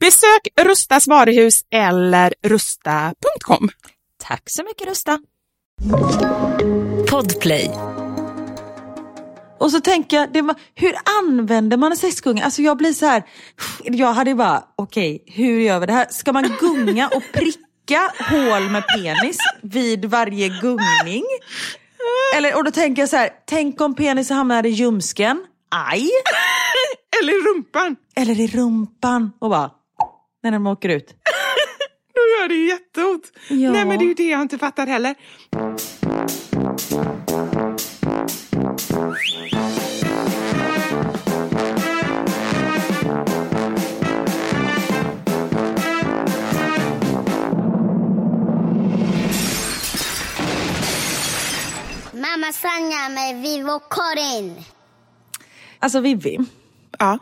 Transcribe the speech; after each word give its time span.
Besök 0.00 0.48
Rustas 0.66 1.06
varuhus 1.06 1.60
eller 1.74 2.34
rusta.com. 2.42 3.68
Tack 4.22 4.42
så 4.50 4.62
mycket 4.64 4.88
Rusta. 4.88 5.18
Podplay. 7.10 7.70
Och 9.60 9.70
så 9.70 9.80
tänker 9.80 10.16
jag, 10.16 10.32
det, 10.32 10.42
var- 10.42 10.54
hur 10.74 10.94
använder 11.20 11.76
man 11.76 11.92
en 11.92 11.98
sexgunga? 11.98 12.44
Alltså 12.44 12.62
jag 12.62 12.76
blir 12.76 12.92
så 12.92 13.06
här, 13.06 13.22
jag 13.84 14.12
hade 14.12 14.34
bara, 14.34 14.64
okej, 14.76 15.22
hur 15.26 15.60
gör 15.60 15.80
vi 15.80 15.86
det 15.86 15.92
här? 15.92 16.06
Ska 16.10 16.32
man 16.32 16.56
gunga 16.60 17.08
och 17.08 17.22
pricka 17.32 18.12
hål 18.30 18.70
med 18.70 18.84
penis 18.88 19.38
vid 19.62 20.04
varje 20.04 20.48
gungning? 20.48 21.24
Eller, 22.36 22.56
och 22.56 22.64
då 22.64 22.70
tänker 22.70 23.02
jag 23.02 23.08
så 23.08 23.16
här, 23.16 23.30
tänk 23.46 23.80
om 23.80 23.94
penisen 23.94 24.36
hamnar 24.36 24.66
i 24.66 24.68
ljumsken, 24.68 25.46
aj! 25.70 26.10
Eller 27.22 27.32
i 27.32 27.42
rumpan. 27.48 27.96
Eller 28.16 28.40
i 28.40 28.46
rumpan 28.46 29.32
och 29.38 29.50
bara, 29.50 29.70
när 30.46 30.58
den 30.58 30.66
åker 30.66 30.88
ut. 30.88 31.06
Då 32.14 32.20
gör 32.20 32.48
det 32.48 32.54
ju 32.54 32.68
jätteont. 32.68 33.32
Ja. 33.48 33.70
Nej, 33.72 33.84
men 33.84 33.98
det 33.98 34.04
är 34.04 34.08
ju 34.08 34.14
det 34.14 34.28
jag 34.28 34.42
inte 34.42 34.58
fattar 34.58 34.86
heller. 34.86 35.14
Mamma 52.12 52.52
Sanja 52.52 53.08
med 53.08 53.42
Vivo 53.42 53.78
Karin. 53.90 54.54
Alltså 55.78 56.00
Vivi, 56.00 56.38
Ja. 56.98 57.18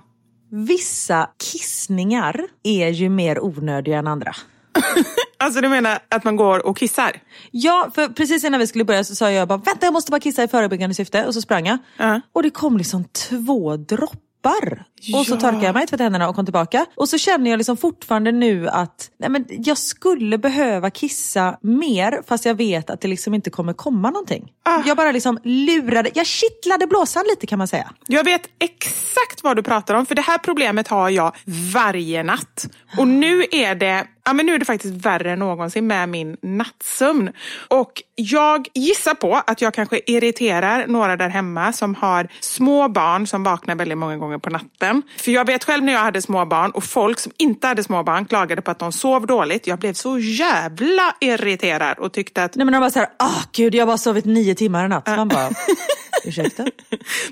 Vissa 0.55 1.29
kissningar 1.53 2.41
är 2.63 2.89
ju 2.89 3.09
mer 3.09 3.45
onödiga 3.45 3.99
än 3.99 4.07
andra. 4.07 4.35
Alltså 5.39 5.61
du 5.61 5.69
menar 5.69 5.99
att 6.09 6.25
man 6.25 6.37
går 6.37 6.67
och 6.67 6.77
kissar? 6.77 7.13
Ja, 7.51 7.91
för 7.95 8.09
precis 8.09 8.45
innan 8.45 8.61
vi 8.61 8.67
skulle 8.67 8.85
börja 8.85 9.05
så 9.05 9.15
sa 9.15 9.31
jag 9.31 9.49
bara 9.49 9.59
vänta 9.59 9.87
jag 9.87 9.93
måste 9.93 10.11
bara 10.11 10.21
kissa 10.21 10.43
i 10.43 10.49
förebyggande 10.49 10.95
syfte 10.95 11.27
och 11.27 11.35
så 11.35 11.41
sprang 11.41 11.67
jag. 11.67 11.79
Ja. 11.97 12.21
Och 12.33 12.43
det 12.43 12.51
kom 12.51 12.79
liksom 12.79 13.05
två 13.05 13.77
droppar. 13.77 14.85
Och 15.15 15.27
så 15.27 15.37
torkade 15.37 15.65
jag 15.65 15.75
mig, 15.75 15.87
tvättade 15.87 16.03
händerna 16.05 16.29
och 16.29 16.35
kom 16.35 16.47
tillbaka. 16.47 16.87
Och 16.95 17.09
så 17.09 17.19
känner 17.19 17.51
jag 17.51 17.59
liksom 17.59 17.77
fortfarande 17.77 18.33
nu 18.33 18.69
att 18.69 19.11
nej 19.19 19.31
men 19.31 19.45
jag 19.49 19.79
skulle 19.79 20.39
behöva 20.39 20.91
kissa 20.91 21.59
mer 21.63 22.21
fast 22.27 22.45
jag 22.45 22.55
vet 22.55 22.91
att 22.91 23.01
det 23.01 23.09
liksom 23.09 23.35
inte 23.35 23.51
kommer 23.51 23.73
komma 23.73 24.11
någonting. 24.11 24.53
Jag 24.87 24.97
bara 24.97 25.13
liksom 25.13 25.39
lurade, 25.45 26.11
jag 26.15 26.27
kittlade 26.27 26.87
blåsan 26.87 27.25
lite 27.31 27.47
kan 27.47 27.59
man 27.59 27.69
säga. 27.69 27.91
Jag 28.07 28.25
vet 28.25 28.43
exakt 28.61 29.43
vad 29.43 29.57
du 29.57 29.63
pratar 29.63 29.95
om, 29.95 30.07
för 30.07 30.15
det 30.15 30.23
här 30.23 30.39
problemet 30.39 30.89
har 30.89 31.11
jag 31.11 31.37
varje 31.75 32.23
natt. 32.23 32.69
Och 32.99 33.09
nu 33.09 33.45
är 33.51 33.75
det, 33.75 34.07
ja, 34.25 34.33
men 34.33 34.47
nu 34.47 34.55
är 34.55 34.59
det 34.59 34.65
faktiskt 34.65 35.07
värre 35.07 35.33
än 35.33 35.39
någonsin 35.39 35.87
med 35.87 36.09
min 36.09 36.37
nattsömn. 36.43 37.31
Och 37.69 38.03
jag 38.15 38.69
gissar 38.75 39.15
på 39.15 39.43
att 39.47 39.61
jag 39.61 39.75
kanske 39.75 40.01
irriterar 40.07 40.87
några 40.87 41.17
där 41.17 41.29
hemma 41.29 41.73
som 41.73 41.95
har 41.95 42.29
små 42.41 42.89
barn 42.89 43.27
som 43.27 43.45
vaknar 43.45 43.75
väldigt 43.75 43.99
många 43.99 44.17
gånger 44.17 44.39
på 44.39 44.51
natten. 44.51 44.94
För 45.17 45.31
jag 45.31 45.47
vet 45.47 45.65
själv 45.65 45.85
när 45.85 45.93
jag 45.93 46.01
hade 46.01 46.23
små 46.23 46.47
barn 46.47 46.71
och 46.71 46.85
folk 46.85 47.19
som 47.19 47.33
inte 47.39 47.67
hade 47.67 47.85
små 47.85 48.03
barn 48.03 48.25
klagade 48.27 48.63
på 48.63 48.71
att 48.71 48.79
de 48.79 48.93
sov 48.93 49.27
dåligt. 49.27 49.67
Jag 49.67 49.79
blev 49.79 49.93
så 49.93 50.19
jävla 50.19 51.15
irriterad 51.21 51.99
och 51.99 52.13
tyckte 52.13 52.45
att 52.45 52.55
Nej 52.55 52.65
men 52.65 52.73
de 52.73 52.79
bara 52.79 52.91
såhär, 52.91 53.09
ah 53.19 53.43
gud 53.53 53.75
jag 53.75 53.83
har 53.83 53.87
bara 53.87 53.99
sovit 53.99 54.25
nio 54.25 54.55
timmar 54.55 54.85
i 54.85 54.89
natt. 54.89 55.07
Man 55.07 55.29
bara, 55.29 55.51
ursäkta? 56.25 56.63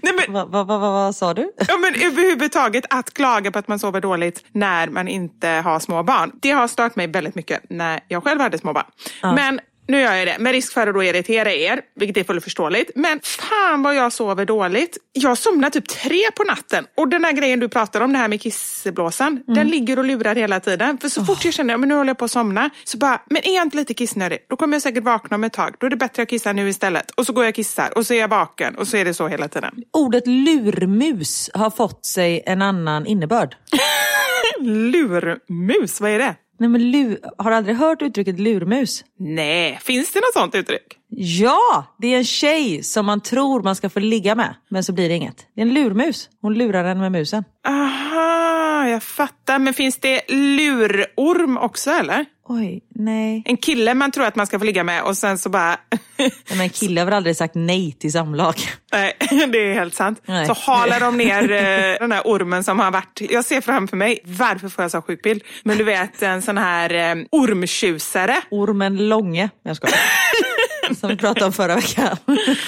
Nej, 0.02 0.12
men, 0.16 0.32
Vad 0.32 0.50
va, 0.50 0.64
va, 0.64 0.78
va, 0.78 0.90
vad 0.90 1.16
sa 1.16 1.34
du? 1.34 1.52
Ja, 1.68 1.76
men 1.76 1.94
överhuvudtaget 1.94 2.84
att 2.90 3.14
klaga 3.14 3.50
på 3.50 3.58
att 3.58 3.68
man 3.68 3.78
sover 3.78 4.00
dåligt 4.00 4.44
när 4.52 4.88
man 4.88 5.08
inte 5.08 5.48
har 5.48 5.78
små 5.80 6.02
barn. 6.02 6.32
Det 6.42 6.50
har 6.50 6.68
stört 6.68 6.96
mig 6.96 7.06
väldigt 7.06 7.34
mycket 7.34 7.62
när 7.70 8.00
jag 8.08 8.24
själv 8.24 8.40
hade 8.40 8.58
små 8.58 8.72
barn. 8.72 8.86
Men 9.22 9.60
nu 9.92 10.00
gör 10.00 10.14
jag 10.14 10.26
det 10.26 10.38
med 10.38 10.52
risk 10.52 10.72
för 10.72 10.86
att 10.86 10.94
då 10.94 11.02
irritera 11.02 11.52
er, 11.52 11.80
vilket 11.94 12.16
är 12.16 12.24
fullt 12.24 12.44
förståeligt. 12.44 12.90
Men 12.94 13.20
fan 13.22 13.82
vad 13.82 13.94
jag 13.94 14.12
sover 14.12 14.44
dåligt. 14.44 14.98
Jag 15.12 15.38
somnar 15.38 15.70
typ 15.70 15.88
tre 15.88 16.30
på 16.36 16.44
natten 16.44 16.86
och 16.96 17.08
den 17.08 17.24
här 17.24 17.32
grejen 17.32 17.60
du 17.60 17.68
pratar 17.68 18.00
om, 18.00 18.12
det 18.12 18.18
här 18.18 18.28
med 18.28 18.40
kissblåsan, 18.40 19.42
den 19.46 19.68
ligger 19.68 19.98
och 19.98 20.04
lurar 20.04 20.34
hela 20.34 20.60
tiden. 20.60 20.98
För 20.98 21.08
så 21.08 21.24
fort 21.24 21.44
jag 21.44 21.54
känner 21.54 21.74
att 21.74 21.80
nu 21.80 21.94
håller 21.94 22.10
jag 22.10 22.18
på 22.18 22.24
att 22.24 22.30
somna, 22.30 22.70
så 22.84 22.98
bara, 22.98 23.22
men 23.30 23.42
är 23.44 23.54
jag 23.54 23.62
inte 23.62 23.76
lite 23.76 23.94
kissnödig? 23.94 24.38
Då 24.48 24.56
kommer 24.56 24.74
jag 24.74 24.82
säkert 24.82 25.04
vakna 25.04 25.34
om 25.34 25.44
ett 25.44 25.52
tag. 25.52 25.74
Då 25.78 25.86
är 25.86 25.90
det 25.90 25.96
bättre 25.96 26.10
att 26.10 26.18
jag 26.18 26.28
kissar 26.28 26.52
nu 26.52 26.68
istället. 26.68 27.10
Och 27.10 27.26
så 27.26 27.32
går 27.32 27.44
jag 27.44 27.50
och 27.50 27.56
kissar 27.56 27.98
och 27.98 28.06
så 28.06 28.14
är 28.14 28.18
jag 28.18 28.28
vaken 28.28 28.74
och 28.74 28.88
så 28.88 28.96
är 28.96 29.04
det 29.04 29.14
så 29.14 29.28
hela 29.28 29.48
tiden. 29.48 29.74
Ordet 29.92 30.26
lurmus 30.26 31.50
har 31.54 31.70
fått 31.70 32.04
sig 32.06 32.42
en 32.46 32.62
annan 32.62 33.06
innebörd. 33.06 33.56
Lurmus, 34.60 36.00
vad 36.00 36.10
är 36.10 36.18
det? 36.18 36.34
Nej 36.62 36.68
men 36.68 36.90
lu, 36.90 37.18
har 37.38 37.50
du 37.50 37.56
aldrig 37.56 37.76
hört 37.76 38.02
uttrycket 38.02 38.40
lurmus? 38.40 39.04
Nej, 39.18 39.78
finns 39.82 40.12
det 40.12 40.20
något 40.20 40.32
sånt 40.32 40.54
uttryck? 40.54 40.98
Ja, 41.16 41.84
det 41.98 42.14
är 42.14 42.18
en 42.18 42.24
tjej 42.24 42.82
som 42.82 43.06
man 43.06 43.20
tror 43.20 43.62
man 43.62 43.76
ska 43.76 43.90
få 43.90 44.00
ligga 44.00 44.34
med, 44.34 44.54
men 44.68 44.84
så 44.84 44.92
blir 44.92 45.08
det 45.08 45.14
inget. 45.14 45.46
Det 45.54 45.60
är 45.60 45.66
en 45.66 45.74
lurmus. 45.74 46.28
Hon 46.40 46.54
lurar 46.54 46.84
en 46.84 46.98
med 46.98 47.12
musen. 47.12 47.44
Aha, 47.68 48.51
jag 48.88 49.02
fattar. 49.02 49.58
Men 49.58 49.74
finns 49.74 49.96
det 49.96 50.22
lurorm 50.28 51.56
också 51.56 51.90
eller? 51.90 52.24
Oj, 52.48 52.80
nej. 52.94 53.42
En 53.46 53.56
kille 53.56 53.94
man 53.94 54.10
tror 54.10 54.24
att 54.24 54.36
man 54.36 54.46
ska 54.46 54.58
få 54.58 54.64
ligga 54.64 54.84
med 54.84 55.02
och 55.02 55.16
sen 55.16 55.38
så 55.38 55.48
bara... 55.48 55.76
Nej, 56.16 56.32
Men 56.50 56.60
en 56.60 56.68
kille 56.70 57.00
har 57.00 57.04
väl 57.04 57.14
aldrig 57.14 57.36
sagt 57.36 57.54
nej 57.54 57.92
till 57.92 58.12
samlag? 58.12 58.54
Nej, 58.92 59.16
det 59.30 59.58
är 59.58 59.74
helt 59.74 59.94
sant. 59.94 60.22
Nej. 60.26 60.46
Så 60.46 60.52
halar 60.52 61.00
de 61.00 61.16
ner 61.16 61.42
eh, 61.52 61.96
den 62.00 62.12
här 62.12 62.22
ormen 62.24 62.64
som 62.64 62.78
har 62.78 62.90
varit... 62.90 63.20
Jag 63.30 63.44
ser 63.44 63.60
framför 63.60 63.96
mig, 63.96 64.20
varför 64.24 64.68
får 64.68 64.84
jag 64.84 64.90
så 64.90 65.02
sjuk 65.02 65.22
bild? 65.22 65.42
Men 65.62 65.78
du 65.78 65.84
vet 65.84 66.22
en 66.22 66.42
sån 66.42 66.58
här 66.58 66.94
eh, 66.94 67.24
ormtjusare. 67.30 68.36
Ormen 68.50 69.08
Långe. 69.08 69.50
Jag 69.62 69.76
skojar. 69.76 69.96
som 71.00 71.08
vi 71.08 71.16
pratade 71.16 71.46
om 71.46 71.52
förra 71.52 71.76
veckan. 71.76 72.16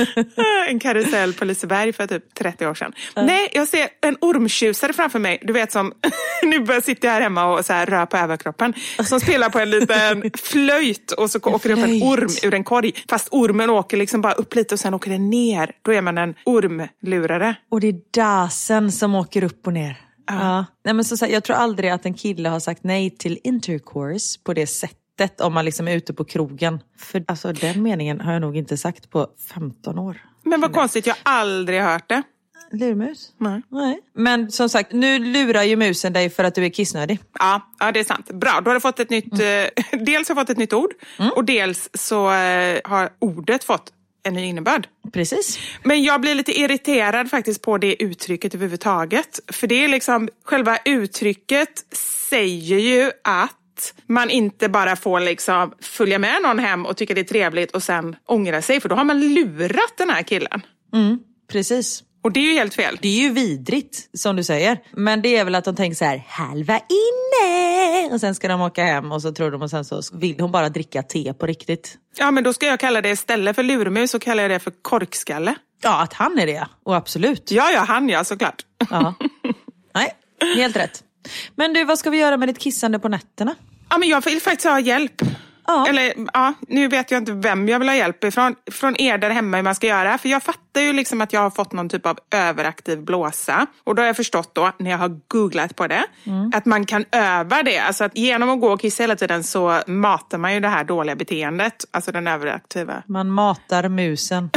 en 0.69 0.79
karusell 0.79 1.33
på 1.33 1.45
Liseberg 1.45 1.93
för 1.93 2.07
typ 2.07 2.35
30 2.35 2.67
år 2.67 2.75
sedan. 2.75 2.93
Nej, 3.17 3.49
jag 3.53 3.69
ser 3.69 3.89
en 4.01 4.17
ormtjusare 4.21 4.93
framför 4.93 5.19
mig. 5.19 5.39
Du 5.43 5.53
vet 5.53 5.73
som, 5.73 5.93
nu 6.43 6.81
sitter 6.83 7.09
jag 7.09 7.13
här 7.13 7.21
hemma 7.21 7.45
och 7.45 7.65
så 7.65 7.73
här 7.73 7.87
rör 7.87 8.07
på 8.07 8.17
överkroppen. 8.17 8.75
Som 9.05 9.21
spelar 9.21 9.49
på 9.51 9.59
en 9.59 9.71
liten 9.71 10.31
flöjt 10.43 11.13
och 11.13 11.31
så 11.31 11.39
åker 11.39 11.69
det 11.69 11.75
upp 11.75 11.85
en 11.85 12.03
orm 12.03 12.29
ur 12.43 12.55
en 12.55 12.65
korg. 12.65 12.93
Fast 13.09 13.29
ormen 13.31 13.71
åker 13.71 13.97
liksom 13.97 14.21
bara 14.21 14.33
upp 14.33 14.55
lite 14.55 14.75
och 14.75 14.81
sen 14.81 14.95
åker 14.95 15.11
den 15.11 15.31
ner. 15.31 15.71
Då 15.83 15.93
är 15.93 16.03
man 16.03 16.19
en 16.19 16.35
ormlurare. 16.45 17.55
Och 17.71 17.81
det 17.81 17.89
är 17.89 17.97
dasen 18.15 18.93
som 18.93 19.15
åker 19.15 19.45
upp 19.45 19.67
och 19.67 19.73
ner. 19.73 20.01
Ja. 20.27 20.65
Nej, 20.85 20.95
men 20.95 21.05
så, 21.05 21.27
jag 21.27 21.45
tror 21.45 21.57
aldrig 21.57 21.91
att 21.91 22.07
en 22.07 22.15
kille 22.15 22.49
har 22.49 22.61
sagt 22.61 22.85
nej 22.85 23.11
till 23.11 23.39
intercourse 23.45 24.41
på 24.45 24.55
det 24.55 24.67
sättet 24.67 25.04
om 25.41 25.55
man 25.55 25.65
liksom 25.65 25.89
är 25.89 25.97
ute 25.97 26.15
på 26.15 26.25
krogen. 26.25 26.81
För 26.99 27.25
alltså, 27.29 27.53
den 27.53 27.83
meningen 27.83 28.21
har 28.21 28.33
jag 28.33 28.43
nog 28.43 28.57
inte 28.57 28.77
sagt 28.77 29.11
på 29.11 29.29
15 29.55 29.99
år. 29.99 30.23
Men 30.43 30.61
vad 30.61 30.73
konstigt, 30.73 31.07
jag 31.07 31.15
har 31.15 31.33
aldrig 31.33 31.81
hört 31.81 32.09
det. 32.09 32.23
Lurmus? 32.73 33.33
Nej. 33.39 33.63
Nej. 33.69 34.01
Men 34.15 34.51
som 34.51 34.69
sagt, 34.69 34.93
nu 34.93 35.19
lurar 35.19 35.63
ju 35.63 35.77
musen 35.77 36.13
dig 36.13 36.31
för 36.31 36.45
att 36.45 36.55
du 36.55 36.65
är 36.65 36.69
kissnödig. 36.69 37.19
Ja, 37.39 37.73
ja, 37.79 37.93
det 37.93 38.01
är 38.01 38.05
sant. 38.05 38.33
Bra, 38.33 38.61
då 38.65 38.71
har 38.71 38.75
du 38.75 38.81
fått 38.81 39.01
ett 39.01 39.11
nytt... 39.11 39.33
Mm. 39.33 39.69
Eh, 39.77 39.99
dels 40.05 40.29
har 40.29 40.35
fått 40.35 40.51
ett 40.51 40.59
nytt 40.59 40.73
ord 40.73 40.93
och 41.37 41.45
dels 41.45 41.91
så 41.95 42.33
eh, 42.33 42.81
har 42.85 43.11
ordet 43.19 43.65
fått 43.65 43.93
en 44.23 44.35
ny 44.35 44.45
innebörd. 44.45 44.89
Precis. 45.13 45.59
Men 45.83 46.03
jag 46.03 46.21
blir 46.21 46.35
lite 46.35 46.61
irriterad 46.61 47.31
faktiskt 47.31 47.63
på 47.63 47.79
det 47.79 48.03
uttrycket 48.03 48.55
överhuvudtaget. 48.55 49.41
För 49.53 49.67
det 49.67 49.85
är 49.85 49.89
liksom, 49.89 50.29
själva 50.45 50.79
uttrycket 50.85 51.97
säger 52.31 52.79
ju 52.79 53.11
att 53.25 53.57
man 54.07 54.31
inte 54.31 54.69
bara 54.69 54.97
får 54.97 55.21
liksom 55.21 55.73
följa 55.81 56.19
med 56.19 56.43
någon 56.43 56.59
hem 56.59 56.87
och 56.87 56.97
tycka 56.97 57.15
det 57.15 57.21
är 57.21 57.25
trevligt 57.25 57.71
och 57.71 57.83
sen 57.83 58.17
ångra 58.27 58.63
sig. 58.63 58.81
För 58.81 58.89
då 58.89 58.95
har 58.95 59.05
man 59.05 59.35
lurat 59.35 59.95
den 59.97 60.11
här 60.11 60.23
killen. 60.23 60.63
Precis. 61.53 62.03
Och 62.23 62.33
det 62.33 62.41
är 62.41 62.53
ju 62.53 62.59
helt 62.59 62.75
fel. 62.75 62.99
Det 63.03 63.09
är 63.09 63.23
ju 63.23 63.31
vidrigt 63.31 64.09
som 64.19 64.37
du 64.37 64.45
säger. 64.45 64.79
Men 64.93 65.23
det 65.23 65.37
är 65.37 65.45
väl 65.45 65.55
att 65.55 65.65
de 65.65 65.77
tänker 65.77 65.97
så 65.97 66.05
här, 66.05 66.25
halva 66.29 66.75
inne. 66.79 68.15
Och 68.15 68.21
sen 68.21 68.35
ska 68.35 68.49
de 68.49 68.61
åka 68.61 68.85
hem 68.85 69.13
och 69.13 69.23
så 69.23 69.33
tror 69.33 69.51
de 69.51 69.63
och 69.63 69.71
sen 69.71 69.85
så 69.85 70.03
vill 70.13 70.41
hon 70.41 70.53
bara 70.53 70.69
dricka 70.69 71.03
te 71.03 71.35
på 71.35 71.47
riktigt. 71.47 71.97
Ja, 72.17 72.31
men 72.31 72.45
då 72.45 72.53
ska 72.53 72.67
jag 72.67 72.81
kalla 72.81 73.01
det 73.01 73.11
istället 73.11 73.57
för 73.57 73.63
lurmus 73.63 74.11
så 74.11 74.19
kallar 74.19 74.43
jag 74.43 74.51
det 74.51 74.59
för 74.59 74.73
korkskalle. 74.83 75.55
Ja, 75.83 76.03
att 76.03 76.13
han 76.13 76.39
är 76.39 76.47
det. 76.47 76.67
Och 76.85 76.97
absolut. 76.97 77.51
Ja, 77.51 77.71
ja, 77.71 77.81
han 77.81 78.09
ja, 78.09 78.25
såklart. 78.25 78.63
Ja. 78.91 79.15
Nej, 79.95 80.15
helt 80.57 80.77
rätt. 80.77 81.03
Men 81.55 81.73
du, 81.73 81.85
vad 81.85 81.99
ska 81.99 82.11
vi 82.11 82.19
göra 82.19 82.37
med 82.37 82.49
ditt 82.49 82.59
kissande 82.59 82.99
på 82.99 83.09
nätterna? 83.09 83.55
Ja, 83.91 83.99
men 83.99 84.09
jag 84.09 84.25
vill 84.25 84.41
faktiskt 84.41 84.69
ha 84.69 84.81
hjälp. 84.81 85.23
Ja. 85.67 85.87
Eller 85.89 86.13
ja, 86.33 86.55
nu 86.69 86.89
vet 86.89 87.11
jag 87.11 87.21
inte 87.21 87.33
vem 87.33 87.69
jag 87.69 87.79
vill 87.79 87.89
ha 87.89 87.97
hjälp 87.97 88.25
ifrån. 88.25 88.55
Från 88.71 89.01
er 89.01 89.19
där 89.19 89.31
hemma 89.31 89.57
hur 89.57 89.65
man 89.65 89.75
ska 89.75 89.87
göra. 89.87 90.19
För 90.19 90.29
jag 90.29 90.43
fattar 90.43 90.81
ju 90.81 90.93
liksom 90.93 91.21
att 91.21 91.33
jag 91.33 91.41
har 91.41 91.51
fått 91.51 91.73
någon 91.73 91.89
typ 91.89 92.07
av 92.07 92.19
överaktiv 92.31 93.03
blåsa. 93.03 93.67
Och 93.85 93.95
då 93.95 94.03
har 94.03 94.07
jag 94.07 94.17
förstått 94.17 94.55
då, 94.55 94.73
när 94.79 94.91
jag 94.91 94.99
har 94.99 95.21
googlat 95.29 95.77
på 95.77 95.87
det, 95.87 96.05
att 96.55 96.67
man 96.67 96.87
kan 96.87 97.05
öva 97.13 97.63
det. 97.63 97.79
Alltså 97.79 98.05
att 98.05 98.17
genom 98.17 98.51
att 98.51 98.61
gå 98.61 98.73
och 98.73 98.81
kissa 98.81 99.03
hela 99.03 99.17
tiden 99.17 99.45
så 99.45 99.81
matar 99.87 100.39
man 100.39 100.55
ju 100.55 100.61
det 100.61 100.69
här 100.69 100.85
dåliga 100.85 101.17
beteendet. 101.17 101.85
Alltså 101.91 102.13
den 102.13 102.27
överaktiva. 102.27 103.03
Man 103.07 103.31
matar 103.31 103.89
musen. 103.89 104.51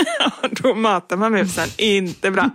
då 0.50 0.74
matar 0.74 1.16
man 1.16 1.32
musen. 1.32 1.68
Inte 1.78 2.30
bra. 2.30 2.50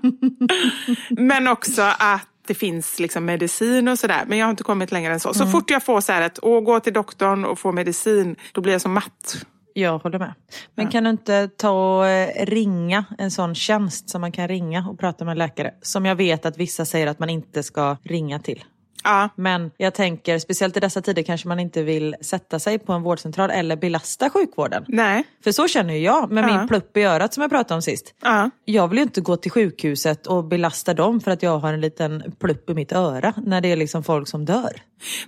Men 1.09 1.47
också 1.47 1.81
att 1.81 2.26
det 2.47 2.53
finns 2.53 2.99
liksom 2.99 3.25
medicin 3.25 3.87
och 3.87 3.99
sådär. 3.99 4.23
Men 4.27 4.37
jag 4.37 4.45
har 4.45 4.51
inte 4.51 4.63
kommit 4.63 4.91
längre 4.91 5.13
än 5.13 5.19
så. 5.19 5.33
Så 5.33 5.47
fort 5.47 5.69
jag 5.69 5.83
får 5.83 6.01
så 6.01 6.11
här 6.11 6.31
åh, 6.41 6.61
gå 6.61 6.79
till 6.79 6.93
doktorn 6.93 7.45
och 7.45 7.59
få 7.59 7.71
medicin, 7.71 8.35
då 8.51 8.61
blir 8.61 8.73
jag 8.73 8.81
så 8.81 8.89
matt. 8.89 9.45
Jag 9.73 9.99
håller 9.99 10.19
med. 10.19 10.33
Men 10.75 10.87
kan 10.87 11.03
du 11.03 11.09
inte 11.09 11.47
ta 11.47 11.97
och 11.97 12.07
eh, 12.07 12.45
ringa 12.45 13.05
en 13.17 13.31
sån 13.31 13.55
tjänst 13.55 14.09
som 14.09 14.21
man 14.21 14.31
kan 14.31 14.47
ringa 14.47 14.89
och 14.89 14.99
prata 14.99 15.25
med 15.25 15.31
en 15.31 15.37
läkare? 15.37 15.73
Som 15.81 16.05
jag 16.05 16.15
vet 16.15 16.45
att 16.45 16.57
vissa 16.57 16.85
säger 16.85 17.07
att 17.07 17.19
man 17.19 17.29
inte 17.29 17.63
ska 17.63 17.97
ringa 18.03 18.39
till. 18.39 18.63
Ja, 19.09 19.29
Men 19.35 19.71
jag 19.77 19.93
tänker, 19.93 20.39
speciellt 20.39 20.77
i 20.77 20.79
dessa 20.79 21.01
tider 21.01 21.23
kanske 21.23 21.47
man 21.47 21.59
inte 21.59 21.83
vill 21.83 22.15
sätta 22.21 22.59
sig 22.59 22.79
på 22.79 22.93
en 22.93 23.01
vårdcentral 23.01 23.49
eller 23.51 23.75
belasta 23.75 24.29
sjukvården. 24.29 24.85
nej. 24.87 25.23
För 25.43 25.51
så 25.51 25.67
känner 25.67 25.93
ju 25.93 25.99
jag 25.99 26.31
med 26.31 26.43
Ja. 26.43 26.57
min 26.57 26.67
plupp 26.67 26.97
i 26.97 27.03
örat 27.03 27.33
som 27.33 27.41
jag 27.41 27.51
pratade 27.51 27.75
om 27.75 27.81
sist. 27.81 28.13
Ja. 28.21 28.49
Jag 28.65 28.87
vill 28.87 28.97
ju 28.97 29.03
inte 29.03 29.21
gå 29.21 29.37
till 29.37 29.51
sjukhuset 29.51 30.27
och 30.27 30.43
belasta 30.43 30.93
dem 30.93 31.21
för 31.21 31.31
att 31.31 31.43
jag 31.43 31.57
har 31.59 31.73
en 31.73 31.81
liten 31.81 32.33
plupp 32.39 32.69
i 32.69 32.73
mitt 32.73 32.91
öra 32.91 33.33
när 33.37 33.61
det 33.61 33.71
är 33.71 33.75
liksom 33.75 34.03
folk 34.03 34.27
som 34.27 34.45
dör. 34.45 34.81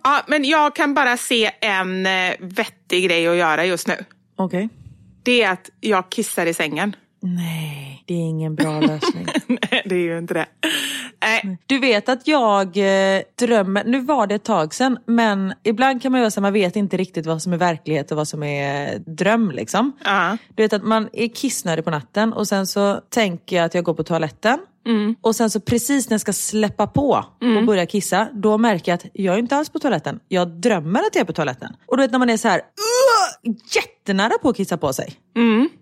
Ja, 0.04 0.22
men 0.28 0.44
jag 0.46 0.76
kan 0.76 0.94
bara 0.94 1.18
se 1.18 1.52
en 1.62 2.06
eh, 2.06 2.34
vettig 2.40 3.04
grej 3.06 3.28
att 3.28 3.36
göra 3.36 3.66
just 3.66 3.88
nu. 3.88 3.96
Okej. 4.36 4.70
Det 5.24 5.44
är 5.44 5.52
att 5.52 5.70
jag 5.80 6.10
kissar 6.10 6.46
i 6.46 6.54
sängen. 6.54 6.96
Nej, 7.22 8.04
det 8.08 8.14
är 8.14 8.18
ingen 8.18 8.56
bra 8.56 8.80
lösning. 8.80 9.26
Nej, 9.48 9.82
det 9.86 9.96
är 9.96 10.00
ju 10.00 10.18
inte 10.18 10.34
det. 10.34 10.46
Nej, 11.22 11.58
Du 11.66 11.80
vet 11.80 12.10
att 12.10 12.28
jag 12.28 12.68
eh, 12.78 13.22
drömmer, 13.40 13.84
nu 13.84 14.00
var 14.00 14.28
det 14.28 14.36
ett 14.36 14.44
tag 14.44 14.74
sedan, 14.74 14.98
men 15.06 15.54
ibland 15.64 16.02
kan 16.02 16.12
man 16.12 16.22
göra 16.22 16.32
så 16.32 16.40
att 16.40 16.42
man 16.42 16.54
vet 16.54 16.76
inte 16.76 16.98
riktigt 16.98 17.26
vad 17.26 17.42
som 17.42 17.54
är 17.54 17.58
verklighet 17.58 18.12
och 18.12 18.18
vad 18.18 18.28
som 18.28 18.44
är 18.44 19.00
dröm. 19.00 19.52
Liksom. 19.52 19.92
Ja. 20.04 20.38
Du 20.56 20.64
vet 20.64 20.74
att 20.74 20.84
man 20.84 21.10
är 21.14 21.28
kissnödig 21.28 21.86
på 21.86 21.92
natten 21.92 22.34
och 22.34 22.48
sen 22.48 22.68
så 22.68 22.96
tänker 23.10 23.56
jag 23.56 23.66
att 23.66 23.74
jag 23.74 23.84
går 23.84 23.94
på 23.94 24.04
toaletten. 24.04 24.60
Och 25.22 25.36
sen 25.36 25.50
så 25.50 25.60
precis 25.60 26.10
när 26.10 26.14
jag 26.14 26.22
ska 26.22 26.34
släppa 26.34 26.88
på 26.88 27.26
och 27.60 27.66
börja 27.66 27.86
kissa, 27.86 28.28
då 28.34 28.58
märker 28.58 28.92
jag 28.92 28.96
att 28.98 29.06
jag 29.14 29.36
är 29.36 29.40
inte 29.40 29.56
alls 29.56 29.70
på 29.70 29.80
toaletten. 29.80 30.20
Jag 30.28 30.48
drömmer 30.48 31.00
att 31.00 31.10
jag 31.16 31.22
är 31.22 31.26
på 31.26 31.34
toaletten. 31.34 31.76
Och 31.86 31.98
du 31.98 32.04
vet 32.04 32.12
när 32.12 32.20
man 32.20 32.30
är 32.30 32.38
så 32.38 32.48
här 32.48 32.62
jättenära 33.76 34.32
på 34.42 34.50
att 34.50 34.58
kissa 34.58 34.78
på 34.78 34.94
sig. 34.94 35.14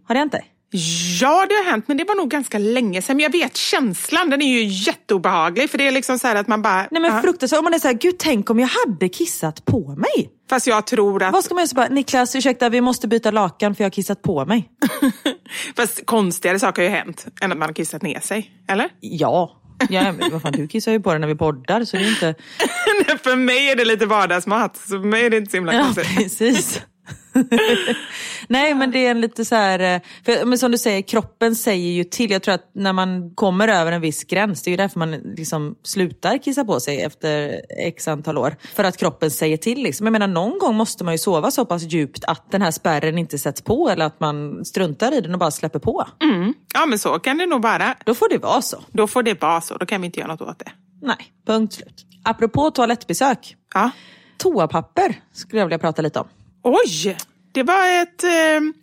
Har 0.08 0.15
det 0.15 0.20
hänt 0.20 0.32
dig? 0.32 0.46
Ja, 0.71 1.45
det 1.50 1.55
har 1.55 1.63
hänt, 1.71 1.88
men 1.88 1.97
det 1.97 2.03
var 2.03 2.15
nog 2.15 2.29
ganska 2.29 2.57
länge 2.57 3.01
sedan. 3.01 3.15
Men 3.17 3.24
jag 3.24 3.31
vet 3.31 3.57
känslan, 3.57 4.29
den 4.29 4.41
är 4.41 4.47
ju 4.47 4.63
jätteobehaglig. 4.63 5.69
För 5.69 5.77
det 5.77 5.88
är 5.88 5.91
liksom 5.91 6.19
så 6.19 6.27
att 6.27 6.47
man 6.47 6.62
bara... 6.62 6.88
Nej 6.91 7.01
men 7.01 7.15
ja. 7.15 7.21
fruktansvärt. 7.21 7.59
Om 7.59 7.63
man 7.63 7.74
är 7.74 7.79
så 7.79 7.88
här, 7.88 7.95
gud 7.95 8.15
tänk 8.19 8.50
om 8.50 8.59
jag 8.59 8.67
hade 8.67 9.09
kissat 9.09 9.65
på 9.65 9.95
mig. 9.95 10.29
Fast 10.50 10.67
jag 10.67 10.88
tror 10.88 11.24
att... 11.24 11.33
Vad 11.33 11.43
ska 11.43 11.53
man 11.53 11.62
göra? 11.62 11.67
Så 11.67 11.75
bara, 11.75 11.88
Niklas, 11.88 12.36
ursäkta 12.36 12.69
vi 12.69 12.81
måste 12.81 13.07
byta 13.07 13.31
lakan 13.31 13.75
för 13.75 13.83
jag 13.83 13.86
har 13.86 13.91
kissat 13.91 14.21
på 14.21 14.45
mig. 14.45 14.69
Fast 15.75 16.05
konstigare 16.05 16.59
saker 16.59 16.81
har 16.81 16.89
ju 16.89 16.95
hänt 16.95 17.25
än 17.41 17.51
att 17.51 17.57
man 17.57 17.69
har 17.69 17.74
kissat 17.74 18.01
ner 18.01 18.19
sig. 18.19 18.51
Eller? 18.69 18.89
Ja, 19.00 19.62
ja 19.89 20.12
men 20.12 20.31
vad 20.31 20.41
fan, 20.41 20.51
du 20.51 20.67
kissar 20.67 20.91
ju 20.91 21.00
på 21.00 21.09
dig 21.12 21.19
när 21.19 21.27
vi 21.27 21.36
poddar 21.36 21.86
så 21.86 21.97
det 21.97 22.03
är 22.03 22.09
inte... 22.09 22.36
för 23.24 23.36
mig 23.36 23.71
är 23.71 23.75
det 23.75 23.86
lite 23.86 24.05
vardagsmat. 24.05 24.77
Så 24.77 24.88
för 24.88 25.07
mig 25.07 25.25
är 25.25 25.29
det 25.29 25.38
inte 25.38 25.51
så 25.51 25.57
himla 25.57 25.74
Ja, 25.74 25.83
konstigt. 25.83 26.15
precis. 26.17 26.81
Nej 28.47 28.73
men 28.73 28.91
det 28.91 29.05
är 29.05 29.11
en 29.11 29.21
lite 29.21 29.45
så 29.45 29.55
här, 29.55 29.79
eh, 29.79 30.01
för, 30.25 30.45
men 30.45 30.57
som 30.57 30.71
du 30.71 30.77
säger, 30.77 31.01
kroppen 31.01 31.55
säger 31.55 31.91
ju 31.91 32.03
till. 32.03 32.31
Jag 32.31 32.41
tror 32.43 32.55
att 32.55 32.69
när 32.73 32.93
man 32.93 33.35
kommer 33.35 33.67
över 33.67 33.91
en 33.91 34.01
viss 34.01 34.23
gräns, 34.23 34.63
det 34.63 34.69
är 34.69 34.71
ju 34.71 34.77
därför 34.77 34.99
man 34.99 35.11
liksom 35.11 35.75
slutar 35.83 36.37
kissa 36.37 36.65
på 36.65 36.79
sig 36.79 37.01
efter 37.01 37.61
x 37.69 38.07
antal 38.07 38.37
år. 38.37 38.55
För 38.75 38.83
att 38.83 38.97
kroppen 38.97 39.31
säger 39.31 39.57
till. 39.57 39.83
Liksom. 39.83 40.05
Jag 40.05 40.11
menar 40.11 40.27
någon 40.27 40.59
gång 40.59 40.75
måste 40.75 41.03
man 41.03 41.13
ju 41.13 41.17
sova 41.17 41.51
så 41.51 41.65
pass 41.65 41.83
djupt 41.83 42.23
att 42.23 42.51
den 42.51 42.61
här 42.61 42.71
spärren 42.71 43.17
inte 43.17 43.37
sätts 43.37 43.61
på 43.61 43.89
eller 43.89 44.05
att 44.05 44.19
man 44.19 44.65
struntar 44.65 45.13
i 45.13 45.21
den 45.21 45.33
och 45.33 45.39
bara 45.39 45.51
släpper 45.51 45.79
på. 45.79 46.07
Ja, 46.73 46.85
men 46.85 46.99
så 46.99 47.19
kan 47.19 47.37
det 47.37 47.45
nog 47.45 47.61
vara. 47.61 47.95
Då 48.05 48.15
får 48.15 48.29
det 48.29 48.37
vara 48.37 48.61
så. 48.61 48.77
Då 48.91 49.07
får 49.07 49.23
det 49.23 49.41
vara 49.41 49.61
så. 49.61 49.77
Då 49.77 49.85
kan 49.85 50.01
vi 50.01 50.05
inte 50.05 50.19
göra 50.19 50.31
något 50.31 50.41
åt 50.41 50.59
det. 50.59 50.71
Nej, 51.01 51.17
punkt 51.47 51.73
slut. 51.73 52.05
Apropå 52.23 52.71
toalettbesök. 52.71 53.55
Ja. 53.73 53.91
Toapapper 54.37 55.21
skulle 55.33 55.59
jag 55.59 55.65
vilja 55.65 55.79
prata 55.79 56.01
lite 56.01 56.19
om. 56.19 56.27
Oj! 56.69 57.17
Det 57.51 57.63
var 57.63 58.01
ett 58.01 58.24
eh, 58.24 58.29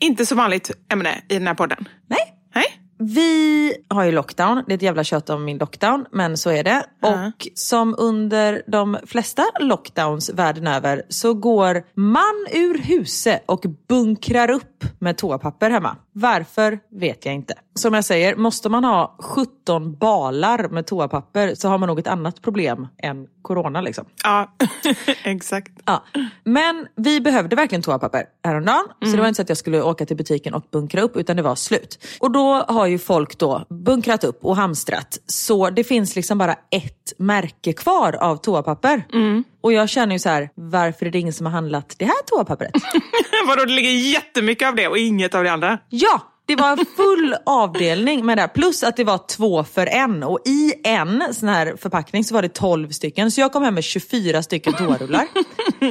inte 0.00 0.26
så 0.26 0.34
vanligt 0.34 0.70
ämne 0.92 1.22
i 1.28 1.34
den 1.34 1.46
här 1.46 1.54
podden. 1.54 1.88
Nej, 2.08 2.34
Nej? 2.54 2.64
Vi 2.98 3.72
har 3.88 4.04
ju 4.04 4.12
lockdown, 4.12 4.64
det 4.66 4.72
är 4.72 4.76
ett 4.76 4.82
jävla 4.82 5.04
kött 5.04 5.30
om 5.30 5.44
min 5.44 5.58
lockdown, 5.58 6.06
men 6.12 6.36
så 6.36 6.50
är 6.50 6.64
det. 6.64 6.86
Och 7.02 7.48
som 7.54 7.94
under 7.98 8.62
de 8.66 8.96
flesta 9.06 9.44
lockdowns 9.60 10.30
världen 10.30 10.66
över 10.66 11.02
så 11.08 11.34
går 11.34 11.82
man 11.94 12.46
ur 12.52 12.78
huset 12.78 13.42
och 13.46 13.64
bunkrar 13.88 14.50
upp 14.50 14.84
med 14.98 15.16
toapapper 15.16 15.70
hemma. 15.70 15.96
Varför 16.12 16.78
vet 16.90 17.24
jag 17.24 17.34
inte. 17.34 17.54
Som 17.74 17.94
jag 17.94 18.04
säger, 18.04 18.36
måste 18.36 18.68
man 18.68 18.84
ha 18.84 19.16
17 19.18 19.96
balar 19.96 20.68
med 20.68 20.86
toapapper 20.86 21.54
så 21.54 21.68
har 21.68 21.78
man 21.78 21.86
nog 21.86 21.98
ett 21.98 22.06
annat 22.06 22.42
problem 22.42 22.88
än 22.98 23.26
corona 23.42 23.80
liksom. 23.80 24.04
Ja, 24.24 24.54
exakt. 25.24 25.72
Ja. 25.84 26.04
Men 26.44 26.86
vi 26.96 27.20
behövde 27.20 27.56
verkligen 27.56 27.82
toapapper 27.82 28.24
häromdagen. 28.44 28.84
Så 29.04 29.10
det 29.10 29.20
var 29.20 29.28
inte 29.28 29.36
så 29.36 29.42
att 29.42 29.48
jag 29.48 29.58
skulle 29.58 29.82
åka 29.82 30.06
till 30.06 30.16
butiken 30.16 30.54
och 30.54 30.64
bunkra 30.70 31.00
upp 31.00 31.16
utan 31.16 31.36
det 31.36 31.42
var 31.42 31.54
slut. 31.54 32.04
Och 32.20 32.30
då 32.30 32.64
har 32.68 32.83
ju 32.86 32.98
folk 32.98 33.38
då 33.38 33.66
bunkrat 33.84 34.24
upp 34.24 34.44
och 34.44 34.56
hamstrat. 34.56 35.18
Så 35.26 35.70
det 35.70 35.84
finns 35.84 36.16
liksom 36.16 36.38
bara 36.38 36.52
ett 36.52 37.12
märke 37.18 37.72
kvar 37.72 38.16
av 38.20 38.36
toapapper. 38.36 39.02
Och 39.62 39.72
jag 39.72 39.88
känner 39.88 40.14
ju 40.14 40.18
så 40.18 40.28
här, 40.28 40.50
varför 40.54 41.06
är 41.06 41.10
det 41.10 41.18
ingen 41.18 41.32
som 41.32 41.46
har 41.46 41.52
handlat 41.52 41.94
det 41.98 42.04
här 42.04 42.22
toapappret? 42.26 42.72
Vadå, 43.46 43.64
det 43.64 43.72
ligger 43.72 43.90
jättemycket 43.90 44.68
av 44.68 44.74
det 44.74 44.88
och 44.88 44.98
inget 44.98 45.34
av 45.34 45.44
det 45.44 45.52
andra? 45.52 45.78
Ja, 45.88 46.30
det 46.46 46.56
var 46.56 46.72
en 46.72 46.86
full 46.96 47.36
avdelning 47.46 48.26
med 48.26 48.38
det 48.38 48.40
här. 48.40 48.48
Plus 48.48 48.82
att 48.82 48.96
det 48.96 49.04
var 49.04 49.18
två 49.36 49.64
för 49.64 49.86
en. 49.86 50.22
Och 50.22 50.38
i 50.44 50.72
en 50.84 51.34
sån 51.34 51.48
här 51.48 51.76
förpackning 51.80 52.24
så 52.24 52.34
var 52.34 52.42
det 52.42 52.48
12 52.48 52.90
stycken. 52.90 53.30
Så 53.30 53.40
jag 53.40 53.52
kom 53.52 53.62
hem 53.62 53.74
med 53.74 53.84
24 53.84 54.42
stycken 54.42 54.72
toarullar. 54.72 55.26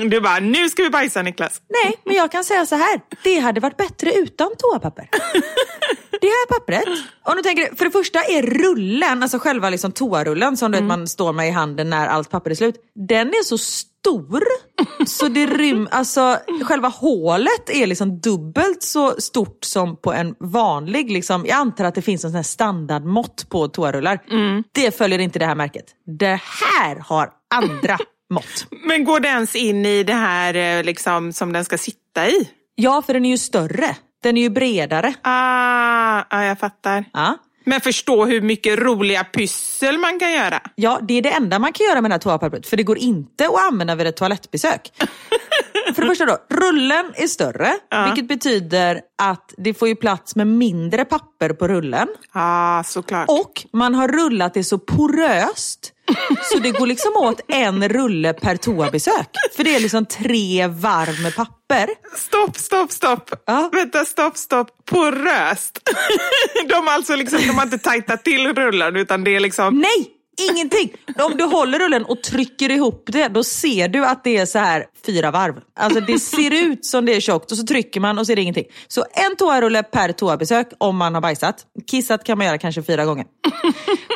Du 0.09 0.21
bara, 0.21 0.39
nu 0.39 0.69
ska 0.69 0.83
vi 0.83 0.89
bajsa 0.89 1.21
Niklas. 1.21 1.61
Nej, 1.83 1.95
men 2.05 2.15
jag 2.15 2.31
kan 2.31 2.43
säga 2.43 2.65
så 2.65 2.75
här. 2.75 3.01
Det 3.23 3.39
hade 3.39 3.59
varit 3.59 3.77
bättre 3.77 4.13
utan 4.13 4.49
toapapper. 4.57 5.09
Det 6.23 6.27
här 6.27 6.59
pappret, 6.59 6.83
om 7.23 7.35
du 7.35 7.41
tänker, 7.41 7.75
för 7.75 7.85
det 7.85 7.91
första 7.91 8.19
är 8.19 8.41
rullen, 8.41 9.23
alltså 9.23 9.39
själva 9.39 9.69
liksom 9.69 9.91
toarullen 9.91 10.57
som 10.57 10.71
du 10.71 10.77
vet, 10.77 10.87
man 10.87 11.07
står 11.07 11.33
med 11.33 11.47
i 11.47 11.51
handen 11.51 11.89
när 11.89 12.07
allt 12.07 12.29
papper 12.29 12.51
är 12.51 12.55
slut. 12.55 12.75
Den 13.09 13.27
är 13.27 13.43
så 13.43 13.57
stor 13.57 14.43
så 15.05 15.27
det 15.27 15.45
rym, 15.45 15.87
alltså 15.91 16.37
själva 16.63 16.87
hålet 16.87 17.69
är 17.69 17.87
liksom 17.87 18.19
dubbelt 18.19 18.83
så 18.83 19.11
stort 19.21 19.63
som 19.63 19.97
på 20.01 20.13
en 20.13 20.35
vanlig, 20.39 21.11
liksom, 21.11 21.45
jag 21.45 21.55
antar 21.55 21.85
att 21.85 21.95
det 21.95 22.01
finns 22.01 22.23
en 22.23 22.29
sån 22.29 22.35
här 22.35 22.43
standardmått 22.43 23.49
på 23.49 23.67
toarullar. 23.67 24.19
Det 24.71 24.97
följer 24.97 25.19
inte 25.19 25.39
det 25.39 25.45
här 25.45 25.55
märket. 25.55 25.85
Det 26.19 26.41
här 26.71 26.95
har 26.95 27.29
andra 27.55 27.97
mått. 28.29 28.67
Men 28.87 29.03
går 29.03 29.19
det 29.19 29.27
ens 29.27 29.55
in 29.55 29.85
i 29.85 30.03
det 30.03 30.13
här 30.13 30.77
eh, 30.77 30.83
liksom, 30.83 31.33
som 31.33 31.53
den 31.53 31.65
ska 31.65 31.77
sitta 31.77 32.27
i? 32.27 32.49
Ja, 32.75 33.01
för 33.05 33.13
den 33.13 33.25
är 33.25 33.29
ju 33.29 33.37
större. 33.37 33.95
Den 34.23 34.37
är 34.37 34.41
ju 34.41 34.49
bredare. 34.49 35.13
Ah, 35.21 36.23
ah, 36.29 36.43
jag 36.43 36.59
fattar. 36.59 37.05
Ja. 37.13 37.37
Men 37.65 37.81
förstå 37.81 38.25
hur 38.25 38.41
mycket 38.41 38.79
roliga 38.79 39.23
pyssel 39.23 39.97
man 39.97 40.19
kan 40.19 40.31
göra. 40.31 40.61
Ja, 40.75 40.99
det 41.01 41.13
är 41.13 41.21
det 41.21 41.31
enda 41.31 41.59
man 41.59 41.73
kan 41.73 41.85
göra 41.87 42.01
med 42.01 42.11
det 42.11 42.13
här 42.13 42.19
toapappret. 42.19 42.67
För 42.67 42.77
det 42.77 42.83
går 42.83 42.97
inte 42.97 43.45
att 43.45 43.71
använda 43.71 43.95
vid 43.95 44.07
ett 44.07 44.17
toalettbesök. 44.17 44.91
för 45.95 46.01
det 46.01 46.07
första 46.07 46.25
då, 46.25 46.37
rullen 46.49 47.13
är 47.15 47.27
större. 47.27 47.73
Vilket 48.05 48.27
betyder 48.27 49.01
att 49.21 49.53
det 49.57 49.73
får 49.73 49.87
ju 49.87 49.95
plats 49.95 50.35
med 50.35 50.47
mindre 50.47 51.05
papper 51.05 51.49
på 51.49 51.67
rullen. 51.67 52.07
ah, 52.31 52.83
såklart. 52.83 53.29
Och 53.29 53.65
man 53.73 53.95
har 53.95 54.07
rullat 54.07 54.53
det 54.53 54.63
så 54.63 54.77
poröst 54.77 55.92
så 56.51 56.59
det 56.59 56.71
går 56.71 56.87
liksom 56.87 57.11
åt 57.15 57.41
en 57.47 57.89
rulle 57.89 58.33
per 58.33 58.55
toabesök. 58.55 59.27
För 59.55 59.63
det 59.63 59.75
är 59.75 59.79
liksom 59.79 60.05
tre 60.05 60.67
varv 60.67 61.21
med 61.21 61.35
papper. 61.35 61.89
Stopp, 62.17 62.57
stopp, 62.57 62.91
stopp. 62.91 63.29
Ja. 63.45 63.69
Vänta, 63.73 64.05
stopp, 64.05 64.37
stopp. 64.37 64.67
Poröst. 64.85 65.79
de, 66.69 66.87
alltså 66.87 67.15
liksom, 67.15 67.39
de 67.39 67.49
har 67.49 67.63
inte 67.63 67.77
tajtat 67.77 68.23
till 68.23 68.53
rullen 68.53 68.95
utan 68.95 69.23
det 69.23 69.35
är 69.35 69.39
liksom... 69.39 69.79
Nej! 69.79 70.12
Ingenting! 70.37 70.93
Om 71.19 71.37
du 71.37 71.43
håller 71.43 71.79
rullen 71.79 72.05
och 72.05 72.23
trycker 72.23 72.71
ihop 72.71 73.03
det, 73.07 73.27
då 73.27 73.43
ser 73.43 73.87
du 73.87 74.05
att 74.05 74.23
det 74.23 74.37
är 74.37 74.45
så 74.45 74.59
här 74.59 74.85
fyra 75.05 75.31
varv. 75.31 75.61
Alltså 75.79 75.99
det 75.99 76.19
ser 76.19 76.53
ut 76.53 76.85
som 76.85 77.05
det 77.05 77.15
är 77.15 77.19
tjockt 77.19 77.51
och 77.51 77.57
så 77.57 77.63
trycker 77.63 77.99
man 77.99 78.19
och 78.19 78.25
så 78.25 78.31
är 78.31 78.35
det 78.35 78.41
ingenting. 78.41 78.65
Så 78.87 79.05
en 79.11 79.35
toarulle 79.35 79.83
per 79.83 80.11
toabesök 80.11 80.67
om 80.77 80.97
man 80.97 81.13
har 81.13 81.21
bajsat. 81.21 81.65
Kissat 81.87 82.23
kan 82.23 82.37
man 82.37 82.47
göra 82.47 82.57
kanske 82.57 82.83
fyra 82.83 83.05
gånger. 83.05 83.25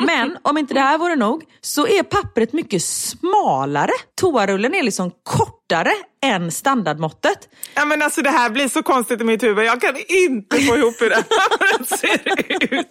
Men 0.06 0.36
om 0.42 0.58
inte 0.58 0.74
det 0.74 0.80
här 0.80 0.98
vore 0.98 1.16
nog 1.16 1.44
så 1.60 1.86
är 1.86 2.02
pappret 2.02 2.52
mycket 2.52 2.82
smalare. 2.82 3.92
Toarullen 4.20 4.74
är 4.74 4.82
liksom 4.82 5.10
kortare 5.22 5.92
än 6.22 6.50
standardmåttet. 6.52 7.48
Ja, 7.74 7.84
men 7.84 8.02
alltså, 8.02 8.22
det 8.22 8.30
här 8.30 8.50
blir 8.50 8.68
så 8.68 8.82
konstigt 8.82 9.20
i 9.20 9.24
mitt 9.24 9.42
huvud. 9.42 9.64
Jag 9.64 9.80
kan 9.80 9.94
inte 10.08 10.56
få 10.60 10.76
ihop 10.76 10.94
hur 11.00 11.10
det 11.10 11.14
här 11.16 11.84
ser 11.96 12.74
ut. 12.74 12.86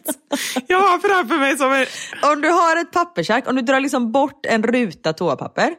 Jag 0.67 0.79
har 0.79 1.00
framför 1.00 1.38
mig 1.38 1.57
som 1.57 1.74
en... 1.74 1.86
Om 2.31 2.41
du 2.41 2.50
har 2.50 2.81
ett 2.81 2.91
pappersark, 2.91 3.48
om 3.48 3.55
du 3.55 3.62
drar 3.62 3.79
liksom 3.79 4.12
bort 4.12 4.46
en 4.46 4.63
ruta 4.63 5.13
toapapper 5.13 5.69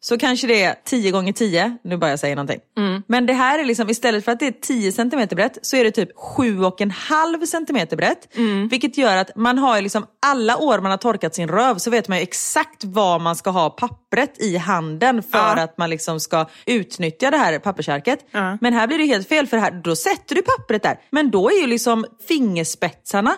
så 0.00 0.18
kanske 0.18 0.46
det 0.46 0.62
är 0.62 0.74
10 0.84 1.10
gånger 1.10 1.32
10 1.32 1.78
nu 1.84 1.96
bara 1.96 2.10
jag 2.10 2.18
säger 2.18 2.36
någonting. 2.36 2.60
Men 3.08 3.26
det 3.26 3.32
här 3.32 3.58
är 3.58 3.64
liksom, 3.64 3.90
istället 3.90 4.24
för 4.24 4.32
att 4.32 4.40
det 4.40 4.46
är 4.46 4.52
10 4.52 4.92
cm 4.92 5.26
brett 5.30 5.58
så 5.62 5.76
är 5.76 5.84
det 5.84 5.90
typ 5.90 6.08
7,5 6.16 7.46
cm 7.46 7.88
brett. 7.96 8.28
Vilket 8.70 8.98
gör 8.98 9.16
att 9.16 9.36
man 9.36 9.58
har 9.58 9.80
liksom 9.82 10.06
alla 10.26 10.56
år 10.56 10.78
man 10.78 10.90
har 10.90 10.98
torkat 10.98 11.34
sin 11.34 11.48
röv 11.48 11.78
så 11.78 11.90
vet 11.90 12.08
man 12.08 12.18
exakt 12.18 12.84
var 12.84 13.18
man 13.18 13.36
ska 13.36 13.50
ha 13.50 13.70
pappret 13.70 14.34
i 14.42 14.56
handen 14.56 15.22
för 15.22 15.38
Ja. 15.38 15.62
att 15.62 15.78
man 15.78 15.90
liksom 15.90 16.20
ska 16.20 16.46
utnyttja 16.84 17.30
det 17.30 17.36
här 17.36 17.58
pappersarket. 17.58 18.26
Ja. 18.30 18.58
Men 18.60 18.72
här 18.72 18.86
blir 18.86 18.98
det 18.98 19.04
helt 19.04 19.28
fel 19.28 19.46
för 19.46 19.56
här, 19.56 19.70
då 19.84 19.96
sätter 19.96 20.34
du 20.34 20.42
pappret 20.42 20.82
där. 20.82 20.98
Men 21.10 21.30
då 21.30 21.50
är 21.50 21.60
ju 21.60 21.66
liksom 21.66 22.06
fingerspetsarna 22.28 23.36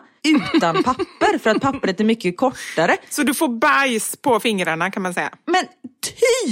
utan 0.55 0.83
papper 0.85 1.39
för 1.39 1.51
att 1.51 1.63
pappret 1.63 2.01
är 2.01 2.05
mycket 2.05 2.37
kortare. 2.37 2.97
Så 3.11 3.23
du 3.23 3.35
får 3.35 3.49
bajs 3.49 4.17
på 4.17 4.41
fingrarna 4.41 4.91
kan 4.91 5.03
man 5.03 5.15
säga. 5.15 5.31
Men 5.47 5.65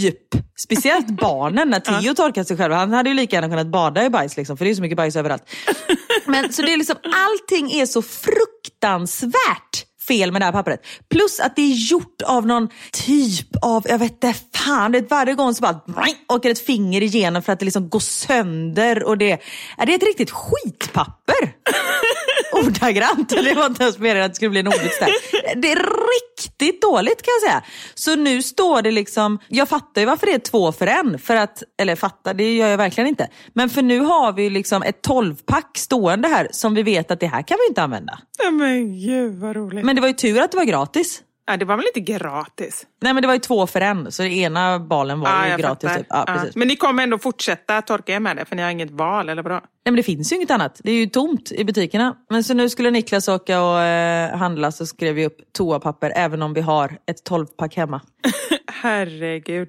typ! 0.02 0.18
Speciellt 0.56 1.06
barnen 1.06 1.70
när 1.70 1.80
Theo 2.00 2.14
torkat 2.14 2.48
sig 2.48 2.56
själv. 2.56 2.72
Han 2.72 2.92
hade 2.92 3.08
ju 3.08 3.14
lika 3.14 3.36
gärna 3.36 3.48
kunnat 3.48 3.66
bada 3.66 4.04
i 4.04 4.11
bajs 4.11 4.37
liksom, 4.37 4.57
för 4.57 4.64
det 4.64 4.70
är 4.70 4.74
så 4.74 4.83
mycket 4.83 4.96
bajs 4.96 5.16
överallt. 5.16 5.42
Men 6.26 6.52
så 6.52 6.62
det 6.62 6.72
är 6.72 6.76
liksom, 6.76 6.96
allting 7.02 7.70
är 7.80 7.87
så 7.87 8.02
fruktansvärt 8.02 9.85
fel 10.09 10.33
med 10.33 10.40
det 10.40 10.45
här 10.45 10.53
pappret. 10.53 10.87
Plus 11.11 11.40
att 11.40 11.57
det 11.57 11.62
är 11.62 11.90
gjort 11.90 12.23
av 12.23 12.47
någon 12.47 12.69
typ 12.93 13.57
av, 13.62 13.87
jag 13.88 13.99
vet 13.99 14.12
inte 14.12 14.35
fan, 14.55 14.93
det 14.93 14.99
är 14.99 15.07
varje 15.09 15.35
gång 15.35 15.55
så 15.55 15.62
bara 15.62 15.81
åker 16.29 16.51
ett 16.51 16.67
finger 16.67 17.03
igenom 17.03 17.43
för 17.43 17.53
att 17.53 17.59
det 17.59 17.64
liksom 17.64 17.88
går 17.88 18.01
sönder 18.01 19.05
och 19.05 19.19
det, 19.19 19.33
är 19.79 19.87
det 19.87 19.93
är 19.93 19.97
ett 19.97 20.03
riktigt 20.03 20.31
skitpapper. 20.31 21.55
Ordagrant, 22.52 23.28
det 23.28 23.54
var 23.54 23.66
inte 23.66 23.83
ens 23.83 23.98
meningen 23.98 24.24
att 24.24 24.30
det 24.30 24.37
skulle 24.37 24.50
bli 24.50 24.61
en 24.61 24.68
ordvits 24.68 24.98
där. 24.98 25.11
Det 25.57 25.72
är 25.72 25.76
riktigt 25.76 26.83
dåligt 26.83 27.22
kan 27.22 27.33
jag 27.40 27.50
säga. 27.50 27.62
Så 27.94 28.16
nu 28.16 28.42
står 28.42 28.83
det 28.83 28.90
liksom, 28.90 29.38
jag 29.48 29.68
fattar 29.68 30.00
ju 30.00 30.07
varför 30.07 30.26
det 30.26 30.33
är 30.35 30.38
två 30.38 30.72
för 30.72 30.87
en. 30.87 31.18
För 31.18 31.37
att, 31.37 31.62
eller 31.83 31.96
fattar, 31.96 32.35
det 32.35 32.57
gör 32.57 32.68
jag 32.68 32.76
verkligen 32.76 33.09
inte. 33.09 33.28
Men 33.52 33.70
för 33.70 33.83
nu 33.83 34.00
har 34.00 34.33
vi 34.33 34.50
liksom 34.50 34.83
ett 34.83 35.07
12-pack 35.07 35.78
stående 35.78 36.28
här 36.28 36.48
som 36.50 36.74
vi 36.74 36.83
vet 36.83 37.11
att 37.11 37.20
det 37.20 37.26
här 37.26 37.42
kan 37.42 37.59
vi 37.61 37.68
inte 37.68 37.83
använda. 37.83 38.18
Ja, 38.38 38.50
men 38.50 39.00
gud 39.00 39.35
vad 39.38 39.57
roligt. 39.57 39.85
Men 39.85 39.96
det 39.96 40.00
var 40.00 40.09
ju 40.09 40.14
tur 40.14 40.40
att 40.40 40.50
det 40.50 40.57
var 40.57 40.64
gratis. 40.64 41.22
Ja, 41.46 41.57
det 41.57 41.64
var 41.64 41.76
väl 41.76 41.87
inte 41.94 42.12
gratis? 42.12 42.87
Nej 43.02 43.14
men 43.14 43.20
det 43.22 43.26
var 43.26 43.35
ju 43.35 43.40
två 43.40 43.66
för 43.66 43.80
en, 43.80 44.12
så 44.12 44.22
ena 44.24 44.78
balen 44.78 45.20
var 45.20 45.28
Ja, 45.30 45.48
ju 45.48 45.57
gratis. 45.57 45.96
Typ. 45.96 46.07
Ja, 46.11 46.24
Ja. 46.26 46.44
Men 46.54 46.68
ni 46.68 46.76
kommer 46.76 47.02
ändå 47.02 47.18
fortsätta 47.18 47.83
torka 47.83 48.14
er 48.14 48.20
med 48.20 48.37
det 48.37 48.44
för 48.44 48.57
ni 48.57 48.62
har 48.62 48.70
inget 48.70 48.90
val, 48.90 49.28
eller 49.28 49.42
vadå? 49.42 49.54
Nej 49.54 49.62
men 49.85 49.94
det 49.96 50.02
finns 50.02 50.33
ju 50.33 50.37
inget 50.37 50.50
annat. 50.50 50.80
Det 50.85 50.90
är 50.90 50.94
ju 50.96 51.07
tomt 51.07 51.52
i 51.52 51.64
butikerna. 51.64 52.16
Men 52.30 52.44
så 52.44 52.54
nu 52.54 52.68
skulle 52.68 52.90
Niklas 52.90 53.28
åka 53.28 53.62
och 53.62 53.80
eh, 53.80 54.37
handla 54.37 54.72
så 54.72 54.87
skrev 54.87 55.14
vi 55.14 55.26
upp 55.26 55.37
toapapper 55.52 56.12
även 56.16 56.42
om 56.42 56.54
vi 56.54 56.61
har 56.61 56.98
ett 57.07 57.28
12-pack 57.30 57.76
hemma. 57.76 58.00
Herregud. 58.83 59.68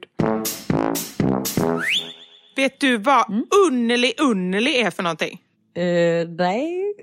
Vet 2.55 2.79
du 2.79 2.97
vad 2.97 3.29
Mm. 3.29 3.45
underlig 3.67 4.13
underlig 4.21 4.75
är 4.75 4.91
för 4.91 5.03
någonting? 5.03 5.41
Eh, 5.75 6.27
nej. 6.27 6.93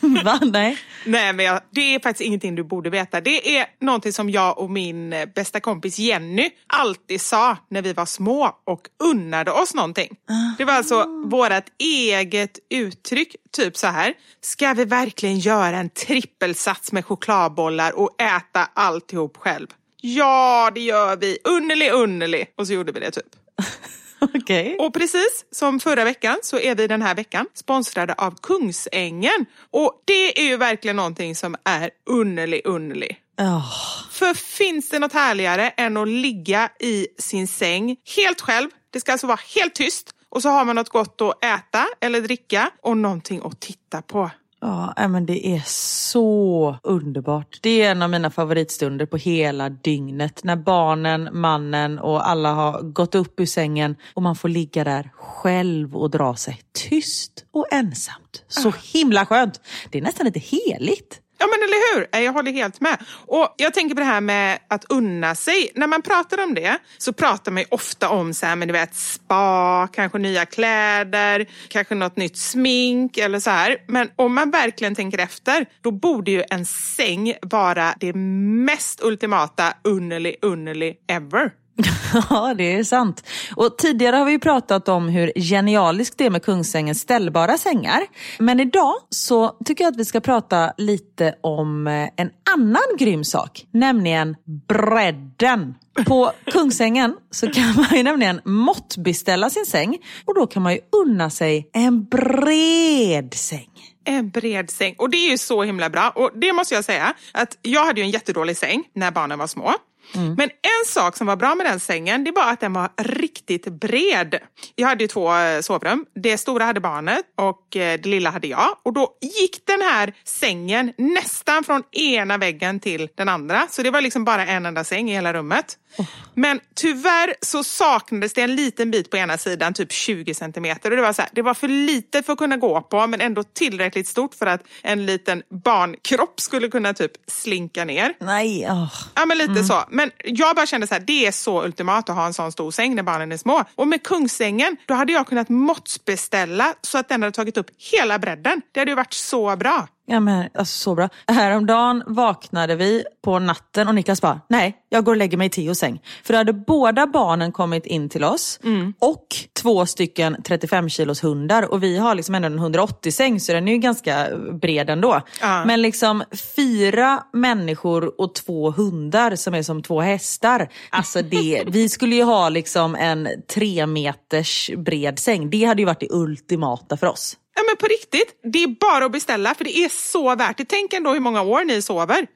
Va? 0.24 0.40
Nej. 0.42 0.78
Nej, 1.06 1.32
men 1.32 1.46
jag, 1.46 1.60
det 1.70 1.94
är 1.94 2.00
faktiskt 2.00 2.26
ingenting 2.26 2.54
du 2.54 2.64
borde 2.64 2.90
veta. 2.90 3.20
Det 3.20 3.56
är 3.58 3.66
någonting 3.80 4.12
som 4.12 4.30
jag 4.30 4.58
och 4.58 4.70
min 4.70 5.14
bästa 5.34 5.60
kompis 5.60 5.98
Jenny 5.98 6.50
alltid 6.66 7.20
sa 7.20 7.56
när 7.68 7.82
vi 7.82 7.92
var 7.92 8.06
små 8.06 8.60
och 8.64 8.80
unnade 9.04 9.50
oss 9.50 9.74
någonting. 9.74 10.16
Det 10.58 10.64
var 10.64 10.72
alltså 10.72 11.06
vårt 11.26 11.64
eget 11.78 12.58
uttryck, 12.70 13.36
typ 13.52 13.76
så 13.76 13.86
här. 13.86 14.14
Ska 14.40 14.72
vi 14.72 14.84
verkligen 14.84 15.38
göra 15.38 15.76
en 15.76 15.90
trippelsats 15.90 16.92
med 16.92 17.04
chokladbollar 17.04 17.98
och 17.98 18.20
äta 18.20 18.68
alltihop 18.74 19.36
själv? 19.36 19.66
Ja, 20.00 20.70
det 20.74 20.80
gör 20.80 21.16
vi. 21.16 21.38
Underlig, 21.44 21.90
underlig. 21.90 22.52
Och 22.56 22.66
så 22.66 22.72
gjorde 22.72 22.92
vi 22.92 23.00
det 23.00 23.10
typ. 23.10 23.24
Okej. 24.34 24.76
Och 24.78 24.94
precis 24.94 25.44
som 25.50 25.80
förra 25.80 26.04
veckan 26.04 26.36
så 26.42 26.58
är 26.58 26.74
vi 26.74 26.86
den 26.86 27.02
här 27.02 27.14
veckan 27.14 27.46
sponsrade 27.54 28.14
av 28.14 28.34
Kungsängen. 28.42 29.46
Och 29.70 30.02
det 30.04 30.40
är 30.40 30.44
ju 30.44 30.56
verkligen 30.56 30.96
någonting 30.96 31.36
som 31.36 31.56
är 31.64 31.90
underlig, 32.06 32.60
underlig. 32.64 33.16
Ja. 33.36 33.64
För 34.10 34.34
finns 34.34 34.88
det 34.88 34.98
något 34.98 35.12
härligare 35.12 35.70
än 35.70 35.96
att 35.96 36.08
ligga 36.08 36.68
i 36.80 37.06
sin 37.18 37.48
säng 37.48 37.96
helt 38.16 38.40
själv? 38.40 38.70
Det 38.90 39.00
ska 39.00 39.12
alltså 39.12 39.26
vara 39.26 39.40
helt 39.54 39.74
tyst 39.74 40.14
och 40.28 40.42
så 40.42 40.48
har 40.48 40.64
man 40.64 40.76
något 40.76 40.88
gott 40.88 41.20
att 41.20 41.44
äta 41.44 41.86
eller 42.00 42.20
dricka 42.20 42.70
och 42.82 42.96
någonting 42.96 43.40
att 43.44 43.60
titta 43.60 44.02
på. 44.02 44.30
Ja, 44.60 44.94
nej, 44.96 45.08
men 45.08 45.26
det 45.26 45.46
är 45.46 45.62
så 45.66 46.76
underbart. 46.82 47.58
Det 47.60 47.82
är 47.82 47.90
en 47.90 48.02
av 48.02 48.10
mina 48.10 48.30
favoritstunder 48.30 49.06
på 49.06 49.16
hela 49.16 49.68
dygnet. 49.68 50.44
När 50.44 50.56
barnen, 50.56 51.28
mannen 51.32 51.98
och 51.98 52.28
alla 52.28 52.52
har 52.52 52.82
gått 52.82 53.14
upp 53.14 53.40
ur 53.40 53.46
sängen 53.46 53.96
och 54.14 54.22
man 54.22 54.36
får 54.36 54.48
ligga 54.48 54.84
där 54.84 55.10
själv 55.14 55.96
och 55.96 56.10
dra 56.10 56.36
sig 56.36 56.60
tyst 56.72 57.44
och 57.52 57.72
ensamt. 57.72 58.44
Så 58.48 58.72
himla 58.92 59.26
skönt. 59.26 59.60
Det 59.90 59.98
är 59.98 60.02
nästan 60.02 60.26
lite 60.26 60.40
heligt. 60.40 61.20
Ja 61.40 61.46
men 61.46 61.68
eller 61.68 61.94
hur, 61.94 62.24
jag 62.24 62.32
håller 62.32 62.52
helt 62.52 62.80
med. 62.80 62.98
Och 63.26 63.54
jag 63.56 63.74
tänker 63.74 63.94
på 63.94 64.00
det 64.00 64.06
här 64.06 64.20
med 64.20 64.58
att 64.68 64.84
unna 64.88 65.34
sig. 65.34 65.70
När 65.74 65.86
man 65.86 66.02
pratar 66.02 66.42
om 66.44 66.54
det 66.54 66.78
så 66.98 67.12
pratar 67.12 67.52
man 67.52 67.62
ju 67.62 67.66
ofta 67.70 68.08
om 68.08 68.34
så 68.34 68.46
här, 68.46 68.56
men 68.56 68.68
du 68.68 68.72
vet, 68.72 68.94
spa, 68.94 69.88
kanske 69.92 70.18
nya 70.18 70.46
kläder, 70.46 71.46
kanske 71.68 71.94
något 71.94 72.16
nytt 72.16 72.36
smink 72.36 73.18
eller 73.18 73.40
så 73.40 73.50
här. 73.50 73.76
Men 73.86 74.10
om 74.16 74.34
man 74.34 74.50
verkligen 74.50 74.94
tänker 74.94 75.18
efter, 75.18 75.66
då 75.80 75.90
borde 75.90 76.30
ju 76.30 76.44
en 76.50 76.66
säng 76.66 77.34
vara 77.42 77.94
det 78.00 78.14
mest 78.14 79.02
ultimata 79.02 79.74
underlig 79.84 80.36
underlig 80.42 80.96
ever. 81.06 81.50
Ja, 82.30 82.54
det 82.54 82.74
är 82.74 82.84
sant. 82.84 83.26
Och 83.56 83.78
Tidigare 83.78 84.16
har 84.16 84.24
vi 84.24 84.32
ju 84.32 84.38
pratat 84.38 84.88
om 84.88 85.08
hur 85.08 85.32
genialiskt 85.36 86.18
det 86.18 86.26
är 86.26 86.30
med 86.30 86.44
Kungsängens 86.44 87.00
ställbara 87.00 87.58
sängar. 87.58 88.00
Men 88.38 88.60
idag 88.60 88.94
så 89.08 89.56
tycker 89.64 89.84
jag 89.84 89.90
att 89.90 89.98
vi 89.98 90.04
ska 90.04 90.20
prata 90.20 90.72
lite 90.76 91.34
om 91.40 91.86
eh, 91.86 92.08
en 92.16 92.30
annan 92.54 92.96
grym 92.98 93.24
sak, 93.24 93.64
nämligen 93.72 94.36
bredden. 94.68 95.74
På 96.06 96.32
Kungsängen 96.52 97.16
så 97.30 97.52
kan 97.52 97.74
man 97.76 97.96
ju 97.96 98.02
nämligen 98.02 98.40
måttbeställa 98.44 99.50
sin 99.50 99.66
säng 99.66 99.98
och 100.24 100.34
då 100.34 100.46
kan 100.46 100.62
man 100.62 100.72
ju 100.72 100.80
unna 101.06 101.30
sig 101.30 101.70
en 101.72 102.04
bred 102.04 103.34
säng. 103.34 103.70
En 104.04 104.30
bred 104.30 104.70
säng. 104.70 104.94
Och 104.98 105.10
det 105.10 105.16
är 105.16 105.30
ju 105.30 105.38
så 105.38 105.62
himla 105.62 105.90
bra. 105.90 106.12
Och 106.14 106.30
det 106.34 106.52
måste 106.52 106.74
jag 106.74 106.84
säga, 106.84 107.14
att 107.32 107.58
jag 107.62 107.84
hade 107.84 108.00
ju 108.00 108.04
en 108.04 108.10
jättedålig 108.10 108.56
säng 108.56 108.84
när 108.94 109.10
barnen 109.10 109.38
var 109.38 109.46
små. 109.46 109.74
Mm. 110.14 110.34
Men 110.34 110.50
en 110.50 110.86
sak 110.86 111.16
som 111.16 111.26
var 111.26 111.36
bra 111.36 111.54
med 111.54 111.66
den 111.66 111.80
sängen, 111.80 112.24
det 112.24 112.30
var 112.30 112.52
att 112.52 112.60
den 112.60 112.72
var 112.72 112.88
riktigt 113.02 113.64
bred. 113.64 114.38
Jag 114.74 114.88
hade 114.88 115.04
ju 115.04 115.08
två 115.08 115.34
eh, 115.34 115.60
sovrum. 115.60 116.06
Det 116.14 116.38
stora 116.38 116.64
hade 116.64 116.80
barnet 116.80 117.24
och 117.38 117.76
eh, 117.76 118.00
det 118.00 118.08
lilla 118.08 118.30
hade 118.30 118.46
jag. 118.46 118.76
Och 118.82 118.92
då 118.92 119.08
gick 119.20 119.66
den 119.66 119.80
här 119.80 120.12
sängen 120.24 120.92
nästan 120.98 121.64
från 121.64 121.82
ena 121.92 122.38
väggen 122.38 122.80
till 122.80 123.08
den 123.14 123.28
andra. 123.28 123.66
Så 123.70 123.82
det 123.82 123.90
var 123.90 124.00
liksom 124.00 124.24
bara 124.24 124.46
en 124.46 124.66
enda 124.66 124.84
säng 124.84 125.10
i 125.10 125.14
hela 125.14 125.32
rummet. 125.32 125.76
Oh. 125.98 126.06
Men 126.34 126.60
tyvärr 126.74 127.34
så 127.40 127.64
saknades 127.64 128.34
det 128.34 128.42
en 128.42 128.56
liten 128.56 128.90
bit 128.90 129.10
på 129.10 129.16
ena 129.16 129.38
sidan, 129.38 129.74
typ 129.74 129.92
20 129.92 130.34
centimeter. 130.34 130.90
Och 130.90 130.96
det, 130.96 131.02
var 131.02 131.12
så 131.12 131.22
här, 131.22 131.30
det 131.34 131.42
var 131.42 131.54
för 131.54 131.68
litet 131.68 132.26
för 132.26 132.32
att 132.32 132.38
kunna 132.38 132.56
gå 132.56 132.80
på, 132.80 133.06
men 133.06 133.20
ändå 133.20 133.42
tillräckligt 133.42 134.08
stort 134.08 134.34
för 134.34 134.46
att 134.46 134.62
en 134.82 135.06
liten 135.06 135.42
barnkropp 135.64 136.40
skulle 136.40 136.68
kunna 136.68 136.94
typ 136.94 137.12
slinka 137.26 137.84
ner. 137.84 138.14
Nej, 138.20 138.66
oh. 138.70 138.92
Ja, 139.14 139.26
men 139.26 139.38
lite 139.38 139.50
mm. 139.50 139.64
så. 139.64 139.84
Men 140.00 140.10
jag 140.24 140.56
bara 140.56 140.66
kände 140.66 140.86
så 140.86 140.94
här, 140.94 141.00
det 141.00 141.26
är 141.26 141.32
så 141.32 141.64
ultimat 141.64 142.10
att 142.10 142.16
ha 142.16 142.26
en 142.26 142.34
sån 142.34 142.52
stor 142.52 142.70
säng 142.70 142.94
när 142.94 143.02
barnen 143.02 143.32
är 143.32 143.36
små. 143.36 143.64
Och 143.74 143.88
med 143.88 144.02
Kungsängen, 144.02 144.76
då 144.86 144.94
hade 144.94 145.12
jag 145.12 145.26
kunnat 145.26 145.48
måttsbeställa 145.48 146.74
så 146.80 146.98
att 146.98 147.08
den 147.08 147.22
hade 147.22 147.32
tagit 147.32 147.56
upp 147.56 147.66
hela 147.92 148.18
bredden. 148.18 148.62
Det 148.72 148.80
hade 148.80 148.90
ju 148.90 148.94
varit 148.94 149.12
så 149.12 149.56
bra. 149.56 149.88
Ja, 150.10 150.20
men, 150.20 150.48
alltså, 150.54 150.78
så 150.78 150.94
bra. 150.94 151.08
Häromdagen 151.26 152.02
vaknade 152.06 152.76
vi 152.76 153.04
på 153.24 153.38
natten 153.38 153.88
och 153.88 153.94
Niklas 153.94 154.20
bara, 154.20 154.40
nej, 154.48 154.76
jag 154.88 155.04
går 155.04 155.12
och 155.12 155.16
lägger 155.16 155.38
mig 155.38 155.46
i 155.46 155.50
Theos 155.50 155.78
säng. 155.78 156.02
För 156.24 156.32
då 156.32 156.38
hade 156.38 156.52
båda 156.52 157.06
barnen 157.06 157.52
kommit 157.52 157.86
in 157.86 158.08
till 158.08 158.24
oss 158.24 158.60
mm. 158.64 158.94
och 158.98 159.26
två 159.62 159.86
stycken 159.86 160.36
35 160.44 160.88
kilos 160.88 161.24
hundar. 161.24 161.62
Och 161.72 161.82
vi 161.82 161.98
har 161.98 162.14
liksom 162.14 162.34
ändå 162.34 162.46
en 162.46 162.58
180 162.58 163.12
säng 163.12 163.40
så 163.40 163.52
den 163.52 163.68
är 163.68 163.72
ju 163.72 163.78
ganska 163.78 164.28
bred 164.52 164.90
ändå. 164.90 165.20
Ja. 165.40 165.64
Men 165.64 165.82
liksom 165.82 166.24
fyra 166.56 167.24
människor 167.32 168.20
och 168.20 168.34
två 168.34 168.70
hundar 168.70 169.36
som 169.36 169.54
är 169.54 169.62
som 169.62 169.82
två 169.82 170.00
hästar. 170.00 170.68
Alltså 170.90 171.22
det, 171.22 171.64
vi 171.66 171.88
skulle 171.88 172.16
ju 172.16 172.22
ha 172.22 172.48
liksom 172.48 172.94
en 172.94 173.28
tre 173.54 173.86
meters 173.86 174.70
bred 174.76 175.18
säng. 175.18 175.50
Det 175.50 175.64
hade 175.64 175.82
ju 175.82 175.86
varit 175.86 176.00
det 176.00 176.10
ultimata 176.10 176.96
för 176.96 177.06
oss. 177.06 177.36
Ja 177.60 177.64
men 177.68 177.76
på 177.76 177.86
riktigt, 177.86 178.40
det 178.52 178.62
är 178.62 178.68
bara 178.68 179.04
att 179.04 179.12
beställa 179.12 179.54
för 179.54 179.64
det 179.64 179.78
är 179.78 179.88
så 179.88 180.36
värt 180.36 180.58
det. 180.58 180.64
Tänk 180.64 180.92
ändå 180.92 181.12
hur 181.12 181.20
många 181.20 181.42
år 181.42 181.64
ni 181.64 181.82
sover. 181.82 182.26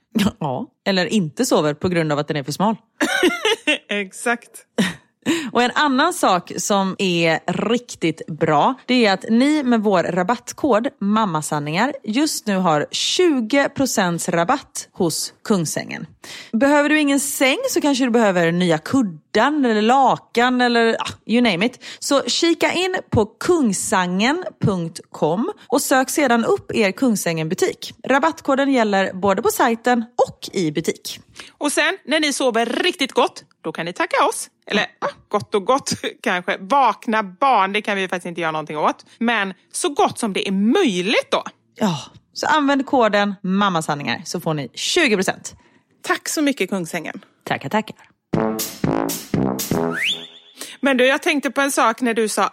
Ja, 0.41 0.67
eller 0.87 1.07
inte 1.07 1.45
sover 1.45 1.75
på 1.75 1.89
grund 1.89 2.13
av 2.13 2.19
att 2.19 2.29
den 2.29 2.37
är 2.37 2.43
för 2.43 2.53
smal. 2.53 2.77
Exakt. 3.89 4.51
Och 5.53 5.63
en 5.63 5.71
annan 5.75 6.13
sak 6.13 6.53
som 6.57 6.97
är 6.99 7.41
riktigt 7.69 8.27
bra, 8.27 8.75
det 8.87 9.07
är 9.07 9.13
att 9.13 9.25
ni 9.31 9.63
med 9.63 9.81
vår 9.81 10.03
rabattkod 10.03 10.89
mammasanningar 11.01 11.93
just 12.05 12.47
nu 12.47 12.57
har 12.57 12.87
20% 12.91 14.31
rabatt 14.31 14.89
hos 14.93 15.33
Kungsängen. 15.45 16.07
Behöver 16.53 16.89
du 16.89 17.01
ingen 17.01 17.21
säng 17.21 17.59
så 17.71 17.81
kanske 17.81 18.05
du 18.05 18.11
behöver 18.11 18.53
nya 18.53 18.79
kuddar 18.79 19.25
eller 19.37 19.83
lakan 19.83 20.61
eller 20.61 20.97
ah, 21.01 21.09
you 21.27 21.43
name 21.43 21.67
it. 21.67 21.85
Så 21.99 22.23
kika 22.27 22.73
in 22.73 22.97
på 23.11 23.27
kungsangen.com 23.27 25.53
och 25.69 25.83
sök 25.83 26.11
sedan 26.11 26.45
upp 26.45 26.75
er 26.75 26.93
Kungsängen 26.93 27.49
butik. 27.49 27.95
Rabattkoden 28.09 28.73
gäller 28.73 29.13
både 29.13 29.43
på 29.43 29.49
sajten 29.49 30.05
och 30.29 30.49
i 30.53 30.73
butik. 30.73 31.21
Och 31.59 31.73
sen 31.73 31.99
när 32.05 32.21
ni 32.21 32.33
sover 32.33 32.67
riktigt 32.67 33.13
gott, 33.13 33.45
då 33.65 33.73
kan 33.73 33.87
ni 33.87 33.93
tacka 33.93 34.25
oss. 34.25 34.51
Eller 34.67 34.87
ah, 34.99 35.09
gott 35.29 35.55
och 35.55 35.65
gott 35.65 35.93
kanske. 36.23 36.57
Vakna 36.61 37.23
barn, 37.23 37.73
det 37.73 37.83
kan 37.83 37.97
vi 37.97 38.09
faktiskt 38.09 38.27
inte 38.27 38.41
göra 38.41 38.53
någonting 38.53 38.79
åt. 38.79 39.07
Men 39.19 39.55
så 39.73 39.89
gott 39.89 40.19
som 40.19 40.33
det 40.33 40.49
är 40.49 40.53
möjligt 40.53 41.31
då. 41.31 41.43
Ja, 41.75 42.01
så 42.33 42.47
använd 42.47 42.87
koden 42.87 43.35
mammasanningar 43.43 44.23
så 44.25 44.41
får 44.41 44.55
ni 44.55 44.67
20%. 44.67 45.33
Tack 46.03 46.29
så 46.29 46.43
mycket 46.43 46.71
Kungsängen. 46.71 47.25
Tackar, 47.45 47.69
tackar. 47.69 47.97
Men 50.81 50.97
du, 50.97 51.07
jag 51.07 51.23
tänkte 51.23 51.51
på 51.51 51.61
en 51.61 51.73
sak 51.73 52.01
när 52.01 52.15
du 52.15 52.29
sa 52.29 52.53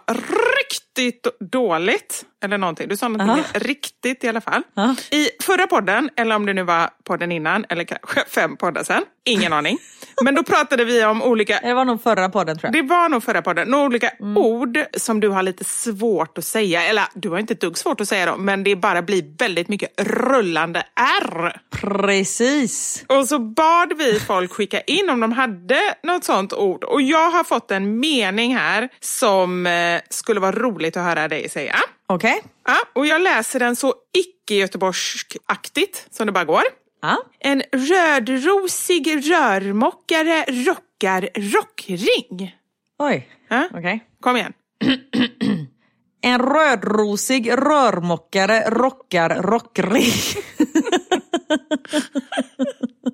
riktigt 0.58 1.26
dåligt. 1.52 2.24
Eller 2.42 2.58
någonting. 2.58 2.88
Du 2.88 2.96
sa 2.96 3.08
någonting 3.08 3.44
Aha. 3.44 3.44
riktigt 3.54 4.24
i 4.24 4.28
alla 4.28 4.40
fall. 4.40 4.62
Aha. 4.76 4.94
I 5.10 5.28
förra 5.42 5.66
podden, 5.66 6.10
eller 6.16 6.36
om 6.36 6.46
det 6.46 6.52
nu 6.52 6.62
var 6.62 6.90
podden 7.04 7.32
innan, 7.32 7.64
eller 7.68 7.84
kanske 7.84 8.24
fem 8.28 8.56
poddar 8.56 8.84
sen. 8.84 9.04
Ingen 9.24 9.52
aning. 9.52 9.78
Men 10.24 10.34
då 10.34 10.42
pratade 10.42 10.84
vi 10.84 11.04
om 11.04 11.22
olika... 11.22 11.60
Det 11.62 11.74
var 11.74 11.84
nog 11.84 12.02
förra 12.02 12.28
podden 12.28 12.58
tror 12.58 12.74
jag. 12.74 12.84
Det 12.84 12.88
var 12.88 13.08
nog 13.08 13.24
förra 13.24 13.42
podden. 13.42 13.68
Några 13.68 13.84
olika 13.84 14.08
mm. 14.08 14.36
ord 14.36 14.78
som 14.96 15.20
du 15.20 15.28
har 15.28 15.42
lite 15.42 15.64
svårt 15.64 16.38
att 16.38 16.44
säga. 16.44 16.82
Eller 16.82 17.04
du 17.14 17.28
har 17.28 17.38
inte 17.38 17.54
ett 17.54 17.60
dugg 17.60 17.78
svårt 17.78 18.00
att 18.00 18.08
säga 18.08 18.26
dem, 18.26 18.44
men 18.44 18.64
det 18.64 18.76
bara 18.76 19.02
blir 19.02 19.24
väldigt 19.38 19.68
mycket 19.68 20.00
rullande 20.00 20.82
R. 21.22 21.60
Precis. 21.70 23.04
Och 23.08 23.28
så 23.28 23.38
bad 23.38 23.92
vi 23.98 24.20
folk 24.20 24.52
skicka 24.52 24.80
in 24.80 25.10
om 25.10 25.20
de 25.20 25.32
hade 25.32 25.80
något 26.02 26.24
sånt 26.24 26.52
ord. 26.52 26.84
Och 26.84 27.02
jag 27.02 27.30
har 27.30 27.44
fått 27.44 27.70
en 27.70 28.00
mening 28.00 28.56
här 28.56 28.88
som 29.00 29.66
eh, 29.66 30.00
skulle 30.10 30.40
vara 30.40 30.52
roligt 30.52 30.96
att 30.96 31.04
höra 31.04 31.28
dig 31.28 31.48
säga. 31.48 31.76
Okej. 32.14 32.38
Okay. 32.38 32.50
Ja, 32.66 32.76
och 32.92 33.06
jag 33.06 33.20
läser 33.20 33.60
den 33.60 33.76
så 33.76 33.94
icke-göteborgskaktigt 34.12 36.06
som 36.10 36.26
det 36.26 36.32
bara 36.32 36.44
går. 36.44 36.62
Ja. 37.02 37.18
En 37.40 37.62
rödrosig 37.72 39.30
rörmokare 39.30 40.44
rockar 40.48 41.28
rockring. 41.34 42.56
Oj, 42.98 43.28
ja? 43.48 43.68
okej. 43.70 43.80
Okay. 43.80 44.00
Kom 44.20 44.36
igen. 44.36 44.52
en 46.22 46.40
rödrosig 46.40 47.52
rörmokare 47.52 48.70
rockar 48.70 49.42
rockring. 49.42 50.12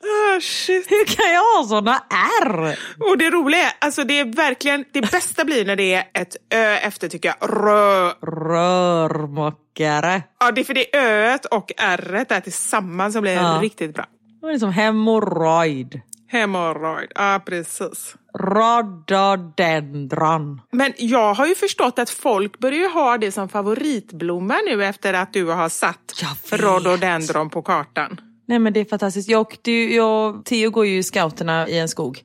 oh, 0.00 0.40
shit. 0.40 0.90
Hur 0.90 1.04
kan 1.16 1.32
jag 1.32 1.40
ha 1.40 1.64
såna 1.68 2.02
R? 2.42 2.78
Och 3.10 3.18
det 3.18 3.30
roliga 3.30 3.60
är, 3.60 3.72
alltså 3.78 4.04
det 4.04 4.20
är 4.20 4.24
verkligen, 4.24 4.84
det 4.92 5.00
bästa 5.00 5.44
blir 5.44 5.64
när 5.64 5.76
det 5.76 5.94
är 5.94 6.04
ett 6.14 6.36
ö 6.54 6.76
efter 6.76 7.08
tycker 7.08 7.28
jag. 7.28 7.50
Rö. 7.50 8.10
Rörmokare. 8.56 10.22
Ja, 10.40 10.52
det 10.52 10.60
är 10.60 10.64
för 10.64 10.74
det 10.74 10.96
öet 10.96 11.44
och 11.44 11.72
r 11.78 12.24
där 12.28 12.40
tillsammans 12.40 13.14
som 13.14 13.22
blir 13.22 13.32
ja. 13.32 13.58
riktigt 13.62 13.94
bra. 13.94 14.06
Det 14.40 14.46
är 14.46 14.58
som 14.58 14.72
hemorrojd. 14.72 16.00
Hemorrojd, 16.28 17.12
ja 17.14 17.42
precis. 17.46 18.14
Rhododendron. 18.38 20.60
Men 20.72 20.92
jag 20.96 21.34
har 21.34 21.46
ju 21.46 21.54
förstått 21.54 21.98
att 21.98 22.10
folk 22.10 22.58
börjar 22.58 22.88
ha 22.88 23.18
det 23.18 23.32
som 23.32 23.48
favoritblomma 23.48 24.54
nu 24.66 24.84
efter 24.84 25.14
att 25.14 25.32
du 25.32 25.44
har 25.44 25.68
satt 25.68 26.24
rhododendron 26.50 27.50
på 27.50 27.62
kartan. 27.62 28.20
Nej 28.48 28.58
men 28.58 28.72
det 28.72 28.80
är 28.80 28.84
fantastiskt. 28.84 29.28
Jag, 29.28 29.40
åkte 29.40 29.70
ju, 29.70 29.94
jag, 29.94 30.44
Theo 30.44 30.70
går 30.70 30.86
ju 30.86 30.98
i 30.98 31.02
scouterna 31.02 31.68
i 31.68 31.78
en 31.78 31.88
skog. 31.88 32.22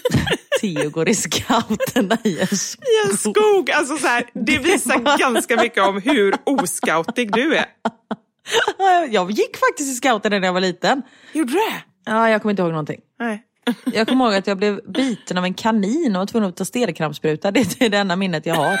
Theo 0.60 0.90
går 0.90 1.08
i 1.08 1.14
scouterna 1.14 2.18
i 2.24 2.40
en 2.40 2.46
skog. 2.56 2.84
I 2.84 3.10
en 3.10 3.16
skog! 3.16 3.70
Alltså 3.70 3.96
så 3.96 4.06
här, 4.06 4.24
det 4.32 4.58
visar 4.58 5.18
ganska 5.18 5.56
mycket 5.56 5.82
om 5.82 6.02
hur 6.02 6.34
oscoutig 6.44 7.32
du 7.32 7.56
är. 7.56 7.66
Jag 9.10 9.30
gick 9.30 9.56
faktiskt 9.56 9.92
i 9.92 9.94
scouterna 9.94 10.38
när 10.38 10.46
jag 10.46 10.52
var 10.52 10.60
liten. 10.60 11.02
Gjorde 11.32 11.52
du 11.52 11.58
det? 11.58 11.82
Ja, 12.06 12.30
jag 12.30 12.42
kommer 12.42 12.50
inte 12.50 12.62
ihåg 12.62 12.70
någonting. 12.70 13.00
Nej. 13.18 13.42
Jag 13.84 14.08
kommer 14.08 14.24
ihåg 14.24 14.34
att 14.34 14.46
jag 14.46 14.58
blev 14.58 14.80
biten 14.92 15.38
av 15.38 15.44
en 15.44 15.54
kanin 15.54 16.16
och 16.16 16.20
var 16.20 16.26
tvungen 16.26 16.48
att 16.48 16.56
ta 16.56 16.64
stelkrampsspruta. 16.64 17.50
Det 17.50 17.80
är 17.80 17.88
det 17.88 17.98
enda 17.98 18.16
minnet 18.16 18.46
jag 18.46 18.54
har. 18.54 18.80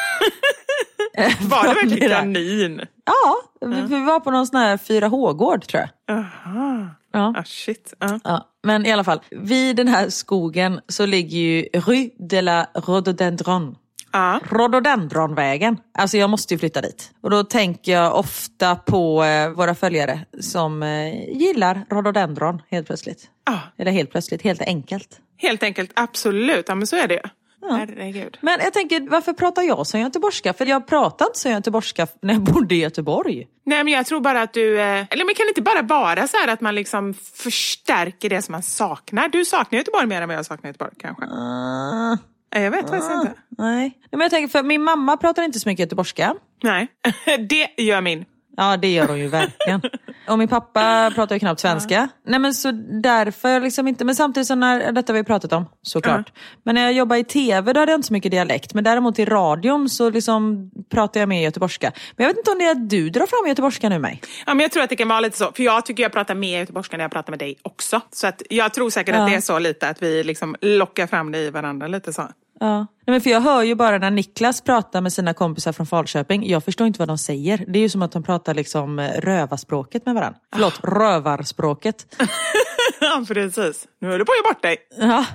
Var 1.40 1.62
det 1.62 1.74
verkligen 1.74 2.10
kanin? 2.10 2.80
Ja, 3.04 3.36
vi, 3.68 3.80
vi 3.82 4.04
var 4.04 4.20
på 4.20 4.30
någon 4.30 4.46
sån 4.46 4.60
här 4.60 4.76
4H-gård 4.76 5.66
tror 5.66 5.82
jag. 5.82 6.16
Aha. 6.16 6.88
Ja. 7.12 7.34
Ah, 7.36 7.44
shit. 7.44 7.94
Uh. 8.04 8.16
Ja, 8.24 8.48
men 8.62 8.86
i 8.86 8.92
alla 8.92 9.04
fall, 9.04 9.20
vid 9.30 9.76
den 9.76 9.88
här 9.88 10.08
skogen 10.08 10.80
så 10.88 11.06
ligger 11.06 11.38
ju 11.38 11.62
Rue 11.62 12.10
de 12.18 12.42
la 12.42 12.66
Rhododendron. 12.74 13.76
Uh. 14.16 14.38
Rhododendronvägen. 14.54 15.78
Alltså 15.98 16.16
jag 16.16 16.30
måste 16.30 16.54
ju 16.54 16.58
flytta 16.58 16.80
dit. 16.80 17.10
Och 17.20 17.30
då 17.30 17.44
tänker 17.44 17.92
jag 17.92 18.18
ofta 18.18 18.76
på 18.76 19.24
eh, 19.24 19.50
våra 19.50 19.74
följare 19.74 20.20
som 20.40 20.82
eh, 20.82 21.38
gillar 21.38 21.86
rhododendron 21.90 22.62
helt 22.70 22.86
plötsligt. 22.86 23.24
Uh. 23.50 23.58
Eller 23.78 23.92
helt 23.92 24.10
plötsligt, 24.10 24.42
helt 24.42 24.62
enkelt. 24.62 25.20
Helt 25.38 25.62
enkelt, 25.62 25.90
absolut. 25.94 26.64
Ja 26.68 26.74
men 26.74 26.86
så 26.86 26.96
är 26.96 27.08
det. 27.08 27.30
Herregud. 27.70 28.38
Men 28.40 28.60
jag 28.60 28.72
tänker, 28.72 29.10
varför 29.10 29.32
pratar 29.32 29.62
jag 29.62 29.86
som 29.86 30.00
göteborgska? 30.00 30.52
För 30.52 30.66
jag 30.66 30.86
pratade 30.86 31.28
inte 31.28 31.38
som 31.38 31.50
göteborgska 31.50 32.06
när 32.22 32.34
jag 32.34 32.42
bodde 32.42 32.74
i 32.74 32.78
Göteborg. 32.78 33.46
Nej 33.64 33.84
men 33.84 33.92
jag 33.92 34.06
tror 34.06 34.20
bara 34.20 34.42
att 34.42 34.52
du, 34.52 34.80
eh, 34.80 35.06
eller 35.10 35.24
men 35.24 35.34
kan 35.34 35.48
inte 35.48 35.62
bara 35.62 35.82
vara 35.82 36.26
så 36.26 36.36
här 36.36 36.48
att 36.48 36.60
man 36.60 36.74
liksom 36.74 37.14
förstärker 37.34 38.28
det 38.28 38.42
som 38.42 38.52
man 38.52 38.62
saknar? 38.62 39.28
Du 39.28 39.44
saknar 39.44 39.78
Göteborg 39.78 40.06
mer 40.06 40.22
än 40.22 40.28
vad 40.28 40.36
jag 40.36 40.46
saknar 40.46 40.68
Göteborg 40.68 40.92
kanske? 40.98 41.24
Uh, 41.24 42.16
Jag 42.62 42.70
vet 42.70 42.90
faktiskt 42.90 43.10
inte. 43.12 43.32
nej. 43.58 43.98
Men 44.10 44.20
jag 44.20 44.30
tänker, 44.30 44.48
för 44.48 44.62
min 44.62 44.82
mamma 44.82 45.16
pratar 45.16 45.42
inte 45.42 45.60
så 45.60 45.68
mycket 45.68 45.80
göteborgska. 45.80 46.34
Nej, 46.62 46.88
det 47.48 47.82
gör 47.82 48.00
min. 48.00 48.24
Ja 48.58 48.76
det 48.76 48.92
gör 48.92 49.08
hon 49.08 49.18
ju 49.18 49.28
verkligen. 49.28 49.80
Och 50.28 50.38
min 50.38 50.48
pappa 50.48 51.12
pratar 51.14 51.34
ju 51.36 51.38
knappt 51.38 51.60
svenska. 51.60 52.08
Nej 52.26 52.40
men 52.40 52.54
så 52.54 52.72
därför 53.02 53.60
liksom 53.60 53.88
inte, 53.88 54.04
men 54.04 54.14
samtidigt 54.14 54.46
så 54.46 54.54
när, 54.54 54.92
detta 54.92 55.12
har 55.12 55.18
vi 55.18 55.24
pratat 55.24 55.52
om 55.52 55.64
såklart. 55.82 56.32
Men 56.64 56.74
när 56.74 56.82
jag 56.82 56.92
jobbade 56.92 57.20
i 57.20 57.24
tv 57.24 57.72
då 57.72 57.80
hade 57.80 57.92
jag 57.92 57.98
inte 57.98 58.06
så 58.06 58.12
mycket 58.12 58.30
dialekt. 58.30 58.74
Men 58.74 58.84
däremot 58.84 59.18
i 59.18 59.24
radion 59.24 59.88
så 59.88 60.10
liksom 60.10 60.70
pratar 60.90 61.20
jag 61.20 61.28
mer 61.28 61.42
göteborgska. 61.42 61.92
Men 62.16 62.24
jag 62.24 62.30
vet 62.30 62.38
inte 62.38 62.50
om 62.50 62.58
det 62.58 62.64
är 62.64 62.70
att 62.70 62.90
du 62.90 63.10
drar 63.10 63.26
fram 63.26 63.48
göteborgska 63.48 63.88
nu 63.88 63.98
mig. 63.98 64.20
Ja, 64.46 64.54
men 64.54 64.60
jag 64.60 64.72
tror 64.72 64.82
att 64.82 64.90
det 64.90 64.96
kan 64.96 65.08
vara 65.08 65.20
lite 65.20 65.38
så. 65.38 65.52
För 65.52 65.62
jag 65.62 65.86
tycker 65.86 66.02
jag 66.02 66.12
pratar 66.12 66.34
mer 66.34 66.58
göteborgska 66.58 66.96
när 66.96 67.04
jag 67.04 67.10
pratar 67.12 67.30
med 67.32 67.38
dig 67.38 67.58
också. 67.62 68.00
Så 68.12 68.26
att 68.26 68.42
jag 68.50 68.74
tror 68.74 68.90
säkert 68.90 69.14
att 69.14 69.20
Ja. 69.20 69.26
det 69.28 69.34
är 69.34 69.40
så 69.40 69.58
lite 69.58 69.88
att 69.88 70.02
vi 70.02 70.24
liksom 70.24 70.56
lockar 70.60 71.06
fram 71.06 71.32
det 71.32 71.38
i 71.38 71.50
varandra 71.50 71.86
lite 71.86 72.12
så. 72.12 72.28
Ja. 72.60 72.76
Nej, 72.78 72.86
men 73.14 73.20
för 73.20 73.30
jag 73.30 73.40
hör 73.40 73.62
ju 73.62 73.74
bara 73.74 73.98
när 73.98 74.10
Niklas 74.10 74.60
pratar 74.60 75.00
med 75.00 75.12
sina 75.12 75.34
kompisar 75.34 75.72
från 75.72 75.86
Falköping. 75.86 76.48
Jag 76.48 76.64
förstår 76.64 76.86
inte 76.86 76.98
vad 76.98 77.08
de 77.08 77.18
säger. 77.18 77.64
Det 77.68 77.78
är 77.78 77.80
ju 77.80 77.88
som 77.88 78.02
att 78.02 78.12
de 78.12 78.22
pratar 78.22 78.54
liksom 78.54 78.98
eh, 78.98 79.20
rövarspråket 79.20 80.06
med 80.06 80.14
varandra. 80.14 80.38
Förlåt, 80.52 80.80
rövarspråket. 80.82 82.06
ja, 83.00 83.24
precis. 83.28 83.86
Nu 84.00 84.08
höll 84.08 84.18
du 84.18 84.24
på 84.24 84.32
att 84.32 84.38
ge 84.38 84.52
bort 84.52 84.62
dig. 84.62 84.76
Ja. 84.98 85.26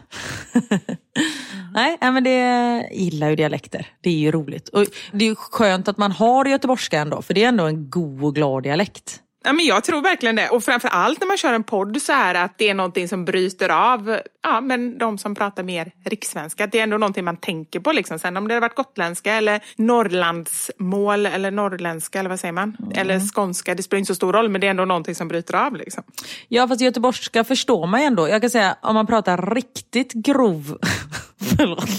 Nej, 1.74 1.98
nej, 2.02 2.12
men 2.12 2.24
det 2.24 2.34
jag 2.34 2.94
gillar 2.94 3.30
ju 3.30 3.36
dialekter. 3.36 3.88
Det 4.02 4.10
är 4.10 4.14
ju 4.14 4.32
roligt. 4.32 4.70
Och 4.70 4.86
det 5.12 5.26
är 5.26 5.30
ju 5.30 5.36
skönt 5.36 5.88
att 5.88 5.98
man 5.98 6.12
har 6.12 6.46
göteborgska 6.46 7.00
ändå, 7.00 7.22
för 7.22 7.34
det 7.34 7.44
är 7.44 7.48
ändå 7.48 7.64
en 7.64 7.90
god 7.90 8.24
och 8.24 8.36
glad 8.36 8.64
dialekt. 8.64 9.20
Ja, 9.43 9.54
men 9.54 9.65
jag 9.65 9.84
tror 9.84 10.01
verkligen 10.01 10.36
det. 10.36 10.49
Och 10.49 10.63
framför 10.63 10.89
allt 10.89 11.19
när 11.19 11.27
man 11.27 11.38
kör 11.38 11.54
en 11.54 11.63
podd 11.63 12.01
så 12.01 12.13
här 12.13 12.36
att 12.36 12.58
det 12.58 12.69
är 12.69 12.73
någonting 12.73 13.08
som 13.08 13.25
bryter 13.25 13.69
av 13.69 14.19
ja, 14.43 14.62
men 14.62 14.97
de 14.97 15.17
som 15.17 15.36
pratar 15.36 15.63
mer 15.63 15.91
rikssvenska. 16.06 16.67
Det 16.67 16.80
är 16.80 16.84
ändå 16.84 16.97
någonting 16.97 17.25
man 17.25 17.38
tänker 17.38 17.80
på. 17.80 17.91
Liksom. 17.91 18.19
Sen 18.19 18.38
om 18.38 18.47
det 18.47 18.54
hade 18.54 18.62
varit 18.62 18.75
gotländska 18.75 19.34
eller 19.34 19.63
norrlandsmål 19.75 21.25
eller 21.25 21.51
norrländska 21.51 22.19
eller 22.19 22.30
vad 22.30 22.39
säger 22.39 22.51
man? 22.51 22.77
Eller 22.95 23.19
skånska, 23.19 23.75
det 23.75 23.84
spelar 23.84 23.99
inte 23.99 24.08
så 24.08 24.15
stor 24.15 24.34
roll 24.34 24.49
men 24.49 24.62
det 24.62 24.67
är 24.67 24.71
ändå 24.71 24.86
någonting 24.86 25.15
som 25.15 25.27
bryter 25.27 25.56
av. 25.56 25.75
Liksom. 25.75 26.04
Ja, 26.47 26.67
fast 26.67 26.82
göteborgska 26.82 27.43
förstår 27.43 27.88
man 27.88 27.99
ju 27.99 28.06
ändå. 28.06 28.30
Jag 28.30 28.41
kan 28.41 28.49
säga, 28.49 28.75
om 28.82 28.95
man 28.95 29.08
pratar 29.08 29.56
riktigt 29.56 30.13
grov... 30.13 30.77
Förlåt. 31.58 31.89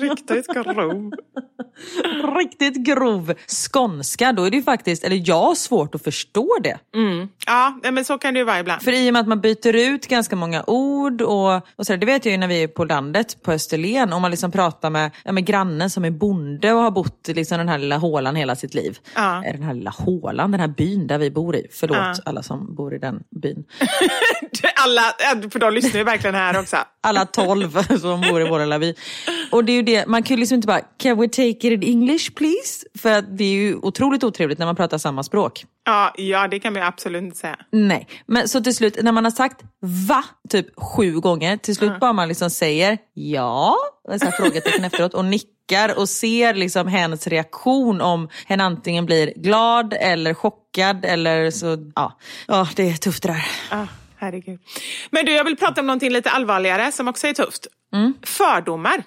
Riktigt 0.00 0.46
grov. 0.46 1.12
Riktigt 2.38 2.76
grov 2.86 3.34
skånska, 3.72 4.32
då 4.32 4.44
är 4.44 4.50
det 4.50 4.56
ju 4.56 4.62
faktiskt, 4.62 5.04
eller 5.04 5.22
jag 5.28 5.40
har 5.40 5.54
svårt 5.54 5.94
att 5.94 6.04
förstå 6.04 6.56
det. 6.62 6.78
Ja, 7.46 7.78
men 7.92 8.04
så 8.04 8.18
kan 8.18 8.34
det 8.34 8.38
ju 8.40 8.44
vara 8.44 8.60
ibland. 8.60 8.82
För 8.82 8.92
i 8.92 9.08
och 9.08 9.12
med 9.12 9.20
att 9.20 9.28
man 9.28 9.40
byter 9.40 9.74
ut 9.76 10.06
ganska 10.08 10.36
många 10.36 10.64
ord 10.66 11.22
och, 11.22 11.54
och 11.76 11.86
så, 11.86 11.96
det 11.96 12.06
vet 12.06 12.24
jag 12.24 12.32
ju 12.32 12.38
när 12.38 12.48
vi 12.48 12.62
är 12.62 12.68
på 12.68 12.84
landet 12.84 13.42
på 13.42 13.52
Österlen, 13.52 14.12
om 14.12 14.22
man 14.22 14.30
liksom 14.30 14.52
pratar 14.52 14.90
med, 14.90 15.10
ja, 15.24 15.32
med 15.32 15.44
grannen 15.46 15.90
som 15.90 16.04
är 16.04 16.10
bonde 16.10 16.72
och 16.72 16.82
har 16.82 16.90
bott 16.90 17.28
i 17.28 17.34
liksom 17.34 17.58
den 17.58 17.68
här 17.68 17.78
lilla 17.78 17.96
hålan 17.96 18.36
hela 18.36 18.56
sitt 18.56 18.74
liv. 18.74 18.98
Ja. 19.14 19.42
Den 19.52 19.62
här 19.62 19.74
lilla 19.74 19.90
hålan, 19.90 20.50
den 20.50 20.60
här 20.60 20.68
byn 20.68 21.06
där 21.06 21.18
vi 21.18 21.30
bor 21.30 21.56
i. 21.56 21.66
Förlåt 21.72 21.96
Ja. 21.96 22.14
alla 22.24 22.42
som 22.42 22.74
bor 22.74 22.94
i 22.94 22.98
den 22.98 23.22
byn. 23.42 23.64
Alla, 24.84 25.02
för 25.50 25.58
de 25.58 25.72
lyssnar 25.74 25.98
ju 25.98 26.04
verkligen 26.04 26.34
här 26.34 26.60
också. 26.60 26.76
Alla 27.00 27.26
tolv 27.26 27.78
som 28.00 28.20
bor 28.20 28.40
i 28.40 28.48
vår 28.48 28.60
lilla 28.60 28.78
by. 28.78 28.94
Och 29.50 29.64
det 29.64 29.72
är 29.72 29.76
ju 29.76 29.82
det, 29.82 30.06
man 30.06 30.22
kan 30.22 30.36
ju 30.36 30.40
liksom 30.40 30.54
inte 30.54 30.66
bara, 30.66 30.80
can 30.80 31.20
we 31.20 31.28
take 31.28 31.50
it 31.50 31.64
in 31.64 31.82
English 31.82 32.34
please? 32.34 32.86
För 32.98 33.12
att 33.12 33.38
det 33.38 33.44
är 33.44 33.52
ju 33.52 33.76
otroligt 33.76 34.24
otrevligt 34.24 34.58
när 34.58 34.66
man 34.66 34.76
pratar 34.76 34.98
samma 34.98 35.22
språk. 35.22 35.64
Ja, 35.84 36.14
ja, 36.16 36.48
det 36.48 36.60
kan 36.60 36.74
vi 36.74 36.80
absolut 36.80 37.22
inte 37.22 37.38
säga. 37.38 37.56
Nej, 37.70 38.08
men 38.26 38.48
så 38.48 38.60
till 38.60 38.74
slut 38.74 39.02
när 39.02 39.12
man 39.12 39.24
har 39.24 39.30
sagt 39.30 39.60
va 40.08 40.24
typ 40.48 40.66
sju 40.76 41.20
gånger, 41.20 41.56
till 41.56 41.76
slut 41.76 42.00
bara 42.00 42.12
man 42.12 42.28
liksom 42.28 42.50
säger 42.50 42.98
ja, 43.14 43.76
och 44.08 44.20
så 44.20 44.24
här 44.24 44.32
frågetecken 44.32 44.84
efteråt 44.84 45.14
och 45.14 45.24
nickar 45.24 45.98
och 45.98 46.08
ser 46.08 46.54
liksom 46.54 46.88
hens 46.88 47.26
reaktion 47.26 48.00
om 48.00 48.28
hen 48.46 48.60
antingen 48.60 49.06
blir 49.06 49.32
glad 49.36 49.94
eller 50.00 50.34
chockad 50.34 51.04
eller 51.04 51.50
så, 51.50 51.92
ja, 51.94 52.18
ja 52.46 52.68
det 52.76 52.90
är 52.90 52.94
tufft 52.94 53.22
det 53.22 53.28
där. 53.28 53.48
Ah, 53.70 53.86
herregud. 54.16 54.60
Men 55.10 55.26
du, 55.26 55.32
jag 55.32 55.44
vill 55.44 55.56
prata 55.56 55.80
om 55.80 55.86
någonting 55.86 56.10
lite 56.10 56.30
allvarligare 56.30 56.92
som 56.92 57.08
också 57.08 57.26
är 57.26 57.32
tufft. 57.32 57.66
Fördomar. 58.22 59.02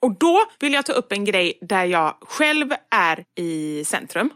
Och 0.00 0.18
då 0.18 0.44
vill 0.60 0.72
jag 0.72 0.86
ta 0.86 0.92
upp 0.92 1.12
en 1.12 1.24
grej 1.24 1.58
där 1.60 1.84
jag 1.84 2.16
själv 2.20 2.72
är 2.90 3.24
i 3.38 3.84
centrum. 3.84 4.30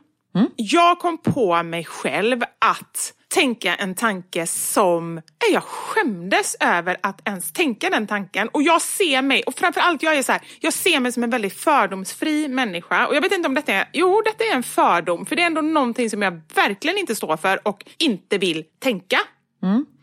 Jag 0.57 0.99
kom 0.99 1.19
på 1.19 1.63
mig 1.63 1.85
själv 1.85 2.43
att 2.59 3.15
tänka 3.35 3.75
en 3.75 3.95
tanke 3.95 4.47
som 4.47 5.21
jag 5.53 5.63
skämdes 5.63 6.57
över 6.61 6.97
att 7.01 7.29
ens 7.29 7.53
tänka 7.53 7.91
den 7.91 8.07
tanken. 8.07 8.49
Och 8.49 8.63
jag 8.63 8.83
ser 8.83 9.23
mig, 9.23 9.43
och 9.43 9.55
framförallt 9.55 10.03
jag 10.03 10.15
är 10.17 10.23
så 10.23 10.33
här, 10.33 10.41
jag 10.61 10.73
ser 10.73 11.01
mig 11.01 11.13
som 11.13 11.23
en 11.23 11.31
väldigt 11.31 11.61
fördomsfri 11.61 12.49
människa. 12.49 13.07
Och 13.07 13.17
jag 13.17 13.21
vet 13.21 13.33
inte 13.33 13.49
om 13.49 13.55
detta 13.55 13.73
är, 13.73 13.89
jo 13.93 14.23
detta 14.25 14.45
är 14.45 14.55
en 14.55 14.63
fördom, 14.63 15.27
för 15.27 15.37
det 15.37 15.43
är 15.43 15.47
ändå 15.47 15.61
någonting 15.61 16.11
som 16.11 16.23
jag 16.23 16.41
verkligen 16.55 16.99
inte 16.99 17.15
står 17.15 17.37
för 17.37 17.69
och 17.69 17.85
inte 17.99 18.39
vill 18.39 18.65
tänka. 18.79 19.19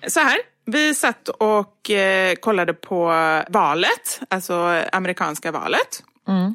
Så 0.07 0.19
här, 0.19 0.37
vi 0.65 0.93
satt 0.93 1.29
och 1.29 1.91
eh, 1.91 2.35
kollade 2.35 2.73
på 2.73 3.05
valet, 3.49 4.21
alltså 4.29 4.83
amerikanska 4.91 5.51
valet. 5.51 6.03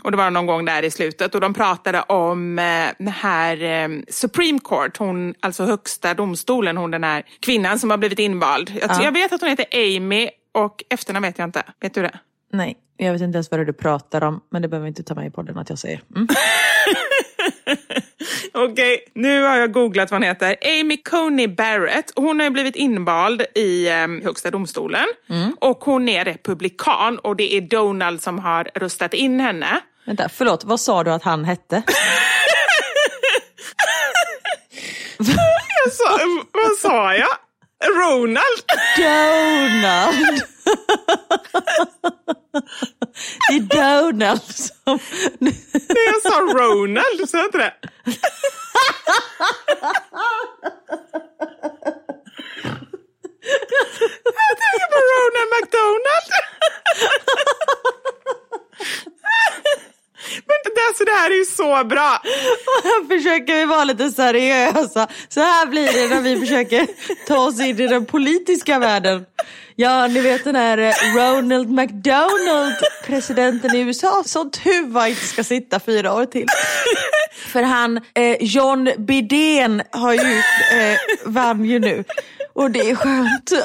Och 0.05 0.11
det 0.11 0.17
var 0.17 0.31
någon 0.31 0.47
gång 0.47 0.65
där 0.65 0.83
i 0.83 0.91
slutet 0.91 1.35
och 1.35 1.41
de 1.41 1.55
pratade 1.55 2.03
om 2.03 2.59
eh, 2.59 2.89
den 2.99 3.09
här 3.09 3.63
eh, 3.63 3.89
Supreme 4.09 4.59
Court, 4.65 4.97
hon, 4.97 5.35
alltså 5.41 5.65
högsta 5.65 6.15
domstolen, 6.15 6.77
hon 6.77 6.91
den 6.91 7.05
här 7.05 7.23
kvinnan 7.41 7.79
som 7.79 7.91
har 7.91 7.99
blivit 7.99 8.19
invald. 8.19 8.73
Jag, 8.81 9.03
jag 9.03 9.13
vet 9.13 9.33
att 9.33 9.41
hon 9.41 9.51
heter 9.51 9.67
Amy 9.73 10.31
och 10.55 10.85
efternamn 10.91 11.27
vet 11.27 11.39
jag 11.39 11.49
inte. 11.49 11.63
Vet 11.81 11.95
du 11.95 12.03
det? 12.03 12.19
Nej, 12.53 12.77
jag 12.97 13.13
vet 13.13 13.23
inte 13.23 13.37
ens 13.37 13.51
vad 13.51 13.61
det 13.61 13.65
är 13.65 13.67
du 13.67 13.73
pratar 13.73 14.25
om, 14.25 14.41
men 14.51 14.63
det 14.63 14.69
behöver 14.69 14.89
inte 14.89 15.03
ta 15.03 15.15
med 15.15 15.27
i 15.27 15.31
podden 15.31 15.59
att 15.59 15.71
jag 15.71 15.79
säger. 15.79 16.03
Mm. 16.17 16.29
Okej, 18.63 19.05
nu 19.15 19.43
har 19.43 19.57
jag 19.57 19.73
googlat 19.73 20.11
vad 20.11 20.21
hon 20.21 20.29
heter. 20.29 20.57
Amy 20.81 20.97
Coney 20.97 21.49
Barrett. 21.49 22.13
Hon 22.17 22.39
har 22.39 22.45
ju 22.45 22.51
blivit 22.51 22.77
invald 22.77 23.43
i 23.55 23.89
eh, 23.89 24.07
högsta 24.25 24.51
domstolen. 24.51 25.07
Och 25.61 25.79
hon 25.79 26.09
är 26.09 26.25
republikan 26.25 27.19
och 27.19 27.37
det 27.37 27.55
är 27.55 27.61
Donald 27.61 28.23
som 28.23 28.39
har 28.39 28.71
röstat 28.75 29.15
in 29.15 29.41
henne. 29.41 29.81
Vänta, 30.07 30.29
förlåt, 30.29 30.65
vad 30.65 30.81
sa 30.81 31.05
du 31.05 31.11
att 31.11 31.23
han 31.23 31.45
hette? 31.45 31.83
Jag 35.85 35.93
sa, 35.93 36.19
vad 36.53 36.77
sa 36.79 37.15
jag? 37.15 37.29
Ronald? 37.85 38.63
Donald! 38.97 40.43
det 43.49 43.55
är 43.55 43.61
Donald 43.61 44.43
som... 44.43 44.99
Nej, 45.39 45.55
jag 46.07 46.33
sa 46.33 46.41
Ronald, 46.41 47.29
sa 47.29 47.39
jag 47.39 47.47
inte 47.47 47.59
det? 47.59 47.75
Jag 54.25 54.57
tänker 54.63 54.87
på 54.93 54.99
Ronan 55.11 55.49
McDonald. 55.55 56.31
Men 60.47 60.57
det, 60.65 60.81
alltså, 60.89 61.05
det 61.05 61.11
här 61.11 61.31
är 61.31 61.35
ju 61.35 61.45
så 61.45 61.85
bra. 61.85 62.23
Här 62.85 63.09
försöker 63.17 63.55
vi 63.57 63.65
vara 63.65 63.85
lite 63.85 64.11
seriösa. 64.11 65.09
Så 65.29 65.41
här 65.41 65.67
blir 65.67 65.93
det 65.93 66.15
när 66.15 66.21
vi 66.21 66.41
försöker 66.41 66.87
ta 67.27 67.39
oss 67.39 67.61
in 67.61 67.81
i 67.81 67.87
den 67.87 68.07
politiska 68.07 68.79
världen. 68.79 69.27
Ja, 69.81 70.07
ni 70.07 70.21
vet 70.21 70.45
den 70.45 70.57
här 70.57 70.79
eh, 70.79 70.95
Ronald 71.15 71.71
McDonald, 71.71 72.75
presidenten 73.07 73.75
i 73.75 73.81
USA, 73.81 74.23
som 74.27 74.51
tuva 74.51 75.09
inte 75.09 75.27
ska 75.27 75.45
sitta 75.45 75.81
fyra 75.81 76.15
år 76.15 76.25
till. 76.25 76.47
För 77.47 77.63
han, 77.63 77.97
eh, 77.97 78.37
John 78.41 78.91
Bidén 78.99 79.83
har 79.91 80.13
ju, 80.13 80.39
eh, 80.79 80.99
vann 81.25 81.65
ju 81.65 81.79
nu. 81.79 82.05
Och 82.53 82.71
det 82.71 82.91
är 82.91 82.95
skönt. 82.95 83.53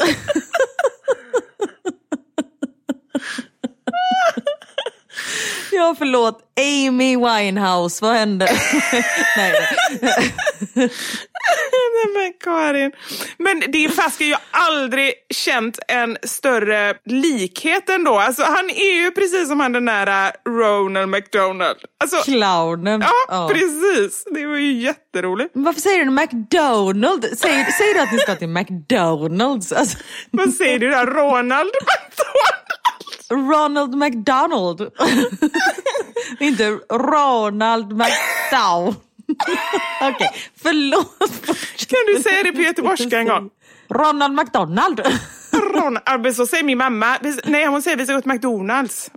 Ja, 5.76 5.96
förlåt. 5.98 6.42
Amy 6.60 7.18
Winehouse, 7.18 8.06
vad 8.06 8.14
hände? 8.16 8.46
Nej, 9.38 9.54
nej. 10.02 10.34
Nej 10.76 12.14
men 12.16 12.34
Karin. 12.44 12.92
Men 13.38 13.72
det 13.72 13.86
är 13.86 13.90
fast 13.90 14.22
jag 14.22 14.38
har 14.52 14.66
aldrig 14.72 15.14
känt 15.34 15.80
en 15.88 16.18
större 16.24 16.94
likhet 17.06 17.90
ändå. 17.90 18.20
Alltså 18.20 18.44
han 18.44 18.70
är 18.70 18.94
ju 19.04 19.12
precis 19.12 19.48
som 19.48 19.60
han 19.60 19.72
den 19.72 19.86
där 19.86 20.28
äh, 20.28 20.32
Ronald 20.52 21.10
McDonald. 21.10 21.78
Alltså, 22.04 22.18
Clownen. 22.18 23.02
ja, 23.02 23.12
Ja. 23.28 23.50
precis. 23.54 24.24
Det 24.32 24.46
var 24.46 24.56
ju 24.58 24.74
jätteroligt. 24.74 25.52
Varför 25.54 25.82
säger 25.82 26.06
du 26.06 26.12
McDonald? 26.12 27.26
Säger, 27.38 27.66
säger 27.72 27.94
du 27.94 28.00
att 28.00 28.12
ni 28.12 28.18
ska 28.20 28.36
till 28.36 28.50
McDonalds? 28.50 29.72
Alltså, 29.72 29.98
Vad 30.32 30.54
säger 30.54 30.80
du 30.80 30.90
där? 30.90 31.06
Ronald 31.06 31.70
McDonald? 31.82 32.66
Ronald 33.30 33.96
McDonald. 33.96 34.82
Inte 36.40 36.70
Ronald 36.90 37.88
McDowell. 37.92 38.96
Okej, 40.02 40.30
förlåt. 40.62 41.20
Kan 41.88 42.16
du 42.16 42.24
säga 42.24 42.44
det 42.44 42.52
på 42.52 42.62
göteborgska 42.62 43.20
en 43.20 43.28
gång? 43.28 43.50
Ronald 43.90 44.34
McDonald. 44.34 45.02
Ja, 46.06 46.34
så 46.34 46.48
säger 46.48 46.64
min 46.64 46.78
mamma. 46.78 47.18
Nej, 47.46 47.66
hon 47.66 47.82
säger 47.82 47.98
vi 47.98 48.06
ska 48.06 48.16
gå 48.16 48.22
till 48.22 48.32
McDonalds. 48.32 49.12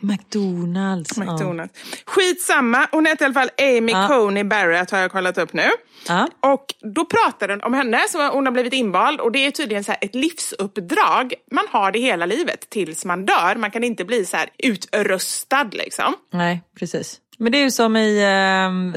McDonalds. 0.00 1.16
McDonalds. 1.18 1.74
Skitsamma, 2.06 2.88
hon 2.92 3.06
heter 3.06 3.24
i 3.24 3.26
alla 3.26 3.34
fall 3.34 3.50
Amy 3.58 3.92
Ja. 3.92 4.08
Coney 4.08 4.44
Barrett 4.44 4.90
har 4.90 4.98
jag 4.98 5.12
kollat 5.12 5.38
upp 5.38 5.52
nu. 5.52 5.68
Ja. 6.08 6.28
Och 6.40 6.64
då 6.94 7.04
pratar 7.04 7.48
den 7.48 7.62
om 7.62 7.74
henne, 7.74 8.00
så 8.08 8.28
hon 8.28 8.46
har 8.46 8.52
blivit 8.52 8.72
invald 8.72 9.20
och 9.20 9.32
det 9.32 9.46
är 9.46 9.50
tydligen 9.50 9.84
så 9.84 9.92
ett 10.00 10.14
livsuppdrag. 10.14 11.34
Man 11.50 11.64
har 11.70 11.92
det 11.92 11.98
hela 11.98 12.26
livet 12.26 12.70
tills 12.70 13.04
man 13.04 13.26
dör. 13.26 13.56
Man 13.56 13.70
kan 13.70 13.84
inte 13.84 14.04
bli 14.04 14.24
så 14.24 14.36
här 14.36 14.48
utröstad 14.58 15.68
liksom. 15.72 16.14
Nej, 16.32 16.62
precis. 16.78 17.20
Men 17.38 17.52
det 17.52 17.58
är 17.58 17.62
ju 17.62 17.70
som 17.70 17.96
i 17.96 18.22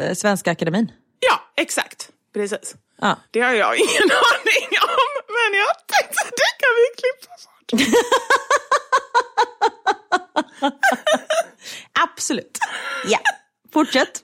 eh, 0.08 0.14
Svenska 0.14 0.52
Akademin. 0.52 0.92
Ja, 1.20 1.62
exakt. 1.64 2.10
Precis. 2.34 2.76
Ja. 3.02 3.20
Det 3.32 3.42
har 3.42 3.54
jag 3.54 3.78
ingen 3.78 4.04
aning 4.32 4.70
om, 4.82 5.12
men 5.28 5.60
jag 5.60 5.76
tänkte 5.88 6.24
det 6.42 6.52
kan 6.62 6.72
vi 6.80 6.86
klippa 7.02 7.34
bort. 7.46 7.70
Absolut. 12.04 12.58
Ja, 13.08 13.20
fortsätt. 13.74 14.22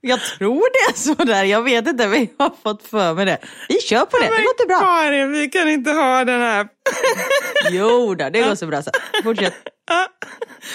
Jag 0.00 0.20
tror 0.20 0.68
det 0.72 0.92
är 0.92 0.96
så 0.96 1.14
där. 1.24 1.44
Jag 1.44 1.62
vet 1.62 1.86
inte, 1.88 2.08
men 2.08 2.20
jag 2.38 2.44
har 2.44 2.56
fått 2.62 2.86
för 2.86 3.14
mig 3.14 3.24
det. 3.26 3.38
Vi 3.68 3.80
kör 3.80 4.04
på 4.04 4.18
det, 4.18 4.24
det 4.24 4.30
Men 4.30 4.42
låter 4.42 4.66
bra. 4.66 4.78
Karin, 4.80 5.32
vi 5.32 5.48
kan 5.48 5.68
inte 5.68 5.90
ha 5.90 6.24
den 6.24 6.40
här. 6.40 6.68
Jo 7.70 8.14
då, 8.14 8.30
det 8.30 8.42
går 8.42 8.54
så 8.54 8.66
bra 8.66 8.82
så. 8.82 8.90
Fortsätt. 9.24 9.54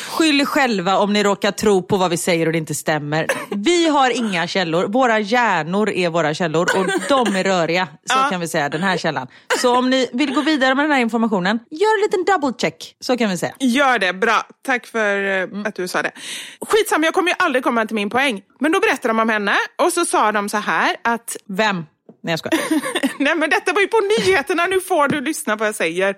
Skyll 0.09 0.45
själva 0.45 0.97
om 0.97 1.13
ni 1.13 1.23
råkar 1.23 1.51
tro 1.51 1.83
på 1.83 1.97
vad 1.97 2.11
vi 2.11 2.17
säger 2.17 2.45
och 2.45 2.51
det 2.51 2.57
inte 2.57 2.75
stämmer. 2.75 3.27
Vi 3.55 3.87
har 3.87 4.09
inga 4.09 4.47
källor. 4.47 4.87
Våra 4.87 5.19
hjärnor 5.19 5.89
är 5.89 6.09
våra 6.09 6.33
källor 6.33 6.67
och 6.77 6.85
de 7.09 7.35
är 7.35 7.43
röriga. 7.43 7.87
Så 8.05 8.29
kan 8.29 8.39
vi 8.39 8.47
säga, 8.47 8.69
den 8.69 8.83
här 8.83 8.97
källan. 8.97 9.27
Så 9.61 9.77
om 9.77 9.89
ni 9.89 10.09
vill 10.13 10.33
gå 10.33 10.41
vidare 10.41 10.75
med 10.75 10.85
den 10.85 10.91
här 10.91 10.99
informationen, 10.99 11.59
gör 11.71 11.97
en 11.97 12.01
liten 12.01 12.23
double 12.23 12.53
check. 12.61 12.95
Så 12.99 13.17
kan 13.17 13.29
vi 13.29 13.37
säga. 13.37 13.53
Gör 13.59 13.99
det, 13.99 14.13
bra. 14.13 14.43
Tack 14.65 14.87
för 14.87 15.41
eh, 15.41 15.47
att 15.65 15.75
du 15.75 15.87
sa 15.87 16.01
det. 16.01 16.11
Skitsamma, 16.67 17.05
jag 17.05 17.13
kommer 17.13 17.29
ju 17.29 17.35
aldrig 17.39 17.63
komma 17.63 17.85
till 17.85 17.95
min 17.95 18.09
poäng. 18.09 18.41
Men 18.59 18.71
då 18.71 18.79
berättade 18.79 19.07
de 19.07 19.19
om 19.19 19.29
henne 19.29 19.55
och 19.81 19.93
så 19.93 20.05
sa 20.05 20.31
de 20.31 20.49
så 20.49 20.57
här 20.57 20.95
att 21.03 21.37
Vem? 21.47 21.85
Nej 22.23 22.31
jag 22.31 22.39
skojar. 22.39 22.59
Nej 23.19 23.35
men 23.35 23.49
detta 23.49 23.73
var 23.73 23.81
ju 23.81 23.87
på 23.87 23.99
nyheterna, 24.19 24.65
nu 24.67 24.79
får 24.81 25.07
du 25.07 25.21
lyssna 25.21 25.53
på 25.53 25.59
vad 25.59 25.67
jag 25.67 25.75
säger. 25.75 26.15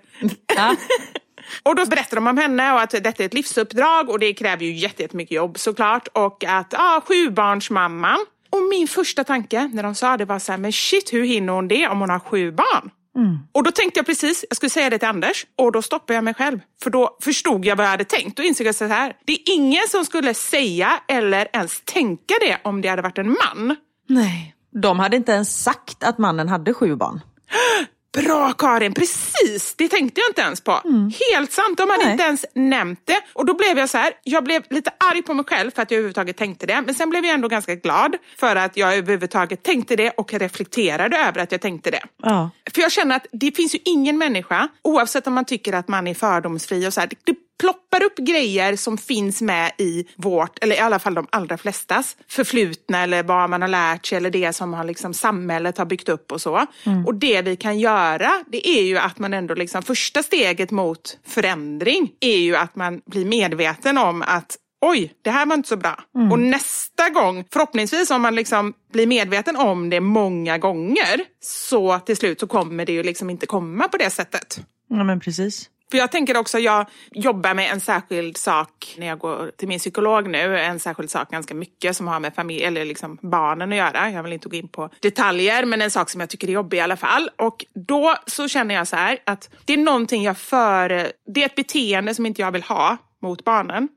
Ja. 0.55 0.75
Och 1.63 1.75
då 1.75 1.85
berättar 1.85 2.15
de 2.17 2.27
om 2.27 2.37
henne 2.37 2.73
och 2.73 2.81
att 2.81 2.89
detta 2.89 3.23
är 3.23 3.25
ett 3.25 3.33
livsuppdrag 3.33 4.09
och 4.09 4.19
det 4.19 4.33
kräver 4.33 4.65
ju 4.65 4.71
jätte- 4.73 5.01
jättemycket 5.01 5.35
jobb 5.35 5.59
såklart. 5.59 6.07
Och 6.13 6.43
att, 6.43 6.67
ja, 6.71 7.01
sjubarnsmamman. 7.07 8.17
Och 8.49 8.63
min 8.63 8.87
första 8.87 9.23
tanke 9.23 9.69
när 9.73 9.83
de 9.83 9.95
sa 9.95 10.17
det 10.17 10.25
var 10.25 10.39
så 10.39 10.51
här, 10.51 10.59
men 10.59 10.71
shit 10.71 11.13
hur 11.13 11.23
hinner 11.25 11.53
hon 11.53 11.67
det 11.67 11.87
om 11.87 11.99
hon 11.99 12.09
har 12.09 12.19
sju 12.19 12.51
barn? 12.51 12.89
Och 13.51 13.63
då 13.63 13.71
tänkte 13.71 13.99
jag 13.99 14.05
precis, 14.05 14.45
jag 14.49 14.57
skulle 14.57 14.69
säga 14.69 14.89
det 14.89 14.97
till 14.97 15.07
Anders 15.07 15.45
och 15.57 15.71
då 15.71 15.81
stoppade 15.81 16.13
jag 16.13 16.23
mig 16.23 16.33
själv. 16.33 16.59
För 16.83 16.89
då 16.89 17.17
förstod 17.21 17.65
jag 17.65 17.75
vad 17.75 17.85
jag 17.85 17.91
hade 17.91 18.03
tänkt 18.05 18.39
och 18.39 18.45
insåg 18.45 18.67
jag 18.67 18.75
så 18.75 18.85
här, 18.85 19.13
det 19.25 19.33
är 19.33 19.39
ingen 19.53 19.83
som 19.89 20.05
skulle 20.05 20.33
säga 20.33 20.99
eller 21.07 21.47
ens 21.53 21.81
tänka 21.85 22.33
det 22.41 22.57
om 22.63 22.81
det 22.81 22.87
hade 22.87 23.01
varit 23.01 23.17
en 23.17 23.29
man. 23.55 23.75
Nej. 24.09 24.54
De 24.81 24.99
hade 24.99 25.17
inte 25.17 25.31
ens 25.31 25.63
sagt 25.63 26.03
att 26.03 26.17
mannen 26.17 26.49
hade 26.49 26.73
sju 26.73 26.95
barn. 26.95 27.21
Bra 28.15 28.53
Karin, 28.53 28.93
precis! 28.93 29.75
Det 29.77 29.87
tänkte 29.87 30.21
jag 30.21 30.29
inte 30.29 30.41
ens 30.41 30.61
på. 30.61 30.71
Helt 31.31 31.51
sant, 31.51 31.77
de 31.77 31.89
hade 31.89 32.03
Nej. 32.03 32.11
inte 32.11 32.23
ens 32.23 32.45
nämnt 32.53 32.99
det. 33.05 33.21
Och 33.33 33.45
då 33.45 33.53
blev 33.53 33.77
jag 33.77 33.89
så 33.89 33.97
här, 33.97 34.13
jag 34.23 34.43
blev 34.43 34.63
lite 34.69 34.91
arg 35.11 35.21
på 35.21 35.33
mig 35.33 35.45
själv 35.45 35.71
för 35.71 35.81
att 35.81 35.91
jag 35.91 35.97
överhuvudtaget 35.97 36.37
tänkte 36.37 36.65
det. 36.65 36.81
Men 36.85 36.95
sen 36.95 37.09
blev 37.09 37.25
jag 37.25 37.33
ändå 37.33 37.47
ganska 37.47 37.75
glad 37.75 38.15
för 38.39 38.55
att 38.55 38.77
jag 38.77 38.97
överhuvudtaget 38.97 39.63
tänkte 39.63 39.95
det 39.95 40.09
och 40.09 40.33
reflekterade 40.33 41.17
över 41.17 41.41
att 41.41 41.51
jag 41.51 41.61
tänkte 41.61 41.91
det. 41.91 42.03
Ja. 42.23 42.49
För 42.73 42.81
jag 42.81 42.91
känner 42.91 43.15
att 43.15 43.25
det 43.31 43.55
finns 43.55 43.75
ju 43.75 43.79
ingen 43.85 44.17
människa, 44.17 44.67
oavsett 44.81 45.27
om 45.27 45.33
man 45.33 45.45
tycker 45.45 45.73
att 45.73 45.87
man 45.87 46.07
är 46.07 46.13
fördomsfri 46.13 46.87
och 46.87 46.93
så 46.93 46.99
här, 46.99 47.09
det 47.23 47.35
ploppar 47.59 48.03
upp 48.03 48.17
grejer 48.17 48.75
som 48.75 48.97
finns 48.97 49.41
med 49.41 49.71
i 49.77 50.05
vårt, 50.15 50.63
eller 50.63 50.75
i 50.75 50.79
alla 50.79 50.99
fall 50.99 51.13
de 51.13 51.27
allra 51.29 51.57
flestas, 51.57 52.17
förflutna 52.27 53.03
eller 53.03 53.23
vad 53.23 53.49
man 53.49 53.61
har 53.61 53.69
lärt 53.69 54.05
sig 54.05 54.17
eller 54.17 54.29
det 54.29 54.53
som 54.53 54.73
har 54.73 54.83
liksom 54.83 55.13
samhället 55.13 55.77
har 55.77 55.85
byggt 55.85 56.09
upp 56.09 56.31
och 56.31 56.41
så. 56.41 56.65
Och 57.07 57.15
det 57.15 57.41
vi 57.41 57.55
kan 57.55 57.79
göra, 57.79 58.31
det 58.47 58.67
är 58.67 58.81
ju 58.83 58.97
att 58.97 59.19
man 59.19 59.33
ändå 59.33 59.53
liksom, 59.53 59.83
första 59.83 60.23
steget 60.23 60.71
mot 60.71 61.17
förändring 61.25 62.11
är 62.19 62.37
ju 62.37 62.55
att 62.55 62.75
man 62.75 63.01
blir 63.05 63.25
medveten 63.25 63.97
om 63.97 64.21
att 64.21 64.57
oj, 64.81 65.13
det 65.21 65.29
här 65.29 65.45
var 65.45 65.55
inte 65.55 65.69
så 65.69 65.77
bra. 65.77 66.03
Och 66.31 66.39
nästa 66.39 67.09
gång, 67.09 67.45
förhoppningsvis 67.53 68.11
om 68.11 68.21
man 68.21 68.35
liksom 68.35 68.73
blir 68.93 69.07
medveten 69.07 69.55
om 69.55 69.89
det 69.89 69.99
många 69.99 70.57
gånger, 70.57 71.21
så 71.41 71.99
till 71.99 72.17
slut 72.17 72.39
så 72.39 72.47
kommer 72.47 72.85
det 72.85 72.93
ju 72.93 73.03
liksom 73.03 73.29
inte 73.29 73.45
komma 73.45 73.87
på 73.87 73.97
det 73.97 74.09
sättet. 74.09 74.59
ja, 74.89 75.03
men 75.03 75.19
precis. 75.19 75.69
För 75.95 75.99
jag 75.99 76.11
tänker 76.11 76.37
också, 76.37 76.59
jag 76.59 76.85
jobbar 77.11 77.53
med 77.53 77.71
en 77.71 77.79
särskild 77.79 78.37
sak 78.37 78.95
när 78.97 79.07
jag 79.07 79.19
går 79.19 79.51
till 79.57 79.67
min 79.67 79.79
psykolog 79.79 80.29
nu, 80.29 80.59
en 80.59 80.79
särskild 80.79 81.09
sak 81.09 81.31
ganska 81.31 81.55
mycket 81.55 81.97
som 81.97 82.07
har 82.07 82.19
med 82.19 82.35
familj, 82.35 82.63
eller 82.63 82.85
liksom 82.85 83.17
barnen 83.21 83.71
att 83.71 83.77
göra. 83.77 84.11
Jag 84.11 84.23
vill 84.23 84.33
inte 84.33 84.49
gå 84.49 84.55
in 84.55 84.67
på 84.67 84.89
detaljer, 84.99 85.65
men 85.65 85.81
en 85.81 85.91
sak 85.91 86.09
som 86.09 86.21
jag 86.21 86.29
tycker 86.29 86.47
är 86.47 86.51
jobbig 86.51 86.77
i 86.77 86.81
alla 86.81 86.97
fall. 86.97 87.29
Och 87.37 87.65
då 87.87 88.15
så 88.25 88.47
känner 88.47 88.75
jag 88.75 88.87
så 88.87 88.95
här 88.95 89.17
att 89.25 89.49
det 89.65 89.73
är 89.73 89.77
någonting 89.77 90.23
jag 90.23 90.37
för, 90.37 90.89
det 91.33 91.41
är 91.41 91.45
ett 91.45 91.55
beteende 91.55 92.15
som 92.15 92.25
inte 92.25 92.41
jag 92.41 92.51
vill 92.51 92.63
ha 92.63 92.97
mot 93.21 93.43
barnen. 93.43 93.87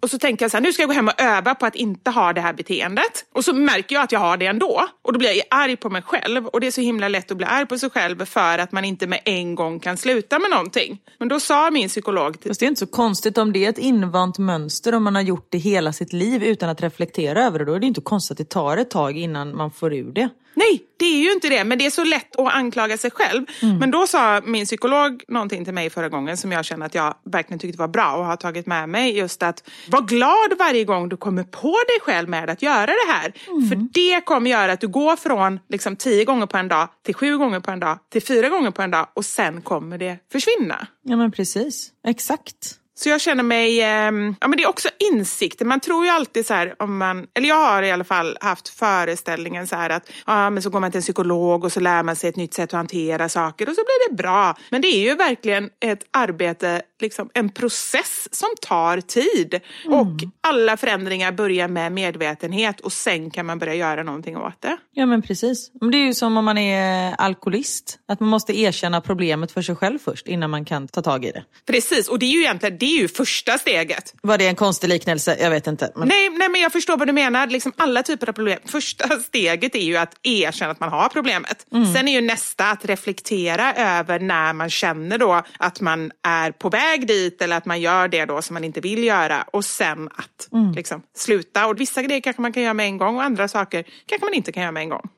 Och 0.00 0.10
så 0.10 0.18
tänker 0.18 0.44
jag 0.44 0.50
så 0.50 0.56
här, 0.56 0.62
nu 0.62 0.72
ska 0.72 0.82
jag 0.82 0.88
gå 0.88 0.94
hem 0.94 1.08
och 1.08 1.20
öva 1.20 1.54
på 1.54 1.66
att 1.66 1.74
inte 1.74 2.10
ha 2.10 2.32
det 2.32 2.40
här 2.40 2.52
beteendet. 2.52 3.24
Och 3.34 3.44
så 3.44 3.52
märker 3.52 3.94
jag 3.96 4.02
att 4.04 4.12
jag 4.12 4.20
har 4.20 4.36
det 4.36 4.46
ändå. 4.46 4.86
Och 5.02 5.12
då 5.12 5.18
blir 5.18 5.30
jag 5.30 5.44
arg 5.50 5.76
på 5.76 5.90
mig 5.90 6.02
själv. 6.02 6.46
Och 6.46 6.60
det 6.60 6.66
är 6.66 6.70
så 6.70 6.80
himla 6.80 7.08
lätt 7.08 7.30
att 7.30 7.36
bli 7.36 7.46
arg 7.46 7.66
på 7.66 7.78
sig 7.78 7.90
själv 7.90 8.24
för 8.24 8.58
att 8.58 8.72
man 8.72 8.84
inte 8.84 9.06
med 9.06 9.20
en 9.24 9.54
gång 9.54 9.80
kan 9.80 9.96
sluta 9.96 10.38
med 10.38 10.50
någonting. 10.50 10.98
Men 11.18 11.28
då 11.28 11.40
sa 11.40 11.70
min 11.70 11.88
psykolog 11.88 12.40
till 12.40 12.50
Fast 12.50 12.60
det 12.60 12.66
är 12.66 12.68
inte 12.68 12.78
så 12.78 12.86
konstigt 12.86 13.38
om 13.38 13.52
det 13.52 13.64
är 13.64 13.68
ett 13.68 13.78
invant 13.78 14.38
mönster 14.38 14.94
om 14.94 15.04
man 15.04 15.14
har 15.14 15.22
gjort 15.22 15.46
det 15.50 15.58
hela 15.58 15.92
sitt 15.92 16.12
liv 16.12 16.42
utan 16.42 16.68
att 16.68 16.82
reflektera 16.82 17.44
över 17.44 17.58
det. 17.58 17.64
Då 17.64 17.74
är 17.74 17.80
det 17.80 17.86
inte 17.86 18.00
konstigt 18.00 18.30
att 18.30 18.38
det 18.38 18.54
tar 18.54 18.76
ett 18.76 18.90
tag 18.90 19.18
innan 19.18 19.56
man 19.56 19.70
får 19.70 19.94
ur 19.94 20.12
det. 20.12 20.28
Nej, 20.54 20.82
det 20.96 21.04
är 21.04 21.18
ju 21.18 21.32
inte 21.32 21.48
det, 21.48 21.64
men 21.64 21.78
det 21.78 21.86
är 21.86 21.90
så 21.90 22.04
lätt 22.04 22.36
att 22.36 22.54
anklaga 22.54 22.98
sig 22.98 23.10
själv. 23.10 23.46
Men 23.80 23.90
då 23.90 24.06
sa 24.06 24.40
min 24.44 24.64
psykolog 24.64 25.22
någonting 25.28 25.64
till 25.64 25.74
mig 25.74 25.90
förra 25.90 26.08
gången 26.08 26.36
som 26.36 26.52
jag 26.52 26.64
känner 26.64 26.86
att 26.86 26.94
jag 26.94 27.14
verkligen 27.24 27.58
tyckte 27.58 27.78
var 27.78 27.88
bra 27.88 28.16
och 28.16 28.24
har 28.24 28.36
tagit 28.36 28.66
med 28.66 28.88
mig. 28.88 29.18
Just 29.18 29.42
att 29.42 29.70
var 29.88 30.02
glad 30.02 30.58
varje 30.58 30.84
gång 30.84 31.08
du 31.08 31.16
kommer 31.16 31.44
på 31.44 31.68
dig 31.68 32.00
själv 32.00 32.28
med 32.28 32.50
att 32.50 32.62
göra 32.62 32.86
det 32.86 33.12
här. 33.12 33.32
För 33.68 33.88
det 33.92 34.20
kommer 34.24 34.50
göra 34.50 34.72
att 34.72 34.80
du 34.80 34.88
går 34.88 35.16
från 35.16 35.60
liksom, 35.68 35.96
tio 35.96 36.24
gånger 36.24 36.46
på 36.46 36.56
en 36.56 36.68
dag 36.68 36.88
till 37.04 37.14
sju 37.14 37.38
gånger 37.38 37.60
på 37.60 37.70
en 37.70 37.80
dag 37.80 37.98
till 38.12 38.22
fyra 38.22 38.48
gånger 38.48 38.70
på 38.70 38.82
en 38.82 38.90
dag 38.90 39.06
och 39.14 39.24
sen 39.24 39.62
kommer 39.62 39.98
det 39.98 40.18
försvinna. 40.32 40.86
Ja 41.02 41.16
men 41.16 41.32
precis, 41.32 41.92
exakt. 42.06 42.78
Så 42.96 43.08
jag 43.08 43.20
känner 43.20 43.42
mig, 43.42 43.82
ehm, 43.82 44.34
ja 44.40 44.48
men 44.48 44.56
det 44.56 44.62
är 44.62 44.68
också 44.68 44.88
insikter. 45.12 45.64
Man 45.64 45.80
tror 45.80 46.04
ju 46.04 46.10
alltid 46.10 46.46
så 46.46 46.54
här 46.54 46.74
om 46.78 46.98
man, 46.98 47.26
eller 47.34 47.48
jag 47.48 47.66
har 47.66 47.82
i 47.82 47.90
alla 47.90 48.04
fall 48.04 48.38
haft 48.40 48.68
föreställningen 48.68 49.66
så 49.66 49.76
här 49.76 49.90
att, 49.90 50.10
ja 50.26 50.50
men 50.50 50.62
så 50.62 50.70
går 50.70 50.80
man 50.80 50.90
till 50.90 50.98
en 50.98 51.02
psykolog 51.02 51.64
och 51.64 51.72
så 51.72 51.80
lär 51.80 52.02
man 52.02 52.16
sig 52.16 52.30
ett 52.30 52.36
nytt 52.36 52.54
sätt 52.54 52.64
att 52.64 52.72
hantera 52.72 53.28
saker 53.28 53.68
och 53.68 53.74
så 53.74 53.82
blir 53.82 54.08
det 54.08 54.14
bra. 54.22 54.56
Men 54.70 54.80
det 54.82 54.88
är 54.88 55.00
ju 55.00 55.14
verkligen 55.14 55.70
ett 55.80 56.00
arbete, 56.10 56.82
liksom 57.00 57.30
en 57.34 57.48
process 57.48 58.28
som 58.32 58.48
tar 58.60 59.00
tid. 59.00 59.60
Och 59.86 60.06
alla 60.40 60.76
förändringar 60.76 61.32
börjar 61.32 61.68
med 61.68 61.92
medvetenhet 61.92 62.80
och 62.80 62.92
sen 62.92 63.30
kan 63.30 63.46
man 63.46 63.58
börja 63.58 63.74
göra 63.74 64.02
någonting 64.02 64.36
åt 64.36 64.60
det. 64.60 64.76
Ja 64.92 65.06
men 65.06 65.22
precis. 65.22 65.70
Men 65.80 65.90
det 65.90 65.98
är 65.98 66.06
ju 66.06 66.14
som 66.14 66.36
om 66.36 66.44
man 66.44 66.58
är 66.58 67.14
alkoholist. 67.18 67.98
Att 68.08 68.20
man 68.20 68.28
måste 68.28 68.58
erkänna 68.58 69.00
problemet 69.00 69.52
för 69.52 69.62
sig 69.62 69.76
själv 69.76 69.98
först 69.98 70.28
innan 70.28 70.50
man 70.50 70.64
kan 70.64 70.88
ta 70.88 71.02
tag 71.02 71.24
i 71.24 71.30
det. 71.30 71.44
Precis, 71.66 72.08
och 72.08 72.18
det 72.18 72.26
är 72.26 72.30
ju 72.30 72.40
egentligen 72.40 72.78
det 72.84 72.88
är 72.88 73.00
ju 73.00 73.08
första 73.08 73.58
steget. 73.58 74.14
Var 74.22 74.38
det 74.38 74.46
en 74.46 74.56
konstig 74.56 74.88
liknelse? 74.88 75.36
Jag 75.40 75.50
vet 75.50 75.66
inte. 75.66 75.92
Men... 75.94 76.08
Nej, 76.08 76.30
nej, 76.30 76.48
men 76.48 76.60
jag 76.60 76.72
förstår 76.72 76.96
vad 76.96 77.08
du 77.08 77.12
menar. 77.12 77.46
Liksom 77.46 77.72
alla 77.76 78.02
typer 78.02 78.28
av 78.28 78.32
problem. 78.32 78.58
Första 78.64 79.08
steget 79.08 79.74
är 79.74 79.82
ju 79.84 79.96
att 79.96 80.14
erkänna 80.22 80.70
att 80.70 80.80
man 80.80 80.90
har 80.90 81.08
problemet. 81.08 81.66
Sen 81.94 82.08
är 82.08 82.12
ju 82.12 82.20
nästa 82.20 82.70
att 82.70 82.84
reflektera 82.84 83.74
över 83.74 84.18
när 84.18 84.52
man 84.52 84.70
känner 84.70 85.18
då 85.18 85.42
att 85.58 85.80
man 85.80 86.12
är 86.22 86.50
på 86.50 86.68
väg 86.68 87.06
dit 87.06 87.42
eller 87.42 87.56
att 87.56 87.66
man 87.66 87.80
gör 87.80 88.08
det 88.08 88.24
då 88.24 88.42
som 88.42 88.54
man 88.54 88.64
inte 88.64 88.80
vill 88.80 89.04
göra. 89.04 89.42
Och 89.42 89.64
sen 89.64 90.08
att 90.08 90.48
liksom, 90.76 91.02
sluta. 91.16 91.66
Och 91.66 91.80
vissa 91.80 92.02
grejer 92.02 92.20
kanske 92.20 92.42
man 92.42 92.52
kan 92.52 92.62
göra 92.62 92.74
med 92.74 92.86
en 92.86 92.98
gång 92.98 93.16
och 93.16 93.22
andra 93.22 93.48
saker 93.48 93.84
kanske 94.06 94.24
man 94.24 94.34
inte 94.34 94.52
kan 94.52 94.62
göra 94.62 94.72
med 94.72 94.82
en 94.82 94.88
gång. 94.88 95.08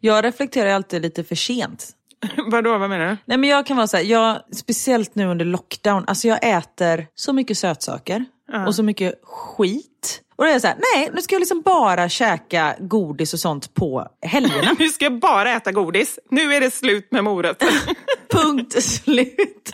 Jag 0.00 0.24
reflekterar 0.24 0.70
alltid 0.70 1.02
lite 1.02 1.24
för 1.24 1.34
sent. 1.34 1.94
Vadå, 2.50 2.78
vad 2.78 2.90
menar 2.90 3.06
du? 3.06 3.16
Nej 3.24 3.38
men 3.38 3.50
jag 3.50 3.66
kan 3.66 3.76
vara 3.76 3.86
så 3.86 3.96
här, 3.96 4.04
jag, 4.04 4.42
speciellt 4.52 5.14
nu 5.14 5.26
under 5.26 5.44
lockdown, 5.44 6.04
alltså 6.06 6.28
jag 6.28 6.38
äter 6.42 7.06
så 7.14 7.32
mycket 7.32 7.58
sötsaker 7.58 8.24
och 8.66 8.74
så 8.74 8.82
mycket 8.82 9.14
skit. 9.22 10.22
Och 10.36 10.44
då 10.44 10.48
är 10.48 10.52
jag 10.52 10.60
så 10.60 10.66
här, 10.66 10.76
nej 10.94 11.10
nu 11.14 11.22
ska 11.22 11.34
jag 11.34 11.40
liksom 11.40 11.62
bara 11.62 12.08
käka 12.08 12.76
godis 12.78 13.34
och 13.34 13.40
sånt 13.40 13.74
på 13.74 14.06
helgerna. 14.22 14.74
Nu 14.78 14.88
ska 14.88 15.04
jag 15.04 15.18
bara 15.18 15.52
äta 15.52 15.72
godis. 15.72 16.18
Nu 16.30 16.54
är 16.54 16.60
det 16.60 16.70
slut 16.70 17.12
med 17.12 17.24
morötter. 17.24 17.68
Punkt 18.30 18.82
slut. 18.82 19.72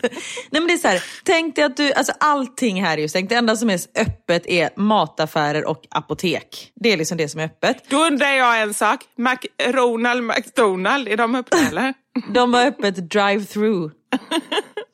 Nej 0.49 0.61
men 0.61 0.67
det 0.67 0.73
är 0.73 0.77
så 0.77 0.87
här, 0.87 1.03
tänk 1.23 1.55
dig 1.55 1.65
att 1.65 1.77
du, 1.77 1.93
alltså 1.93 2.13
allting 2.19 2.83
här 2.83 2.97
är 2.97 3.01
ju 3.01 3.07
stängt. 3.07 3.29
Det 3.29 3.35
enda 3.35 3.55
som 3.55 3.69
är 3.69 3.79
öppet 3.99 4.45
är 4.45 4.69
mataffärer 4.75 5.67
och 5.67 5.87
apotek. 5.89 6.71
Det 6.75 6.93
är 6.93 6.97
liksom 6.97 7.17
det 7.17 7.29
som 7.29 7.39
är 7.39 7.45
öppet. 7.45 7.89
Då 7.89 7.97
undrar 7.97 8.31
jag 8.31 8.61
en 8.61 8.73
sak. 8.73 8.99
Mac 9.17 9.37
Ronald 9.67 10.23
McDonald, 10.23 11.07
är 11.07 11.17
de 11.17 11.35
öppna 11.35 11.59
eller? 11.69 11.93
De 12.33 12.53
har 12.53 12.65
öppet 12.65 12.97
drive-through. 12.97 13.91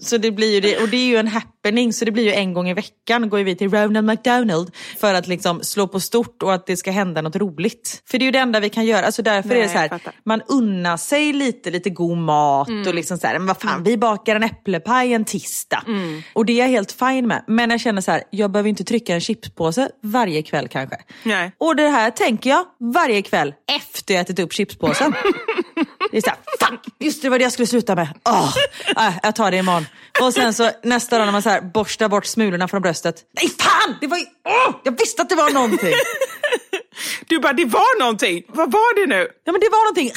Så 0.03 0.17
det 0.17 0.31
blir 0.31 0.53
ju 0.53 0.59
det, 0.59 0.77
och 0.77 0.89
det 0.89 0.97
är 0.97 1.05
ju 1.07 1.17
en 1.17 1.27
happening 1.27 1.93
så 1.93 2.05
det 2.05 2.11
blir 2.11 2.23
ju 2.23 2.31
en 2.31 2.53
gång 2.53 2.69
i 2.69 2.73
veckan 2.73 3.29
går 3.29 3.39
vi 3.39 3.55
till 3.55 3.69
Ronald 3.71 4.07
McDonald 4.07 4.75
för 4.97 5.13
att 5.13 5.27
liksom 5.27 5.63
slå 5.63 5.87
på 5.87 5.99
stort 5.99 6.43
och 6.43 6.53
att 6.53 6.65
det 6.67 6.77
ska 6.77 6.91
hända 6.91 7.21
något 7.21 7.35
roligt. 7.35 8.03
För 8.11 8.17
det 8.17 8.23
är 8.23 8.25
ju 8.25 8.31
det 8.31 8.39
enda 8.39 8.59
vi 8.59 8.69
kan 8.69 8.85
göra, 8.85 9.05
alltså 9.05 9.21
därför 9.21 9.49
Nej, 9.49 9.57
är 9.57 9.63
det 9.63 9.69
så 9.69 9.77
här, 9.77 9.99
man 10.25 10.41
unnar 10.47 10.97
sig 10.97 11.33
lite, 11.33 11.71
lite 11.71 11.89
god 11.89 12.17
mat 12.17 12.67
Mm. 12.67 12.87
och 12.87 12.93
liksom 12.95 13.17
så 13.17 13.27
här, 13.27 13.33
men 13.39 13.47
vad 13.47 13.61
fan 13.61 13.83
vi 13.83 13.97
bakar 13.97 14.35
en 14.35 14.43
äpplepaj 14.43 15.13
en 15.13 15.25
tisdag. 15.25 15.83
Mm. 15.87 16.21
Och 16.33 16.45
det 16.45 16.53
är 16.53 16.57
jag 16.57 16.67
helt 16.67 16.91
fine 16.91 17.27
med. 17.27 17.43
Men 17.47 17.69
jag 17.69 17.79
känner 17.81 18.01
så 18.01 18.11
här, 18.11 18.23
jag 18.29 18.51
behöver 18.51 18.69
inte 18.69 18.83
trycka 18.83 19.13
en 19.13 19.21
chipspåse 19.21 19.89
varje 20.03 20.43
kväll 20.43 20.67
kanske. 20.67 20.97
Nej. 21.23 21.51
Och 21.57 21.75
det 21.75 21.87
här 21.87 22.11
tänker 22.11 22.49
jag 22.49 22.65
varje 22.93 23.21
kväll 23.21 23.53
efter 23.77 24.13
jag 24.13 24.21
ätit 24.21 24.39
upp 24.39 24.53
chipspåsen. 24.53 25.13
Det 26.11 26.17
är 26.17 26.21
såhär, 26.21 26.37
fuck, 26.59 26.79
just 26.99 27.21
det 27.21 27.29
var 27.29 27.37
det 27.39 27.43
jag 27.43 27.51
skulle 27.53 27.67
sluta 27.67 27.95
med. 27.95 28.07
Åh, 28.25 28.53
äh, 29.07 29.13
jag 29.23 29.35
tar 29.35 29.51
det 29.51 29.57
imorgon. 29.57 29.85
Och 30.21 30.33
sen 30.33 30.53
så 30.53 30.71
nästa 30.83 31.17
dag 31.17 31.25
när 31.25 31.31
man 31.31 31.41
så 31.41 31.49
här, 31.49 31.61
borstar 31.61 32.09
bort 32.09 32.25
smulorna 32.25 32.67
från 32.67 32.81
bröstet. 32.81 33.15
Nej 33.41 33.49
fan, 33.59 33.95
det 34.01 34.07
var 34.07 34.17
ju, 34.17 34.25
åh, 34.45 34.75
jag 34.83 34.99
visste 34.99 35.21
att 35.21 35.29
det 35.29 35.35
var 35.35 35.49
någonting. 35.49 35.93
Du 37.27 37.39
bara, 37.39 37.53
det 37.53 37.65
var 37.65 37.99
någonting. 37.99 38.43
Vad 38.47 38.71
var 38.71 38.95
det 38.95 39.15
nu? 39.15 39.27
Ja 39.43 39.51
men 39.51 39.61
det 39.61 39.69
var 39.69 39.83
någonting. 39.85 40.11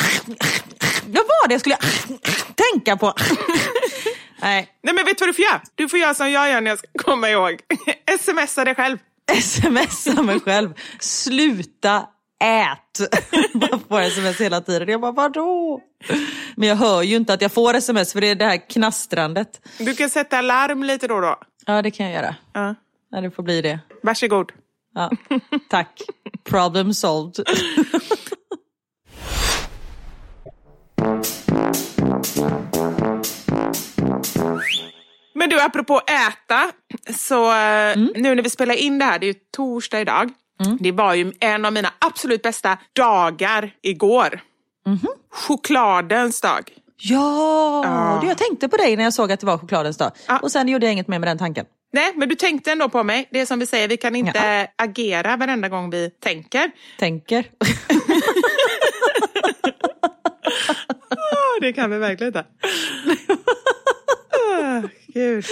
Vad 1.07 1.25
var 1.25 1.49
det 1.49 1.55
jag 1.55 1.61
skulle 1.61 1.79
tänka 2.55 2.97
på? 2.97 3.15
Nej, 4.43 4.69
Nej 4.83 4.95
men 4.95 5.05
vet 5.05 5.19
du 5.19 5.23
vad 5.23 5.29
du 5.29 5.35
får 5.35 5.45
göra? 5.45 5.61
Du 5.75 5.89
får 5.89 5.99
göra 5.99 6.15
som 6.15 6.31
jag 6.31 6.51
gör 6.51 6.61
när 6.61 6.71
jag 6.71 6.79
ska 6.79 6.89
komma 6.99 7.31
ihåg. 7.31 7.61
Smsa 8.21 8.65
dig 8.65 8.75
själv. 8.75 8.99
smsa 9.43 10.23
mig 10.23 10.41
själv. 10.41 10.71
Sluta 11.01 12.07
ät. 12.45 13.11
Bara 13.55 13.79
får 13.89 14.01
sms 14.01 14.41
hela 14.41 14.61
tiden. 14.61 14.89
Jag 14.89 15.01
bara 15.01 15.13
vadå? 15.13 15.81
Men 16.57 16.69
jag 16.69 16.77
hör 16.77 17.03
ju 17.03 17.17
inte 17.17 17.35
att 17.35 17.43
jag 17.43 17.53
får 17.53 17.75
sms 17.75 18.13
för 18.13 18.21
det 18.21 18.27
är 18.31 18.35
det 18.35 18.45
här 18.45 18.69
knastrandet. 18.71 19.61
Du 19.79 19.95
kan 19.95 20.11
sätta 20.11 20.41
larm 20.43 20.83
lite 20.85 21.07
då 21.09 21.15
och 21.15 21.23
då. 21.23 21.37
Ja 21.67 21.83
det 21.83 21.91
kan 21.91 22.07
jag 22.11 22.15
göra. 22.23 22.35
Ja. 22.53 22.75
Ja, 23.11 23.21
det 23.21 23.31
får 23.31 23.43
bli 23.43 23.63
det. 23.63 23.79
Varsågod. 24.03 24.53
Ja, 24.95 25.11
tack. 25.71 26.01
Problem 26.45 26.95
solved. 26.95 27.45
Men 35.35 35.49
du, 35.51 35.61
apropå 35.61 36.01
äta, 36.07 36.71
så 37.17 37.51
eh, 37.53 37.93
Mm. 37.95 38.13
nu 38.17 38.35
när 38.35 38.43
vi 38.43 38.51
spelar 38.51 38.75
in 38.75 38.99
det 38.99 39.05
här, 39.05 39.19
det 39.19 39.27
är 39.27 39.29
ju 39.29 39.35
torsdag 39.57 40.01
idag. 40.01 40.31
Det 40.81 40.93
var 40.93 41.15
ju 41.15 41.33
en 41.41 41.65
av 41.65 41.73
mina 41.73 41.89
absolut 41.99 42.43
bästa 42.43 42.79
dagar 42.93 43.71
igår. 43.83 44.41
Mhm. 44.87 45.09
Chokladens 45.31 46.41
dag. 46.41 46.71
Ja, 46.97 48.19
du, 48.23 48.29
jag 48.29 48.39
tänkte 48.39 48.69
på 48.69 48.77
dig 48.77 48.97
när 48.97 49.05
jag 49.05 49.13
såg 49.15 49.33
att 49.33 49.41
det 49.41 49.47
var 49.47 49.59
chokladens 49.59 49.97
dag. 49.97 50.13
Ja. 50.29 50.39
Och 50.39 50.53
sen 50.53 50.69
gjorde 50.69 50.87
jag 50.87 50.93
inget 50.93 51.09
mer 51.09 51.19
med 51.19 51.29
den 51.29 51.39
tanken. 51.39 51.67
Nej, 51.93 52.13
men 52.17 52.29
du 52.29 52.35
tänkte 52.35 52.73
ändå 52.73 52.89
på 52.89 53.03
mig. 53.03 53.29
Det 53.31 53.41
är 53.41 53.47
som 53.47 53.59
vi 53.59 53.67
säger, 53.67 53.89
vi 53.89 53.97
kan 53.97 54.17
inte 54.17 54.69
agera 54.77 55.37
varenda 55.37 55.69
gång 55.69 55.91
vi 55.91 56.11
tänker. 56.11 56.71
Tänker. 56.99 57.51
Oh, 61.11 61.61
det 61.61 61.73
kan 61.73 61.91
vi 61.91 61.99
verkligen 61.99 62.29
inte. 62.29 62.45
oh, 64.33 64.85
Gud. 65.15 65.45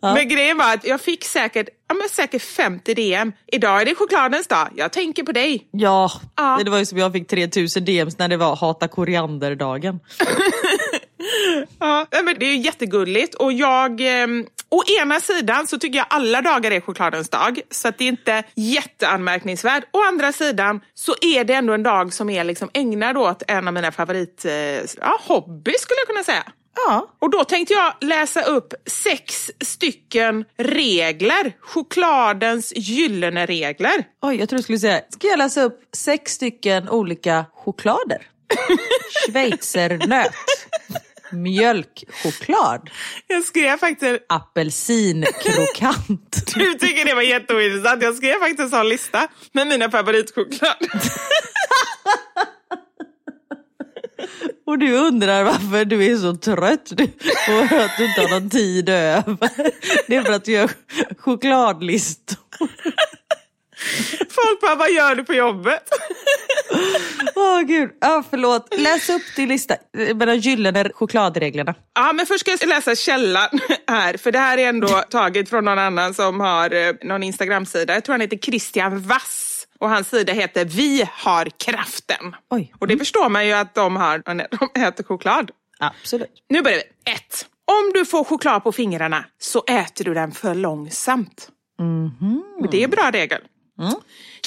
Men 0.00 0.28
grejen 0.28 0.58
var 0.58 0.74
att 0.74 0.84
jag 0.84 1.00
fick 1.00 1.24
säkert, 1.24 1.68
ja, 1.88 1.94
men 1.94 2.08
säkert 2.08 2.42
50 2.42 2.94
DM. 2.94 3.32
Idag 3.46 3.80
är 3.80 3.84
det 3.84 3.94
chokladens 3.94 4.46
dag. 4.46 4.68
Jag 4.76 4.92
tänker 4.92 5.22
på 5.22 5.32
dig. 5.32 5.68
Ja, 5.70 6.10
Ja. 6.36 6.60
det 6.64 6.70
var 6.70 6.78
ju 6.78 6.86
som 6.86 6.98
jag 6.98 7.12
fick 7.12 7.28
3000 7.28 7.84
DMs 7.84 8.18
när 8.18 8.28
det 8.28 8.36
var 8.36 8.56
hata 8.56 8.88
korianderdagen. 8.88 10.00
Ja, 11.78 12.06
men 12.24 12.36
det 12.38 12.46
är 12.46 12.50
ju 12.54 12.56
jättegulligt 12.60 13.34
och 13.34 13.52
jag... 13.52 14.00
ehm, 14.00 14.46
å 14.68 14.82
ena 15.00 15.20
sidan 15.20 15.66
så 15.66 15.78
tycker 15.78 15.98
jag 15.98 16.06
alla 16.10 16.40
dagar 16.42 16.70
är 16.70 16.80
chokladens 16.80 17.28
dag, 17.28 17.60
så 17.70 17.88
att 17.88 17.98
det 17.98 18.04
är 18.04 18.08
inte 18.08 18.42
jätteanmärkningsvärt. 18.54 19.84
Å 19.92 20.02
andra 20.08 20.32
sidan 20.32 20.80
så 20.94 21.14
är 21.20 21.44
det 21.44 21.54
ändå 21.54 21.72
en 21.72 21.82
dag 21.82 22.12
som 22.12 22.30
är 22.30 22.44
liksom 22.44 22.70
ägnad 22.74 23.16
åt 23.16 23.42
en 23.48 23.68
av 23.68 23.74
mina 23.74 23.92
favorit... 23.92 24.44
Eh, 24.44 24.52
ja, 25.00 25.18
hobby 25.20 25.72
skulle 25.78 25.98
jag 26.00 26.06
kunna 26.06 26.22
säga. 26.24 26.42
Ja, 26.74 27.14
Och 27.18 27.30
då 27.30 27.44
tänkte 27.44 27.74
jag 27.74 27.94
läsa 28.00 28.42
upp 28.42 28.74
sex 28.86 29.50
stycken 29.64 30.44
regler. 30.58 31.52
Chokladens 31.60 32.72
gyllene 32.76 33.46
regler. 33.46 34.04
oj 34.22 34.36
jag 34.36 34.48
tror 34.48 34.56
du 34.56 34.62
skulle 34.62 34.78
säga, 34.78 35.00
ska 35.08 35.26
jag 35.28 35.38
läsa 35.38 35.62
upp 35.62 35.80
sex 35.96 36.32
stycken 36.32 36.88
olika 36.88 37.44
choklader? 37.54 38.26
Schweizernöt, 39.26 40.32
mjölkchoklad, 41.32 42.90
Jag 43.26 43.44
skrev 43.44 43.76
faktiskt... 43.78 44.22
apelsinkrokant. 44.28 46.52
Du 46.54 46.74
tycker 46.74 47.04
det 47.04 47.14
var 47.14 47.22
jätteointressant. 47.22 48.02
Jag 48.02 48.14
skrev 48.14 48.34
faktiskt 48.38 48.60
en 48.60 48.70
sån 48.70 48.88
lista 48.88 49.28
med 49.52 49.66
mina 49.66 49.90
favoritchoklad. 49.90 50.76
Och 54.72 54.78
du 54.78 54.92
undrar 54.92 55.44
varför 55.44 55.84
du 55.84 56.04
är 56.04 56.16
så 56.16 56.36
trött 56.36 56.92
du, 56.96 57.04
och 57.48 57.62
att 57.84 57.96
du 57.98 58.04
inte 58.08 58.20
har 58.20 58.28
någon 58.28 58.50
tid 58.50 58.88
över. 58.88 59.36
Det 60.06 60.16
är 60.16 60.22
för 60.22 60.32
att 60.32 60.44
du 60.44 60.52
gör 60.52 60.70
chokladlistor. 61.18 62.38
Folk 64.30 64.60
bara, 64.60 64.74
vad 64.74 64.90
gör 64.90 65.14
du 65.14 65.24
på 65.24 65.34
jobbet? 65.34 65.82
Åh 67.34 67.60
gud, 67.60 67.90
ah, 68.00 68.22
förlåt. 68.30 68.74
Läs 68.78 69.10
upp 69.10 69.22
din 69.36 69.48
lista 69.48 69.76
med 70.14 70.28
de 70.28 70.36
gyllene 70.36 70.90
chokladreglerna. 70.94 71.74
Ja, 71.94 72.12
men 72.12 72.26
först 72.26 72.40
ska 72.40 72.50
jag 72.50 72.68
läsa 72.68 72.94
källan 72.94 73.48
här, 73.88 74.16
för 74.16 74.32
det 74.32 74.38
här 74.38 74.58
är 74.58 74.68
ändå 74.68 74.88
taget 75.10 75.48
från 75.48 75.64
någon 75.64 75.78
annan 75.78 76.14
som 76.14 76.40
har 76.40 76.74
eh, 76.74 76.92
någon 77.02 77.22
Instagram-sida. 77.22 77.94
Jag 77.94 78.04
tror 78.04 78.12
han 78.12 78.20
heter 78.20 78.38
Christian 78.38 79.02
Vass 79.02 79.51
och 79.82 79.90
hans 79.90 80.08
sida 80.08 80.32
heter 80.32 80.64
Vi 80.64 81.08
har 81.12 81.44
kraften. 81.44 82.36
Oj. 82.50 82.74
Och 82.78 82.86
det 82.86 82.98
förstår 82.98 83.28
man 83.28 83.46
ju 83.46 83.52
att 83.52 83.74
de 83.74 83.96
har 83.96 84.34
när 84.34 84.46
de 84.74 84.80
äter 84.80 85.04
choklad. 85.04 85.50
Absolut. 85.78 86.30
Nu 86.48 86.62
börjar 86.62 86.76
vi. 86.76 87.12
1. 87.12 87.46
Om 87.64 87.92
du 87.94 88.04
får 88.04 88.24
choklad 88.24 88.62
på 88.62 88.72
fingrarna 88.72 89.24
så 89.38 89.64
äter 89.66 90.04
du 90.04 90.14
den 90.14 90.32
för 90.32 90.54
långsamt. 90.54 91.48
Men 91.78 92.70
Det 92.70 92.80
är 92.80 92.84
en 92.84 92.90
bra 92.90 93.10
regel. 93.12 93.40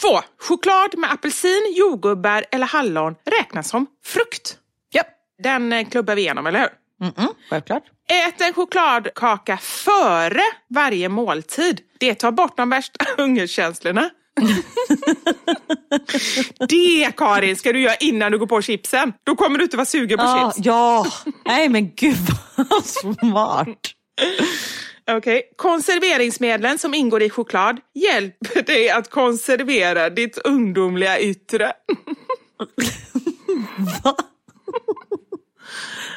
2. 0.01 0.07
Choklad 0.39 0.97
med 0.97 1.11
apelsin, 1.11 1.73
jordgubbar 1.77 2.45
eller 2.51 2.65
hallon 2.67 3.15
räknas 3.39 3.69
som 3.69 3.88
frukt. 4.05 4.57
Ja. 4.91 5.03
Den 5.43 5.73
eh, 5.73 5.89
klubbar 5.89 6.15
vi 6.15 6.21
igenom, 6.21 6.47
eller 6.47 6.59
hur? 6.59 6.69
Mm-mm, 7.07 7.27
självklart. 7.49 7.83
Ät 8.27 8.41
en 8.41 8.53
chokladkaka 8.53 9.57
före 9.57 10.41
varje 10.69 11.09
måltid. 11.09 11.81
Det 11.99 12.15
tar 12.15 12.31
bort 12.31 12.57
de 12.57 12.69
värsta 12.69 13.05
hungerkänslorna. 13.17 14.09
det 16.69 17.11
Karin 17.17 17.55
ska 17.55 17.73
du 17.73 17.79
göra 17.81 17.95
innan 17.95 18.31
du 18.31 18.38
går 18.38 18.47
på 18.47 18.61
chipsen. 18.61 19.13
Då 19.23 19.36
kommer 19.36 19.57
du 19.57 19.63
inte 19.63 19.77
vara 19.77 19.86
sugen 19.86 20.17
på 20.17 20.23
Ja, 20.23 20.51
chips. 20.55 20.65
ja. 20.65 21.05
Nej 21.45 21.69
men 21.69 21.91
gud 21.95 22.17
vad 22.55 22.86
smart. 22.86 23.67
Okej. 25.11 25.41
Konserveringsmedlen 25.55 26.77
som 26.77 26.93
ingår 26.93 27.21
i 27.21 27.29
choklad 27.29 27.79
hjälper 27.95 28.61
dig 28.61 28.89
att 28.89 29.09
konservera 29.09 30.09
ditt 30.09 30.38
ungdomliga 30.38 31.19
yttre. 31.19 31.73
Ja, 34.03 34.17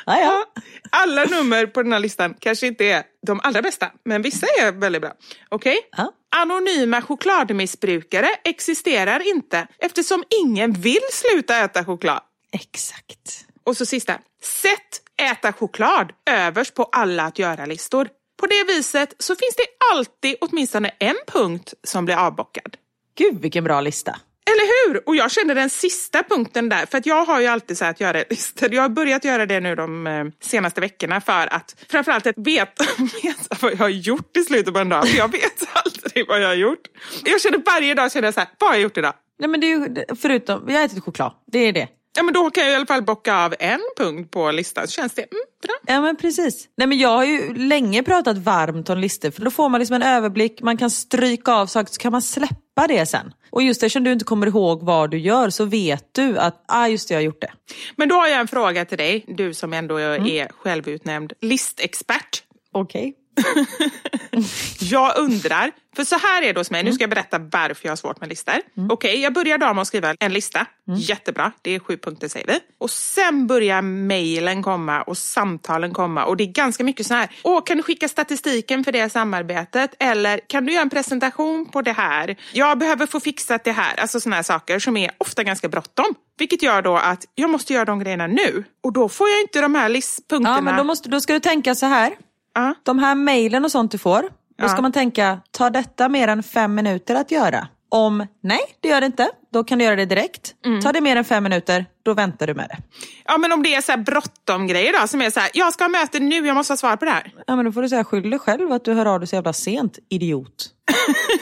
ja. 0.06 0.44
Alla 0.90 1.24
nummer 1.24 1.66
på 1.66 1.82
den 1.82 1.92
här 1.92 2.00
listan 2.00 2.34
kanske 2.40 2.66
inte 2.66 2.84
är 2.84 3.02
de 3.26 3.40
allra 3.42 3.62
bästa, 3.62 3.90
men 4.04 4.22
vissa 4.22 4.46
är 4.46 4.72
väldigt 4.72 5.02
bra. 5.02 5.12
Okej? 5.48 5.78
Ja. 5.96 6.12
Anonyma 6.36 7.02
chokladmissbrukare 7.02 8.28
existerar 8.44 9.28
inte 9.28 9.66
eftersom 9.78 10.24
ingen 10.44 10.72
vill 10.72 11.02
sluta 11.12 11.56
äta 11.56 11.84
choklad. 11.84 12.20
Exakt. 12.52 13.46
Och 13.64 13.76
så 13.76 13.86
sista. 13.86 14.18
Sätt 14.42 15.02
äta 15.22 15.52
choklad 15.52 16.12
överst 16.30 16.74
på 16.74 16.84
alla 16.84 17.22
att 17.22 17.38
göra-listor. 17.38 18.08
På 18.40 18.46
det 18.46 18.64
viset 18.64 19.14
så 19.18 19.36
finns 19.36 19.56
det 19.56 19.66
alltid 19.92 20.36
åtminstone 20.40 20.90
en 20.98 21.16
punkt 21.26 21.74
som 21.82 22.04
blir 22.04 22.16
avbockad. 22.16 22.76
Gud 23.18 23.40
vilken 23.40 23.64
bra 23.64 23.80
lista. 23.80 24.16
Eller 24.48 24.88
hur? 24.88 25.08
Och 25.08 25.16
jag 25.16 25.30
känner 25.30 25.54
den 25.54 25.70
sista 25.70 26.22
punkten 26.22 26.68
där, 26.68 26.86
för 26.86 26.98
att 26.98 27.06
jag 27.06 27.24
har 27.24 27.40
ju 27.40 27.46
alltid 27.46 27.78
så 27.78 27.84
här 27.84 27.90
att 27.90 28.00
göra 28.00 28.24
listor. 28.30 28.74
Jag 28.74 28.82
har 28.82 28.88
börjat 28.88 29.24
göra 29.24 29.46
det 29.46 29.60
nu 29.60 29.74
de 29.74 30.06
eh, 30.06 30.24
senaste 30.40 30.80
veckorna 30.80 31.20
för 31.20 31.54
att 31.54 31.76
framförallt 31.88 32.26
att 32.26 32.38
veta, 32.38 32.84
veta 33.22 33.56
vad 33.60 33.72
jag 33.72 33.78
har 33.78 33.88
gjort 33.88 34.36
i 34.36 34.42
slutet 34.42 34.74
på 34.74 34.80
en 34.80 34.88
dag. 34.88 35.08
För 35.08 35.16
jag 35.16 35.32
vet 35.32 35.68
aldrig 35.72 36.28
vad 36.28 36.42
jag 36.42 36.48
har 36.48 36.54
gjort. 36.54 36.82
Jag 37.24 37.40
känner 37.40 37.58
varje 37.66 37.94
dag, 37.94 38.12
känner 38.12 38.26
jag 38.26 38.34
så 38.34 38.40
här, 38.40 38.48
vad 38.58 38.70
har 38.70 38.76
jag 38.76 38.82
gjort 38.82 38.96
idag? 38.98 39.14
Nej, 39.38 39.48
men 39.48 39.60
det 39.60 39.66
är 39.66 39.78
ju, 39.78 40.04
förutom, 40.20 40.64
jag 40.68 40.78
har 40.78 40.84
ätit 40.84 41.04
choklad, 41.04 41.32
det 41.52 41.58
är 41.58 41.72
det. 41.72 41.88
Ja, 42.18 42.24
men 42.24 42.34
då 42.34 42.50
kan 42.50 42.64
jag 42.64 42.72
i 42.72 42.76
alla 42.76 42.86
fall 42.86 43.02
bocka 43.02 43.36
av 43.36 43.54
en 43.58 43.80
punkt 43.96 44.30
på 44.30 44.50
listan. 44.50 44.86
Så 44.86 44.92
känns 44.92 45.14
det 45.14 45.22
mm, 45.22 45.42
bra. 45.62 45.94
Ja 45.94 46.00
men 46.00 46.16
precis. 46.16 46.68
Nej, 46.76 46.88
men 46.88 46.98
jag 46.98 47.08
har 47.08 47.24
ju 47.24 47.54
länge 47.54 48.02
pratat 48.02 48.38
varmt 48.38 48.90
om 48.90 48.98
listor 48.98 49.30
för 49.30 49.42
då 49.42 49.50
får 49.50 49.68
man 49.68 49.80
liksom 49.80 49.94
en 49.94 50.02
överblick, 50.02 50.62
man 50.62 50.76
kan 50.76 50.90
stryka 50.90 51.52
av 51.52 51.66
saker 51.66 51.92
så 51.92 52.00
kan 52.00 52.12
man 52.12 52.22
släppa 52.22 52.86
det 52.88 53.06
sen. 53.06 53.32
Och 53.50 53.62
just 53.62 53.82
eftersom 53.82 54.04
du 54.04 54.12
inte 54.12 54.24
kommer 54.24 54.46
ihåg 54.46 54.82
vad 54.82 55.10
du 55.10 55.18
gör 55.18 55.50
så 55.50 55.64
vet 55.64 56.14
du 56.14 56.38
att 56.38 56.64
ah, 56.68 56.88
just 56.88 57.08
det, 57.08 57.14
jag 57.14 57.18
har 57.18 57.24
gjort 57.24 57.40
det. 57.40 57.52
Men 57.96 58.08
då 58.08 58.14
har 58.14 58.28
jag 58.28 58.40
en 58.40 58.48
fråga 58.48 58.84
till 58.84 58.98
dig, 58.98 59.24
du 59.28 59.54
som 59.54 59.72
ändå 59.72 59.96
är 59.96 60.52
självutnämnd 60.52 61.32
listexpert. 61.40 62.42
Okej. 62.72 63.14
Jag 64.80 65.18
undrar, 65.18 65.70
för 65.96 66.04
så 66.04 66.18
här 66.18 66.42
är 66.42 66.52
det 66.54 66.60
hos 66.60 66.70
mig, 66.70 66.82
nu 66.84 66.92
ska 66.92 67.02
jag 67.02 67.10
berätta 67.10 67.38
varför 67.38 67.80
jag 67.82 67.90
har 67.90 67.96
svårt 67.96 68.20
med 68.20 68.28
listor. 68.28 68.54
Okej, 68.90 69.20
jag 69.20 69.32
börjar 69.34 69.58
dagen 69.58 69.74
med 69.76 69.82
att 69.82 69.88
skriva 69.88 70.14
en 70.20 70.32
lista. 70.32 70.66
Jättebra, 70.96 71.52
det 71.62 71.74
är 71.74 71.78
sju 71.80 71.96
punkter 71.96 72.28
säger 72.28 72.46
vi. 72.46 72.60
Och 72.78 72.90
sen 72.90 73.46
börjar 73.46 73.82
mejlen 73.82 74.62
komma 74.62 75.02
och 75.02 75.18
samtalen 75.18 75.92
komma. 75.92 76.24
Och 76.24 76.36
det 76.36 76.44
är 76.44 76.52
ganska 76.52 76.84
mycket 76.84 77.06
så 77.06 77.14
här, 77.14 77.28
åh 77.42 77.62
kan 77.64 77.76
du 77.76 77.82
skicka 77.82 78.08
statistiken 78.08 78.84
för 78.84 78.92
det 78.92 79.10
samarbetet? 79.10 79.94
Eller 79.98 80.40
kan 80.46 80.66
du 80.66 80.72
göra 80.72 80.82
en 80.82 80.90
presentation 80.90 81.66
på 81.66 81.82
det 81.82 81.92
här? 81.92 82.36
Jag 82.52 82.78
behöver 82.78 83.06
få 83.06 83.20
fixat 83.20 83.64
det 83.64 83.72
här. 83.72 84.00
Alltså 84.00 84.20
såna 84.20 84.36
här 84.36 84.42
saker 84.42 84.78
som 84.78 84.96
är 84.96 85.10
ofta 85.18 85.44
ganska 85.44 85.68
bråttom. 85.68 86.14
Vilket 86.38 86.62
gör 86.62 86.82
då 86.82 86.96
att 86.96 87.24
jag 87.34 87.50
måste 87.50 87.72
göra 87.72 87.84
de 87.84 87.98
grejerna 87.98 88.26
nu. 88.26 88.64
Och 88.82 88.92
då 88.92 89.08
får 89.08 89.28
jag 89.28 89.40
inte 89.40 89.60
de 89.60 89.74
här 89.74 89.88
listpunkterna. 89.88 90.56
Ja 90.56 90.60
men 90.60 90.76
då, 90.76 90.84
måste, 90.84 91.08
då 91.08 91.20
ska 91.20 91.32
du 91.32 91.40
tänka 91.40 91.74
så 91.74 91.86
här. 91.86 92.12
Ja. 92.58 92.74
De 92.82 92.98
här 92.98 93.14
mejlen 93.14 93.64
och 93.64 93.70
sånt 93.70 93.92
du 93.92 93.98
får, 93.98 94.22
då 94.22 94.28
Ja. 94.56 94.68
ska 94.68 94.82
man 94.82 94.92
tänka, 94.92 95.40
tar 95.50 95.70
detta 95.70 96.08
mer 96.08 96.28
än 96.28 96.42
fem 96.42 96.74
minuter 96.74 97.14
att 97.14 97.30
göra? 97.30 97.68
Om 97.90 98.26
nej, 98.42 98.60
det 98.80 98.88
gör 98.88 99.00
det 99.00 99.06
inte, 99.06 99.28
då 99.52 99.64
kan 99.64 99.78
du 99.78 99.84
göra 99.84 99.96
det 99.96 100.04
direkt. 100.06 100.54
Tar 100.82 100.92
det 100.92 101.00
mer 101.00 101.16
än 101.16 101.24
fem 101.24 101.42
minuter, 101.42 101.86
då 102.02 102.14
väntar 102.14 102.46
du 102.46 102.54
med 102.54 102.68
det. 102.68 102.76
Ja 103.24 103.38
men 103.38 103.52
om 103.52 103.62
det 103.62 103.74
är 103.74 103.80
så 103.80 103.92
här 103.92 103.98
bråttom 103.98 104.66
grejer 104.66 105.00
då 105.00 105.08
som 105.08 105.22
är 105.22 105.30
så 105.30 105.40
här, 105.40 105.50
jag 105.54 105.72
ska 105.72 105.84
ha 105.84 105.88
möte 105.88 106.20
nu, 106.20 106.46
jag 106.46 106.54
måste 106.54 106.72
ha 106.72 106.76
svar 106.76 106.96
på 106.96 107.04
det 107.04 107.10
här. 107.10 107.32
Ja 107.46 107.56
men 107.56 107.64
då 107.64 107.72
får 107.72 107.82
du 107.82 107.88
säga 107.88 108.04
skyll 108.04 108.30
dig 108.30 108.38
själv 108.38 108.72
att 108.72 108.84
du 108.84 108.92
hör 108.94 109.06
av 109.06 109.20
dig 109.20 109.26
så 109.28 109.34
jävla 109.36 109.52
sent, 109.52 109.98
idiot. 110.08 110.66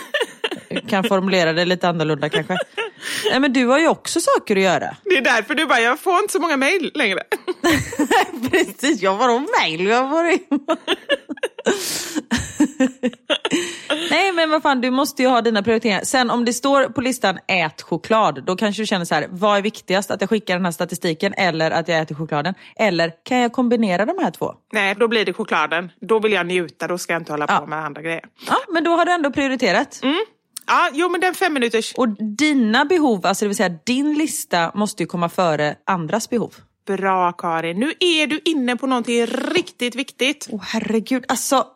kan 0.89 1.05
formulera 1.05 1.53
det 1.53 1.65
lite 1.65 1.89
annorlunda 1.89 2.29
kanske. 2.29 2.57
Nej 3.31 3.41
men 3.41 3.53
du 3.53 3.67
har 3.67 3.79
ju 3.79 3.89
också 3.89 4.21
saker 4.21 4.57
att 4.57 4.63
göra. 4.63 4.97
Det 5.05 5.17
är 5.19 5.23
därför 5.23 5.55
du 5.55 5.67
bara, 5.67 5.81
jag 5.81 6.01
får 6.01 6.19
inte 6.19 6.33
så 6.33 6.41
många 6.41 6.57
mejl 6.57 6.91
längre. 6.95 7.23
Precis, 8.51 9.03
jag 9.03 9.17
var 9.17 9.29
om 9.29 9.49
mejl. 9.61 9.87
Jag 9.87 10.09
var 10.09 10.25
Nej 14.11 14.33
men 14.33 14.51
vad 14.51 14.63
fan, 14.63 14.81
du 14.81 14.91
måste 14.91 15.23
ju 15.23 15.29
ha 15.29 15.43
dina 15.43 15.63
prioriteringar. 15.63 16.01
Sen 16.05 16.31
om 16.31 16.45
det 16.45 16.53
står 16.53 16.85
på 16.85 17.01
listan 17.01 17.39
ät 17.49 17.83
choklad, 17.83 18.45
då 18.47 18.57
kanske 18.57 18.83
du 18.83 18.87
känner 18.87 19.05
så 19.05 19.15
här, 19.15 19.27
vad 19.31 19.59
är 19.59 19.63
viktigast? 19.63 20.11
Att 20.11 20.21
jag 20.21 20.31
skickar 20.31 20.55
den 20.55 20.65
här 20.65 20.73
statistiken 20.73 21.35
eller 21.37 21.71
att 21.71 21.89
jag 21.89 21.99
äter 22.01 22.15
chokladen? 22.15 22.55
Eller 22.77 23.13
kan 23.25 23.39
jag 23.39 23.53
kombinera 23.53 24.05
de 24.07 24.19
här 24.23 24.31
två? 24.31 24.55
Nej, 24.73 24.95
då 24.99 25.09
blir 25.09 25.25
det 25.25 25.33
chokladen. 25.33 25.91
Då 26.01 26.19
vill 26.19 26.33
jag 26.33 26.47
njuta, 26.47 26.87
då 26.87 26.99
ska 26.99 27.13
jag 27.13 27.21
inte 27.21 27.33
hålla 27.33 27.47
Ja. 27.49 27.57
på 27.59 27.67
med 27.67 27.79
andra 27.85 28.03
grejer. 28.03 28.25
Ja, 28.49 28.57
men 28.69 28.85
då 28.85 28.91
har 28.91 29.05
du 29.05 29.13
ändå 29.13 29.31
prioriterat. 29.31 30.01
Ja, 30.67 30.91
jo 30.93 31.09
men 31.09 31.21
den 31.21 31.35
fem 31.35 31.53
minuters. 31.53 31.93
Och 31.95 32.09
dina 32.09 32.85
behov, 32.85 33.27
alltså 33.27 33.45
det 33.45 33.49
vill 33.49 33.57
säga 33.57 33.79
din 33.85 34.15
lista 34.15 34.71
måste 34.75 35.03
ju 35.03 35.07
komma 35.07 35.29
före 35.29 35.77
andras 35.87 36.31
behov. 36.31 36.55
Bra 36.87 37.33
Karin, 37.33 37.81
nu 37.81 37.93
är 38.01 38.27
du 38.27 38.41
inne 38.45 38.77
på 38.77 38.87
någonting 38.87 39.27
riktigt 39.27 39.95
viktigt. 39.95 40.49
Åh 40.51 40.61
herregud, 40.63 41.25
alltså. 41.29 41.67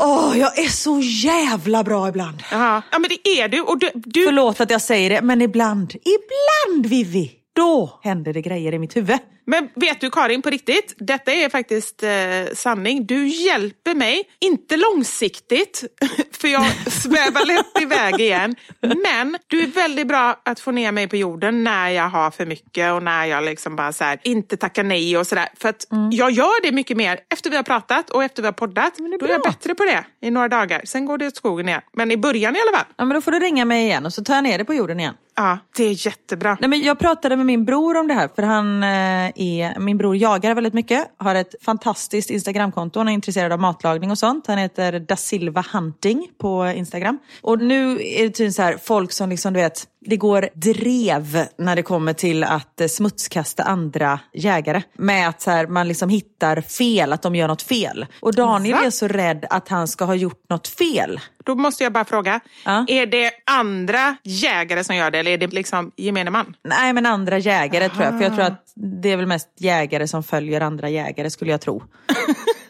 Åh, 0.00 0.38
jag 0.38 0.58
är 0.58 0.68
så 0.68 1.00
jävla 1.00 1.84
bra 1.84 2.08
ibland. 2.08 2.42
Jaha. 2.52 2.82
Ja 2.90 2.98
men 2.98 3.08
det 3.08 3.28
är 3.28 3.48
du. 3.48 3.60
Och 3.60 3.78
du, 3.78 3.90
du 3.94 4.24
Förlåt 4.24 4.60
att 4.60 4.70
jag 4.70 4.80
säger 4.80 5.10
det, 5.10 5.22
men 5.22 5.42
ibland, 5.42 5.94
ibland 5.94 6.86
Vivi, 6.86 7.32
då 7.52 8.00
händer 8.02 8.32
det 8.32 8.42
grejer 8.42 8.74
i 8.74 8.78
mitt 8.78 8.96
huvud. 8.96 9.18
Men 9.46 9.68
vet 9.74 10.00
du 10.00 10.10
Karin, 10.10 10.42
på 10.42 10.50
riktigt, 10.50 10.94
detta 10.98 11.32
är 11.32 11.48
faktiskt 11.48 12.02
eh, 12.02 12.10
sanning. 12.54 13.06
Du 13.06 13.26
hjälper 13.28 13.94
mig, 13.94 14.22
inte 14.40 14.76
långsiktigt, 14.76 15.84
för 16.32 16.48
jag 16.48 16.66
svävar 16.92 17.46
lätt 17.46 17.82
iväg 17.82 18.20
igen. 18.20 18.54
Men 18.80 19.36
du 19.46 19.60
är 19.62 19.66
väldigt 19.66 20.06
bra 20.08 20.40
att 20.44 20.60
få 20.60 20.70
ner 20.70 20.92
mig 20.92 21.08
på 21.08 21.16
jorden 21.16 21.64
när 21.64 21.88
jag 21.88 22.08
har 22.08 22.30
för 22.30 22.46
mycket 22.46 22.92
och 22.92 23.02
när 23.02 23.24
jag 23.26 23.44
liksom 23.44 23.76
bara 23.76 23.92
så 23.92 24.04
här, 24.04 24.18
inte 24.22 24.56
tackar 24.56 24.82
nej 24.84 25.16
och 25.18 25.26
sådär. 25.26 25.48
För 25.60 25.68
att 25.68 25.86
jag 26.10 26.30
gör 26.30 26.62
det 26.62 26.72
mycket 26.72 26.96
mer 26.96 27.20
efter 27.32 27.50
vi 27.50 27.56
har 27.56 27.62
pratat 27.62 28.10
och 28.10 28.24
efter 28.24 28.42
vi 28.42 28.46
har 28.46 28.52
poddat. 28.52 28.98
Mm. 28.98 29.10
det 29.10 29.16
är 29.16 29.18
Då 29.18 29.26
är 29.26 29.30
jag 29.30 29.42
bra. 29.42 29.50
bättre 29.50 29.74
på 29.74 29.84
det 29.84 30.04
i 30.26 30.30
några 30.30 30.48
dagar. 30.48 30.80
Sen 30.84 31.06
går 31.06 31.18
det 31.18 31.26
åt 31.26 31.36
skogen 31.36 31.68
igen. 31.68 31.80
Men 31.92 32.10
i 32.10 32.16
början 32.16 32.56
i 32.56 32.58
alla 32.60 32.78
fall. 32.78 32.86
Ja, 32.96 33.04
men 33.04 33.14
då 33.14 33.20
får 33.20 33.30
du 33.30 33.38
ringa 33.38 33.64
mig 33.64 33.84
igen 33.84 34.06
och 34.06 34.12
så 34.12 34.24
tar 34.24 34.34
jag 34.34 34.44
ner 34.44 34.58
det 34.58 34.64
på 34.64 34.74
jorden 34.74 35.00
igen. 35.00 35.14
Ja, 35.36 35.58
det 35.76 35.84
är 35.84 36.06
jättebra. 36.06 36.56
Nej, 36.60 36.70
men 36.70 36.82
jag 36.82 36.98
pratade 36.98 37.36
med 37.36 37.46
min 37.46 37.64
bror 37.64 37.96
om 37.96 38.08
det 38.08 38.14
här, 38.14 38.28
för 38.34 38.42
han 38.42 38.82
eh, 38.82 39.32
är, 39.36 39.78
min 39.78 39.98
bror 39.98 40.16
jagar 40.16 40.54
väldigt 40.54 40.74
mycket, 40.74 41.10
har 41.16 41.34
ett 41.34 41.54
fantastiskt 41.62 42.30
Instagramkonto, 42.30 43.00
han 43.00 43.08
är 43.08 43.12
intresserad 43.12 43.52
av 43.52 43.60
matlagning 43.60 44.10
och 44.10 44.18
sånt. 44.18 44.46
Han 44.46 44.58
heter 44.58 45.00
Da 45.00 45.16
Silva 45.16 45.64
Hunting 45.72 46.28
på 46.38 46.66
Instagram. 46.66 47.18
Och 47.42 47.58
nu 47.58 47.92
är 47.92 48.22
det 48.22 48.30
tydligen 48.30 48.52
så 48.52 48.62
här, 48.62 48.76
folk 48.82 49.12
som 49.12 49.28
liksom, 49.28 49.52
du 49.52 49.60
vet, 49.60 49.88
det 50.06 50.16
går 50.16 50.48
drev 50.54 51.46
när 51.58 51.76
det 51.76 51.82
kommer 51.82 52.12
till 52.12 52.44
att 52.44 52.80
eh, 52.80 52.86
smutskasta 52.86 53.62
andra 53.62 54.20
jägare. 54.32 54.82
Med 54.98 55.28
att 55.28 55.40
så 55.42 55.50
här, 55.50 55.66
man 55.66 55.88
liksom 55.88 56.08
hittar 56.08 56.60
fel, 56.60 57.12
att 57.12 57.22
de 57.22 57.34
gör 57.34 57.48
något 57.48 57.62
fel. 57.62 58.06
Och 58.20 58.34
Daniel 58.34 58.74
Va? 58.74 58.84
är 58.86 58.90
så 58.90 59.08
rädd 59.08 59.46
att 59.50 59.68
han 59.68 59.88
ska 59.88 60.04
ha 60.04 60.14
gjort 60.14 60.44
något 60.50 60.68
fel. 60.68 61.20
Då 61.44 61.54
måste 61.54 61.84
jag 61.84 61.92
bara 61.92 62.04
fråga, 62.04 62.40
Ja. 62.64 62.84
är 62.88 63.06
det 63.06 63.30
andra 63.50 64.16
jägare 64.22 64.84
som 64.84 64.96
gör 64.96 65.10
det 65.10 65.18
eller 65.18 65.30
är 65.30 65.38
det 65.38 65.46
liksom 65.46 65.92
gemene 65.96 66.30
man? 66.30 66.56
Nej 66.68 66.92
men 66.92 67.06
andra 67.06 67.38
jägare 67.38 67.88
tror 67.88 68.04
jag. 68.04 68.12
För 68.18 68.22
jag 68.22 68.34
tror 68.34 68.44
att 68.44 68.72
det 69.02 69.10
är 69.10 69.16
väl 69.16 69.26
mest 69.26 69.48
jägare 69.58 70.08
som 70.08 70.22
följer 70.22 70.60
andra 70.60 70.88
jägare 70.88 71.30
skulle 71.30 71.50
jag 71.50 71.60
tro. 71.60 71.82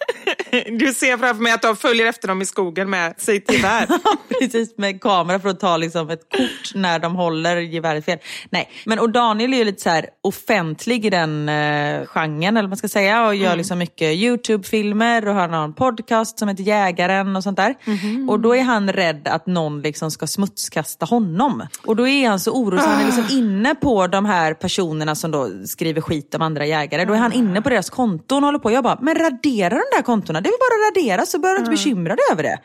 Du 0.78 0.94
ser 0.94 1.16
framför 1.16 1.42
mig 1.42 1.52
att 1.52 1.62
de 1.62 1.76
följer 1.76 2.07
efter 2.07 2.28
dem 2.28 2.42
i 2.42 2.46
skogen 2.46 2.90
med 2.90 3.14
sitt 3.16 3.52
gevär. 3.52 3.86
Precis 4.40 4.78
med 4.78 5.00
kamera 5.00 5.40
för 5.40 5.48
att 5.48 5.61
ta 5.61 5.76
liksom 5.76 6.11
ett 6.11 6.32
kort 6.36 6.74
när 6.74 6.98
de 6.98 7.16
håller 7.16 7.57
geväret 7.57 8.05
fel. 8.05 8.18
Nej, 8.50 8.70
men 8.84 8.98
och 8.98 9.11
Daniel 9.11 9.55
är 9.55 9.59
ju 9.59 9.64
lite 9.64 9.82
så 9.82 10.02
offentlig 10.20 11.07
i 11.07 11.11
den 11.11 11.48
eh, 11.48 12.07
genren 12.07 12.57
eller 12.57 12.68
man 12.68 12.76
ska 12.76 12.88
säga 12.88 13.26
och 13.26 13.34
gör 13.34 13.57
liksom 13.57 13.78
mycket 13.78 14.14
YouTube-filmer 14.14 15.28
och 15.28 15.34
har 15.34 15.48
en 15.48 15.74
podcast 15.74 16.38
som 16.38 16.48
heter 16.48 16.62
Jägaren 16.62 17.36
och 17.36 17.42
sånt 17.42 17.57
där. 17.57 17.74
Och 18.28 18.40
då 18.40 18.57
är 18.57 18.62
han 18.62 18.92
rädd 18.92 19.28
att 19.28 19.46
någon 19.46 19.82
liksom 19.82 20.11
ska 20.11 20.26
smutskasta 20.26 21.07
honom. 21.07 21.66
Och 21.86 21.96
då 21.96 22.09
är 22.09 22.28
han 22.28 22.40
så 22.40 22.50
orolig 22.50 22.82
så 22.82 22.88
han 22.88 23.00
är 23.00 23.07
liksom 23.07 23.38
inne 23.38 23.74
på 23.74 24.07
de 24.07 24.24
här 24.24 24.55
personerna 24.55 25.14
som 25.14 25.30
då 25.30 25.48
skriver 25.66 26.00
skit 26.00 26.34
om 26.34 26.42
andra 26.42 26.66
jägare. 26.66 27.05
Då 27.05 27.12
är 27.12 27.18
han 27.18 27.32
inne 27.32 27.62
på 27.62 27.68
deras 27.68 27.90
konton 27.90 28.44
och 28.44 28.48
håller 28.48 28.59
på. 28.59 28.70
Jag 28.70 28.84
bara, 28.84 28.98
men 29.02 29.14
radera 29.14 29.68
de 29.68 29.96
där 29.96 30.02
kontona. 30.02 30.40
Det 30.45 30.49
är 30.49 30.59
bara 30.59 30.88
att 30.88 30.97
radera 30.97 31.26
så 31.26 31.38
behöver 31.38 31.59
du 31.59 31.61
inte 31.61 31.70
bekymra 31.70 32.16
dig 32.16 32.24
över 32.32 32.42
det. 32.42 32.59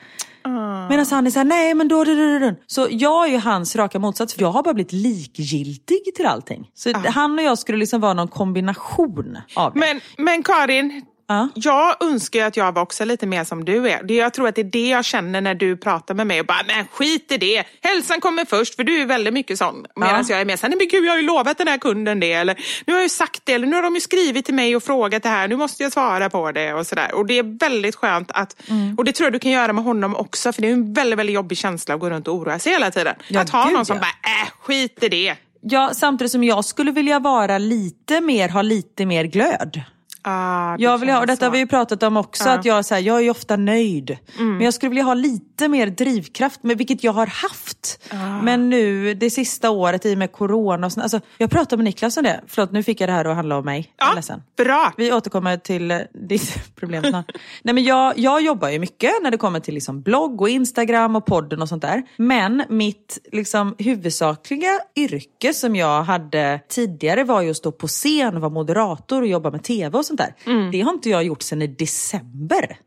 Medan 0.89 1.05
han 1.11 1.27
är 1.27 1.31
såhär, 1.31 1.45
nej 1.45 1.73
men 1.73 1.87
då, 1.87 2.03
då, 2.03 2.13
då, 2.15 2.39
då. 2.39 2.55
Så 2.67 2.87
jag 2.91 3.27
är 3.27 3.31
ju 3.31 3.37
hans 3.37 3.75
raka 3.75 3.99
motsats, 3.99 4.33
för 4.33 4.41
jag 4.41 4.51
har 4.51 4.63
bara 4.63 4.73
blivit 4.73 4.93
likgiltig 4.93 6.15
till 6.15 6.25
allting. 6.25 6.69
Så 6.73 6.93
han 6.93 7.39
och 7.39 7.45
jag 7.45 7.57
skulle 7.59 7.77
liksom 7.77 8.01
vara 8.01 8.13
någon 8.13 8.27
kombination 8.27 9.37
av 9.55 9.73
det. 9.73 9.79
Men, 9.79 10.01
men 10.17 10.43
Karin, 10.43 11.05
Ja. 11.31 11.47
jag 11.55 12.03
önskar 12.03 12.45
att 12.45 12.57
jag 12.57 12.71
var 12.71 12.81
också 12.81 13.05
lite 13.05 13.25
mer 13.25 13.43
som 13.43 13.65
du 13.65 13.89
är. 13.89 14.03
Det- 14.03 14.13
Jag 14.13 14.33
tror 14.33 14.47
att 14.47 14.55
det 14.55 14.61
är 14.61 14.71
det 14.71 14.87
jag 14.89 15.05
känner 15.05 15.41
när 15.41 15.55
du 15.55 15.77
pratar 15.77 16.13
med 16.13 16.27
mig 16.27 16.39
och 16.39 16.45
bara, 16.45 16.61
men 16.67 16.87
skit 16.87 17.31
i 17.31 17.37
det. 17.37 17.63
Hälsan 17.81 18.19
kommer 18.21 18.45
först, 18.45 18.75
för 18.75 18.83
du 18.83 19.01
är 19.01 19.05
väldigt 19.05 19.33
mycket 19.33 19.57
sån. 19.57 19.85
Medan 19.95 20.25
jag 20.29 20.41
är 20.41 20.45
mer 20.45 20.57
såhär, 20.57 20.69
nej 20.69 20.77
men 20.77 20.87
gud 20.87 21.05
jag 21.05 21.11
har 21.11 21.17
ju 21.17 21.25
lovat 21.25 21.57
den 21.57 21.67
här 21.67 21.77
kunden 21.77 22.19
det. 22.19 22.33
Eller 22.33 22.55
nu 22.85 22.93
har 22.93 22.99
jag 22.99 23.05
ju 23.05 23.09
sagt 23.09 23.41
det, 23.43 23.53
eller 23.53 23.67
nu 23.67 23.75
har 23.75 23.83
de 23.83 23.95
ju 23.95 24.01
skrivit 24.01 24.45
till 24.45 24.53
mig 24.53 24.75
och 24.75 24.83
frågat 24.83 25.23
det 25.23 25.29
här. 25.29 25.47
Nu 25.47 25.55
måste 25.55 25.83
jag 25.83 25.91
svara 25.91 26.29
på 26.29 26.51
det 26.51 26.73
och 26.73 26.87
sådär. 26.87 27.13
Och 27.15 27.25
det 27.25 27.37
är 27.39 27.59
väldigt 27.59 27.95
skönt 27.95 28.31
att, 28.33 28.55
Mm. 28.69 28.95
och 28.97 29.05
det 29.05 29.11
tror 29.11 29.25
jag 29.25 29.33
du 29.33 29.39
kan 29.39 29.51
göra 29.51 29.73
med 29.73 29.83
honom 29.83 30.15
också. 30.15 30.51
För 30.53 30.61
det 30.61 30.67
är 30.67 30.73
en 30.73 30.93
väldigt, 30.93 31.19
väldigt 31.19 31.33
jobbig 31.33 31.57
känsla 31.57 31.93
att 31.95 31.99
gå 32.01 32.09
runt 32.09 32.27
och 32.27 32.35
oroa 32.35 32.59
sig 32.59 32.71
hela 32.73 32.91
tiden. 32.91 33.15
Ja, 33.27 33.41
att 33.41 33.49
ha 33.49 33.63
gud, 33.65 33.73
någon 33.73 33.85
som 33.85 33.95
ja. 33.95 34.01
bara, 34.01 34.31
äh 34.43 34.49
skit 34.61 35.03
i 35.03 35.09
det. 35.09 35.35
Ja, 35.61 35.91
samtidigt 35.93 36.31
som 36.31 36.43
jag 36.43 36.65
skulle 36.65 36.91
vilja 36.91 37.19
vara 37.19 37.57
lite 37.57 38.21
mer, 38.21 38.49
ha 38.49 38.61
lite 38.61 39.05
mer 39.05 39.23
glöd. 39.23 39.81
Ah, 40.21 40.75
Jag 40.79 40.97
vill 40.97 41.09
ha, 41.09 41.19
och 41.19 41.27
detta 41.27 41.45
har 41.45 41.51
vi 41.51 41.57
ju 41.59 41.67
pratat 41.67 42.03
om 42.03 42.17
också, 42.17 42.43
Ja. 42.49 42.51
att 42.53 42.65
jag, 42.65 42.85
så 42.85 42.93
här, 42.93 43.01
jag 43.01 43.25
är 43.25 43.29
ofta 43.29 43.55
nöjd. 43.55 44.17
Men 44.37 44.61
jag 44.61 44.73
skulle 44.73 44.89
vilja 44.89 45.03
ha 45.03 45.13
lite 45.13 45.67
mer 45.67 45.87
drivkraft, 45.87 46.63
med 46.63 46.77
vilket 46.77 47.03
jag 47.03 47.11
har 47.13 47.27
haft. 47.27 47.99
Men 48.43 48.69
nu 48.69 49.13
det 49.13 49.29
sista 49.29 49.69
året 49.69 50.05
i 50.05 50.13
och 50.13 50.17
med 50.17 50.31
corona 50.31 50.85
och 50.87 50.93
sånt, 50.93 51.03
alltså, 51.03 51.19
Jag 51.37 51.49
pratade 51.49 51.77
med 51.77 51.83
Niklas 51.83 52.17
om 52.17 52.23
det. 52.23 52.41
Förlåt, 52.47 52.71
nu 52.71 52.83
fick 52.83 53.01
jag 53.01 53.09
det 53.09 53.13
här 53.13 53.25
att 53.25 53.35
handla 53.35 53.57
om 53.57 53.65
mig. 53.65 53.93
Ja, 53.97 54.11
ledsen. 54.15 54.43
bra. 54.57 54.93
Vi 54.97 55.13
återkommer 55.13 55.57
till 55.57 55.91
eh, 55.91 55.97
ditt 56.27 56.75
problem 56.75 57.03
snart. 57.03 57.31
Nej, 57.63 57.73
men 57.75 57.83
jag, 57.83 58.17
jag 58.17 58.41
jobbar 58.41 58.69
ju 58.69 58.79
mycket 58.79 59.11
när 59.23 59.31
det 59.31 59.37
kommer 59.37 59.59
till 59.59 59.73
liksom 59.73 60.01
blogg 60.01 60.41
och 60.41 60.49
Instagram 60.49 61.15
och 61.15 61.25
podden 61.25 61.61
och 61.61 61.69
sånt 61.69 61.81
där. 61.81 62.03
Men 62.17 62.63
mitt 62.69 63.17
liksom, 63.31 63.75
huvudsakliga 63.77 64.79
yrke 64.95 65.53
som 65.53 65.75
jag 65.75 66.03
hade 66.03 66.59
tidigare 66.69 67.23
var 67.23 67.41
ju 67.41 67.49
att 67.49 67.57
stå 67.57 67.71
på 67.71 67.87
scen, 67.87 68.39
vara 68.39 68.49
moderator 68.51 69.21
och 69.21 69.27
jobba 69.27 69.51
med 69.51 69.63
tv 69.63 69.97
och 69.97 70.05
sånt 70.05 70.18
där. 70.19 70.71
Det 70.71 70.81
har 70.81 70.93
inte 70.93 71.09
jag 71.09 71.23
gjort 71.23 71.41
sedan 71.41 71.61
i 71.61 71.67
december. 71.67 72.77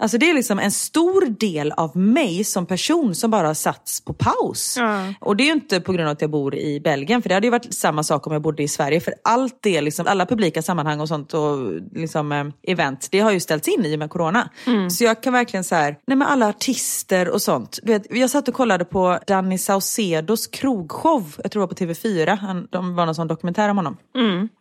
Alltså 0.00 0.18
det 0.18 0.30
är 0.30 0.34
liksom 0.34 0.58
en 0.58 0.70
stor 0.70 1.26
del 1.26 1.72
av 1.72 1.96
mig 1.96 2.44
som 2.44 2.66
person 2.66 3.14
som 3.14 3.30
bara 3.30 3.46
har 3.46 3.54
satts 3.54 4.00
på 4.04 4.12
paus. 4.12 4.74
Ja. 4.78 5.14
Och 5.20 5.36
det 5.36 5.42
är 5.42 5.46
ju 5.46 5.52
inte 5.52 5.80
på 5.80 5.92
grund 5.92 6.08
av 6.08 6.12
att 6.12 6.20
jag 6.20 6.30
bor 6.30 6.54
i 6.54 6.80
Belgien, 6.80 7.22
för 7.22 7.28
det 7.28 7.34
hade 7.34 7.46
ju 7.46 7.50
varit 7.50 7.74
samma 7.74 8.02
sak 8.02 8.26
om 8.26 8.32
jag 8.32 8.42
bodde 8.42 8.62
i 8.62 8.68
Sverige. 8.68 9.00
För 9.00 9.14
allt 9.24 9.58
det, 9.62 9.80
liksom, 9.80 10.06
alla 10.06 10.26
publika 10.26 10.62
sammanhang 10.62 11.00
och 11.00 11.08
sånt 11.08 11.34
och 11.34 11.72
liksom, 11.94 12.32
eh, 12.32 12.44
event, 12.62 13.08
det 13.10 13.20
har 13.20 13.32
ju 13.32 13.40
ställts 13.40 13.68
in 13.68 13.84
i 13.84 13.94
och 13.94 13.98
med 13.98 14.10
corona. 14.10 14.50
Så 14.90 15.04
jag 15.04 15.22
kan 15.22 15.32
verkligen 15.32 15.64
så 15.64 15.74
här, 15.74 15.96
nej 16.06 16.16
men 16.16 16.28
alla 16.28 16.48
artister 16.48 17.28
och 17.28 17.42
sånt. 17.42 17.78
Du 17.82 17.92
vet, 17.92 18.06
jag 18.10 18.30
satt 18.30 18.48
och 18.48 18.54
kollade 18.54 18.84
på 18.84 19.18
Danny 19.26 19.58
Saucedos 19.58 20.46
krogshow, 20.46 21.34
jag 21.42 21.50
tror 21.52 21.60
det 21.60 21.66
var 21.66 21.92
på 21.92 21.94
TV4, 21.94 22.36
Han, 22.36 22.68
de 22.70 22.94
var 22.94 23.06
någon 23.06 23.14
sån 23.14 23.28
dokumentär 23.28 23.68
om 23.68 23.76
honom. 23.76 23.96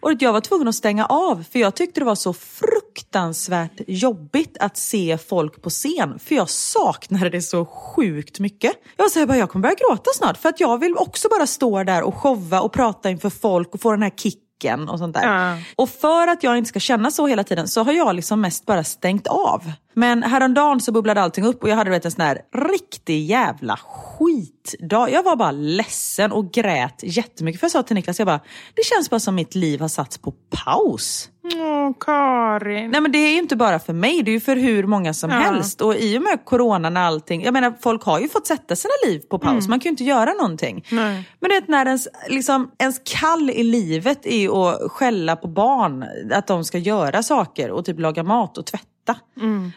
Och 0.01 0.11
jag 0.19 0.33
var 0.33 0.41
tvungen 0.41 0.67
att 0.67 0.75
stänga 0.75 1.05
av, 1.05 1.43
för 1.51 1.59
jag 1.59 1.75
tyckte 1.75 1.99
det 2.01 2.04
var 2.05 2.15
så 2.15 2.33
fruktansvärt 2.33 3.81
jobbigt 3.87 4.57
att 4.59 4.77
se 4.77 5.17
folk 5.17 5.61
på 5.61 5.69
scen. 5.69 6.19
För 6.19 6.35
jag 6.35 6.49
saknade 6.49 7.29
det 7.29 7.41
så 7.41 7.65
sjukt 7.65 8.39
mycket. 8.39 8.71
Jag 8.97 9.09
här, 9.15 9.25
bara, 9.25 9.37
jag 9.37 9.49
kommer 9.49 9.63
börja 9.63 9.75
gråta 9.75 10.09
snart, 10.15 10.37
för 10.37 10.49
att 10.49 10.59
jag 10.59 10.77
vill 10.77 10.97
också 10.97 11.29
bara 11.29 11.47
stå 11.47 11.83
där 11.83 12.03
och 12.03 12.15
showa 12.15 12.61
och 12.61 12.73
prata 12.73 13.09
inför 13.09 13.29
folk 13.29 13.73
och 13.73 13.81
få 13.81 13.91
den 13.91 14.01
här 14.01 14.09
kicken 14.09 14.89
och 14.89 14.99
sånt 14.99 15.13
där. 15.13 15.23
Ja. 15.23 15.57
Och 15.75 15.89
för 15.89 16.27
att 16.27 16.43
jag 16.43 16.57
inte 16.57 16.67
ska 16.67 16.79
känna 16.79 17.11
så 17.11 17.27
hela 17.27 17.43
tiden 17.43 17.67
så 17.67 17.83
har 17.83 17.93
jag 17.93 18.15
liksom 18.15 18.41
mest 18.41 18.65
bara 18.65 18.83
stängt 18.83 19.27
av. 19.27 19.71
Men 19.93 20.23
häromdagen 20.23 20.81
så 20.81 20.91
bubblade 20.91 21.21
allting 21.21 21.45
upp 21.45 21.63
och 21.63 21.69
jag 21.69 21.75
hade 21.75 21.89
vet, 21.89 22.05
en 22.05 22.11
sån 22.11 22.21
här 22.21 22.41
riktig 22.71 23.25
jävla 23.25 23.77
skitdag. 23.77 25.11
Jag 25.11 25.23
var 25.23 25.35
bara 25.35 25.51
ledsen 25.51 26.31
och 26.31 26.51
grät 26.51 26.99
jättemycket. 27.03 27.59
För 27.59 27.65
jag 27.65 27.71
sa 27.71 27.83
till 27.83 27.95
Niklas, 27.95 28.19
jag 28.19 28.25
bara, 28.25 28.39
det 28.73 28.85
känns 28.85 29.09
bara 29.09 29.19
som 29.19 29.35
mitt 29.35 29.55
liv 29.55 29.79
har 29.79 29.87
satts 29.87 30.17
på 30.17 30.31
paus. 30.65 31.29
Åh, 31.53 31.91
Karin. 31.99 32.91
Nej 32.91 33.01
men 33.01 33.11
det 33.11 33.17
är 33.17 33.31
ju 33.31 33.37
inte 33.37 33.55
bara 33.55 33.79
för 33.79 33.93
mig, 33.93 34.21
det 34.23 34.31
är 34.31 34.33
ju 34.33 34.39
för 34.39 34.55
hur 34.55 34.83
många 34.87 35.13
som 35.13 35.29
Ja. 35.29 35.35
helst. 35.37 35.81
Och 35.81 35.95
i 35.95 36.17
och 36.17 36.21
med 36.21 36.45
coronan 36.45 36.97
och 36.97 37.03
allting, 37.03 37.43
jag 37.43 37.53
menar 37.53 37.73
folk 37.81 38.03
har 38.03 38.19
ju 38.19 38.29
fått 38.29 38.47
sätta 38.47 38.75
sina 38.75 38.93
liv 39.07 39.19
på 39.29 39.39
paus, 39.39 39.67
man 39.67 39.79
kan 39.79 39.89
ju 39.89 39.91
inte 39.91 40.03
göra 40.03 40.33
någonting. 40.33 40.85
Nej. 40.91 41.29
Men 41.39 41.49
det 41.49 41.55
är 41.55 41.63
när 41.67 41.85
ens, 41.85 42.07
liksom, 42.29 42.71
ens 42.79 43.01
kall 43.05 43.49
i 43.49 43.63
livet 43.63 44.25
är 44.25 44.69
att 44.69 44.91
skälla 44.91 45.35
på 45.35 45.47
barn, 45.47 46.05
att 46.33 46.47
de 46.47 46.63
ska 46.63 46.77
göra 46.77 47.23
saker 47.23 47.71
och 47.71 47.85
typ 47.85 47.99
laga 47.99 48.23
mat 48.23 48.57
och 48.57 48.65
tvätta. 48.65 48.85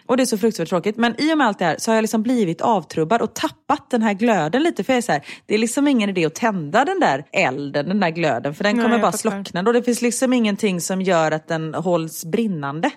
Och 0.06 0.16
det 0.16 0.22
är 0.22 0.26
så 0.26 0.38
fruktansvärt 0.38 0.68
tråkigt. 0.68 0.96
Men 0.96 1.20
i 1.20 1.32
och 1.34 1.38
med 1.38 1.46
allt 1.46 1.58
det 1.58 1.64
här 1.64 1.76
så 1.78 1.90
har 1.90 1.96
jag 1.96 2.02
liksom 2.02 2.22
blivit 2.22 2.60
avtrubbad 2.60 3.22
och 3.22 3.34
tappat 3.34 3.90
den 3.90 4.02
här 4.02 4.12
glöden 4.12 4.62
lite. 4.62 4.84
För 4.84 4.92
jag 4.92 4.98
är 4.98 5.02
så 5.02 5.12
här, 5.12 5.22
det 5.46 5.54
är 5.54 5.58
liksom 5.58 5.88
ingen 5.88 6.10
idé 6.10 6.24
att 6.24 6.34
tända 6.34 6.84
den 6.84 7.00
där 7.00 7.24
elden, 7.32 7.88
den 7.88 8.00
där 8.00 8.10
glöden. 8.10 8.54
För 8.54 8.64
den 8.64 8.76
Nej, 8.76 8.84
kommer 8.84 8.98
bara 8.98 9.12
slockna. 9.12 9.60
Och 9.60 9.72
det 9.72 9.82
finns 9.82 10.02
liksom 10.02 10.32
ingenting 10.32 10.80
som 10.80 11.02
gör 11.02 11.30
att 11.32 11.48
den 11.48 11.74
hålls 11.74 12.24
brinnande. 12.24 12.90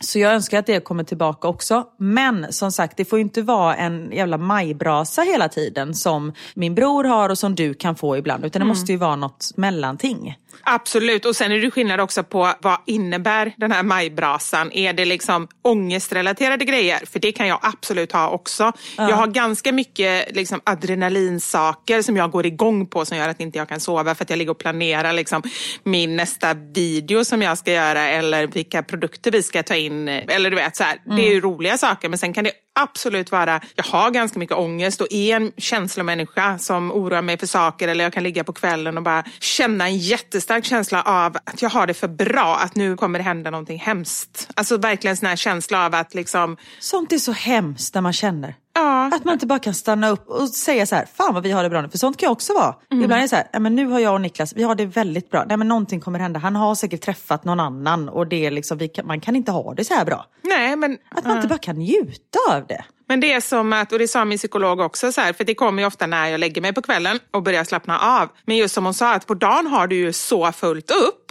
Så 0.00 0.18
jag 0.18 0.34
önskar 0.34 0.58
att 0.58 0.66
det 0.66 0.80
kommer 0.80 1.04
tillbaka 1.04 1.48
också. 1.48 1.84
Men 1.98 2.52
som 2.52 2.72
sagt, 2.72 2.96
det 2.96 3.04
får 3.04 3.18
ju 3.18 3.22
inte 3.22 3.42
vara 3.42 3.76
en 3.76 4.12
jävla 4.12 4.38
majbrasa 4.38 5.22
hela 5.22 5.48
tiden 5.48 5.94
som 5.94 6.32
min 6.54 6.74
bror 6.74 7.04
har 7.04 7.28
och 7.28 7.38
som 7.38 7.54
du 7.54 7.74
kan 7.74 7.96
få 7.96 8.16
ibland. 8.16 8.44
Utan 8.44 8.60
det 8.60 8.66
måste 8.66 8.92
ju 8.92 8.98
vara 8.98 9.16
något 9.16 9.50
mellanting. 9.56 10.36
Absolut, 10.62 11.24
och 11.24 11.36
sen 11.36 11.52
är 11.52 11.58
det 11.58 11.70
skillnad 11.70 12.00
också 12.00 12.22
på 12.22 12.52
vad 12.60 12.78
innebär 12.86 13.54
den 13.56 13.72
här 13.72 13.82
majbrasan? 13.82 14.72
Är 14.72 14.92
det 14.92 15.04
liksom 15.04 15.48
ångestrelaterade 15.62 16.64
grejer? 16.64 17.06
För 17.06 17.18
det 17.18 17.32
kan 17.32 17.48
jag 17.48 17.58
absolut 17.62 18.12
ha 18.12 18.30
också. 18.30 18.72
Jag 18.96 19.16
har 19.16 19.26
ganska 19.26 19.72
mycket 19.72 20.36
liksom 20.36 20.60
adrenalinsaker 20.64 22.02
som 22.02 22.16
jag 22.16 22.30
går 22.30 22.46
igång 22.46 22.86
på 22.86 23.04
som 23.04 23.16
gör 23.16 23.28
att 23.28 23.40
inte 23.40 23.58
jag 23.58 23.68
kan 23.68 23.80
sova 23.80 24.14
för 24.14 24.24
att 24.24 24.30
jag 24.30 24.36
ligger 24.36 24.50
och 24.50 24.58
planerar 24.58 25.12
liksom 25.12 25.42
min 25.84 26.16
nästa 26.16 26.54
video 26.54 27.24
som 27.24 27.42
jag 27.42 27.58
ska 27.58 27.72
göra 27.72 28.08
eller 28.08 28.46
vilka 28.46 28.82
produkter 28.82 29.30
vi 29.30 29.42
ska 29.42 29.62
ta 29.62 29.76
in. 29.76 30.08
Eller 30.08 30.50
du 30.50 30.56
vet, 30.56 30.76
så 30.76 30.84
här. 30.84 30.98
det 31.16 31.28
är 31.28 31.34
ju 31.34 31.40
roliga 31.40 31.78
saker 31.78 32.08
men 32.08 32.18
sen 32.18 32.32
kan 32.32 32.44
det 32.44 32.52
absolut 32.78 33.32
vara, 33.32 33.60
jag 33.74 33.84
har 33.84 34.10
ganska 34.10 34.38
mycket 34.38 34.56
ångest 34.56 35.00
och 35.00 35.06
är 35.10 35.36
en 35.36 35.52
känslomänniska 35.56 36.58
som 36.58 36.92
oroar 36.92 37.22
mig 37.22 37.38
för 37.38 37.46
saker 37.46 37.88
eller 37.88 38.04
jag 38.04 38.12
kan 38.12 38.22
ligga 38.22 38.44
på 38.44 38.52
kvällen 38.52 38.96
och 38.96 39.02
bara 39.02 39.24
känna 39.40 39.88
en 39.88 39.98
jättestark 39.98 40.64
känsla 40.64 41.02
av 41.02 41.36
att 41.44 41.62
jag 41.62 41.70
har 41.70 41.86
det 41.86 41.94
för 41.94 42.08
bra, 42.08 42.56
att 42.56 42.74
nu 42.74 42.96
kommer 42.96 43.18
det 43.18 43.22
hända 43.22 43.50
någonting 43.50 43.78
hemskt. 43.78 44.50
Alltså 44.54 44.76
verkligen 44.76 45.16
sån 45.16 45.28
här 45.28 45.36
känsla 45.36 45.86
av 45.86 45.94
att 45.94 46.14
liksom, 46.14 46.56
Sånt 46.80 47.12
är 47.12 47.18
så 47.18 47.32
hemskt 47.32 47.94
när 47.94 48.02
man 48.02 48.12
känner 48.12 48.54
ja, 48.74 49.06
Att 49.14 49.24
man 49.24 49.32
inte 49.34 49.46
bara 49.46 49.58
kan 49.58 49.74
stanna 49.74 50.08
upp 50.08 50.28
och 50.28 50.48
säga 50.48 50.86
så 50.86 50.94
här, 50.96 51.06
fan 51.14 51.34
vad 51.34 51.42
vi 51.42 51.50
har 51.50 51.62
det 51.62 51.70
bra 51.70 51.80
nu. 51.82 51.88
För 51.88 51.98
sånt 51.98 52.16
kan 52.16 52.26
jag 52.26 52.32
också 52.32 52.54
vara. 52.54 52.74
Ibland 52.90 53.12
är 53.12 53.20
det 53.20 53.28
så 53.28 53.36
här, 53.36 53.48
"Nej, 53.52 53.60
men 53.62 53.76
nu 53.76 53.86
har 53.86 53.98
jag 54.00 54.14
och 54.14 54.20
Niklas, 54.20 54.52
vi 54.56 54.62
har 54.62 54.74
det 54.74 54.86
väldigt 54.86 55.30
bra. 55.30 55.44
Nej 55.48 55.56
men 55.56 55.68
någonting 55.68 56.00
kommer 56.00 56.18
hända. 56.18 56.40
Han 56.40 56.56
har 56.56 56.74
säkert 56.74 57.00
träffat 57.00 57.44
någon 57.44 57.60
annan 57.60 58.08
och 58.08 58.26
det 58.26 58.46
är 58.46 58.50
liksom, 58.50 58.78
vi 58.78 58.88
kan, 58.88 59.06
man 59.06 59.20
kan 59.20 59.36
inte 59.36 59.52
ha 59.52 59.74
det 59.74 59.84
så 59.84 59.94
här 59.94 60.04
bra. 60.04 60.26
nej 60.42 60.76
men 60.76 60.98
Att 61.10 61.24
man 61.24 61.36
inte 61.36 61.48
bara 61.48 61.58
kan 61.58 61.76
njuta 61.76 62.38
av 62.50 62.66
det. 62.66 62.84
Men 63.10 63.20
det 63.20 63.32
är 63.32 63.40
som 63.40 63.72
att, 63.72 63.92
och 63.92 63.98
det 63.98 64.08
sa 64.08 64.24
min 64.24 64.38
psykolog 64.38 64.80
också, 64.80 65.12
så 65.12 65.20
här, 65.20 65.32
för 65.32 65.44
det 65.44 65.54
kommer 65.54 65.82
ju 65.82 65.86
ofta 65.86 66.06
när 66.06 66.28
jag 66.28 66.40
lägger 66.40 66.60
mig 66.62 66.72
på 66.72 66.82
kvällen 66.82 67.18
och 67.30 67.42
börjar 67.42 67.64
slappna 67.64 67.98
av. 67.98 68.28
Men 68.44 68.56
just 68.56 68.74
som 68.74 68.84
hon 68.84 68.94
sa, 68.94 69.14
att 69.14 69.26
på 69.26 69.34
dagen 69.34 69.66
har 69.66 69.86
du 69.86 69.96
ju 69.96 70.12
så 70.12 70.52
fullt 70.52 70.90
upp. 70.90 71.30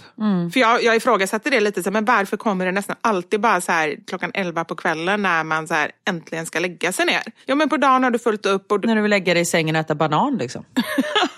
För 0.52 0.60
jag, 0.60 0.82
jag 0.82 0.96
ifrågasatte 0.96 1.50
det 1.50 1.60
lite, 1.60 1.82
så 1.82 1.86
här, 1.86 1.92
men 1.92 2.04
varför 2.04 2.36
kommer 2.36 2.66
det 2.66 2.72
nästan 2.72 2.96
alltid 3.00 3.40
bara 3.40 3.60
så 3.60 3.72
här 3.72 3.96
klockan 4.06 4.30
11 4.34 4.64
på 4.64 4.76
kvällen 4.76 5.22
när 5.22 5.44
man 5.44 5.68
så 5.68 5.74
här 5.74 5.90
äntligen 6.08 6.46
ska 6.46 6.58
lägga 6.58 6.92
sig 6.92 7.06
ner? 7.06 7.22
Jo 7.46 7.56
men 7.56 7.68
på 7.68 7.76
dagen 7.76 8.04
har 8.04 8.10
du 8.10 8.18
fullt 8.18 8.46
upp 8.46 8.72
och 8.72 8.84
När 8.84 8.96
du 8.96 9.02
vill 9.02 9.10
lägga 9.10 9.34
dig 9.34 9.42
i 9.42 9.46
sängen 9.46 9.76
och 9.76 9.80
äta 9.80 9.94
banan 9.94 10.36
liksom. 10.36 10.64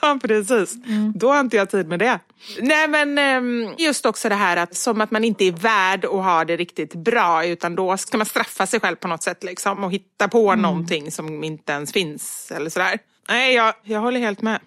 Ja, 0.03 0.18
precis. 0.22 0.74
Då 1.14 1.32
har 1.32 1.40
inte 1.40 1.57
jag 1.57 1.70
tid 1.70 1.88
med 1.88 1.99
det. 1.99 2.18
Nej, 2.61 2.88
men 2.88 3.18
ehm, 3.18 3.74
just 3.78 4.07
också 4.07 4.28
det 4.28 4.34
här 4.34 4.57
att 4.57 4.76
som 4.76 5.01
att 5.01 5.11
man 5.11 5.24
inte 5.24 5.45
är 5.45 5.53
värd 5.53 6.05
att 6.05 6.11
ha 6.11 6.45
det 6.45 6.57
riktigt 6.57 6.95
bra, 6.95 7.47
utan 7.47 7.74
då 7.74 7.97
ska 7.97 8.16
man 8.16 8.26
straffa 8.26 8.66
sig 8.66 8.80
själv 8.80 8.97
på 8.97 9.09
något 9.09 9.22
sätt 9.22 9.45
liksom, 9.45 9.84
och 9.84 9.93
hitta 9.93 10.28
på 10.33 10.55
någonting 10.55 11.11
som 11.11 11.45
inte 11.45 11.72
ens 11.72 11.93
finns 11.93 12.53
eller 12.57 12.70
sådär. 12.70 12.99
Nej, 13.28 13.55
jag, 13.55 13.74
jag 13.85 14.01
håller 14.01 14.20
helt 14.20 14.43
med. 14.43 14.61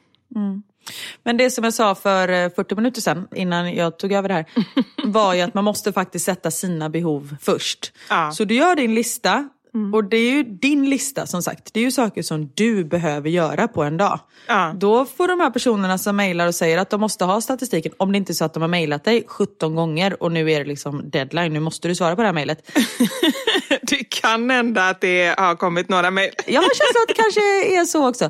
Men 1.24 1.38
det 1.38 1.51
som 1.51 1.63
jag 1.63 1.74
sa 1.74 1.95
för 1.95 2.30
eh, 2.30 2.49
40 2.55 2.76
minuter 2.76 3.01
sedan, 3.01 3.28
innan 3.36 3.74
jag 3.74 3.99
tog 3.99 4.11
över 4.11 4.28
det 4.30 4.34
här, 4.34 4.45
var 5.03 5.34
ju 5.34 5.41
att 5.41 5.53
man 5.53 5.63
måste 5.63 5.93
faktiskt 5.93 6.26
sätta 6.26 6.51
sina 6.51 6.89
behov 6.89 7.36
först. 7.41 7.93
Ja. 8.09 8.32
Så 8.32 8.45
du 8.45 8.55
gör 8.55 8.76
din 8.76 8.95
lista, 8.95 9.49
och 9.93 10.03
det 10.03 10.18
är 10.18 10.32
ju 10.32 10.43
din 10.43 10.89
lista 10.89 11.26
som 11.26 11.41
sagt. 11.41 11.74
Det 11.74 11.80
är 11.80 11.84
ju 11.84 11.91
saker 11.91 12.22
som 12.22 12.51
du 12.53 12.84
behöver 12.84 13.30
göra 13.30 13.68
på 13.68 13.84
en 13.84 13.97
dag. 13.97 14.20
Ja. 14.47 14.74
Då 14.76 15.05
får 15.05 15.28
de 15.28 15.39
här 15.39 15.49
personerna 15.49 15.97
som 15.97 16.16
mejlar 16.16 16.47
och 16.47 16.55
säger 16.55 16.78
att 16.78 16.89
de 16.89 17.01
måste 17.01 17.26
ha 17.26 17.41
statistiken, 17.41 17.91
om 17.97 18.11
det 18.11 18.18
inte 18.18 18.32
är 18.32 18.34
så 18.34 18.45
att 18.45 18.53
de 18.53 18.61
har 18.61 18.68
mejlat 18.68 19.03
dig 19.03 19.24
17 19.28 19.76
gånger 19.76 20.24
och 20.24 20.32
nu 20.32 20.51
är 20.51 20.59
det 20.59 20.66
liksom 20.66 21.09
deadline, 21.09 21.53
nu 21.53 21.59
måste 21.59 21.88
du 21.88 21.95
svara 21.95 22.16
på 22.16 22.22
det 22.22 22.28
här 22.28 22.34
mejlet. 22.34 22.72
Det 23.89 24.03
kan 24.21 24.49
hända 24.49 24.89
att 24.89 25.01
det 25.01 25.36
har 25.39 25.55
kommit 25.55 25.89
några 25.89 26.11
mejl. 26.11 26.31
Jag 26.47 26.61
har 26.61 26.67
känslan 26.69 27.01
att 27.03 27.07
det 27.07 27.13
kanske 27.13 27.41
är 27.81 27.86
så 27.86 28.09
också. 28.09 28.29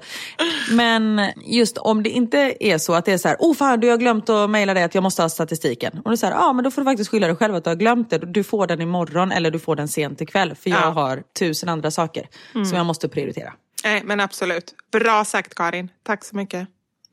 Men 0.72 1.22
just 1.46 1.78
om 1.78 2.04
det 2.04 2.10
inte 2.10 2.56
är 2.60 2.78
så 2.78 2.94
att 2.94 3.06
det 3.06 3.12
är 3.12 3.18
så 3.18 3.28
här, 3.28 3.38
oh 3.40 3.56
fan 3.56 3.80
du 3.80 3.90
har 3.90 3.98
glömt 3.98 4.30
att 4.30 4.50
mejla 4.50 4.74
dig 4.74 4.84
att 4.84 4.96
jag 4.96 5.02
måste 5.04 5.22
ha 5.22 5.30
statistiken. 5.30 6.02
Och 6.06 6.20
så 6.20 6.26
här, 6.26 6.34
ja 6.34 6.54
men 6.54 6.64
då 6.64 6.72
får 6.72 6.82
du 6.82 6.86
faktiskt 6.86 7.10
skylla 7.12 7.28
dig 7.28 7.36
själv 7.36 7.56
att 7.56 7.64
du 7.64 7.70
har 7.70 7.76
glömt 7.76 8.10
det. 8.10 8.18
Du 8.18 8.44
får 8.44 8.68
den 8.68 8.82
imorgon 8.82 9.32
eller 9.32 9.52
du 9.52 9.60
får 9.60 9.76
den 9.76 9.88
sent 9.88 10.22
ikväll. 10.22 10.56
För 10.56 10.70
jag 10.70 10.80
Ja. 10.82 10.90
har 10.90 11.24
tusen 11.40 11.70
andra 11.70 11.92
saker 11.92 12.28
som 12.54 12.78
jag 12.78 12.86
måste 12.86 13.10
prioritera. 13.10 13.54
Nej, 13.84 14.02
men 14.06 14.20
absolut. 14.20 14.74
Bra 14.92 15.26
sagt 15.26 15.56
Karin. 15.56 15.90
Tack 16.04 16.24
så 16.26 16.36
mycket. 16.36 16.68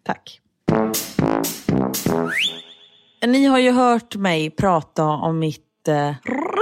Tack. 0.07 0.39
Ni 3.27 3.45
har 3.47 3.59
ju 3.59 3.71
hört 3.71 4.17
mig 4.17 4.51
prata 4.51 5.05
om 5.05 5.39
mitt 5.39 5.65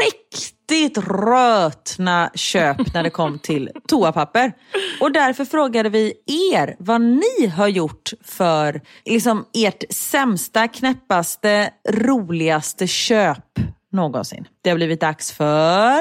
riktigt 0.01 0.99
rötna 0.99 2.31
köp 2.35 2.95
när 2.95 3.03
det 3.03 3.11
kom 3.11 3.39
till 3.39 3.71
toapapper. 3.89 4.53
Och 5.01 5.13
därför 5.13 5.45
frågade 5.45 5.89
vi 5.89 6.15
er 6.53 6.77
vad 6.79 7.01
ni 7.01 7.47
har 7.47 7.69
gjort 7.69 8.11
för 8.25 8.81
liksom, 9.05 9.45
ert 9.55 9.85
sämsta, 9.91 10.69
knäppaste, 10.69 11.71
roligaste 11.89 12.87
köp 12.87 13.59
någonsin. 13.93 14.49
Det 14.63 14.71
har 14.71 14.77
blivit 14.77 15.01
dags 15.01 15.33
för... 15.33 16.01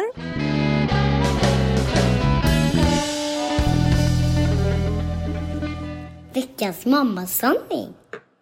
Veckans 6.33 6.85
mammasanning. 6.85 7.93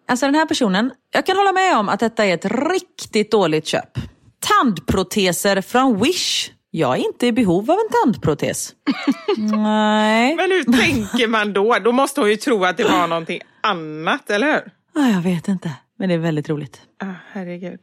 Alltså 0.08 0.26
den 0.26 0.34
här 0.34 0.46
personen, 0.46 0.92
jag 1.10 1.26
kan 1.26 1.36
hålla 1.36 1.52
med 1.52 1.78
om 1.78 1.88
att 1.88 2.00
detta 2.00 2.24
är 2.24 2.34
ett 2.34 2.44
riktigt 2.44 3.30
dåligt 3.30 3.66
köp. 3.66 3.98
Tandproteser 4.40 5.60
från 5.60 6.00
Wish 6.02 6.50
Jag 6.70 6.96
är 6.98 7.06
inte 7.06 7.26
i 7.26 7.32
behov 7.32 7.70
av 7.70 7.76
en 7.78 7.88
tandprotes. 8.04 8.72
Nej. 9.36 10.36
Men 10.36 10.50
hur 10.50 10.64
tänker 10.64 11.28
man 11.28 11.52
då? 11.52 11.78
Då 11.78 11.92
måste 11.92 12.20
hon 12.20 12.30
ju 12.30 12.36
tro 12.36 12.64
att 12.64 12.76
det 12.76 12.84
var 12.84 13.06
någonting 13.06 13.40
annat, 13.60 14.30
eller 14.30 14.46
hur? 14.52 14.72
Ah, 15.02 15.08
jag 15.08 15.20
vet 15.20 15.48
inte, 15.48 15.70
men 15.98 16.08
det 16.08 16.14
är 16.14 16.18
väldigt 16.18 16.48
roligt. 16.48 16.80
Ah, 17.02 17.06
herregud. 17.32 17.80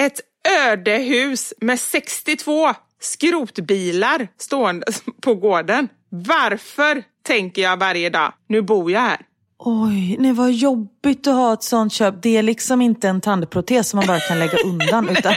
Ett 0.00 0.20
ödehus 0.68 1.54
med 1.60 1.80
62 1.80 2.74
skrotbilar 3.00 4.28
stående 4.38 4.86
på 5.20 5.34
gården. 5.34 5.88
Varför 6.08 7.02
tänker 7.26 7.62
jag 7.62 7.76
varje 7.76 8.10
dag, 8.10 8.32
nu 8.48 8.62
bor 8.62 8.90
jag 8.90 9.00
här. 9.00 9.20
Oj, 9.58 10.16
nej 10.18 10.32
vad 10.32 10.52
jobbigt 10.52 11.26
att 11.26 11.34
ha 11.34 11.52
ett 11.52 11.62
sånt 11.62 11.92
köp. 11.92 12.22
Det 12.22 12.36
är 12.36 12.42
liksom 12.42 12.82
inte 12.82 13.08
en 13.08 13.20
tandprotes 13.20 13.88
som 13.88 13.96
man 13.98 14.06
bara 14.06 14.20
kan 14.20 14.38
lägga 14.38 14.58
undan 14.64 15.08
utan 15.18 15.34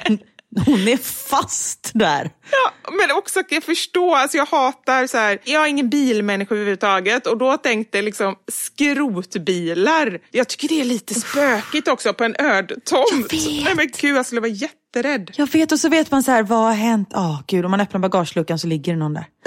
hon 0.65 0.87
är 0.87 0.97
fast 0.97 1.91
där. 1.93 2.31
Ja, 2.51 2.91
men 2.91 3.17
också 3.17 3.43
jag 3.49 3.63
förstå, 3.63 4.15
alltså 4.15 4.37
jag 4.37 4.45
hatar 4.45 5.07
så 5.07 5.17
här, 5.17 5.39
jag 5.43 5.63
är 5.63 5.67
ingen 5.67 5.89
bilmänniska 5.89 6.55
överhuvudtaget 6.55 7.27
och 7.27 7.37
då 7.37 7.57
tänkte 7.57 7.97
jag 7.97 8.05
liksom 8.05 8.35
skrotbilar. 8.51 10.19
Jag 10.31 10.47
tycker 10.47 10.67
det 10.67 10.81
är 10.81 10.85
lite 10.85 11.13
spökigt 11.13 11.87
också 11.87 12.13
på 12.13 12.23
en 12.23 12.35
öd 12.39 12.71
tomt. 12.85 13.31
Nej 13.31 13.75
men 13.75 13.87
gud, 14.01 14.15
jag 14.15 14.25
skulle 14.25 14.41
vara 14.41 14.51
jätterädd. 14.51 15.31
Jag 15.35 15.51
vet 15.51 15.71
och 15.71 15.79
så 15.79 15.89
vet 15.89 16.11
man 16.11 16.23
så 16.23 16.31
här, 16.31 16.43
vad 16.43 16.59
har 16.59 16.73
hänt? 16.73 17.09
Ja, 17.11 17.29
oh, 17.29 17.41
gud, 17.47 17.65
om 17.65 17.71
man 17.71 17.81
öppnar 17.81 17.99
bagageluckan 17.99 18.59
så 18.59 18.67
ligger 18.67 18.93
det 18.93 18.99
någon 18.99 19.13
där. 19.13 19.25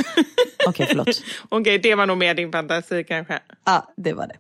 Okej, 0.67 0.69
okay, 0.69 0.87
förlåt. 0.87 1.09
Okej, 1.49 1.61
okay, 1.61 1.79
det 1.79 1.95
var 1.95 2.07
nog 2.07 2.19
mer 2.19 2.35
din 2.35 2.53
fantasi 2.53 3.05
kanske. 3.05 3.39
Ja, 3.65 3.93
det 3.97 4.13
var 4.13 4.27
det. 4.27 4.35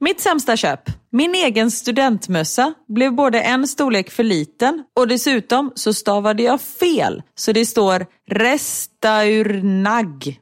Mitt 0.00 0.20
sämsta 0.20 0.56
köp. 0.56 0.80
Min 1.10 1.34
egen 1.34 1.70
studentmössa 1.70 2.74
blev 2.88 3.14
både 3.14 3.40
en 3.40 3.68
storlek 3.68 4.10
för 4.10 4.22
liten 4.22 4.84
och 4.96 5.08
dessutom 5.08 5.72
så 5.74 5.94
stavade 5.94 6.42
jag 6.42 6.60
fel. 6.60 7.22
Så 7.34 7.52
det 7.52 7.66
står 7.66 8.06
restaurnag 8.30 9.60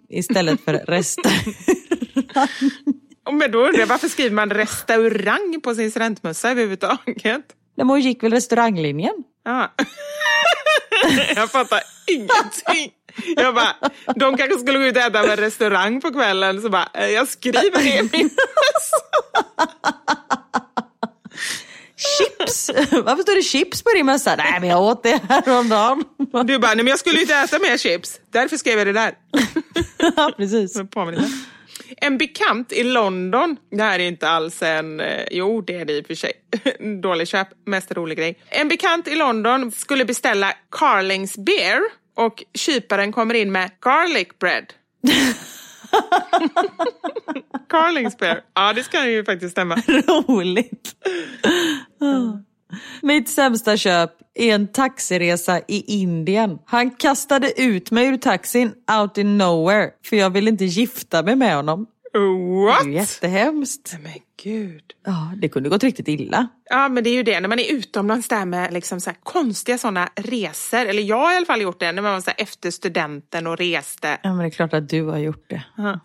istället 0.09 0.65
för 0.65 0.73
restaurang. 0.87 1.55
Men 3.33 3.51
då 3.51 3.59
undrar 3.59 3.81
jag, 3.81 3.87
varför 3.87 4.09
skriver 4.09 4.35
man 4.35 4.51
restaurang 4.51 5.61
på 5.63 5.75
sin 5.75 5.91
studentmössa 5.91 6.51
överhuvudtaget? 6.51 7.45
Men 7.77 7.89
hon 7.89 8.01
gick 8.01 8.23
väl 8.23 8.33
restauranglinjen? 8.33 9.15
Ja. 9.45 9.75
jag 11.37 11.51
fattar 11.51 11.81
ingenting. 12.07 12.93
Jag 13.37 13.55
bara, 13.55 13.77
de 14.15 14.37
kanske 14.37 14.59
skulle 14.59 14.79
gå 14.79 14.85
ut 14.85 14.97
och 14.97 15.03
äta 15.03 15.23
på 15.23 15.31
en 15.31 15.37
restaurang 15.37 16.01
på 16.01 16.13
kvällen. 16.13 16.63
Så 16.63 16.69
bara, 16.69 16.89
eh, 16.95 17.07
jag 17.07 17.29
skriver 17.29 17.83
det 17.83 17.99
i 17.99 18.03
min 18.13 18.31
Chips! 21.97 22.71
Varför 22.91 23.23
står 23.23 23.37
det 23.37 23.43
chips 23.43 23.83
på 23.83 23.91
din 23.91 24.07
mössa? 24.07 24.37
Nej, 24.37 24.61
men 24.61 24.69
jag 24.69 24.83
åt 24.83 25.03
det 25.03 25.21
häromdagen. 25.29 26.05
Du 26.45 26.59
bara, 26.59 26.75
nej 26.75 26.77
men 26.77 26.87
jag 26.87 26.99
skulle 26.99 27.21
inte 27.21 27.35
äta 27.35 27.59
mer 27.59 27.79
chips. 27.79 28.21
Därför 28.31 28.57
skrev 28.57 28.79
jag 28.79 28.87
det 28.87 28.93
där. 28.93 29.15
ja, 30.17 30.33
precis. 30.37 30.77
En 31.97 32.19
bekant 32.19 32.73
i 32.73 32.85
London, 32.85 33.57
det 33.71 33.83
här 33.83 33.99
är 33.99 34.09
inte 34.09 34.29
alls 34.29 34.63
en, 34.63 35.01
eh, 35.01 35.25
jo 35.31 35.61
det 35.61 35.77
är 35.77 35.85
det 35.85 35.93
i 35.93 36.03
och 36.03 36.07
för 36.07 36.15
sig, 36.15 36.33
dålig 37.03 37.29
köp, 37.29 37.49
mest 37.67 37.93
rolig 37.93 38.19
grej. 38.19 38.39
En 38.49 38.69
bekant 38.69 39.09
i 39.09 39.15
London 39.15 39.73
skulle 39.73 40.05
beställa 40.05 40.53
Carlings 40.71 41.37
beer 41.37 41.81
och 42.17 42.45
kyparen 42.55 43.13
kommer 43.13 43.35
in 43.35 43.53
med 43.53 43.71
garlic 43.81 44.29
bread. 44.39 44.73
Carlings 47.69 48.19
beer, 48.19 48.41
ja 48.55 48.73
det 48.73 48.83
ska 48.83 49.07
ju 49.07 49.25
faktiskt 49.25 49.53
stämma. 49.53 49.75
Roligt. 49.87 50.97
Mitt 53.03 53.29
sämsta 53.29 53.77
köp 53.77 54.11
är 54.35 54.55
en 54.55 54.73
taxiresa 54.73 55.61
i 55.69 56.01
Indien. 56.01 56.59
Han 56.67 56.91
kastade 56.91 57.61
ut 57.61 57.91
mig 57.91 58.07
ur 58.07 58.17
taxin 58.17 58.73
out 59.01 59.19
in 59.19 59.39
nowhere 59.39 59.91
för 60.05 60.17
jag 60.17 60.31
ville 60.31 60.51
inte 60.51 60.65
gifta 60.65 61.23
mig 61.23 61.37
med 61.37 61.57
honom. 61.57 61.87
What? 62.19 62.85
Det 62.85 62.91
är 62.91 62.93
jättehemskt. 62.93 63.97
Men 64.03 64.13
gud. 64.43 64.83
Ja, 65.07 65.33
det 65.37 65.49
kunde 65.49 65.69
gått 65.69 65.85
riktigt 65.85 66.09
illa. 66.09 66.49
Ja, 66.71 66.89
men 66.89 67.05
det 67.05 67.11
är 67.11 67.15
ju 67.15 67.23
det 67.23 67.41
när 67.41 67.49
man 67.49 67.59
är 67.59 67.73
utomlands 67.73 68.29
där 68.29 68.45
med 68.45 68.73
liksom 68.73 69.01
så 69.01 69.11
konstiga 69.23 69.79
sådana 69.79 70.09
resor. 70.17 70.87
Eller 70.87 71.03
jag 71.03 71.17
har 71.17 71.33
i 71.33 71.37
alla 71.37 71.47
fall 71.47 71.63
gjort 71.63 71.81
det 71.81 71.93
när 71.93 72.03
man 72.03 72.13
var 72.13 72.21
så 72.21 72.31
efter 72.37 72.71
studenten 72.71 73.47
och 73.47 73.59
reste. 73.59 74.19
Ja, 74.23 74.29
men 74.29 74.39
det 74.39 74.47
är 74.47 74.51
klart 74.51 74.75
att 74.75 74.89
du 74.89 75.03
har 75.03 75.19
gjort 75.19 75.45
det. 75.47 75.63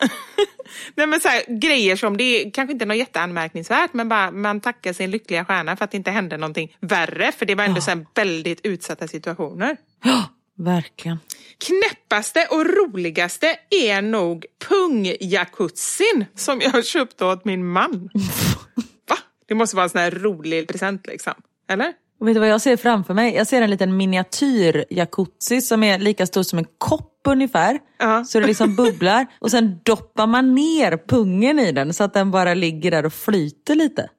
Nej, 0.95 1.07
men 1.07 1.21
så 1.21 1.27
här, 1.27 1.59
grejer 1.59 1.95
som, 1.95 2.17
det 2.17 2.23
är 2.23 2.51
kanske 2.51 2.73
inte 2.73 2.85
något 2.85 2.97
jätteanmärkningsvärt, 2.97 3.93
men 3.93 4.09
bara 4.09 4.31
man 4.31 4.61
tackar 4.61 4.93
sin 4.93 5.11
lyckliga 5.11 5.45
stjärna 5.45 5.77
för 5.77 5.85
att 5.85 5.91
det 5.91 5.97
inte 5.97 6.11
hände 6.11 6.37
någonting 6.37 6.77
värre. 6.79 7.31
För 7.31 7.45
det 7.45 7.55
var 7.55 7.63
ändå 7.63 7.81
ja. 7.87 7.95
väldigt 8.15 8.59
utsatta 8.63 9.07
situationer. 9.07 9.77
Ja, 10.03 10.29
verkligen. 10.57 11.19
Knäppaste 11.57 12.47
och 12.51 12.65
roligaste 12.65 13.55
är 13.69 14.01
nog 14.01 14.45
pungjacuzzin 14.69 16.25
som 16.35 16.61
jag 16.61 16.85
köpte 16.85 17.25
åt 17.25 17.45
min 17.45 17.67
man. 17.67 18.09
Va? 19.09 19.17
Det 19.47 19.55
måste 19.55 19.75
vara 19.75 19.83
en 19.83 19.89
sån 19.89 20.01
här 20.01 20.11
rolig 20.11 20.67
present 20.67 21.07
liksom. 21.07 21.33
Eller? 21.69 21.93
Och 22.19 22.27
vet 22.27 22.33
du 22.33 22.39
vad 22.39 22.49
jag 22.49 22.61
ser 22.61 22.77
framför 22.77 23.13
mig? 23.13 23.35
Jag 23.35 23.47
ser 23.47 23.61
en 23.61 23.69
liten 23.69 23.97
miniatyr 23.97 24.85
jacuzzi 24.89 25.61
som 25.61 25.83
är 25.83 25.99
lika 25.99 26.25
stor 26.25 26.43
som 26.43 26.59
en 26.59 26.65
kopp 26.77 27.21
ungefär. 27.27 27.79
Uh-huh. 28.01 28.23
Så 28.23 28.39
det 28.39 28.47
liksom 28.47 28.75
bubblar. 28.75 29.27
Och 29.39 29.51
sen 29.51 29.79
doppar 29.83 30.27
man 30.27 30.55
ner 30.55 30.97
pungen 31.07 31.59
i 31.59 31.71
den 31.71 31.93
så 31.93 32.03
att 32.03 32.13
den 32.13 32.31
bara 32.31 32.53
ligger 32.53 32.91
där 32.91 33.05
och 33.05 33.13
flyter 33.13 33.75
lite. 33.75 34.09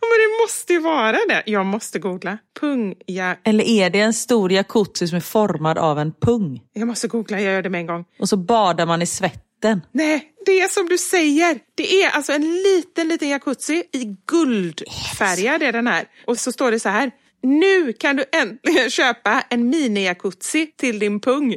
Men 0.00 0.10
det 0.10 0.42
måste 0.42 0.72
ju 0.72 0.78
vara 0.78 1.18
det. 1.28 1.42
Jag 1.46 1.66
måste 1.66 1.98
googla. 1.98 2.38
Pung, 2.60 2.94
ja. 3.06 3.36
Eller 3.44 3.64
är 3.64 3.90
det 3.90 4.00
en 4.00 4.12
stor 4.12 4.52
jacuzzi 4.52 5.08
som 5.08 5.16
är 5.16 5.20
formad 5.20 5.78
av 5.78 5.98
en 5.98 6.12
pung? 6.12 6.60
Jag 6.72 6.88
måste 6.88 7.08
googla, 7.08 7.40
jag 7.40 7.52
gör 7.52 7.62
det 7.62 7.70
med 7.70 7.80
en 7.80 7.86
gång. 7.86 8.04
Och 8.18 8.28
så 8.28 8.36
badar 8.36 8.86
man 8.86 9.02
i 9.02 9.06
svetten. 9.06 9.80
Nej, 9.92 10.32
det 10.46 10.60
är 10.60 10.68
som 10.68 10.88
du 10.88 10.98
säger. 10.98 11.58
Det 11.74 12.02
är 12.02 12.10
alltså 12.10 12.32
en 12.32 12.62
liten, 12.62 13.08
liten 13.08 13.28
jacuzzi 13.28 13.84
i 13.92 14.16
guldfärgad 14.26 15.62
är 15.62 15.72
den 15.72 15.86
här. 15.86 16.04
Och 16.26 16.38
så 16.38 16.52
står 16.52 16.70
det 16.70 16.80
så 16.80 16.88
här. 16.88 17.10
Nu 17.42 17.92
kan 17.92 18.16
du 18.16 18.24
äntligen 18.32 18.90
köpa 18.90 19.44
en 19.50 19.74
mini-jacuzzi 19.74 20.66
till 20.76 20.98
din 20.98 21.20
pung. 21.20 21.56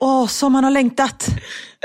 Åh, 0.00 0.22
oh, 0.22 0.26
som 0.26 0.52
man 0.52 0.64
har 0.64 0.70
längtat! 0.70 1.28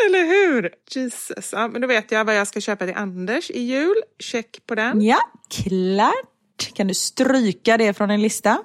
Eller 0.07 0.25
hur? 0.25 0.69
Jesus. 0.91 1.49
Ja, 1.51 1.67
men 1.67 1.81
då 1.81 1.87
vet 1.87 2.11
jag 2.11 2.25
vad 2.25 2.35
jag 2.35 2.47
ska 2.47 2.61
köpa 2.61 2.85
till 2.85 2.95
Anders 2.95 3.51
i 3.51 3.61
jul. 3.61 3.95
Check 4.19 4.65
på 4.67 4.75
den. 4.75 5.01
Ja, 5.01 5.19
klart. 5.49 6.73
Kan 6.73 6.87
du 6.87 6.93
stryka 6.93 7.77
det 7.77 7.93
från 7.93 8.09
din 8.09 8.21
lista? 8.21 8.63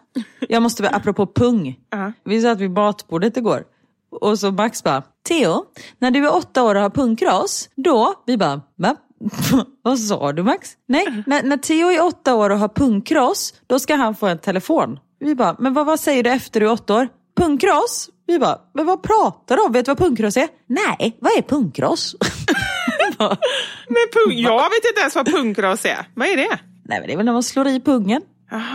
Jag 0.49 0.63
måste, 0.63 0.91
apropå 0.91 1.27
pung. 1.27 1.69
Uh 1.69 1.75
-huh. 1.91 2.13
Vi 2.25 2.43
satt 2.43 2.59
vid 2.59 2.71
matbordet 2.71 3.37
igår. 3.37 3.65
Och 4.11 4.39
så 4.39 4.51
Max 4.51 4.85
bara, 4.85 5.03
Theo, 5.29 5.65
när 5.99 6.11
du 6.11 6.27
är 6.27 6.35
åtta 6.37 6.63
år 6.63 6.75
och 6.75 6.81
har 6.81 6.91
pungkras, 6.91 7.69
då, 7.77 8.15
vi 8.27 8.37
bara, 8.37 8.61
va? 8.77 8.97
Vad 9.83 9.99
sa 9.99 10.33
du 10.33 10.43
Max? 10.43 10.77
Nej, 10.87 11.23
när, 11.27 11.43
när 11.43 11.57
Theo 11.57 11.91
är 11.91 12.05
åtta 12.05 12.35
år 12.35 12.51
och 12.51 12.59
har 12.59 12.69
pungkras, 12.69 13.55
då 13.67 13.79
ska 13.79 13.95
han 13.95 14.15
få 14.15 14.27
en 14.27 14.39
telefon. 14.39 14.99
Vi 15.21 15.35
bara, 15.35 15.57
men 15.59 15.75
vad, 15.75 15.87
vad 15.87 16.01
säger 16.01 16.23
du 16.23 16.31
efter 16.31 16.61
du 16.61 16.67
är 16.67 16.73
åtta 16.73 16.95
år? 16.95 17.09
Pungkras? 17.37 18.11
Vi 18.29 18.39
bara, 18.39 18.59
men 18.75 18.87
vad 18.87 19.03
pratar 19.03 19.57
du 19.57 19.63
om? 19.63 19.73
Vet 19.73 19.85
du 19.85 19.91
vad 19.91 19.99
pungkross 19.99 20.37
är? 20.37 20.49
Nej, 20.67 21.17
vad 21.21 21.33
är 21.39 21.43
pungkross? 21.43 22.17
men 23.09 23.17
jag 24.39 24.71
vet 24.71 24.85
inte 24.91 25.01
ens 25.01 25.15
vad 25.15 25.27
pungkross 25.27 25.85
är. 25.85 26.07
Vad 26.15 26.29
är 26.29 26.37
det? 26.37 26.59
Nej, 26.85 26.99
men 27.01 27.03
det 27.07 27.13
är 27.13 27.17
väl 27.17 27.27
när 27.27 27.33
man 27.33 27.43
slår 27.43 27.69
i 27.69 27.81
pungen. 27.81 28.23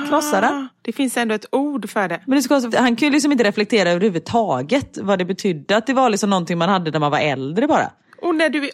Krossar 0.10 0.41
den. 0.41 0.68
Det 0.82 0.93
finns 0.93 1.18
ändå 1.18 1.36
ett 1.36 1.45
ord 1.51 1.89
för 1.89 2.08
det. 2.08 2.22
Men 2.26 2.36
det 2.36 2.41
ska, 2.43 2.62
han 2.78 2.95
kunde 2.95 3.12
liksom 3.14 3.32
inte 3.32 3.43
reflektera 3.43 3.89
överhuvudtaget 3.89 4.97
vad 5.01 5.20
det 5.20 5.26
betydde. 5.26 5.78
Att 5.78 5.88
det 5.88 5.93
var 5.93 6.10
liksom 6.10 6.30
någonting 6.30 6.58
man 6.58 6.70
hade 6.70 6.91
när 6.91 6.99
man 6.99 7.12
var 7.12 7.20
äldre 7.20 7.68
bara. 7.68 7.91
Och 8.22 8.36
när 8.36 8.49
du 8.49 8.64
är 8.64 8.72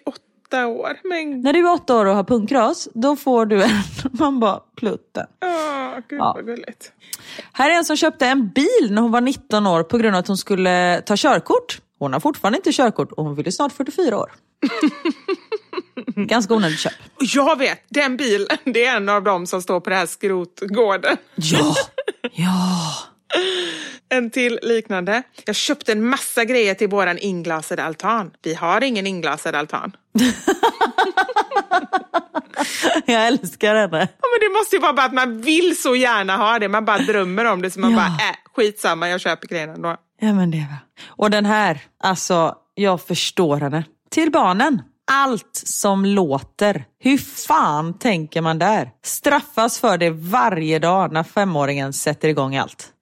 åtta 0.50 0.68
år. 0.68 1.00
Men... 1.04 1.42
När 1.42 1.54
du 1.54 1.60
är 1.60 1.74
åtta 1.74 1.96
år 1.96 2.06
och 2.06 2.16
har 2.16 2.24
pungkras, 2.24 2.90
då 2.94 3.16
får 3.16 3.46
du 3.46 3.64
en, 3.64 3.70
man 4.12 4.40
bara 4.40 4.60
plutten. 4.76 5.26
Åh, 5.46 6.00
gud 6.10 6.20
ja. 6.20 6.34
vad 6.36 6.46
gulligt. 6.46 6.92
Här 7.54 7.70
är 7.70 7.74
en 7.74 7.86
som 7.86 7.98
köpte 7.98 8.28
en 8.28 8.50
bil 8.50 8.92
när 8.92 9.02
hon 9.02 9.12
var 9.12 9.22
19 9.22 9.68
år 9.68 9.84
på 9.84 9.98
grund 9.98 10.16
av 10.16 10.20
att 10.20 10.28
hon 10.28 10.38
skulle 10.38 11.02
ta 11.02 11.16
körkort. 11.18 11.82
Hon 12.00 12.14
har 12.14 12.20
fortfarande 12.20 12.58
inte 12.58 12.72
körkort 12.72 13.12
och 13.12 13.26
hon 13.26 13.36
fyller 13.36 13.52
snart 13.52 13.72
44 13.72 14.18
år. 14.18 14.32
Ganska 16.16 16.54
onödigt 16.54 16.80
köp. 16.80 16.94
Jag 17.20 17.58
vet, 17.58 17.84
den 17.90 18.18
bilen, 18.18 18.58
det 18.64 18.86
är 18.86 18.98
en 18.98 19.10
av 19.10 19.24
dem 19.24 19.48
som 19.48 19.62
står 19.62 19.80
på 19.80 19.90
den 19.90 20.00
här 20.00 20.06
skrotgården. 20.06 21.18
Ja, 21.36 21.76
ja. 22.32 22.94
En 24.12 24.30
till 24.30 24.60
liknande. 24.62 25.24
Jag 25.46 25.56
köpte 25.56 25.92
en 25.92 26.06
massa 26.10 26.46
grejer 26.46 26.74
till 26.74 26.90
våran 26.90 27.18
inglasade 27.18 27.84
altan. 27.84 28.32
Vi 28.44 28.54
har 28.54 28.84
ingen 28.84 29.08
inglasad 29.08 29.56
altan. 29.56 29.92
Jag 33.06 33.28
älskar 33.28 33.76
henne. 33.76 33.98
Ja, 33.98 34.28
men 34.32 34.40
det 34.42 34.60
måste 34.60 34.76
ju 34.76 34.82
vara 34.82 34.94
bara 34.94 35.06
att 35.06 35.14
man 35.14 35.42
vill 35.42 35.82
så 35.82 35.96
gärna 35.96 36.38
ha 36.38 36.60
det. 36.60 36.70
Man 36.70 36.86
bara 36.86 36.98
drömmer 36.98 37.46
om 37.46 37.62
det 37.62 37.72
så 37.72 37.80
man 37.80 37.92
ja. 37.92 37.98
bara, 37.98 38.08
äh, 38.08 38.36
skitsamma, 38.56 39.10
jag 39.10 39.22
köper 39.22 39.48
grejerna 39.48 39.78
då. 39.78 39.98
Ja 40.22 40.34
men 40.34 40.52
det 40.52 40.58
va. 40.58 40.78
Och 41.08 41.30
den 41.30 41.46
här, 41.46 41.82
alltså 42.04 42.56
jag 42.76 43.02
förstår 43.02 43.58
henne. 43.60 43.84
Till 44.12 44.32
barnen. 44.32 44.82
Allt 45.12 45.62
som 45.66 46.06
låter. 46.06 46.86
Hur 47.00 47.18
fan 47.18 48.00
tänker 48.00 48.42
man 48.42 48.60
där? 48.60 48.92
Straffas 49.04 49.80
för 49.80 49.98
det 49.98 50.10
varje 50.10 50.80
dag 50.80 51.12
när 51.12 51.24
femåringen 51.24 51.94
sätter 51.94 52.28
igång 52.28 52.58
allt. 52.58 52.94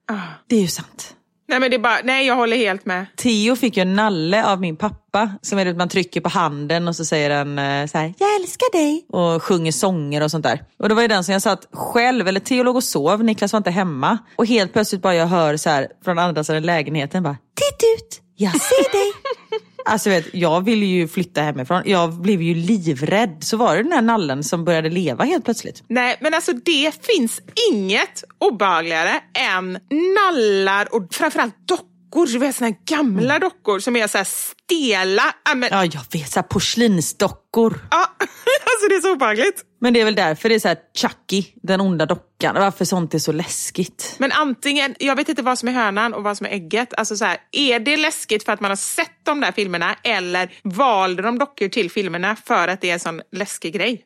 Det 0.46 0.56
är 0.56 0.60
ju 0.60 0.68
sant. 0.68 1.14
Nej, 1.48 1.60
men 1.60 1.70
det 1.70 1.76
är 1.76 1.80
bara, 1.80 1.98
nej, 2.04 2.26
jag 2.26 2.36
håller 2.36 2.56
helt 2.56 2.86
med. 2.86 3.06
Theo 3.16 3.56
fick 3.56 3.76
ju 3.76 3.80
en 3.80 3.96
nalle 3.96 4.44
av 4.44 4.60
min 4.60 4.76
pappa. 4.76 5.30
Som 5.42 5.58
är 5.58 5.64
det 5.64 5.70
att 5.70 5.76
man 5.76 5.88
trycker 5.88 6.20
på 6.20 6.28
handen 6.28 6.88
och 6.88 6.96
så 6.96 7.04
säger 7.04 7.30
den 7.30 7.58
eh, 7.58 7.86
så 7.86 7.98
här, 7.98 8.14
jag 8.18 8.40
älskar 8.40 8.72
dig. 8.72 9.06
Och 9.08 9.42
sjunger 9.42 9.72
sånger 9.72 10.22
och 10.22 10.30
sånt 10.30 10.42
där. 10.44 10.64
Och 10.78 10.88
det 10.88 10.94
var 10.94 11.02
ju 11.02 11.08
den 11.08 11.24
som 11.24 11.32
jag 11.32 11.42
satt 11.42 11.68
själv, 11.72 12.28
eller 12.28 12.40
Theo 12.40 12.62
låg 12.62 12.76
och 12.76 12.84
sov, 12.84 13.24
Niklas 13.24 13.52
var 13.52 13.58
inte 13.58 13.70
hemma. 13.70 14.18
Och 14.36 14.46
helt 14.46 14.72
plötsligt 14.72 15.02
bara 15.02 15.14
jag 15.14 15.26
hör 15.26 15.56
så 15.56 15.70
här 15.70 15.88
från 16.04 16.18
andra 16.18 16.44
sidan 16.44 16.62
lägenheten 16.62 17.22
bara, 17.22 17.36
titt 17.54 17.82
ut, 17.96 18.20
jag 18.36 18.52
ser 18.60 18.92
dig. 18.92 19.12
Alltså 19.88 20.10
vet, 20.10 20.34
jag 20.34 20.64
ville 20.64 20.86
ju 20.86 21.08
flytta 21.08 21.40
hemifrån. 21.42 21.82
Jag 21.84 22.12
blev 22.12 22.42
ju 22.42 22.54
livrädd. 22.54 23.36
Så 23.40 23.56
var 23.56 23.76
det 23.76 23.82
den 23.82 23.92
här 23.92 24.02
nallen 24.02 24.44
som 24.44 24.64
började 24.64 24.90
leva 24.90 25.24
helt 25.24 25.44
plötsligt. 25.44 25.82
Nej, 25.88 26.16
men 26.20 26.34
alltså 26.34 26.52
det 26.52 27.06
finns 27.06 27.40
inget 27.72 28.24
obehagligare 28.38 29.20
än 29.38 29.78
nallar 30.14 30.94
och 30.94 31.14
framförallt 31.14 31.68
dockor. 31.68 32.26
Du 32.26 32.38
vet 32.38 32.56
såna 32.56 32.70
här 32.70 32.76
gamla 32.86 33.38
dockor 33.38 33.78
som 33.78 33.96
är 33.96 34.06
så 34.06 34.18
här 34.18 34.28
stela. 34.28 35.22
Ja, 35.44 35.54
men, 35.54 35.68
Ja, 35.72 35.84
jag 35.84 36.02
vet. 36.12 36.32
Så 36.32 36.42
porslinsdockor. 36.42 37.80
ja, 37.90 37.96
alltså 38.18 38.88
det 38.88 38.94
är 38.94 39.00
så 39.00 39.12
obehagligt. 39.12 39.64
Men 39.80 39.94
det 39.94 40.00
är 40.00 40.04
väl 40.04 40.14
därför 40.14 40.48
det 40.48 40.54
är 40.54 40.58
så 40.58 40.68
här 40.68 40.78
Chucky, 40.96 41.44
den 41.54 41.80
onda 41.80 42.06
dockan. 42.06 42.54
Varför 42.54 42.84
sånt 42.84 43.14
är 43.14 43.18
så 43.18 43.32
läskigt. 43.32 44.16
Men 44.18 44.32
antingen, 44.32 44.94
jag 44.98 45.16
vet 45.16 45.28
inte 45.28 45.42
vad 45.42 45.58
som 45.58 45.68
är 45.68 45.72
hönan 45.72 46.14
och 46.14 46.22
vad 46.22 46.36
som 46.36 46.46
är 46.46 46.50
ägget. 46.50 46.94
Alltså 46.94 47.16
så 47.16 47.24
här, 47.24 47.38
är 47.52 47.80
det 47.80 47.96
läskigt 47.96 48.44
för 48.44 48.52
att 48.52 48.60
man 48.60 48.70
har 48.70 48.76
sett 48.76 49.24
de 49.24 49.40
där 49.40 49.52
filmerna 49.52 49.96
eller 50.02 50.52
valde 50.62 51.22
de 51.22 51.38
dockor 51.38 51.68
till 51.68 51.90
filmerna 51.90 52.36
för 52.36 52.68
att 52.68 52.80
det 52.80 52.90
är 52.90 52.94
en 52.94 53.00
sån 53.00 53.22
läskig 53.32 53.74
grej? 53.74 54.04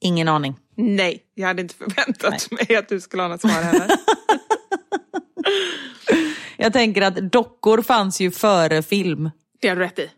Ingen 0.00 0.28
aning. 0.28 0.56
Nej, 0.76 1.22
jag 1.34 1.46
hade 1.46 1.62
inte 1.62 1.74
förväntat 1.74 2.50
mig 2.50 2.76
att 2.76 2.88
du 2.88 3.00
skulle 3.00 3.22
ha 3.22 3.28
något 3.28 3.40
svar 3.40 3.50
heller. 3.50 3.90
Jag 6.60 6.72
tänker 6.72 7.02
att 7.02 7.32
dockor 7.32 7.82
fanns 7.82 8.20
ju 8.20 8.30
före 8.30 8.82
film. 8.82 9.30
Det 9.60 9.68
har 9.68 9.76
du 9.76 9.82
rätt 9.82 9.98
i. 9.98 10.10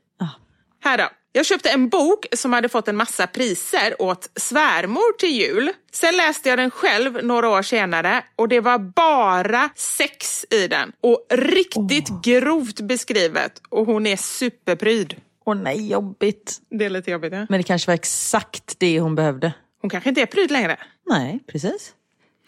Här 0.82 0.98
då. 0.98 1.04
Jag 1.32 1.46
köpte 1.46 1.70
en 1.70 1.88
bok 1.88 2.26
som 2.32 2.52
hade 2.52 2.68
fått 2.68 2.88
en 2.88 2.96
massa 2.96 3.26
priser 3.26 4.02
åt 4.02 4.30
svärmor 4.36 5.18
till 5.18 5.30
jul. 5.30 5.70
Sen 5.92 6.16
läste 6.16 6.48
jag 6.48 6.58
den 6.58 6.70
själv 6.70 7.24
några 7.24 7.48
år 7.48 7.62
senare 7.62 8.24
och 8.36 8.48
det 8.48 8.60
var 8.60 8.78
bara 8.78 9.70
sex 9.76 10.46
i 10.50 10.66
den. 10.68 10.92
Och 11.00 11.26
riktigt 11.30 12.22
grovt 12.22 12.80
beskrivet. 12.80 13.62
Och 13.68 13.86
hon 13.86 14.06
är 14.06 14.16
superpryd. 14.16 15.16
Åh 15.44 15.54
nej, 15.54 15.90
jobbigt. 15.90 16.60
Det 16.70 16.84
är 16.84 16.90
lite 16.90 17.10
jobbigt. 17.10 17.32
Ja? 17.32 17.46
Men 17.48 17.60
det 17.60 17.64
kanske 17.64 17.90
var 17.90 17.94
exakt 17.94 18.74
det 18.78 19.00
hon 19.00 19.14
behövde. 19.14 19.52
Hon 19.80 19.90
kanske 19.90 20.08
inte 20.08 20.22
är 20.22 20.26
pryd 20.26 20.50
längre. 20.50 20.76
Nej, 21.06 21.40
precis. 21.46 21.92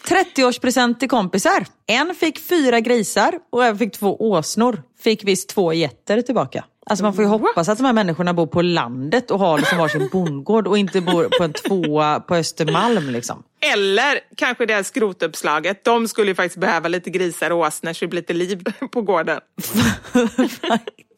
30-årspresent 0.04 0.98
till 0.98 1.08
kompisar. 1.08 1.66
En 1.86 2.14
fick 2.14 2.38
fyra 2.38 2.80
grisar 2.80 3.34
och 3.52 3.64
en 3.64 3.78
fick 3.78 3.92
två 3.92 4.30
åsnor. 4.30 4.82
Fick 5.00 5.24
visst 5.24 5.48
två 5.48 5.72
getter 5.72 6.22
tillbaka. 6.22 6.64
Alltså 6.86 7.04
man 7.04 7.14
får 7.14 7.24
ju 7.24 7.30
hoppas 7.30 7.68
att 7.68 7.78
de 7.78 7.84
här 7.84 7.92
människorna 7.92 8.34
bor 8.34 8.46
på 8.46 8.62
landet 8.62 9.30
och 9.30 9.38
har 9.38 9.58
liksom 9.58 9.78
varsin 9.78 10.08
bondgård 10.12 10.66
och 10.66 10.78
inte 10.78 11.00
bor 11.00 11.38
på 11.38 11.44
en 11.44 11.52
tvåa 11.52 12.20
på 12.20 12.34
Östermalm. 12.34 13.10
Liksom. 13.10 13.42
Eller 13.72 14.20
kanske 14.36 14.66
det 14.66 14.74
här 14.74 14.82
skrotuppslaget. 14.82 15.84
De 15.84 16.08
skulle 16.08 16.30
ju 16.30 16.34
faktiskt 16.34 16.60
behöva 16.60 16.88
lite 16.88 17.10
grisar 17.10 17.50
och 17.50 17.58
åsnor 17.58 17.92
så 17.92 18.04
det 18.04 18.08
blir 18.08 18.20
lite 18.20 18.32
liv 18.32 18.64
på 18.92 19.02
gården. 19.02 19.40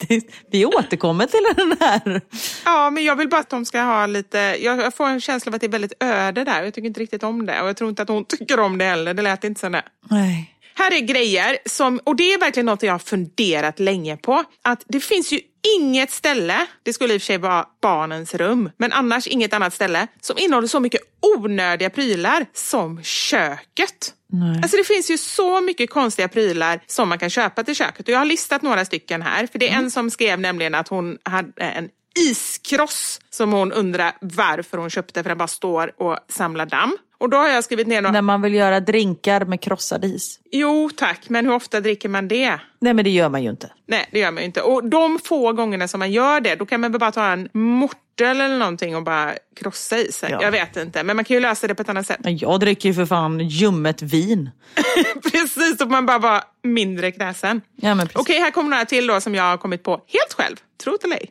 Faktiskt. 0.08 0.26
Vi 0.50 0.66
återkommer 0.66 1.26
till 1.26 1.40
den 1.56 1.76
här. 1.80 2.20
Ja, 2.64 2.90
men 2.90 3.04
jag 3.04 3.16
vill 3.16 3.28
bara 3.28 3.40
att 3.40 3.50
de 3.50 3.64
ska 3.64 3.82
ha 3.82 4.06
lite... 4.06 4.38
Jag 4.38 4.94
får 4.94 5.06
en 5.06 5.20
känsla 5.20 5.50
av 5.50 5.54
att 5.54 5.60
det 5.60 5.66
är 5.66 5.70
väldigt 5.70 6.02
öde 6.02 6.44
där. 6.44 6.62
Jag 6.62 6.74
tycker 6.74 6.88
inte 6.88 7.00
riktigt 7.00 7.22
om 7.22 7.46
det. 7.46 7.60
Och 7.62 7.68
jag 7.68 7.76
tror 7.76 7.90
inte 7.90 8.02
att 8.02 8.08
hon 8.08 8.24
tycker 8.24 8.60
om 8.60 8.78
det 8.78 8.84
heller. 8.84 9.14
Det 9.14 9.22
lät 9.22 9.44
inte 9.44 9.60
så 9.60 9.68
där. 9.68 9.82
Nej. 10.10 10.53
Här 10.74 10.92
är 10.92 11.00
grejer 11.00 11.58
som, 11.66 12.00
och 12.04 12.16
det 12.16 12.32
är 12.32 12.40
verkligen 12.40 12.66
något 12.66 12.82
jag 12.82 12.92
har 12.92 12.98
funderat 12.98 13.80
länge 13.80 14.16
på. 14.16 14.44
Att 14.62 14.84
det 14.88 15.00
finns 15.00 15.32
ju 15.32 15.40
inget 15.78 16.10
ställe, 16.10 16.66
det 16.82 16.92
skulle 16.92 17.14
i 17.14 17.16
och 17.16 17.22
för 17.22 17.26
sig 17.26 17.38
vara 17.38 17.66
barnens 17.82 18.34
rum, 18.34 18.70
men 18.76 18.92
annars 18.92 19.26
inget 19.26 19.52
annat 19.52 19.74
ställe 19.74 20.06
som 20.20 20.38
innehåller 20.38 20.68
så 20.68 20.80
mycket 20.80 21.00
onödiga 21.36 21.90
prylar 21.90 22.46
som 22.52 23.02
köket. 23.02 24.14
Nej. 24.32 24.60
Alltså 24.62 24.76
det 24.76 24.84
finns 24.84 25.10
ju 25.10 25.18
så 25.18 25.60
mycket 25.60 25.90
konstiga 25.90 26.28
prylar 26.28 26.80
som 26.86 27.08
man 27.08 27.18
kan 27.18 27.30
köpa 27.30 27.64
till 27.64 27.74
köket. 27.74 28.08
Och 28.08 28.14
jag 28.14 28.18
har 28.18 28.24
listat 28.24 28.62
några 28.62 28.84
stycken 28.84 29.22
här. 29.22 29.46
För 29.46 29.58
det 29.58 29.68
är 29.68 29.76
en 29.76 29.90
som 29.90 30.10
skrev 30.10 30.40
nämligen 30.40 30.74
att 30.74 30.88
hon 30.88 31.18
hade 31.22 31.62
en 31.62 31.88
iskross 32.30 33.20
som 33.30 33.52
hon 33.52 33.72
undrar 33.72 34.12
varför 34.20 34.78
hon 34.78 34.90
köpte 34.90 35.22
för 35.22 35.30
den 35.30 35.38
bara 35.38 35.48
står 35.48 36.02
och 36.02 36.18
samlar 36.28 36.66
damm. 36.66 36.96
Och 37.18 37.30
då 37.30 37.36
har 37.36 37.48
jag 37.48 37.64
skrivit 37.64 37.86
ner 37.86 38.02
några... 38.02 38.12
När 38.12 38.22
man 38.22 38.42
vill 38.42 38.54
göra 38.54 38.80
drinkar 38.80 39.44
med 39.44 39.60
krossad 39.60 40.04
is. 40.04 40.40
Jo 40.52 40.90
tack, 40.96 41.28
men 41.28 41.46
hur 41.46 41.54
ofta 41.54 41.80
dricker 41.80 42.08
man 42.08 42.28
det? 42.28 42.58
Nej 42.80 42.94
men 42.94 43.04
det 43.04 43.10
gör 43.10 43.28
man 43.28 43.42
ju 43.42 43.50
inte. 43.50 43.70
Nej, 43.86 44.08
det 44.12 44.18
gör 44.18 44.30
man 44.30 44.42
ju 44.42 44.46
inte. 44.46 44.62
Och 44.62 44.88
de 44.88 45.18
få 45.24 45.52
gångerna 45.52 45.88
som 45.88 45.98
man 45.98 46.12
gör 46.12 46.40
det, 46.40 46.54
då 46.54 46.66
kan 46.66 46.80
man 46.80 46.92
väl 46.92 46.98
bara 47.00 47.12
ta 47.12 47.26
en 47.26 47.48
mortel 47.52 48.40
eller 48.40 48.58
någonting 48.58 48.96
och 48.96 49.02
bara 49.02 49.34
krossa 49.60 49.98
i 49.98 50.12
sig. 50.12 50.30
Ja. 50.30 50.42
Jag 50.42 50.50
vet 50.52 50.76
inte, 50.76 51.02
men 51.04 51.16
man 51.16 51.24
kan 51.24 51.34
ju 51.34 51.40
lösa 51.40 51.66
det 51.66 51.74
på 51.74 51.82
ett 51.82 51.88
annat 51.88 52.06
sätt. 52.06 52.20
Men 52.20 52.36
Jag 52.38 52.60
dricker 52.60 52.88
ju 52.88 52.94
för 52.94 53.06
fan 53.06 53.40
ljummet 53.40 54.02
vin. 54.02 54.50
Precis, 55.32 55.78
så 55.78 55.86
man 55.86 56.06
bara 56.06 56.18
vara 56.18 56.42
mindre 56.62 57.10
kräsen. 57.12 57.60
Ja, 57.76 57.94
men 57.94 58.06
precis. 58.06 58.20
Okej, 58.20 58.38
här 58.40 58.50
kommer 58.50 58.70
några 58.70 58.84
till 58.84 59.06
då 59.06 59.20
som 59.20 59.34
jag 59.34 59.42
har 59.44 59.56
kommit 59.56 59.82
på 59.82 59.92
helt 59.92 60.32
själv. 60.36 60.56
Tro 60.84 60.96
det 61.00 61.04
eller 61.04 61.16
ej. 61.16 61.30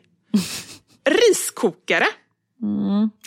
Riskokare. 1.28 2.06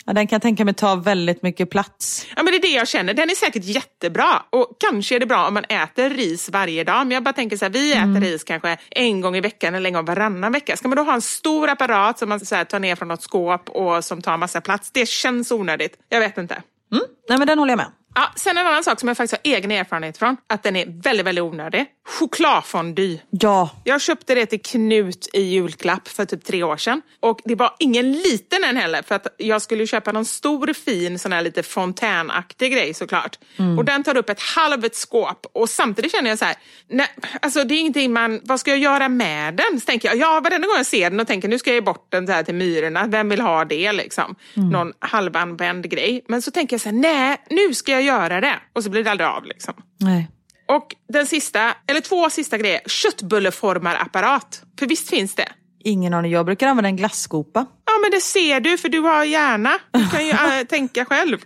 Ja, 0.04 0.12
den 0.12 0.26
kan 0.26 0.36
jag 0.36 0.42
tänka 0.42 0.64
mig 0.64 0.74
ta 0.74 0.94
väldigt 0.94 1.42
mycket 1.42 1.70
plats. 1.70 2.26
Ja, 2.36 2.42
men 2.42 2.52
det 2.52 2.58
är 2.58 2.62
det 2.62 2.68
jag 2.68 2.88
känner. 2.88 3.14
Den 3.14 3.30
är 3.30 3.34
säkert 3.34 3.64
jättebra. 3.64 4.42
Och 4.50 4.76
kanske 4.78 5.16
är 5.16 5.20
det 5.20 5.26
bra 5.26 5.48
om 5.48 5.54
man 5.54 5.64
äter 5.64 6.10
ris 6.10 6.48
varje 6.48 6.84
dag. 6.84 7.06
Men 7.06 7.10
jag 7.10 7.22
bara 7.22 7.32
tänker 7.32 7.56
så 7.56 7.64
här, 7.64 7.72
vi 7.72 7.92
äter 7.92 8.20
ris 8.20 8.44
kanske 8.44 8.76
en 8.90 9.20
gång 9.20 9.36
i 9.36 9.40
veckan 9.40 9.74
eller 9.74 9.88
en 9.88 9.94
gång 9.94 10.04
varannan 10.04 10.52
vecka. 10.52 10.76
Ska 10.76 10.88
man 10.88 10.96
då 10.96 11.02
ha 11.02 11.14
en 11.14 11.22
stor 11.22 11.68
apparat 11.68 12.18
som 12.18 12.28
man 12.28 12.40
så 12.40 12.54
här, 12.54 12.64
tar 12.64 12.80
ner 12.80 12.96
från 12.96 13.08
något 13.08 13.22
skåp 13.22 13.68
och 13.68 14.04
som 14.04 14.22
tar 14.22 14.36
massa 14.36 14.60
plats? 14.60 14.90
Det 14.92 15.08
känns 15.08 15.52
onödigt. 15.52 15.96
Jag 16.08 16.20
vet 16.20 16.38
inte. 16.38 16.62
Mm? 16.92 17.04
Nej 17.28 17.38
men 17.38 17.46
den 17.46 17.58
håller 17.58 17.72
jag 17.72 17.78
med. 17.78 17.90
Ja, 18.14 18.32
sen 18.36 18.58
en 18.58 18.66
annan 18.66 18.84
sak 18.84 19.00
som 19.00 19.08
jag 19.08 19.16
faktiskt 19.16 19.42
har 19.44 19.52
egen 19.52 19.70
erfarenhet 19.70 20.18
från. 20.18 20.36
Att 20.46 20.62
den 20.62 20.76
är 20.76 21.02
väldigt, 21.02 21.26
väldigt 21.26 21.42
onödig. 21.42 21.86
Chokladfondue. 22.08 23.18
Ja, 23.30 23.70
Jag 23.84 24.00
köpte 24.00 24.34
det 24.34 24.46
till 24.46 24.62
Knut 24.62 25.28
i 25.32 25.40
julklapp 25.42 26.08
för 26.08 26.24
typ 26.24 26.44
tre 26.44 26.62
år 26.62 26.76
sedan. 26.76 27.02
Och 27.20 27.40
det 27.44 27.54
var 27.54 27.74
ingen 27.78 28.12
liten 28.12 28.64
än 28.64 28.76
heller 28.76 29.02
för 29.02 29.14
att 29.14 29.26
jag 29.36 29.62
skulle 29.62 29.86
köpa 29.86 30.12
någon 30.12 30.24
stor 30.24 30.72
fin 30.72 31.18
sån 31.18 31.32
här 31.32 31.42
lite 31.42 31.62
fontänaktig 31.62 32.72
grej 32.72 32.94
såklart. 32.94 33.38
Och 33.78 33.84
den 33.84 34.02
tar 34.04 34.16
upp 34.16 34.30
ett 34.30 34.40
halvt 34.40 34.94
skåp 34.94 35.46
och 35.52 35.70
samtidigt 35.70 36.12
känner 36.12 36.30
jag 36.30 36.38
så 36.38 36.44
här, 36.44 36.56
nej, 36.88 37.06
alltså 37.42 37.64
det 37.64 37.74
är 37.74 37.80
ingenting 37.80 38.12
man, 38.12 38.40
vad 38.44 38.60
ska 38.60 38.70
jag 38.70 38.78
göra 38.78 39.08
med 39.08 39.54
den? 39.54 39.80
Så 39.80 39.86
tänker 39.86 40.08
jag, 40.08 40.16
ja 40.18 40.40
varenda 40.44 40.66
gång 40.68 40.76
jag 40.76 40.86
ser 40.86 41.10
den 41.10 41.20
och 41.20 41.26
tänker 41.26 41.48
nu 41.48 41.58
ska 41.58 41.70
jag 41.70 41.74
ge 41.74 41.80
bort 41.80 42.06
den 42.08 42.26
så 42.26 42.32
här 42.32 42.42
till 42.42 42.54
myrorna, 42.54 43.06
vem 43.06 43.28
vill 43.28 43.40
ha 43.40 43.64
det 43.64 43.92
liksom? 43.92 44.34
Någon 44.54 44.92
halvanvänd 44.98 45.90
grej. 45.90 46.24
Men 46.28 46.42
så 46.42 46.50
tänker 46.50 46.74
jag 46.74 46.80
så 46.80 46.88
här, 46.88 46.96
nej 46.96 47.36
nu 47.50 47.74
ska 47.74 47.92
jag 47.92 47.97
göra 48.04 48.40
det. 48.40 48.54
Och 48.72 48.84
så 48.84 48.90
blir 48.90 49.04
det 49.04 49.10
aldrig 49.10 49.28
av 49.28 49.44
liksom. 49.44 49.74
nej. 50.00 50.28
Och 50.68 50.94
den 51.08 51.26
sista, 51.26 51.74
eller 51.86 52.00
två 52.00 52.30
sista 52.30 52.58
grejer, 52.58 52.80
köttbulleformarapparat. 52.86 54.62
För 54.78 54.86
visst 54.86 55.10
finns 55.10 55.34
det? 55.34 55.48
Ingen 55.84 56.14
aning. 56.14 56.32
Jag 56.32 56.46
brukar 56.46 56.68
använda 56.68 56.88
en 56.88 56.96
glasskopa. 56.96 57.66
Ja 57.86 57.92
men 58.02 58.10
det 58.10 58.20
ser 58.20 58.60
du 58.60 58.78
för 58.78 58.88
du 58.88 59.00
har 59.00 59.24
hjärna. 59.24 59.78
Du 59.92 60.08
kan 60.08 60.26
ju 60.26 60.30
äh, 60.58 60.64
tänka 60.68 61.04
själv. 61.04 61.38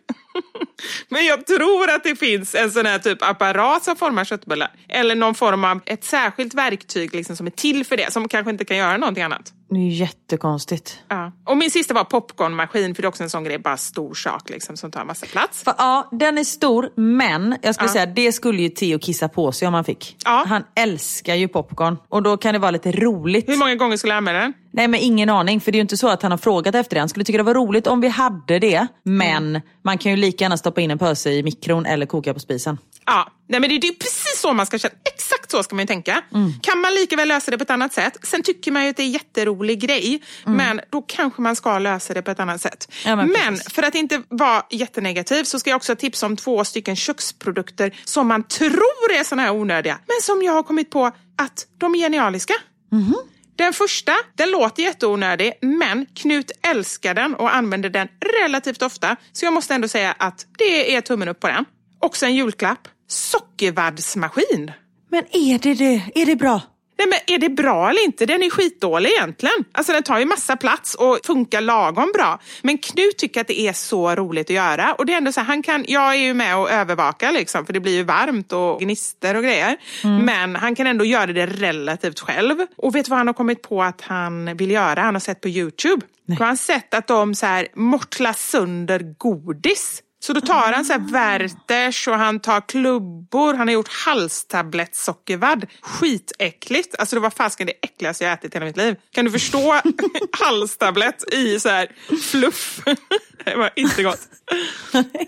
men 1.08 1.26
jag 1.26 1.46
tror 1.46 1.90
att 1.90 2.04
det 2.04 2.16
finns 2.16 2.54
en 2.54 2.70
sån 2.70 2.86
här 2.86 2.98
typ 2.98 3.22
apparat 3.22 3.84
som 3.84 3.96
formar 3.96 4.24
köttbullar. 4.24 4.70
Eller 4.88 5.14
någon 5.14 5.34
form 5.34 5.64
av 5.64 5.80
ett 5.86 6.04
särskilt 6.04 6.54
verktyg 6.54 7.14
liksom, 7.14 7.36
som 7.36 7.46
är 7.46 7.50
till 7.50 7.86
för 7.86 7.96
det. 7.96 8.12
Som 8.12 8.28
kanske 8.28 8.50
inte 8.50 8.64
kan 8.64 8.76
göra 8.76 8.96
någonting 8.96 9.24
annat. 9.24 9.52
Det 9.74 9.78
är 9.80 9.88
jättekonstigt. 9.88 10.98
Ja. 11.08 11.32
Och 11.44 11.56
min 11.56 11.70
sista 11.70 11.94
var 11.94 12.04
popcornmaskin 12.04 12.94
för 12.94 13.02
det 13.02 13.06
är 13.06 13.08
också 13.08 13.22
en 13.22 13.30
sån 13.30 13.44
grej, 13.44 13.58
bara 13.58 13.76
stor 13.76 14.14
sak 14.14 14.50
liksom, 14.50 14.76
som 14.76 14.90
tar 14.90 15.04
massa 15.04 15.26
plats. 15.26 15.62
För, 15.62 15.74
ja, 15.78 16.08
den 16.12 16.38
är 16.38 16.44
stor, 16.44 16.90
men 16.96 17.56
jag 17.62 17.74
skulle 17.74 17.88
Ja. 17.88 17.92
säga 17.92 18.06
det 18.06 18.32
skulle 18.32 18.62
ju 18.62 18.68
Theo 18.68 18.98
kissa 18.98 19.28
på 19.28 19.52
sig 19.52 19.68
om 19.68 19.74
han 19.74 19.84
fick. 19.84 20.16
Ja. 20.24 20.44
Han 20.48 20.64
älskar 20.74 21.34
ju 21.34 21.48
popcorn 21.48 21.96
och 22.08 22.22
då 22.22 22.36
kan 22.36 22.52
det 22.54 22.58
vara 22.58 22.70
lite 22.70 22.92
roligt. 22.92 23.48
Hur 23.48 23.56
många 23.56 23.74
gånger 23.74 23.96
skulle 23.96 24.12
jag 24.12 24.18
använda 24.18 24.40
den? 24.40 24.52
Nej 24.72 24.88
men 24.88 25.00
ingen 25.00 25.28
aning, 25.30 25.60
för 25.60 25.72
det 25.72 25.76
är 25.76 25.78
ju 25.78 25.82
inte 25.82 25.96
så 25.96 26.08
att 26.08 26.22
han 26.22 26.30
har 26.30 26.38
frågat 26.38 26.74
efter 26.74 26.94
det. 26.94 27.00
Han 27.00 27.08
skulle 27.08 27.24
tycka 27.24 27.36
det 27.38 27.44
var 27.44 27.54
roligt 27.54 27.86
om 27.86 28.00
vi 28.00 28.08
hade 28.08 28.58
det, 28.58 28.86
men 29.02 29.46
Mm. 29.56 29.62
man 29.84 29.98
kan 29.98 30.10
ju 30.12 30.16
lika 30.16 30.44
gärna 30.44 30.56
stoppa 30.56 30.80
in 30.80 30.90
en 30.90 30.98
pöse 30.98 31.30
i 31.30 31.42
mikron 31.42 31.86
eller 31.86 32.06
koka 32.06 32.34
på 32.34 32.40
spisen. 32.40 32.78
Ja, 33.06 33.32
nej 33.48 33.60
men 33.60 33.70
det, 33.70 33.78
det 33.78 33.86
är 33.86 33.94
precis 33.94 34.40
så 34.40 34.52
man 34.52 34.66
ska 34.66 34.78
känna. 34.78 34.94
Exakt 35.14 35.50
så 35.50 35.62
ska 35.62 35.74
man 35.74 35.82
ju 35.82 35.86
tänka. 35.86 36.22
Mm. 36.34 36.52
Kan 36.62 36.80
man 36.80 36.94
lika 36.94 37.16
väl 37.16 37.28
lösa 37.28 37.50
det 37.50 37.58
på 37.58 37.62
ett 37.62 37.70
annat 37.70 37.92
sätt? 37.92 38.18
Sen 38.22 38.42
tycker 38.42 38.72
man 38.72 38.84
ju 38.84 38.90
att 38.90 38.96
det 38.96 39.02
är 39.02 39.06
en 39.06 39.12
jätterolig 39.12 39.80
grej, 39.80 40.22
men 40.44 40.80
då 40.90 41.02
kanske 41.02 41.42
man 41.42 41.56
ska 41.56 41.78
lösa 41.78 42.14
det 42.14 42.22
på 42.22 42.30
ett 42.30 42.40
annat 42.40 42.60
sätt. 42.60 42.88
Mm. 43.04 43.18
Ja, 43.18 43.24
men 43.26 43.32
men 43.32 43.56
för 43.56 43.82
att 43.82 43.94
inte 43.94 44.22
vara 44.28 44.62
jättenegativ 44.70 45.44
så 45.44 45.58
ska 45.58 45.70
jag 45.70 45.76
också 45.76 45.96
tipsa 45.96 46.26
om 46.26 46.36
två 46.36 46.64
stycken 46.64 46.96
köksprodukter 46.96 47.94
som 48.04 48.28
man 48.28 48.42
tror 48.42 49.12
är 49.12 49.24
såna 49.24 49.42
här 49.42 49.52
onödiga, 49.52 49.98
men 50.06 50.16
som 50.22 50.42
jag 50.42 50.52
har 50.52 50.62
kommit 50.62 50.90
på 50.90 51.06
att 51.36 51.66
de 51.78 51.94
är 51.94 51.98
genialiska. 51.98 52.54
Mhm. 52.92 53.16
Den 53.56 53.72
första, 53.72 54.12
den 54.34 54.50
låter 54.50 54.82
jätteonödig, 54.82 55.52
men 55.60 56.06
Knut 56.06 56.50
älskar 56.66 57.14
den 57.14 57.34
och 57.34 57.54
använder 57.54 57.90
den 57.90 58.08
relativt 58.42 58.82
ofta. 58.82 59.16
Så 59.32 59.44
jag 59.44 59.52
måste 59.52 59.74
ändå 59.74 59.88
säga 59.88 60.14
att 60.18 60.46
det 60.58 60.96
är 60.96 61.00
tummen 61.00 61.28
upp 61.28 61.40
på 61.40 61.48
den. 61.48 61.64
Också 61.98 62.26
en 62.26 62.34
julklapp. 62.34 62.88
Sockervaddsmaskin. 63.08 64.72
Men 65.10 65.24
är 65.32 65.58
det 65.58 65.74
det? 65.74 66.10
Är 66.14 66.26
det 66.26 66.36
bra? 66.36 66.60
Nej, 66.98 67.08
men 67.08 67.36
är 67.36 67.38
det 67.38 67.48
bra 67.48 67.90
eller 67.90 68.04
inte? 68.04 68.26
Den 68.26 68.42
är 68.42 68.50
skitdålig 68.50 69.10
egentligen. 69.10 69.64
Alltså 69.72 69.92
den 69.92 70.02
tar 70.02 70.18
ju 70.18 70.24
massa 70.24 70.56
plats 70.56 70.94
och 70.94 71.18
funkar 71.24 71.60
lagom 71.60 72.12
bra. 72.14 72.38
Men 72.62 72.78
Knut 72.78 73.18
tycker 73.18 73.40
att 73.40 73.46
det 73.46 73.60
är 73.60 73.72
så 73.72 74.14
roligt 74.14 74.46
att 74.46 74.56
göra. 74.56 74.94
Och 74.94 75.06
det 75.06 75.12
är 75.12 75.16
ändå 75.16 75.32
så 75.32 75.40
här, 75.40 75.46
han 75.46 75.62
kan, 75.62 75.84
jag 75.88 76.10
är 76.10 76.18
ju 76.18 76.34
med 76.34 76.56
och 76.56 76.70
övervakar 76.70 77.32
liksom, 77.32 77.66
för 77.66 77.72
det 77.72 77.80
blir 77.80 77.94
ju 77.94 78.02
varmt 78.02 78.52
och 78.52 78.80
gnister 78.80 79.34
och 79.34 79.42
grejer. 79.42 79.76
Men 80.24 80.56
han 80.56 80.74
kan 80.74 80.86
ändå 80.86 81.04
göra 81.04 81.26
det 81.26 81.46
relativt 81.46 82.20
själv. 82.20 82.66
Och 82.76 82.94
vet 82.94 83.04
du 83.04 83.10
vad 83.10 83.18
han 83.18 83.26
har 83.26 83.34
kommit 83.34 83.62
på 83.62 83.82
att 83.82 84.00
han 84.00 84.56
vill 84.56 84.70
göra? 84.70 85.00
Han 85.00 85.14
har 85.14 85.20
sett 85.20 85.40
på 85.40 85.48
Youtube. 85.48 86.06
Då 86.26 86.34
har 86.34 86.46
han 86.46 86.56
sett 86.56 86.94
att 86.94 87.06
de 87.06 87.34
så 87.34 87.46
här 87.46 87.68
mortlar 87.74 88.32
sönder 88.32 89.14
godis. 89.18 90.02
Så 90.22 90.32
då 90.32 90.40
tar 90.40 90.72
han 90.72 90.84
så 90.84 90.92
här 90.92 91.00
Werthers 91.12 92.08
och 92.08 92.14
han 92.14 92.40
tar 92.40 92.68
klubbor. 92.68 93.54
Han 93.54 93.68
har 93.68 93.72
gjort 93.72 93.88
halstablettsockervadd. 93.88 95.66
Skitäckligt. 95.80 96.94
Alltså 96.98 97.16
det 97.16 97.20
var 97.20 97.30
fasken 97.30 97.66
det 97.66 97.72
äckligaste 97.82 98.24
jag 98.24 98.32
ätit 98.32 98.54
i 98.54 98.56
hela 98.56 98.66
mitt 98.66 98.76
liv. 98.76 98.96
Kan 99.10 99.24
du 99.24 99.30
förstå 99.30 99.80
halstablett 100.40 101.32
i 101.32 101.60
så 101.60 101.68
här 101.68 101.92
fluff? 102.30 102.80
Det 103.44 103.56
var 103.56 103.70
inte 103.76 104.02
gott. 104.02 104.20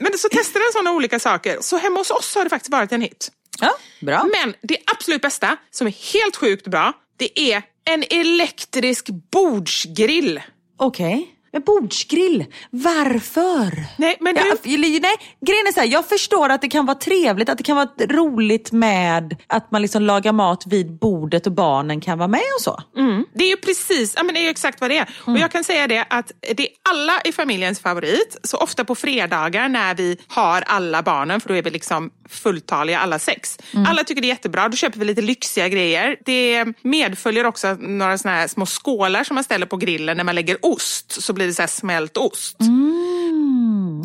Men 0.01 0.19
så 0.19 0.29
testade 0.29 0.65
han 0.65 0.73
sådana 0.73 0.93
olika 0.93 1.19
saker. 1.19 1.59
Så 1.61 1.77
hemma 1.77 2.01
hos 2.01 2.11
oss 2.11 2.35
har 2.35 2.45
det 2.45 2.51
faktiskt 2.51 2.73
varit 2.73 2.93
en 2.93 3.01
hit. 3.01 3.33
Ja, 3.61 3.71
bra. 4.01 4.25
Men 4.25 4.55
det 4.63 4.79
absolut 4.87 5.23
bästa, 5.23 5.57
som 5.71 5.87
är 5.87 6.13
helt 6.13 6.37
sjukt 6.37 6.67
bra, 6.67 6.93
det 7.17 7.41
är 7.53 7.63
en 7.85 8.05
elektrisk 8.11 9.09
bordsgrill. 9.33 10.41
Okej. 10.79 11.34
Men 11.55 11.63
bordsgrill, 11.63 12.45
varför? 12.71 13.85
Nej, 13.99 14.17
men 14.21 14.35
du... 14.35 14.41
Ja, 14.41 14.55
f- 14.55 14.61
nej, 14.65 15.17
grejen 15.47 15.67
är 15.67 15.73
så 15.73 15.81
här, 15.81 15.87
jag 15.87 16.09
förstår 16.09 16.49
att 16.49 16.61
det 16.63 16.69
kan 16.69 16.87
vara 16.87 16.99
trevligt, 16.99 17.49
att 17.49 17.59
det 17.59 17.65
kan 17.65 17.77
vara 17.77 17.89
roligt 18.09 18.73
med 18.73 19.37
att 19.47 19.71
man 19.71 19.83
liksom 19.83 20.03
lagar 20.03 20.33
mat 20.33 20.67
vid 20.67 20.93
bordet 20.99 21.47
och 21.47 21.53
barnen 21.53 22.01
kan 22.01 22.19
vara 22.19 22.29
med 22.29 22.41
och 22.59 22.63
så. 22.63 22.81
Mm, 22.97 23.25
det 23.35 23.45
är 23.45 23.49
ju 23.49 23.57
precis, 23.57 24.13
ja, 24.17 24.23
men 24.23 24.35
det 24.35 24.41
är 24.41 24.43
ju 24.43 24.49
exakt 24.49 24.81
vad 24.81 24.91
det 24.91 24.99
är. 24.99 25.09
Och 25.21 25.39
jag 25.39 25.53
kan 25.53 25.65
säga 25.65 25.87
det 25.87 26.05
att 26.11 26.33
det 26.41 26.63
är 26.63 26.69
alla 26.91 27.21
i 27.25 27.33
familjens 27.33 27.81
favorit. 27.81 28.37
Så 28.43 28.57
ofta 28.57 28.85
på 28.85 28.95
fredagar 28.95 29.69
när 29.69 29.95
vi 29.95 30.17
har 30.29 30.63
alla 30.67 31.03
barnen, 31.03 31.41
för 31.41 31.49
då 31.49 31.55
är 31.55 31.63
vi 31.63 31.71
liksom 31.71 32.11
fulltaliga 32.29 32.99
alla 32.99 33.19
sex. 33.19 33.59
Alla 33.89 34.05
tycker 34.05 34.23
det 34.23 34.27
är 34.27 34.29
jättebra, 34.29 34.69
då 34.69 34.77
köper 34.77 34.99
vi 34.99 35.05
lite 35.05 35.23
lyxiga 35.23 35.69
grejer. 35.69 36.17
Det 36.25 36.65
medföljer 36.83 37.47
också 37.47 37.75
några 37.75 38.19
såna 38.19 38.35
här 38.35 38.49
små 38.49 38.67
skålar 38.67 39.25
som 39.25 39.35
man 39.35 39.45
ställer 39.45 39.67
på 39.67 39.77
grillen 39.77 40.17
när 40.17 40.25
man 40.25 40.35
lägger 40.35 40.59
ost. 40.63 41.23
Så 41.23 41.33
blir 41.33 41.44
det 41.47 41.55
så 41.55 41.67
smält 41.67 42.17
ost. 42.17 42.57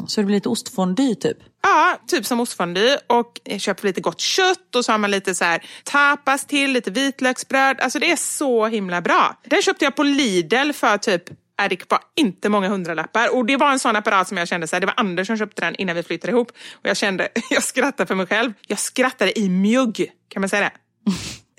Så 0.07 0.21
det 0.21 0.25
blir 0.25 0.35
lite 0.35 0.49
ostfondue 0.49 1.15
typ. 1.15 1.37
Ja, 1.63 1.99
typ 2.07 2.25
som 2.25 2.39
ostfondue 2.39 2.99
och 3.07 3.39
jag 3.43 3.61
köper 3.61 3.87
lite 3.87 4.01
gott 4.01 4.19
kött 4.19 4.75
och 4.75 4.85
så 4.85 4.91
har 4.91 4.99
man 4.99 5.11
lite 5.11 5.35
så 5.35 5.45
här 5.45 5.63
tapas 5.83 6.45
till, 6.45 6.71
lite 6.71 6.91
vitlöksbröd. 6.91 7.79
Alltså 7.79 7.99
det 7.99 8.11
är 8.11 8.15
så 8.15 8.67
himla 8.67 9.01
bra. 9.01 9.41
Den 9.43 9.61
köpte 9.61 9.85
jag 9.85 9.95
på 9.95 10.03
Lidl 10.03 10.71
för 10.71 10.97
typ 10.97 11.23
är 11.59 11.69
det 11.69 11.91
var 11.91 11.99
inte 12.15 12.49
många 12.49 12.69
hundralappar. 12.69 13.35
Och 13.35 13.45
det 13.45 13.57
var 13.57 13.71
en 13.71 13.79
sån 13.79 13.95
apparat 13.95 14.27
som 14.27 14.37
jag 14.37 14.47
kände 14.47 14.67
så 14.67 14.75
här, 14.75 14.81
det 14.81 14.87
var 14.87 14.93
Anders 14.97 15.27
som 15.27 15.37
köpte 15.37 15.61
den 15.61 15.75
innan 15.75 15.95
vi 15.95 16.03
flyttade 16.03 16.31
ihop. 16.31 16.51
Och 16.71 16.87
jag 16.87 16.97
kände, 16.97 17.29
jag 17.49 17.63
skrattade 17.63 18.07
för 18.07 18.15
mig 18.15 18.27
själv. 18.27 18.53
Jag 18.67 18.79
skrattade 18.79 19.39
i 19.39 19.49
mjugg, 19.49 20.11
kan 20.27 20.41
man 20.41 20.49
säga 20.49 20.61
det? 20.61 20.71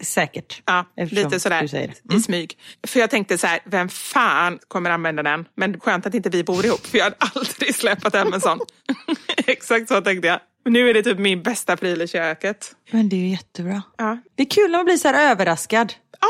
Säkert. 0.01 0.62
Ja, 0.66 0.86
lite 0.96 1.40
sådär 1.40 1.68
det. 2.03 2.14
i 2.14 2.20
smyg. 2.20 2.59
För 2.86 3.01
jag 3.01 3.11
tänkte 3.11 3.38
så 3.38 3.46
här, 3.46 3.61
vem 3.64 3.88
fan 3.88 4.59
kommer 4.68 4.90
använda 4.90 5.22
den? 5.22 5.44
Men 5.57 5.80
skönt 5.80 6.07
att 6.07 6.14
inte 6.14 6.30
vi 6.30 6.44
bor 6.44 6.64
ihop, 6.66 6.86
för 6.86 6.98
jag 6.98 7.05
hade 7.05 7.16
aldrig 7.18 7.74
släpat 7.74 8.14
hem 8.14 8.32
en 8.32 8.40
sån. 8.40 8.59
Exakt 9.46 9.88
så 9.88 10.01
tänkte 10.01 10.28
jag. 10.28 10.40
Nu 10.64 10.90
är 10.90 10.94
det 10.94 11.03
typ 11.03 11.18
min 11.18 11.42
bästa 11.42 11.76
pryl 11.76 12.03
i 12.03 12.09
köket. 12.09 12.72
Men 12.90 13.09
det 13.09 13.16
är 13.16 13.20
ju 13.20 13.28
jättebra. 13.28 13.82
Ja. 13.98 14.18
Det 14.34 14.42
är 14.42 14.51
kul 14.51 14.70
när 14.70 14.78
man 14.78 14.84
blir 14.84 14.96
så 14.96 15.09
här 15.09 15.30
överraskad. 15.30 15.92
ja, 16.20 16.28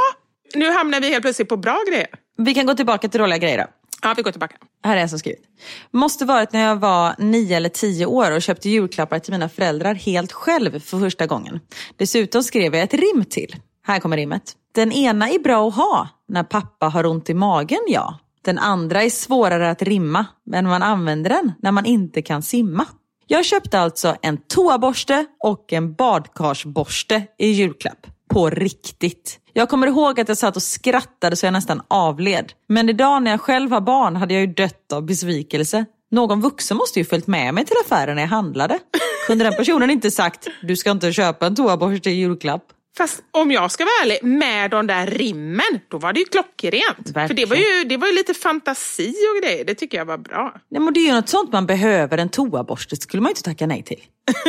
nu 0.55 0.71
hamnar 0.71 1.01
vi 1.01 1.09
helt 1.11 1.23
plötsligt 1.23 1.49
på 1.49 1.57
bra 1.57 1.79
grejer. 1.89 2.09
Vi 2.37 2.55
kan 2.55 2.67
gå 2.67 2.75
tillbaka 2.75 3.09
till 3.09 3.21
dåliga 3.21 3.39
grejer 3.39 3.59
då. 3.59 3.67
Ja, 4.03 4.15
vi 4.17 4.23
går 4.23 4.31
tillbaka. 4.31 4.57
Här 4.85 4.97
är 4.97 5.01
en 5.01 5.09
som 5.09 5.19
skrivit. 5.19 5.43
Måste 5.91 6.25
varit 6.25 6.53
när 6.53 6.61
jag 6.61 6.77
var 6.77 7.15
nio 7.19 7.57
eller 7.57 7.69
tio 7.69 8.07
år 8.07 8.31
och 8.31 8.43
köpte 8.43 8.69
julklappar 8.69 9.19
till 9.19 9.33
mina 9.33 9.49
föräldrar 9.49 9.95
helt 9.95 10.33
själv 10.33 10.81
för 10.81 10.99
första 10.99 11.27
gången. 11.27 11.61
Dessutom 11.97 12.43
skrev 12.43 12.75
jag 12.75 12.83
ett 12.83 12.95
rim 12.95 13.25
till. 13.31 13.57
Här 13.87 14.01
kommer 14.01 14.17
rimmet. 14.17 14.57
Den 14.75 14.93
ena 14.93 15.29
är 15.31 15.39
bra 15.39 15.69
att 15.69 15.75
ha 15.75 16.09
när 16.29 16.43
pappa 16.43 16.89
har 16.89 17.07
ont 17.07 17.31
i 17.31 17.35
magen, 17.35 17.81
ja. 17.89 18.19
Den 18.43 18.59
andra 18.59 19.03
är 19.03 19.11
svårare 19.11 19.71
att 19.71 19.83
rimma, 19.83 20.27
men 20.47 20.67
man 20.67 20.83
använder 20.83 21.31
den 21.31 21.53
när 21.63 21.73
man 21.73 21.87
inte 21.87 22.23
kan 22.23 22.43
simma. 22.43 22.87
Jag 23.27 23.45
köpte 23.45 23.81
alltså 23.81 24.17
en 24.23 24.37
toaborste 24.37 25.27
och 25.39 25.73
en 25.73 25.95
badkarsborste 25.95 27.27
i 27.39 27.47
julklapp. 27.47 28.07
På 28.29 28.51
riktigt. 28.51 29.40
Jag 29.53 29.69
kommer 29.69 29.87
ihåg 29.87 30.21
att 30.21 30.29
jag 30.29 30.39
satt 30.39 30.57
och 30.57 30.63
skrattade 30.63 31.37
så 31.37 31.47
jag 31.47 31.53
nästan 31.53 31.83
avled. 31.89 32.53
Men 32.69 32.89
idag 32.89 33.23
när 33.23 33.31
jag 33.31 33.41
själv 33.41 33.73
har 33.73 33.81
barn 33.81 34.17
hade 34.17 34.35
jag 34.35 34.41
ju 34.41 34.47
dött 34.47 34.93
av 34.93 35.07
besvikelse. 35.07 35.85
Någon 36.11 36.41
vuxen 36.41 36.77
måste 36.77 36.99
ju 36.99 37.05
följt 37.05 37.27
med 37.27 37.55
mig 37.55 37.65
till 37.65 37.77
affären 37.85 38.15
när 38.15 38.23
jag 38.23 38.29
handlade. 38.29 38.79
Kunde 39.27 39.45
den 39.45 39.53
personen 39.53 39.91
inte 39.91 40.11
sagt, 40.11 40.49
du 40.63 40.77
ska 40.77 40.91
inte 40.91 41.13
köpa 41.13 41.47
en 41.47 41.57
toaborste 41.57 42.11
i 42.11 42.13
julklapp? 42.13 42.65
Fast 42.97 43.23
om 43.31 43.51
jag 43.51 43.71
ska 43.71 43.85
vara 43.85 43.93
ärlig, 44.03 44.19
med 44.23 44.71
de 44.71 44.87
där 44.87 45.07
rimmen, 45.07 45.81
då 45.89 45.99
var 45.99 46.13
det 46.13 46.21
ju 46.21 46.27
klockrent. 46.27 47.13
För 47.15 47.35
det 47.35 47.47
var 47.47 47.57
ju, 47.57 47.85
det 47.85 47.97
var 47.97 48.07
ju 48.07 48.15
lite 48.15 48.35
fantasi 48.35 49.09
och 49.11 49.43
grejer, 49.43 49.65
det 49.65 49.75
tycker 49.75 49.99
jag 49.99 50.05
var 50.05 50.19
bra. 50.19 50.55
Nej, 50.71 50.81
men 50.81 50.95
det 50.95 51.01
är 51.01 51.07
ju 51.07 51.13
något 51.13 51.29
sånt 51.29 51.53
man 51.53 51.67
behöver, 51.67 52.19
en 52.19 52.29
toaborste 52.29 52.97
skulle 52.97 53.21
man 53.21 53.29
ju 53.29 53.31
inte 53.31 53.43
tacka 53.43 53.67
nej 53.67 53.83
till. 53.83 54.01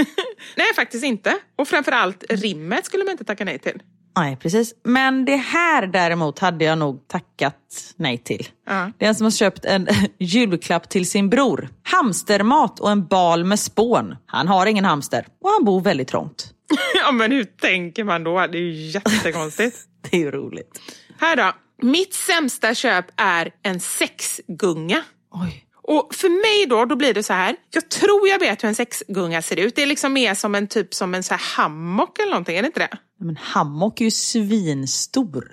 Nej, 0.56 0.74
faktiskt 0.76 1.04
inte. 1.04 1.38
Och 1.58 1.68
framförallt 1.68 2.24
rimmet 2.30 2.86
skulle 2.86 3.04
man 3.04 3.12
inte 3.12 3.24
tacka 3.24 3.46
nej 3.46 3.60
till. 3.60 3.82
Nej, 4.16 4.36
precis. 4.36 4.74
Men 4.84 5.26
det 5.26 5.36
här 5.36 5.88
däremot 5.88 6.40
hade 6.40 6.66
jag 6.66 6.78
nog 6.78 7.08
tackat 7.08 7.94
nej 7.96 8.18
till. 8.18 8.48
Ja. 8.68 8.92
Det 8.98 9.06
är 9.06 9.10
en 9.10 9.16
som 9.16 9.26
har 9.26 9.32
köpt 9.32 9.66
en 9.66 9.88
julklapp 10.20 10.90
till 10.90 11.10
sin 11.10 11.30
bror. 11.30 11.70
Hamstermat 11.84 12.80
och 12.80 12.92
en 12.92 13.08
bal 13.08 13.44
med 13.44 13.60
spån. 13.60 14.16
Han 14.26 14.48
har 14.48 14.66
ingen 14.66 14.86
hamster 14.86 15.26
och 15.42 15.50
han 15.50 15.66
bor 15.66 15.82
väldigt 15.82 16.08
trångt. 16.08 16.54
Ja, 17.06 17.12
men 17.12 17.32
hur 17.32 17.44
tänker 17.44 18.04
man 18.04 18.24
då? 18.24 18.48
Det 18.48 18.58
är 18.58 18.62
ju 18.62 18.72
jättekonstigt. 18.72 19.78
Det 20.10 20.18
är 20.18 20.22
ju 20.22 20.32
roligt. 20.32 20.82
Här 21.20 21.36
då. 21.36 21.52
Mitt 21.82 22.14
sämsta 22.14 22.76
köp 22.76 23.06
är 23.16 23.52
en 23.64 23.80
sexgunga. 23.80 25.04
Oj. 25.32 25.66
Och 25.84 26.16
för 26.16 26.30
mig 26.30 26.66
då, 26.70 26.86
då 26.86 26.96
blir 26.96 27.14
det 27.14 27.24
så 27.24 27.34
här. 27.34 27.56
Jag 27.70 27.90
tror 27.90 28.28
jag 28.28 28.40
vet 28.40 28.64
hur 28.64 28.70
en 28.70 28.76
sexgunga 28.76 29.42
ser 29.42 29.60
ut. 29.60 29.76
Det 29.76 29.82
är 29.82 29.88
liksom 29.88 30.14
mer 30.14 30.34
som 30.34 30.56
en 30.56 30.68
typ 30.68 30.94
som 30.94 31.16
en 31.16 31.24
så 31.24 31.34
här 31.34 31.42
hammock 31.58 32.20
eller 32.20 32.30
någonting, 32.30 32.58
är 32.58 32.62
det 32.62 32.66
inte 32.66 32.80
det? 32.80 32.98
Men 33.22 33.38
hammock 33.38 34.02
är 34.02 34.06
ju 34.06 34.12
svinstor. 34.12 35.52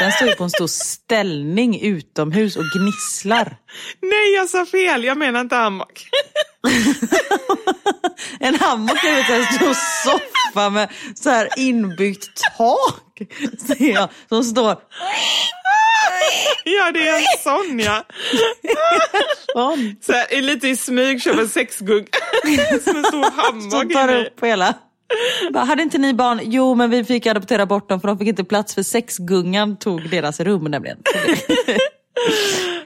Den 0.00 0.12
står 0.12 0.28
ju 0.28 0.34
på 0.34 0.44
en 0.44 0.50
stor 0.50 0.66
ställning 0.66 1.80
utomhus 1.80 2.56
och 2.56 2.64
gnisslar. 2.64 3.56
Nej, 4.02 4.34
jag 4.34 4.48
sa 4.48 4.66
fel. 4.66 5.04
Jag 5.04 5.18
menar 5.18 5.40
inte 5.40 5.56
hammock. 5.56 6.08
En 8.40 8.54
hammock 8.54 9.04
är 9.04 9.34
en 9.34 9.44
stor 9.44 9.74
soffa 10.04 10.70
med 10.70 10.88
så 11.14 11.30
här 11.30 11.48
inbyggt 11.56 12.30
tak. 12.58 13.20
Ser 13.66 13.92
jag, 13.92 14.08
som 14.28 14.44
står 14.44 14.76
ja, 16.64 16.92
det 16.92 17.08
är 17.08 17.16
en 17.16 17.24
sån 17.42 17.78
ja. 17.78 18.04
sån. 19.52 19.96
Så 20.00 20.12
här, 20.12 20.42
lite 20.42 20.68
i 20.68 20.76
smyg 20.76 21.22
köper 21.22 21.40
en 21.40 21.48
sexgunga. 21.48 22.06
som 22.84 22.96
en 22.96 23.04
stor 23.04 23.22
Som 23.22 23.32
hammock. 23.36 23.92
tar 23.92 24.08
i 24.08 24.12
mig. 24.12 24.26
upp 24.26 24.44
hela. 24.44 24.74
Bara, 25.52 25.64
hade 25.64 25.82
inte 25.82 25.98
ni 25.98 26.14
barn? 26.14 26.40
Jo, 26.42 26.74
men 26.74 26.90
vi 26.90 27.04
fick 27.04 27.26
adoptera 27.26 27.66
bort 27.66 27.88
dem 27.88 28.00
för 28.00 28.08
de 28.08 28.18
fick 28.18 28.28
inte 28.28 28.44
plats 28.44 28.74
för 28.74 28.82
sexgungan 28.82 29.76
tog 29.76 30.10
deras 30.10 30.40
rum 30.40 30.64
nämligen. 30.64 30.98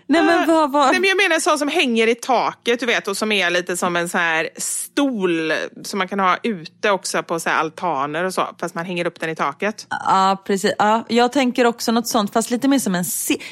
Nej 0.06 0.22
men 0.22 0.46
vad 0.46 0.72
var... 0.72 0.86
Nej, 0.92 1.00
men 1.00 1.08
jag 1.08 1.16
menar 1.16 1.34
en 1.34 1.40
sån 1.40 1.58
som 1.58 1.68
hänger 1.68 2.06
i 2.06 2.14
taket 2.14 2.80
du 2.80 2.86
vet 2.86 3.08
och 3.08 3.16
som 3.16 3.32
är 3.32 3.50
lite 3.50 3.76
som 3.76 3.96
en 3.96 4.08
så 4.08 4.18
här 4.18 4.48
stol 4.56 5.52
som 5.84 5.98
man 5.98 6.08
kan 6.08 6.20
ha 6.20 6.36
ute 6.42 6.90
också 6.90 7.22
på 7.22 7.40
så 7.40 7.50
altaner 7.50 8.24
och 8.24 8.34
så 8.34 8.48
fast 8.60 8.74
man 8.74 8.84
hänger 8.84 9.06
upp 9.06 9.20
den 9.20 9.30
i 9.30 9.36
taket. 9.36 9.86
Ja, 9.90 10.42
precis. 10.46 10.72
Ja, 10.78 11.04
jag 11.08 11.32
tänker 11.32 11.64
också 11.64 11.92
något 11.92 12.06
sånt, 12.06 12.32
fast 12.32 12.50
lite 12.50 12.68
mer 12.68 12.78
som 12.78 12.94
en... 12.94 13.04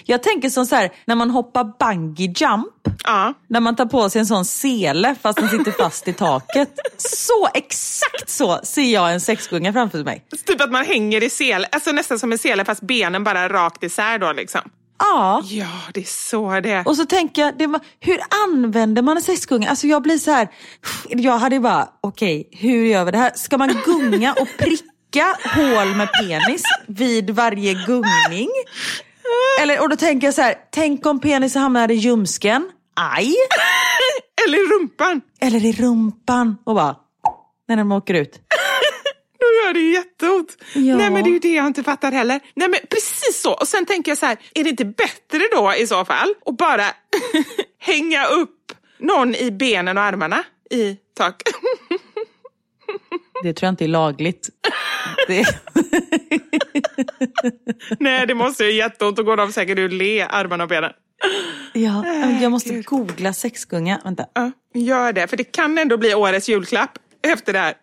Jag 0.04 0.22
tänker 0.22 0.50
som 0.50 0.66
så 0.66 0.74
här, 0.74 0.90
när 1.04 1.14
man 1.14 1.30
hoppar 1.30 1.64
bungee 1.78 2.34
jump, 2.36 2.77
Ja. 3.04 3.34
när 3.48 3.60
man 3.60 3.76
tar 3.76 3.86
på 3.86 4.10
sig 4.10 4.20
en 4.20 4.26
sån 4.26 4.44
sele 4.44 5.14
fast 5.22 5.38
den 5.38 5.48
sitter 5.48 5.72
fast 5.72 6.08
i 6.08 6.12
taket. 6.12 6.68
Så, 6.96 7.48
exakt 7.54 8.30
så 8.30 8.60
ser 8.62 8.92
jag 8.92 9.12
en 9.12 9.20
sexgunga 9.20 9.72
framför 9.72 10.04
mig. 10.04 10.24
Typ 10.46 10.60
att 10.60 10.70
man 10.70 10.84
hänger 10.84 11.22
i 11.22 11.30
sele, 11.30 11.68
alltså 11.72 11.92
nästan 11.92 12.18
som 12.18 12.32
en 12.32 12.38
sele 12.38 12.64
fast 12.64 12.80
benen 12.80 13.24
bara 13.24 13.48
rakt 13.48 13.82
isär 13.82 14.18
då 14.18 14.32
liksom. 14.32 14.60
Ja. 14.98 15.42
Ja, 15.44 15.66
det 15.94 16.00
är 16.00 16.04
så 16.30 16.60
det 16.60 16.70
är. 16.70 16.88
Och 16.88 16.96
så 16.96 17.06
tänker 17.06 17.42
jag, 17.42 17.58
det 17.58 17.80
hur 18.00 18.20
använder 18.46 19.02
man 19.02 19.16
en 19.16 19.22
sexgunga? 19.22 19.70
Alltså 19.70 19.86
jag 19.86 20.02
blir 20.02 20.18
så 20.18 20.30
här, 20.30 20.48
jag 21.08 21.38
hade 21.38 21.60
bara, 21.60 21.88
okej, 22.00 22.48
hur 22.52 22.86
gör 22.86 23.04
vi 23.04 23.10
det 23.10 23.18
här? 23.18 23.32
Ska 23.34 23.58
man 23.58 23.80
gunga 23.84 24.32
och 24.32 24.48
pricka 24.58 25.36
hål 25.54 25.94
med 25.96 26.08
penis 26.12 26.62
vid 26.86 27.30
varje 27.30 27.74
gungning? 27.74 28.48
Eller, 29.62 29.82
och 29.82 29.88
då 29.88 29.96
tänker 29.96 30.26
jag 30.26 30.34
så 30.34 30.42
här, 30.42 30.54
tänk 30.70 31.06
om 31.06 31.20
penisen 31.20 31.62
hamnar 31.62 31.90
i 31.90 31.94
ljumsken, 31.94 32.70
aj! 32.98 33.34
Eller 34.46 34.58
i 34.58 34.66
rumpan. 34.66 35.20
Eller 35.40 35.64
i 35.64 35.72
rumpan 35.72 36.56
och 36.64 36.74
bara, 36.74 36.96
när 37.68 37.76
den 37.76 37.92
åker 37.92 38.14
ut. 38.14 38.32
Då 39.40 39.46
Ja, 39.66 39.72
det 39.72 39.80
är 39.80 39.92
jätteont. 39.92 40.56
Ja. 40.74 40.96
Nej, 40.96 41.10
men 41.10 41.24
det 41.24 41.30
är 41.30 41.32
ju 41.32 41.38
det 41.38 41.52
jag 41.52 41.66
inte 41.66 41.82
fattar 41.82 42.12
heller. 42.12 42.40
Nej, 42.54 42.68
men 42.68 42.80
precis 42.90 43.40
så. 43.42 43.52
Och 43.52 43.68
sen 43.68 43.86
tänker 43.86 44.10
jag 44.10 44.18
så 44.18 44.26
här, 44.26 44.36
är 44.54 44.64
det 44.64 44.70
inte 44.70 44.84
bättre 44.84 45.40
då 45.52 45.74
i 45.78 45.86
så 45.86 46.04
fall 46.04 46.34
att 46.46 46.56
bara 46.56 46.84
hänga 47.78 48.26
upp 48.26 48.72
någon 48.98 49.34
i 49.34 49.50
benen 49.50 49.98
och 49.98 50.04
armarna 50.04 50.44
i 50.70 50.96
tak? 51.16 51.42
Det 53.42 53.52
tror 53.52 53.66
jag 53.66 53.72
inte 53.72 53.84
är 53.84 53.88
lagligt. 53.88 54.48
Det... 55.26 55.44
Nej, 58.00 58.26
det 58.26 58.34
måste 58.34 58.64
ju 58.64 58.72
jätteont 58.72 59.18
och 59.18 59.24
går 59.24 59.36
de 59.36 59.52
säkert 59.52 59.78
ut 59.78 59.92
le, 59.92 60.22
armarna 60.22 60.64
och 60.64 60.68
benen. 60.68 60.92
Ja, 61.72 62.06
jag 62.42 62.50
måste 62.50 62.82
googla 62.82 63.32
sexgunga. 63.32 64.00
Vänta. 64.04 64.26
Ja, 64.34 64.50
gör 64.74 65.12
det, 65.12 65.26
för 65.26 65.36
det 65.36 65.44
kan 65.44 65.78
ändå 65.78 65.96
bli 65.96 66.14
årets 66.14 66.48
julklapp 66.48 66.98
efter 67.22 67.52
det 67.52 67.58
här. 67.58 67.74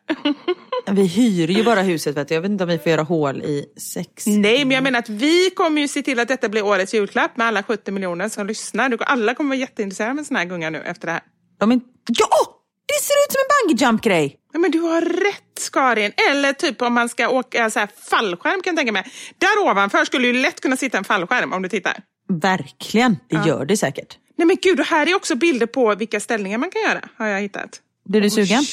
Vi 0.92 1.08
hyr 1.08 1.48
ju 1.48 1.64
bara 1.64 1.82
huset 1.82 2.18
vet 2.18 2.28
du. 2.28 2.34
Jag 2.34 2.42
vet 2.42 2.52
inte 2.52 2.64
om 2.64 2.70
vi 2.70 2.80
får 2.80 2.90
göra 2.90 3.02
hål 3.02 3.42
i 3.42 3.66
sex. 3.94 4.26
Nej, 4.28 4.66
men 4.66 4.72
jag 4.72 4.84
menar 4.84 5.00
att 5.00 5.10
vi 5.10 5.50
kommer 5.50 5.82
ju 5.82 5.88
se 5.88 6.02
till 6.02 6.20
att 6.20 6.28
detta 6.28 6.50
blir 6.50 6.66
årets 6.66 6.94
julklapp 6.94 7.38
med 7.38 7.48
alla 7.48 7.64
70 7.64 7.92
miljoner 7.92 8.30
som 8.30 8.48
lyssnar. 8.48 8.98
Alla 9.00 9.36
kommer 9.36 9.50
vara 9.50 9.60
jätteintresserade 9.60 10.12
av 10.12 10.18
en 10.20 10.26
sån 10.26 10.38
här 10.38 10.46
gunga 10.46 10.70
nu 10.70 10.82
efter 10.82 11.08
det 11.08 11.12
här. 11.12 11.22
De 11.60 11.72
är... 11.72 11.80
Ja! 12.08 12.62
Det 12.88 13.04
ser 13.04 13.14
ut 13.14 13.32
som 13.32 13.40
en 13.40 13.68
bungee 13.68 13.88
jump 13.88 14.02
grej 14.02 14.40
Ja, 14.54 14.60
men 14.60 14.72
du 14.72 14.80
har 14.80 15.02
rätt 15.02 15.72
Karin. 15.72 16.12
Eller 16.32 16.54
typ 16.54 16.82
om 16.82 16.94
man 16.94 17.10
ska 17.10 17.30
åka 17.30 17.70
så 17.70 17.80
här 17.80 17.90
fallskärm 18.10 18.62
kan 18.62 18.72
jag 18.72 18.78
tänka 18.78 18.92
mig. 18.92 19.06
Där 19.38 19.70
ovanför 19.70 20.06
skulle 20.06 20.28
ju 20.28 20.34
lätt 20.34 20.62
kunna 20.62 20.78
sitta 20.78 20.98
en 20.98 21.04
fallskärm 21.04 21.54
om 21.54 21.62
du 21.62 21.70
tittar. 21.70 21.94
Verkligen, 22.28 23.18
det 23.30 23.48
gör 23.48 23.66
det 23.66 23.78
säkert. 23.78 24.18
Nej 24.38 24.48
men 24.48 24.58
gud, 24.62 24.80
och 24.80 24.86
här 24.86 25.10
är 25.10 25.16
också 25.16 25.36
bilder 25.36 25.66
på 25.66 25.96
vilka 25.96 26.20
ställningar 26.20 26.58
man 26.58 26.70
kan 26.72 26.82
göra. 26.82 27.02
Har 27.18 27.28
jag 27.28 27.42
hittat. 27.42 27.70
Blir 28.10 28.22
du 28.22 28.30
sugen? 28.30 28.64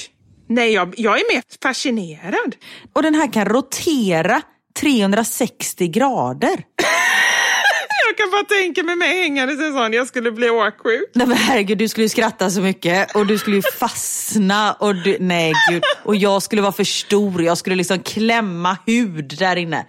Nej, 0.48 0.72
jag, 0.72 0.94
jag 0.96 1.20
är 1.20 1.34
mer 1.34 1.42
fascinerad. 1.62 2.56
Och 2.92 3.02
den 3.02 3.14
här 3.14 3.32
kan 3.32 3.44
rotera 3.44 4.42
360 4.80 5.88
grader. 5.88 6.64
Jag 8.08 8.16
kan 8.16 8.30
bara 8.30 8.44
tänka 8.44 8.82
mig 8.82 8.96
mig 8.96 9.22
hängandes 9.22 9.60
en 9.60 9.72
sån. 9.72 9.92
Jag 9.92 10.06
skulle 10.06 10.32
bli 10.32 10.50
åksjuk. 10.50 11.10
Nej 11.14 11.26
men 11.26 11.36
herregud, 11.36 11.78
du 11.78 11.88
skulle 11.88 12.08
skratta 12.08 12.50
så 12.50 12.60
mycket 12.60 13.14
och 13.16 13.26
du 13.26 13.38
skulle 13.38 13.56
ju 13.56 13.62
fastna 13.62 14.72
och 14.72 14.94
du, 14.94 15.16
nej 15.20 15.52
gud. 15.70 15.82
Och 16.04 16.16
jag 16.16 16.42
skulle 16.42 16.62
vara 16.62 16.72
för 16.72 16.84
stor, 16.84 17.42
jag 17.42 17.58
skulle 17.58 17.76
liksom 17.76 17.98
klämma 18.02 18.78
hud 18.86 19.36
där 19.38 19.56
inne. 19.56 19.86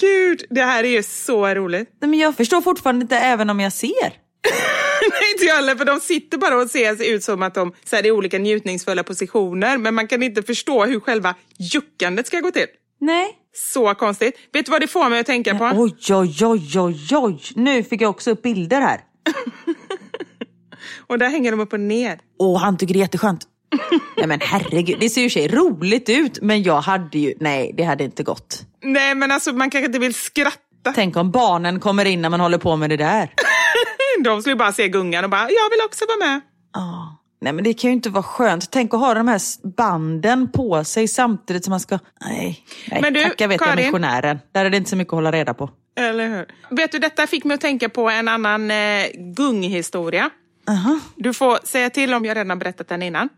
Gud, 0.00 0.44
det 0.50 0.62
här 0.62 0.84
är 0.84 0.88
ju 0.88 1.02
så 1.02 1.54
roligt. 1.54 1.88
Nej, 2.00 2.10
men 2.10 2.18
jag 2.18 2.36
förstår 2.36 2.60
fortfarande 2.60 3.02
inte 3.02 3.16
även 3.16 3.50
om 3.50 3.60
jag 3.60 3.72
ser. 3.72 3.90
Nej, 5.10 5.32
inte 5.32 5.44
jag 5.44 5.54
heller, 5.54 5.76
för 5.76 5.84
de 5.84 6.00
sitter 6.00 6.38
bara 6.38 6.56
och 6.62 6.70
ser 6.70 7.14
ut 7.14 7.24
som 7.24 7.42
att 7.42 7.54
de 7.54 7.72
så 7.84 7.96
här, 7.96 8.06
är 8.06 8.10
olika 8.10 8.38
njutningsfulla 8.38 9.02
positioner, 9.02 9.78
men 9.78 9.94
man 9.94 10.08
kan 10.08 10.22
inte 10.22 10.42
förstå 10.42 10.84
hur 10.84 11.00
själva 11.00 11.34
juckandet 11.58 12.26
ska 12.26 12.40
gå 12.40 12.50
till. 12.50 12.66
Nej. 13.00 13.36
Så 13.52 13.94
konstigt. 13.94 14.34
Vet 14.52 14.66
du 14.66 14.72
vad 14.72 14.80
det 14.80 14.88
får 14.88 15.10
mig 15.10 15.20
att 15.20 15.26
tänka 15.26 15.54
på? 15.54 15.70
Oj, 15.74 15.94
oj, 16.10 16.46
oj, 16.46 16.80
oj, 16.80 17.16
oj. 17.16 17.40
Nu 17.54 17.82
fick 17.82 18.00
jag 18.00 18.10
också 18.10 18.30
upp 18.30 18.42
bilder 18.42 18.80
här. 18.80 19.00
Och 21.06 21.18
där 21.18 21.28
hänger 21.28 21.50
de 21.50 21.60
upp 21.60 21.72
och 21.72 21.80
ner. 21.80 22.18
Åh, 22.38 22.60
han 22.60 22.76
tycker 22.76 22.94
det 22.94 22.98
är 22.98 23.02
jätteskönt. 23.02 23.46
Nej 24.16 24.26
men 24.26 24.40
herregud, 24.42 24.96
det 25.00 25.10
ser 25.10 25.22
ju 25.22 25.30
sig 25.30 25.48
roligt 25.48 26.08
ut 26.08 26.38
men 26.42 26.62
jag 26.62 26.80
hade 26.80 27.18
ju, 27.18 27.34
nej 27.40 27.74
det 27.76 27.82
hade 27.82 28.04
inte 28.04 28.22
gått. 28.22 28.62
Nej, 28.82 29.14
men 29.14 29.30
alltså 29.30 29.52
man 29.52 29.70
kanske 29.70 29.86
inte 29.86 29.98
vill 29.98 30.14
skratta. 30.14 30.92
Tänk 30.94 31.16
om 31.16 31.30
barnen 31.30 31.80
kommer 31.80 32.04
in 32.04 32.22
när 32.22 32.28
man 32.30 32.40
håller 32.40 32.58
på 32.58 32.76
med 32.76 32.90
det 32.90 32.96
där. 32.96 33.34
De 34.24 34.40
skulle 34.42 34.56
bara 34.56 34.72
se 34.72 34.88
gungan 34.88 35.24
och 35.24 35.30
bara, 35.30 35.40
jag 35.40 35.70
vill 35.70 35.80
också 35.84 36.04
vara 36.08 36.30
med. 36.30 36.40
Ja. 36.74 37.16
Nej 37.42 37.52
men 37.52 37.64
det 37.64 37.74
kan 37.74 37.90
ju 37.90 37.94
inte 37.94 38.10
vara 38.10 38.22
skönt. 38.22 38.70
Tänk 38.70 38.94
att 38.94 39.00
ha 39.00 39.14
de 39.14 39.28
här 39.28 39.40
banden 39.76 40.52
på 40.52 40.84
sig 40.84 41.08
samtidigt 41.08 41.64
som 41.64 41.70
man 41.70 41.80
ska... 41.80 41.98
Nej, 42.24 42.64
nej. 42.90 43.02
Men 43.02 43.12
du, 43.14 43.22
tacka 43.22 43.46
vet 43.46 43.60
jag 43.60 43.68
Karin. 43.70 43.84
missionären. 43.84 44.38
Där 44.52 44.64
är 44.64 44.70
det 44.70 44.76
inte 44.76 44.90
så 44.90 44.96
mycket 44.96 45.12
att 45.12 45.16
hålla 45.16 45.32
reda 45.32 45.54
på. 45.54 45.70
Eller 45.98 46.28
hur? 46.28 46.46
Vet 46.76 46.92
du, 46.92 46.98
detta 46.98 47.26
fick 47.26 47.44
mig 47.44 47.54
att 47.54 47.60
tänka 47.60 47.88
på 47.88 48.10
en 48.10 48.28
annan 48.28 48.70
eh, 48.70 48.76
gunghistoria. 49.36 50.30
Aha. 50.70 51.00
Du 51.16 51.34
får 51.34 51.58
säga 51.66 51.90
till 51.90 52.14
om 52.14 52.24
jag 52.24 52.36
redan 52.36 52.50
har 52.50 52.56
berättat 52.56 52.88
den 52.88 53.02
innan. 53.02 53.28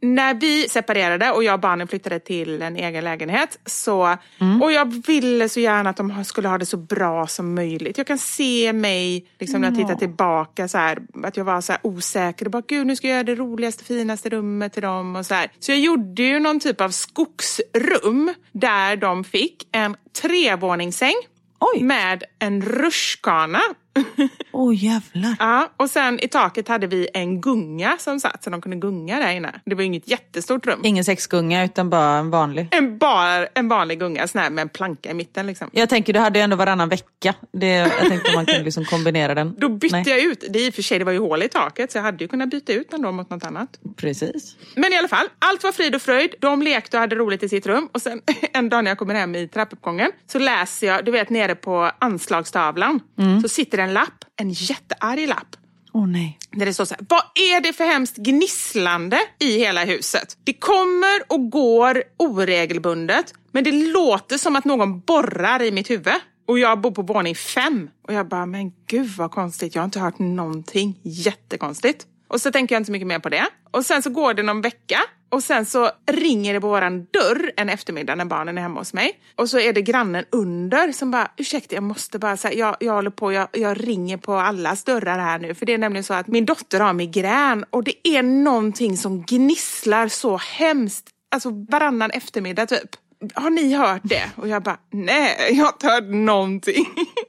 När 0.00 0.34
vi 0.34 0.68
separerade 0.68 1.30
och 1.30 1.44
jag 1.44 1.54
och 1.54 1.60
barnen 1.60 1.88
flyttade 1.88 2.20
till 2.20 2.62
en 2.62 2.76
egen 2.76 3.04
lägenhet 3.04 3.58
så, 3.66 4.16
och 4.62 4.72
jag 4.72 5.06
ville 5.06 5.48
så 5.48 5.60
gärna 5.60 5.90
att 5.90 5.96
de 5.96 6.24
skulle 6.24 6.48
ha 6.48 6.58
det 6.58 6.66
så 6.66 6.76
bra 6.76 7.26
som 7.26 7.54
möjligt. 7.54 7.98
Jag 7.98 8.06
kan 8.06 8.18
se 8.18 8.72
mig 8.72 9.26
liksom, 9.38 9.60
när 9.60 9.68
jag 9.68 9.78
tittar 9.78 9.94
tillbaka 9.94 10.68
så 10.68 10.78
här, 10.78 10.98
att 11.24 11.36
jag 11.36 11.44
var 11.44 11.60
så 11.60 11.72
osäker 11.82 12.44
och 12.44 12.50
bara 12.50 12.62
gud 12.68 12.86
nu 12.86 12.96
ska 12.96 13.08
jag 13.08 13.14
göra 13.14 13.24
det 13.24 13.34
roligaste, 13.34 13.84
finaste 13.84 14.28
rummet 14.28 14.72
till 14.72 14.82
dem 14.82 15.16
och 15.16 15.26
så 15.26 15.34
här. 15.34 15.50
Så 15.58 15.72
jag 15.72 15.78
gjorde 15.78 16.22
ju 16.22 16.38
någon 16.40 16.60
typ 16.60 16.80
av 16.80 16.90
skogsrum 16.90 18.34
där 18.52 18.96
de 18.96 19.24
fick 19.24 19.68
en 19.72 19.96
trevåningssäng 20.22 21.14
Oj. 21.60 21.82
med 21.82 22.24
en 22.38 22.62
rutschkana 22.62 23.60
Åh 24.52 24.84
jävlar. 24.84 25.36
Ja, 25.38 25.72
och 25.76 25.90
sen 25.90 26.20
i 26.20 26.28
taket 26.28 26.68
hade 26.68 26.86
vi 26.86 27.08
en 27.14 27.40
gunga 27.40 27.96
som 27.98 28.20
satt 28.20 28.44
så 28.44 28.50
de 28.50 28.60
kunde 28.60 28.76
gunga 28.76 29.20
där 29.20 29.32
inne. 29.32 29.60
Det 29.64 29.74
var 29.74 29.82
ju 29.82 29.86
inget 29.86 30.08
jättestort 30.08 30.66
rum. 30.66 30.80
Ingen 30.84 31.04
sexgunga 31.04 31.64
utan 31.64 31.90
bara 31.90 32.18
en 32.18 32.30
vanlig. 32.30 32.68
En, 32.70 32.98
bar, 32.98 33.48
en 33.54 33.68
vanlig 33.68 33.98
gunga 33.98 34.28
sån 34.28 34.40
här 34.40 34.50
med 34.50 34.62
en 34.62 34.68
planka 34.68 35.10
i 35.10 35.14
mitten. 35.14 35.46
Liksom. 35.46 35.70
Jag 35.72 35.88
tänker 35.88 36.12
du 36.12 36.18
hade 36.18 36.38
ju 36.38 36.42
ändå 36.42 36.56
varannan 36.56 36.88
vecka. 36.88 37.34
Det, 37.52 37.66
jag 37.66 38.08
tänkte 38.08 38.34
man 38.34 38.46
kunde 38.46 38.64
liksom 38.64 38.84
kombinera 38.84 39.34
den. 39.34 39.54
Då 39.58 39.68
bytte 39.68 39.96
Nej. 39.96 40.08
jag 40.08 40.20
ut, 40.20 40.44
det 40.50 40.66
i 40.66 40.70
och 40.70 40.74
för 40.74 40.82
sig 40.82 40.98
det 40.98 41.04
var 41.04 41.12
ju 41.12 41.18
hål 41.18 41.42
i 41.42 41.48
taket 41.48 41.92
så 41.92 41.98
jag 41.98 42.02
hade 42.02 42.24
ju 42.24 42.28
kunnat 42.28 42.50
byta 42.50 42.72
ut 42.72 42.90
den 42.90 43.02
då 43.02 43.12
mot 43.12 43.30
något 43.30 43.44
annat. 43.44 43.68
Precis. 43.96 44.56
Men 44.74 44.92
i 44.92 44.96
alla 44.96 45.08
fall, 45.08 45.26
allt 45.38 45.62
var 45.62 45.72
frid 45.72 45.94
och 45.94 46.02
fröjd. 46.02 46.34
De 46.40 46.62
lekte 46.62 46.96
och 46.96 47.00
hade 47.00 47.16
roligt 47.16 47.42
i 47.42 47.48
sitt 47.48 47.66
rum. 47.66 47.88
Och 47.92 48.02
sen 48.02 48.20
en 48.52 48.68
dag 48.68 48.84
när 48.84 48.90
jag 48.90 48.98
kommer 48.98 49.14
hem 49.14 49.34
i 49.34 49.48
trappuppgången 49.48 50.10
så 50.26 50.38
läser 50.38 50.86
jag, 50.86 51.04
du 51.04 51.10
vet 51.10 51.30
nere 51.30 51.54
på 51.54 51.90
anslagstavlan, 51.98 53.00
så 53.42 53.48
sitter 53.48 53.78
en 53.82 53.94
lapp, 53.94 54.24
en 54.36 54.50
jättearg 54.50 55.28
lapp. 55.28 55.56
Åh 55.94 56.06
nej. 56.06 56.38
Där 56.52 56.66
det 56.66 56.74
står 56.74 56.84
så 56.84 56.94
här, 56.94 57.06
vad 57.08 57.22
är 57.34 57.60
det 57.60 57.72
för 57.72 57.84
hemskt 57.84 58.16
gnisslande 58.16 59.18
i 59.38 59.58
hela 59.58 59.84
huset? 59.84 60.36
Det 60.44 60.52
kommer 60.52 61.32
och 61.32 61.50
går 61.50 62.02
oregelbundet, 62.16 63.34
men 63.52 63.64
det 63.64 63.72
låter 63.72 64.38
som 64.38 64.56
att 64.56 64.64
någon 64.64 65.00
borrar 65.00 65.62
i 65.62 65.72
mitt 65.72 65.90
huvud. 65.90 66.14
Och 66.48 66.58
jag 66.58 66.80
bor 66.80 66.90
på 66.90 67.02
våning 67.02 67.34
fem. 67.34 67.90
Och 68.08 68.14
jag 68.14 68.28
bara, 68.28 68.46
men 68.46 68.72
gud 68.86 69.10
vad 69.16 69.30
konstigt, 69.30 69.74
jag 69.74 69.82
har 69.82 69.84
inte 69.84 70.00
hört 70.00 70.18
någonting. 70.18 71.00
Jättekonstigt. 71.02 72.06
Och 72.32 72.40
så 72.40 72.52
tänker 72.52 72.74
jag 72.74 72.80
inte 72.80 72.86
så 72.86 72.92
mycket 72.92 73.08
mer 73.08 73.18
på 73.18 73.28
det. 73.28 73.46
Och 73.70 73.84
sen 73.84 74.02
så 74.02 74.10
går 74.10 74.34
det 74.34 74.42
någon 74.42 74.60
vecka 74.60 75.00
och 75.28 75.42
sen 75.42 75.66
så 75.66 75.90
ringer 76.10 76.54
det 76.54 76.60
på 76.60 76.68
våran 76.68 77.04
dörr 77.04 77.52
en 77.56 77.68
eftermiddag 77.68 78.14
när 78.14 78.24
barnen 78.24 78.58
är 78.58 78.62
hemma 78.62 78.80
hos 78.80 78.92
mig. 78.92 79.20
Och 79.36 79.50
så 79.50 79.58
är 79.58 79.72
det 79.72 79.82
grannen 79.82 80.24
under 80.30 80.92
som 80.92 81.10
bara, 81.10 81.30
ursäkta 81.36 81.74
jag 81.74 81.84
måste 81.84 82.18
bara 82.18 82.36
säga, 82.36 82.54
jag, 82.54 82.76
jag 82.80 82.92
håller 82.92 83.10
på, 83.10 83.32
jag, 83.32 83.48
jag 83.52 83.88
ringer 83.88 84.16
på 84.16 84.34
allas 84.34 84.84
dörrar 84.84 85.18
här 85.18 85.38
nu. 85.38 85.54
För 85.54 85.66
det 85.66 85.74
är 85.74 85.78
nämligen 85.78 86.04
så 86.04 86.14
att 86.14 86.26
min 86.26 86.46
dotter 86.46 86.80
har 86.80 86.92
migrän 86.92 87.64
och 87.70 87.84
det 87.84 88.08
är 88.08 88.22
någonting 88.22 88.96
som 88.96 89.22
gnisslar 89.22 90.08
så 90.08 90.36
hemskt, 90.36 91.10
alltså 91.34 91.50
varannan 91.68 92.10
eftermiddag 92.10 92.66
typ. 92.66 92.90
Har 93.34 93.50
ni 93.50 93.74
hört 93.74 94.00
det? 94.04 94.30
Och 94.36 94.48
jag 94.48 94.62
bara, 94.62 94.78
nej, 94.90 95.36
jag 95.50 95.64
har 95.64 95.72
inte 95.72 95.86
hört 95.86 96.04
någonting. 96.04 96.86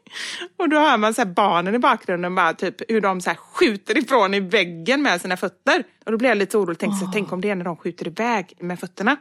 Och 0.57 0.69
då 0.69 0.77
hör 0.77 0.97
man 0.97 1.13
så 1.13 1.21
här 1.21 1.25
barnen 1.29 1.75
i 1.75 1.79
bakgrunden 1.79 2.35
bara 2.35 2.53
typ 2.53 2.91
hur 2.91 3.01
de 3.01 3.21
så 3.21 3.29
här 3.29 3.37
skjuter 3.37 3.97
ifrån 3.97 4.33
i 4.33 4.39
väggen 4.39 5.01
med 5.01 5.21
sina 5.21 5.37
fötter. 5.37 5.83
Och 6.05 6.11
då 6.11 6.17
blir 6.17 6.29
jag 6.29 6.37
lite 6.37 6.57
orolig 6.57 6.79
tänkte 6.79 6.99
så 6.99 7.05
här, 7.05 7.13
tänk 7.13 7.31
om 7.31 7.41
det 7.41 7.49
är 7.49 7.55
när 7.55 7.65
de 7.65 7.77
skjuter 7.77 8.07
iväg 8.07 8.53
med 8.59 8.79
fötterna. 8.79 9.17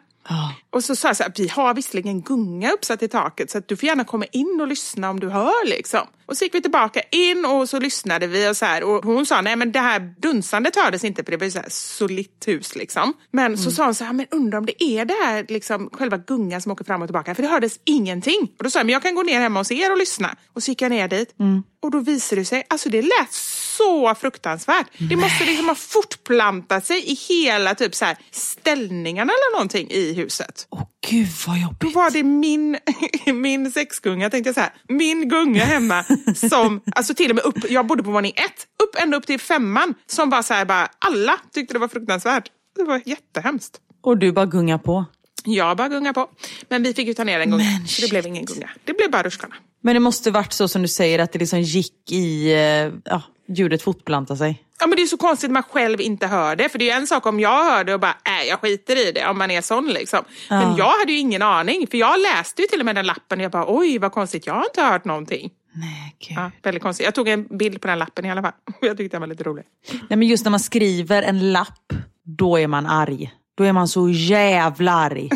Och 0.70 0.84
så 0.84 0.96
sa 0.96 1.08
jag 1.08 1.16
så 1.16 1.22
här, 1.22 1.32
vi 1.36 1.48
har 1.48 1.74
visserligen 1.74 2.20
gunga 2.20 2.72
uppsatt 2.72 3.02
i 3.02 3.08
taket 3.08 3.50
så 3.50 3.58
att 3.58 3.68
du 3.68 3.76
får 3.76 3.86
gärna 3.86 4.04
komma 4.04 4.24
in 4.32 4.58
och 4.60 4.68
lyssna 4.68 5.10
om 5.10 5.20
du 5.20 5.28
hör 5.28 5.68
liksom. 5.68 6.06
Och 6.26 6.36
så 6.36 6.44
gick 6.44 6.54
vi 6.54 6.62
tillbaka 6.62 7.00
in 7.10 7.44
och 7.44 7.68
så 7.68 7.80
lyssnade 7.80 8.26
vi 8.26 8.50
och 8.50 8.56
så 8.56 8.64
här 8.64 8.84
och 8.84 9.04
hon 9.04 9.26
sa 9.26 9.40
nej 9.40 9.56
men 9.56 9.72
det 9.72 9.78
här 9.78 10.14
dunsandet 10.18 10.76
hördes 10.76 11.04
inte 11.04 11.24
för 11.24 11.30
det 11.30 11.36
var 11.36 11.44
ju 11.44 11.50
så 11.50 11.58
här 11.58 11.68
solitt 11.70 12.44
hus 12.48 12.76
liksom. 12.76 13.12
Men 13.30 13.58
så 13.58 13.70
sa 13.70 13.84
hon 13.84 13.94
så 13.94 14.04
här, 14.04 14.12
men 14.12 14.26
undrar 14.30 14.58
om 14.58 14.66
det 14.66 14.84
är 14.84 15.04
det 15.04 15.14
här 15.24 15.46
liksom 15.48 15.90
själva 15.92 16.16
gungan 16.16 16.60
som 16.60 16.72
åker 16.72 16.84
fram 16.84 17.02
och 17.02 17.08
tillbaka 17.08 17.34
för 17.34 17.42
det 17.42 17.48
hördes 17.48 17.80
ingenting. 17.84 18.52
Och 18.58 18.64
då 18.64 18.70
sa 18.70 18.78
jag, 18.78 18.86
men 18.86 18.92
jag 18.92 19.02
kan 19.02 19.14
gå 19.14 19.22
ner 19.22 19.40
hemma 19.40 19.60
hos 19.60 19.70
er 19.70 19.92
och 19.92 19.98
lyssna. 19.98 20.36
Och 20.52 20.62
så 20.62 20.70
gick 20.70 20.82
jag 20.82 20.90
ner 20.90 21.08
dit 21.08 21.34
och 21.82 21.90
då 21.90 22.00
visade 22.00 22.40
det 22.40 22.44
sig, 22.44 22.62
alltså 22.68 22.88
det 22.88 23.02
lät 23.02 23.32
så 23.76 24.14
fruktansvärt. 24.14 24.86
Det 24.98 25.16
måste 25.16 25.44
liksom 25.44 25.68
ha 25.68 25.74
fortplantat 25.74 26.86
sig 26.86 27.10
i 27.10 27.14
hela 27.14 27.74
typ 27.74 27.94
så 27.94 28.04
här 28.04 28.16
ställningarna 28.30 29.32
eller 29.32 29.56
någonting 29.56 29.90
i 29.90 30.12
huset. 30.14 30.66
Åh 30.70 30.82
gud 31.10 31.28
vad 31.46 31.56
Då 31.56 31.62
jobbigt. 31.62 31.94
var 31.94 32.10
det 32.10 32.22
min, 32.22 32.78
min 33.40 33.72
sexgunga, 33.72 34.30
tänkte 34.30 34.48
jag 34.48 34.54
så 34.54 34.60
här, 34.60 34.72
min 34.88 35.28
gunga 35.28 35.64
hemma 35.64 36.04
som, 36.50 36.80
alltså 36.96 37.14
till 37.14 37.30
och 37.30 37.34
med 37.36 37.44
upp, 37.44 37.70
jag 37.70 37.86
bodde 37.86 38.02
på 38.02 38.10
våning 38.10 38.32
ett, 38.36 38.66
upp 38.82 38.96
ända 39.02 39.16
upp 39.16 39.26
till 39.26 39.40
femman, 39.40 39.94
som 40.06 40.30
bara 40.30 40.42
så 40.42 40.54
här, 40.54 40.64
bara, 40.64 40.88
alla 40.98 41.40
tyckte 41.52 41.74
det 41.74 41.78
var 41.78 41.88
fruktansvärt. 41.88 42.48
Det 42.76 42.84
var 42.84 43.02
jättehemskt. 43.04 43.80
Och 44.02 44.18
du 44.18 44.32
bara 44.32 44.46
gungar 44.46 44.78
på. 44.78 45.04
Jag 45.44 45.76
bara 45.76 45.88
gunga 45.88 46.12
på. 46.12 46.30
Men 46.68 46.82
vi 46.82 46.94
fick 46.94 47.06
ju 47.06 47.14
ta 47.14 47.24
ner 47.24 47.40
en 47.40 47.50
gunga. 47.50 47.64
Men 47.64 47.88
så 47.88 48.02
det 48.02 48.10
blev 48.10 48.26
ingen 48.26 48.44
gunga. 48.44 48.70
Det 48.84 48.92
blev 48.94 49.10
bara 49.10 49.22
rutschkana. 49.22 49.54
Men 49.82 49.94
det 49.94 50.00
måste 50.00 50.30
varit 50.30 50.52
så 50.52 50.68
som 50.68 50.82
du 50.82 50.88
säger 50.88 51.18
att 51.18 51.32
det 51.32 51.38
liksom 51.38 51.60
gick 51.60 52.12
i, 52.12 52.52
eh, 52.52 52.92
ja, 53.04 53.22
ljudet 53.48 53.82
fortplantade 53.82 54.38
sig. 54.38 54.64
Ja 54.80 54.86
men 54.86 54.96
det 54.96 55.02
är 55.02 55.06
så 55.06 55.16
konstigt 55.16 55.48
att 55.48 55.52
man 55.52 55.62
själv 55.62 56.00
inte 56.00 56.26
hör 56.26 56.56
det. 56.56 56.68
För 56.68 56.78
det 56.78 56.90
är 56.90 56.96
en 56.96 57.06
sak 57.06 57.26
om 57.26 57.40
jag 57.40 57.64
hör 57.64 57.84
det 57.84 57.94
och 57.94 58.00
bara, 58.00 58.16
äh, 58.24 58.48
jag 58.48 58.60
skiter 58.60 59.08
i 59.08 59.12
det. 59.12 59.26
Om 59.26 59.38
man 59.38 59.50
är 59.50 59.60
sån 59.60 59.86
liksom. 59.86 60.24
Men 60.48 60.76
jag 60.76 60.90
hade 60.98 61.12
ju 61.12 61.18
ingen 61.18 61.42
aning. 61.42 61.86
För 61.86 61.98
jag 61.98 62.20
läste 62.20 62.62
ju 62.62 62.68
till 62.68 62.80
och 62.80 62.86
med 62.86 62.94
den 62.94 63.06
lappen 63.06 63.38
och 63.38 63.44
jag 63.44 63.50
bara, 63.50 63.64
oj 63.68 63.98
vad 63.98 64.12
konstigt, 64.12 64.46
jag 64.46 64.54
har 64.54 64.64
inte 64.64 64.82
hört 64.82 65.04
någonting. 65.04 65.50
Nej, 65.74 66.16
gud. 66.28 66.38
Ja, 66.38 66.50
väldigt 66.62 66.82
konstigt. 66.82 67.04
Jag 67.04 67.14
tog 67.14 67.28
en 67.28 67.56
bild 67.58 67.80
på 67.80 67.88
den 67.88 67.98
lappen 67.98 68.24
i 68.24 68.30
alla 68.30 68.42
fall. 68.42 68.52
Jag 68.80 68.96
tyckte 68.96 69.14
den 69.14 69.20
var 69.20 69.26
lite 69.26 69.44
rolig. 69.44 69.64
Nej, 69.92 70.16
men 70.16 70.28
just 70.28 70.44
när 70.44 70.50
man 70.50 70.60
skriver 70.60 71.22
en 71.22 71.52
lapp, 71.52 71.92
då 72.24 72.58
är 72.58 72.66
man 72.66 72.86
arg. 72.86 73.32
Då 73.54 73.64
är 73.64 73.72
man 73.72 73.88
så 73.88 74.08
jävla 74.08 74.92
arg. 74.92 75.30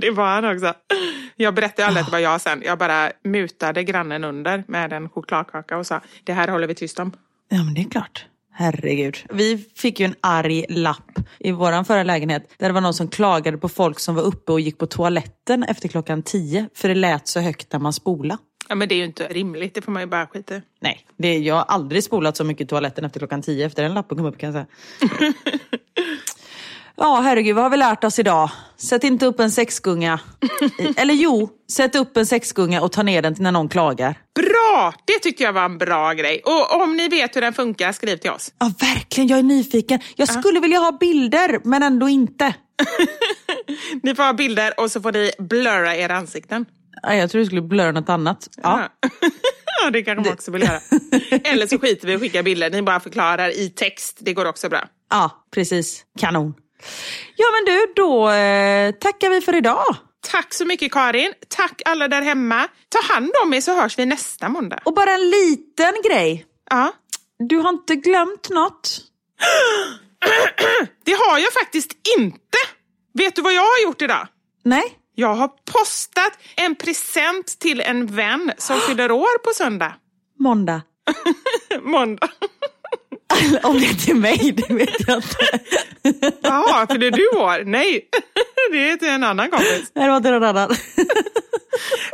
Det 0.06 0.10
var 0.10 0.34
han 0.34 0.44
också. 0.44 0.74
Jag 1.36 1.54
berättade 1.54 1.86
aldrig 1.86 2.00
att 2.00 2.06
det 2.06 2.12
var 2.12 2.18
jag 2.18 2.40
sen. 2.40 2.62
Jag 2.64 2.78
bara 2.78 3.12
mutade 3.24 3.84
grannen 3.84 4.24
under 4.24 4.64
med 4.66 4.92
en 4.92 5.08
chokladkaka 5.08 5.76
och 5.76 5.86
sa, 5.86 6.00
det 6.24 6.32
här 6.32 6.48
håller 6.48 6.66
vi 6.66 6.74
tyst 6.74 6.98
om. 6.98 7.12
Ja, 7.48 7.64
men 7.64 7.74
det 7.74 7.80
är 7.80 7.90
klart. 7.90 8.26
Herregud. 8.52 9.18
Vi 9.30 9.58
fick 9.76 10.00
ju 10.00 10.06
en 10.06 10.14
arg 10.20 10.64
lapp 10.68 11.18
i 11.38 11.52
vår 11.52 11.84
förra 11.84 12.02
lägenhet 12.02 12.54
där 12.58 12.68
det 12.68 12.72
var 12.72 12.80
någon 12.80 12.94
som 12.94 13.08
klagade 13.08 13.58
på 13.58 13.68
folk 13.68 13.98
som 13.98 14.14
var 14.14 14.22
uppe 14.22 14.52
och 14.52 14.60
gick 14.60 14.78
på 14.78 14.86
toaletten 14.86 15.62
efter 15.62 15.88
klockan 15.88 16.22
tio 16.22 16.68
för 16.74 16.88
det 16.88 16.94
lät 16.94 17.28
så 17.28 17.40
högt 17.40 17.72
när 17.72 17.80
man 17.80 17.92
spola. 17.92 18.38
Ja, 18.68 18.74
men 18.74 18.88
det 18.88 18.94
är 18.94 18.96
ju 18.96 19.04
inte 19.04 19.28
rimligt. 19.28 19.74
Det 19.74 19.82
får 19.82 19.92
man 19.92 20.02
ju 20.02 20.06
bara 20.06 20.26
skita 20.26 20.54
i. 20.54 20.62
Nej, 20.80 21.06
det, 21.16 21.38
jag 21.38 21.54
har 21.54 21.62
aldrig 21.62 22.04
spolat 22.04 22.36
så 22.36 22.44
mycket 22.44 22.64
i 22.64 22.68
toaletten 22.68 23.04
efter 23.04 23.20
klockan 23.20 23.42
tio 23.42 23.66
efter 23.66 23.82
den 23.82 23.94
lappen 23.94 24.16
kom 24.18 24.26
upp 24.26 24.38
kan 24.38 24.54
jag 24.54 24.66
säga. 24.66 24.66
Ja, 27.02 27.20
herregud, 27.20 27.54
vad 27.54 27.64
har 27.64 27.70
vi 27.70 27.76
lärt 27.76 28.04
oss 28.04 28.18
idag? 28.18 28.50
Sätt 28.76 29.04
inte 29.04 29.26
upp 29.26 29.40
en 29.40 29.50
sexgunga. 29.50 30.20
Eller 30.96 31.14
jo, 31.14 31.50
sätt 31.72 31.94
upp 31.94 32.16
en 32.16 32.26
sexgunga 32.26 32.82
och 32.82 32.92
ta 32.92 33.02
ner 33.02 33.22
den 33.22 33.36
när 33.38 33.52
någon 33.52 33.68
klagar. 33.68 34.18
Bra! 34.34 34.94
Det 35.04 35.18
tyckte 35.18 35.42
jag 35.42 35.52
var 35.52 35.64
en 35.64 35.78
bra 35.78 36.12
grej. 36.12 36.42
Och 36.44 36.82
om 36.82 36.96
ni 36.96 37.08
vet 37.08 37.36
hur 37.36 37.40
den 37.40 37.52
funkar, 37.52 37.92
skriv 37.92 38.16
till 38.16 38.30
oss. 38.30 38.52
Ja, 38.58 38.72
verkligen. 38.80 39.28
Jag 39.28 39.38
är 39.38 39.42
nyfiken. 39.42 40.00
Jag 40.16 40.28
skulle 40.28 40.60
vilja 40.60 40.78
ha 40.78 40.92
bilder, 40.92 41.60
men 41.64 41.82
ändå 41.82 42.08
inte. 42.08 42.54
Ni 44.02 44.14
får 44.14 44.22
ha 44.22 44.32
bilder 44.32 44.80
och 44.80 44.90
så 44.90 45.00
får 45.00 45.12
ni 45.12 45.30
blurra 45.38 45.96
era 45.96 46.16
ansikten. 46.16 46.66
Ja, 47.02 47.14
jag 47.14 47.30
tror 47.30 47.38
du 47.38 47.46
skulle 47.46 47.62
blurra 47.62 47.92
något 47.92 48.08
annat. 48.08 48.48
Ja. 48.62 48.88
ja, 49.82 49.90
det 49.92 50.02
kanske 50.02 50.24
man 50.24 50.32
också 50.32 50.50
vill 50.50 50.62
göra. 50.62 50.80
Eller 51.44 51.66
så 51.66 51.78
skiter 51.78 52.06
vi 52.06 52.12
i 52.12 52.16
att 52.16 52.20
skicka 52.22 52.42
bilder. 52.42 52.70
Ni 52.70 52.82
bara 52.82 53.00
förklarar 53.00 53.48
i 53.48 53.70
text. 53.70 54.18
Det 54.20 54.32
går 54.34 54.44
också 54.44 54.68
bra. 54.68 54.84
ja, 55.10 55.30
precis. 55.54 56.04
Kanon. 56.18 56.54
Ja, 57.36 57.46
men 57.50 57.74
du, 57.74 57.92
då 57.96 58.30
eh, 58.30 58.90
tackar 58.92 59.30
vi 59.30 59.40
för 59.40 59.56
idag. 59.56 59.96
Tack 60.30 60.54
så 60.54 60.64
mycket 60.64 60.92
Karin. 60.92 61.32
Tack 61.48 61.82
alla 61.84 62.08
där 62.08 62.22
hemma. 62.22 62.68
Ta 62.88 63.14
hand 63.14 63.30
om 63.44 63.54
er 63.54 63.60
så 63.60 63.80
hörs 63.80 63.98
vi 63.98 64.06
nästa 64.06 64.48
måndag. 64.48 64.78
Och 64.84 64.94
bara 64.94 65.10
en 65.12 65.30
liten 65.30 65.94
grej. 66.04 66.46
Ja, 66.70 66.92
Du 67.38 67.56
har 67.56 67.68
inte 67.68 67.96
glömt 67.96 68.50
något? 68.50 69.00
det 71.04 71.12
har 71.12 71.38
jag 71.38 71.52
faktiskt 71.52 71.92
inte. 72.18 72.58
Vet 73.14 73.36
du 73.36 73.42
vad 73.42 73.54
jag 73.54 73.62
har 73.62 73.82
gjort 73.82 74.02
idag? 74.02 74.28
Nej? 74.64 74.82
Jag 75.14 75.34
har 75.34 75.48
postat 75.48 76.38
en 76.56 76.74
present 76.74 77.58
till 77.58 77.80
en 77.80 78.06
vän 78.06 78.52
som 78.58 78.80
fyller 78.88 79.10
år 79.12 79.38
på 79.38 79.50
söndag. 79.54 79.94
Måndag. 80.38 80.82
Måndag. 81.82 82.28
Om 83.62 83.80
det 83.80 83.86
är 83.86 83.94
till 83.94 84.16
mig, 84.16 84.52
det 84.56 84.74
vet 84.74 85.08
jag 85.08 85.16
inte. 85.16 85.60
Jaha, 86.42 86.86
för 86.86 86.98
det 86.98 87.06
är 87.06 87.10
du 87.10 87.28
år? 87.28 87.64
Nej, 87.64 88.08
det 88.72 88.90
är 88.90 88.96
till 88.96 89.08
en 89.08 89.24
annan 89.24 89.50
kompis. 89.50 89.92
Nej, 89.94 90.04
det 90.04 90.10
var 90.10 90.20
till 90.20 90.30
någon 90.30 90.44
annan. 90.44 90.76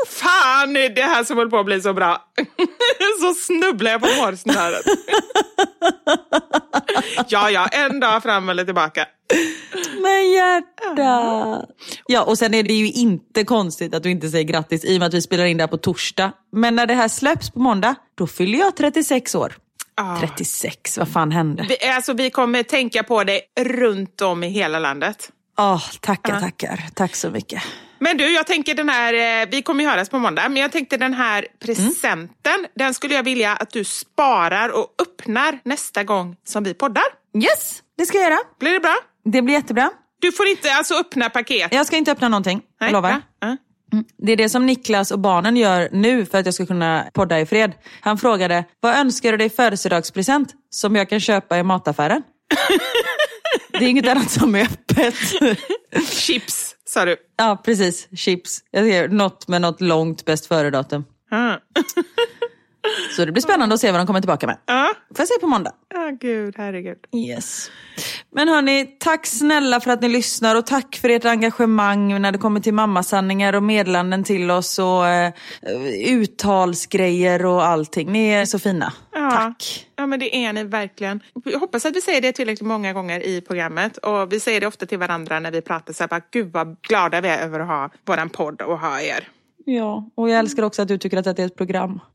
Fan, 0.09 0.73
det 0.73 0.85
är 0.85 0.91
det 0.91 1.03
här 1.03 1.25
som 1.25 1.37
håller 1.37 1.51
på 1.51 1.59
att 1.59 1.67
bli 1.67 1.81
så 1.81 1.93
bra. 1.93 2.25
Så 3.21 3.35
snubblar 3.35 3.91
jag 3.91 4.01
på 4.01 4.07
hårsnöret. 4.07 4.87
Ja, 7.29 7.51
ja, 7.51 7.67
en 7.67 8.01
dag 8.01 8.23
fram 8.23 8.49
eller 8.49 8.65
tillbaka. 8.65 9.07
Men 10.03 10.33
hjärta. 10.33 11.67
Ja, 12.07 12.23
och 12.23 12.39
sen 12.39 12.55
är 12.55 12.63
det 12.63 12.75
ju 12.75 12.93
inte 12.93 13.45
konstigt 13.45 13.95
att 13.95 14.03
du 14.03 14.11
inte 14.11 14.29
säger 14.29 14.45
grattis 14.45 14.85
i 14.85 14.97
och 14.97 15.01
med 15.01 15.07
att 15.07 15.15
vi 15.15 15.23
spelar 15.23 15.45
in 15.45 15.57
det 15.57 15.63
här 15.63 15.69
på 15.69 15.77
torsdag. 15.77 16.33
Men 16.53 16.77
när 16.77 16.87
det 16.87 16.95
här 16.95 17.09
släpps 17.09 17.51
på 17.51 17.59
måndag, 17.59 17.95
då 18.15 18.27
fyller 18.27 18.59
jag 18.59 18.77
36 18.77 19.35
år. 19.35 19.57
Ah. 19.97 20.21
36, 20.21 20.99
vad 20.99 21.13
fan 21.13 21.31
hände? 21.33 21.67
Vi, 21.69 21.89
alltså, 21.89 22.13
vi 22.13 22.31
kommer 22.31 22.63
tänka 22.63 23.03
på 23.03 23.25
det 23.25 23.41
runt 23.61 24.21
om 24.21 24.45
i 24.45 24.49
hela 24.49 24.79
landet. 24.79 25.31
Åh, 25.59 25.83
tackar, 26.01 26.41
tackar. 26.41 26.85
Tack 26.95 27.17
så 27.17 27.31
mycket. 27.31 27.63
Men 27.99 28.17
du, 28.17 28.35
jag 28.35 28.47
tänker 28.47 28.75
den 28.75 28.89
här, 28.89 29.43
eh, 29.43 29.49
vi 29.51 29.63
kommer 29.63 29.85
ju 29.85 29.91
höras 29.91 30.09
på 30.09 30.19
måndag, 30.19 30.49
men 30.49 30.63
jag 30.63 30.73
tänkte 30.73 30.97
den 30.97 31.15
här 31.15 31.47
presenten, 31.65 32.67
den 32.75 32.95
skulle 32.95 33.15
jag 33.15 33.23
vilja 33.23 33.53
att 33.57 33.71
du 33.71 33.85
sparar 33.85 34.69
och 34.69 34.87
öppnar 35.03 35.59
nästa 35.65 36.05
gång 36.05 36.37
som 36.45 36.65
vi 36.65 36.75
poddar. 36.75 37.05
Yes, 37.43 37.83
det 37.99 38.07
ska 38.07 38.19
jag 38.19 38.31
göra. 38.31 38.41
Blir 38.61 38.73
det 38.73 38.81
bra? 38.81 38.97
Det 39.25 39.43
blir 39.43 39.55
jättebra. 39.55 39.91
Du 40.21 40.33
får 40.33 40.47
inte 40.47 40.75
alltså 40.75 40.95
öppna 40.95 41.31
paket. 41.31 41.75
Jag 41.75 41.87
ska 41.87 41.97
inte 41.97 42.13
öppna 42.13 42.29
någonting, 42.29 42.63
jag 42.79 42.93
lovar. 42.93 43.11
Ja, 43.11 43.21
ja. 43.41 43.57
Det 44.19 44.33
är 44.33 44.37
det 44.37 44.49
som 44.49 44.67
Niklas 44.67 45.11
och 45.11 45.19
barnen 45.19 45.57
gör 45.57 45.89
nu 45.93 46.27
för 46.27 46.39
att 46.39 46.45
jag 46.45 46.55
ska 46.55 46.67
kunna 46.67 47.07
podda 47.15 47.41
i 47.41 47.47
fred. 47.47 47.73
Han 48.01 48.19
frågade, 48.19 48.65
vad 48.81 48.95
önskar 48.95 49.33
du 49.33 49.39
dig 49.39 49.47
i 49.47 49.51
födelsedagspresent 49.51 50.55
som 50.71 50.97
jag 50.97 51.09
kan 51.09 51.21
köpa 51.21 51.59
i 51.59 51.63
mataffären? 51.63 52.23
det 53.73 53.85
är 53.85 53.89
inget 53.89 54.09
annat 54.09 54.31
som 54.31 54.55
är 54.55 54.63
öppet. 54.63 55.15
Chips, 56.11 56.75
sa 56.85 57.05
du. 57.05 57.17
ja, 57.37 57.63
precis. 57.65 58.09
Chips. 58.17 58.61
Jag 58.71 58.85
ser 58.85 59.09
något 59.09 59.49
med 59.49 59.61
något 59.61 59.81
långt 59.81 60.25
bäst 60.25 60.47
före-datum. 60.47 61.05
Så 63.17 63.25
det 63.25 63.33
blir 63.33 63.43
spännande 63.43 63.75
att 63.75 63.81
se 63.81 63.91
vad 63.91 64.01
de 64.01 64.07
kommer 64.07 64.21
tillbaka 64.21 64.47
med. 64.47 64.57
Ja, 64.67 64.93
Får 65.09 65.21
jag 65.21 65.29
se 65.29 65.35
på 65.41 65.47
måndag. 65.47 65.73
Ja, 65.95 66.11
gud, 66.21 66.55
herregud. 66.59 66.99
Yes. 67.15 67.71
Men 68.35 68.49
hörni, 68.49 68.87
tack 68.99 69.27
snälla 69.27 69.81
för 69.81 69.91
att 69.91 70.03
ni 70.03 70.09
lyssnar 70.09 70.57
och 70.57 70.67
tack 70.67 70.97
för 70.97 71.09
ert 71.09 71.25
engagemang 71.25 72.23
när 72.23 72.33
det 72.33 72.39
kommer 72.39 72.61
till 72.61 72.75
mammasanningar 72.75 73.53
och 73.53 73.63
meddelanden 73.63 74.25
till 74.25 74.51
oss 74.51 74.79
och 74.79 75.09
eh, 75.09 75.33
uttalsgrejer 76.09 77.47
och 77.47 77.65
allting. 77.65 78.13
Ni 78.13 78.29
är 78.29 78.45
så 78.45 78.59
fina. 78.59 78.93
Ja. 79.13 79.31
Tack. 79.31 79.87
Ja, 79.97 80.07
men 80.07 80.21
det 80.21 80.37
är 80.37 80.53
ni 80.53 80.65
verkligen. 80.65 81.21
Jag 81.45 81.59
hoppas 81.61 81.87
att 81.87 81.97
vi 81.97 82.01
säger 82.01 82.21
det 82.21 82.33
tillräckligt 82.33 82.67
många 82.69 82.93
gånger 82.93 83.21
i 83.27 83.41
programmet. 83.41 83.97
Och 83.97 84.33
vi 84.33 84.41
säger 84.41 84.61
det 84.61 84.67
ofta 84.67 84.87
till 84.87 84.99
varandra 84.99 85.41
när 85.41 85.51
vi 85.51 85.61
pratar 85.61 85.93
så 85.93 86.03
här, 86.03 86.09
bara, 86.09 86.21
gud 86.31 86.53
vad 86.53 86.77
glada 86.81 87.21
vi 87.21 87.29
är 87.29 87.39
över 87.39 87.61
att 87.61 87.67
ha 87.67 87.91
våran 88.05 88.29
podd 88.29 88.63
och 88.63 88.79
ha 88.79 89.01
er. 89.01 89.29
Ja, 89.69 90.11
och 90.15 90.31
jag 90.31 90.39
älskar 90.39 90.63
också 90.63 90.83
att 90.83 90.89
du 90.89 90.99
tycker 90.99 91.17
att 91.17 91.37
det 91.37 91.43
är 91.43 91.47
ett 91.47 91.57
program. 91.57 92.01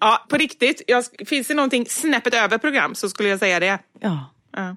Ja, 0.00 0.26
på 0.28 0.36
riktigt. 0.36 0.82
Jag, 0.86 1.04
finns 1.26 1.48
det 1.48 1.54
någonting 1.54 1.86
snäppet 1.88 2.34
över 2.34 2.58
program 2.58 2.94
så 2.94 3.08
skulle 3.08 3.28
jag 3.28 3.38
säga 3.38 3.60
det. 3.60 3.78
Ja. 4.00 4.34
Ja. 4.52 4.76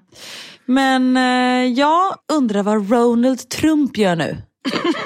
Men 0.64 1.16
eh, 1.16 1.72
jag 1.72 2.16
undrar 2.32 2.62
vad 2.62 2.90
Ronald 2.90 3.48
Trump 3.48 3.96
gör 3.96 4.16
nu. 4.16 4.36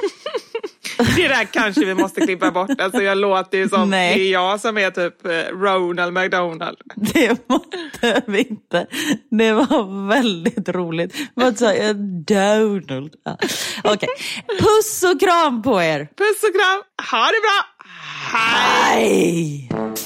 Det 0.97 1.29
där 1.29 1.45
kanske 1.45 1.85
vi 1.85 1.95
måste 1.95 2.21
klippa 2.21 2.51
bort. 2.51 2.81
Alltså 2.81 3.03
jag 3.03 3.19
låter 3.19 3.59
ju 3.59 3.69
som 3.69 3.91
Nej. 3.91 4.19
det 4.19 4.25
är 4.25 4.33
jag 4.33 4.61
som 4.61 4.79
är 4.79 4.91
typ 4.91 5.27
eh, 5.27 5.59
Ronald 5.59 6.13
McDonald. 6.13 6.77
Det 6.95 7.49
måste 7.49 8.23
vi 8.27 8.39
inte. 8.43 8.87
Det 9.31 9.53
var 9.53 10.09
väldigt 10.09 10.69
roligt. 10.69 11.15
Vad 11.35 11.59
sa 11.59 11.73
jag? 11.75 11.97
Donald. 11.97 13.15
Ja. 13.25 13.39
Okej. 13.85 14.09
Puss 14.59 15.03
och 15.13 15.21
kram 15.21 15.63
på 15.63 15.83
er. 15.83 15.99
Puss 15.99 16.43
och 16.43 16.61
kram. 16.61 16.83
Ha 17.11 17.27
det 17.27 17.41
bra. 17.41 17.87
Hej! 18.33 19.69
Hej! 19.71 20.06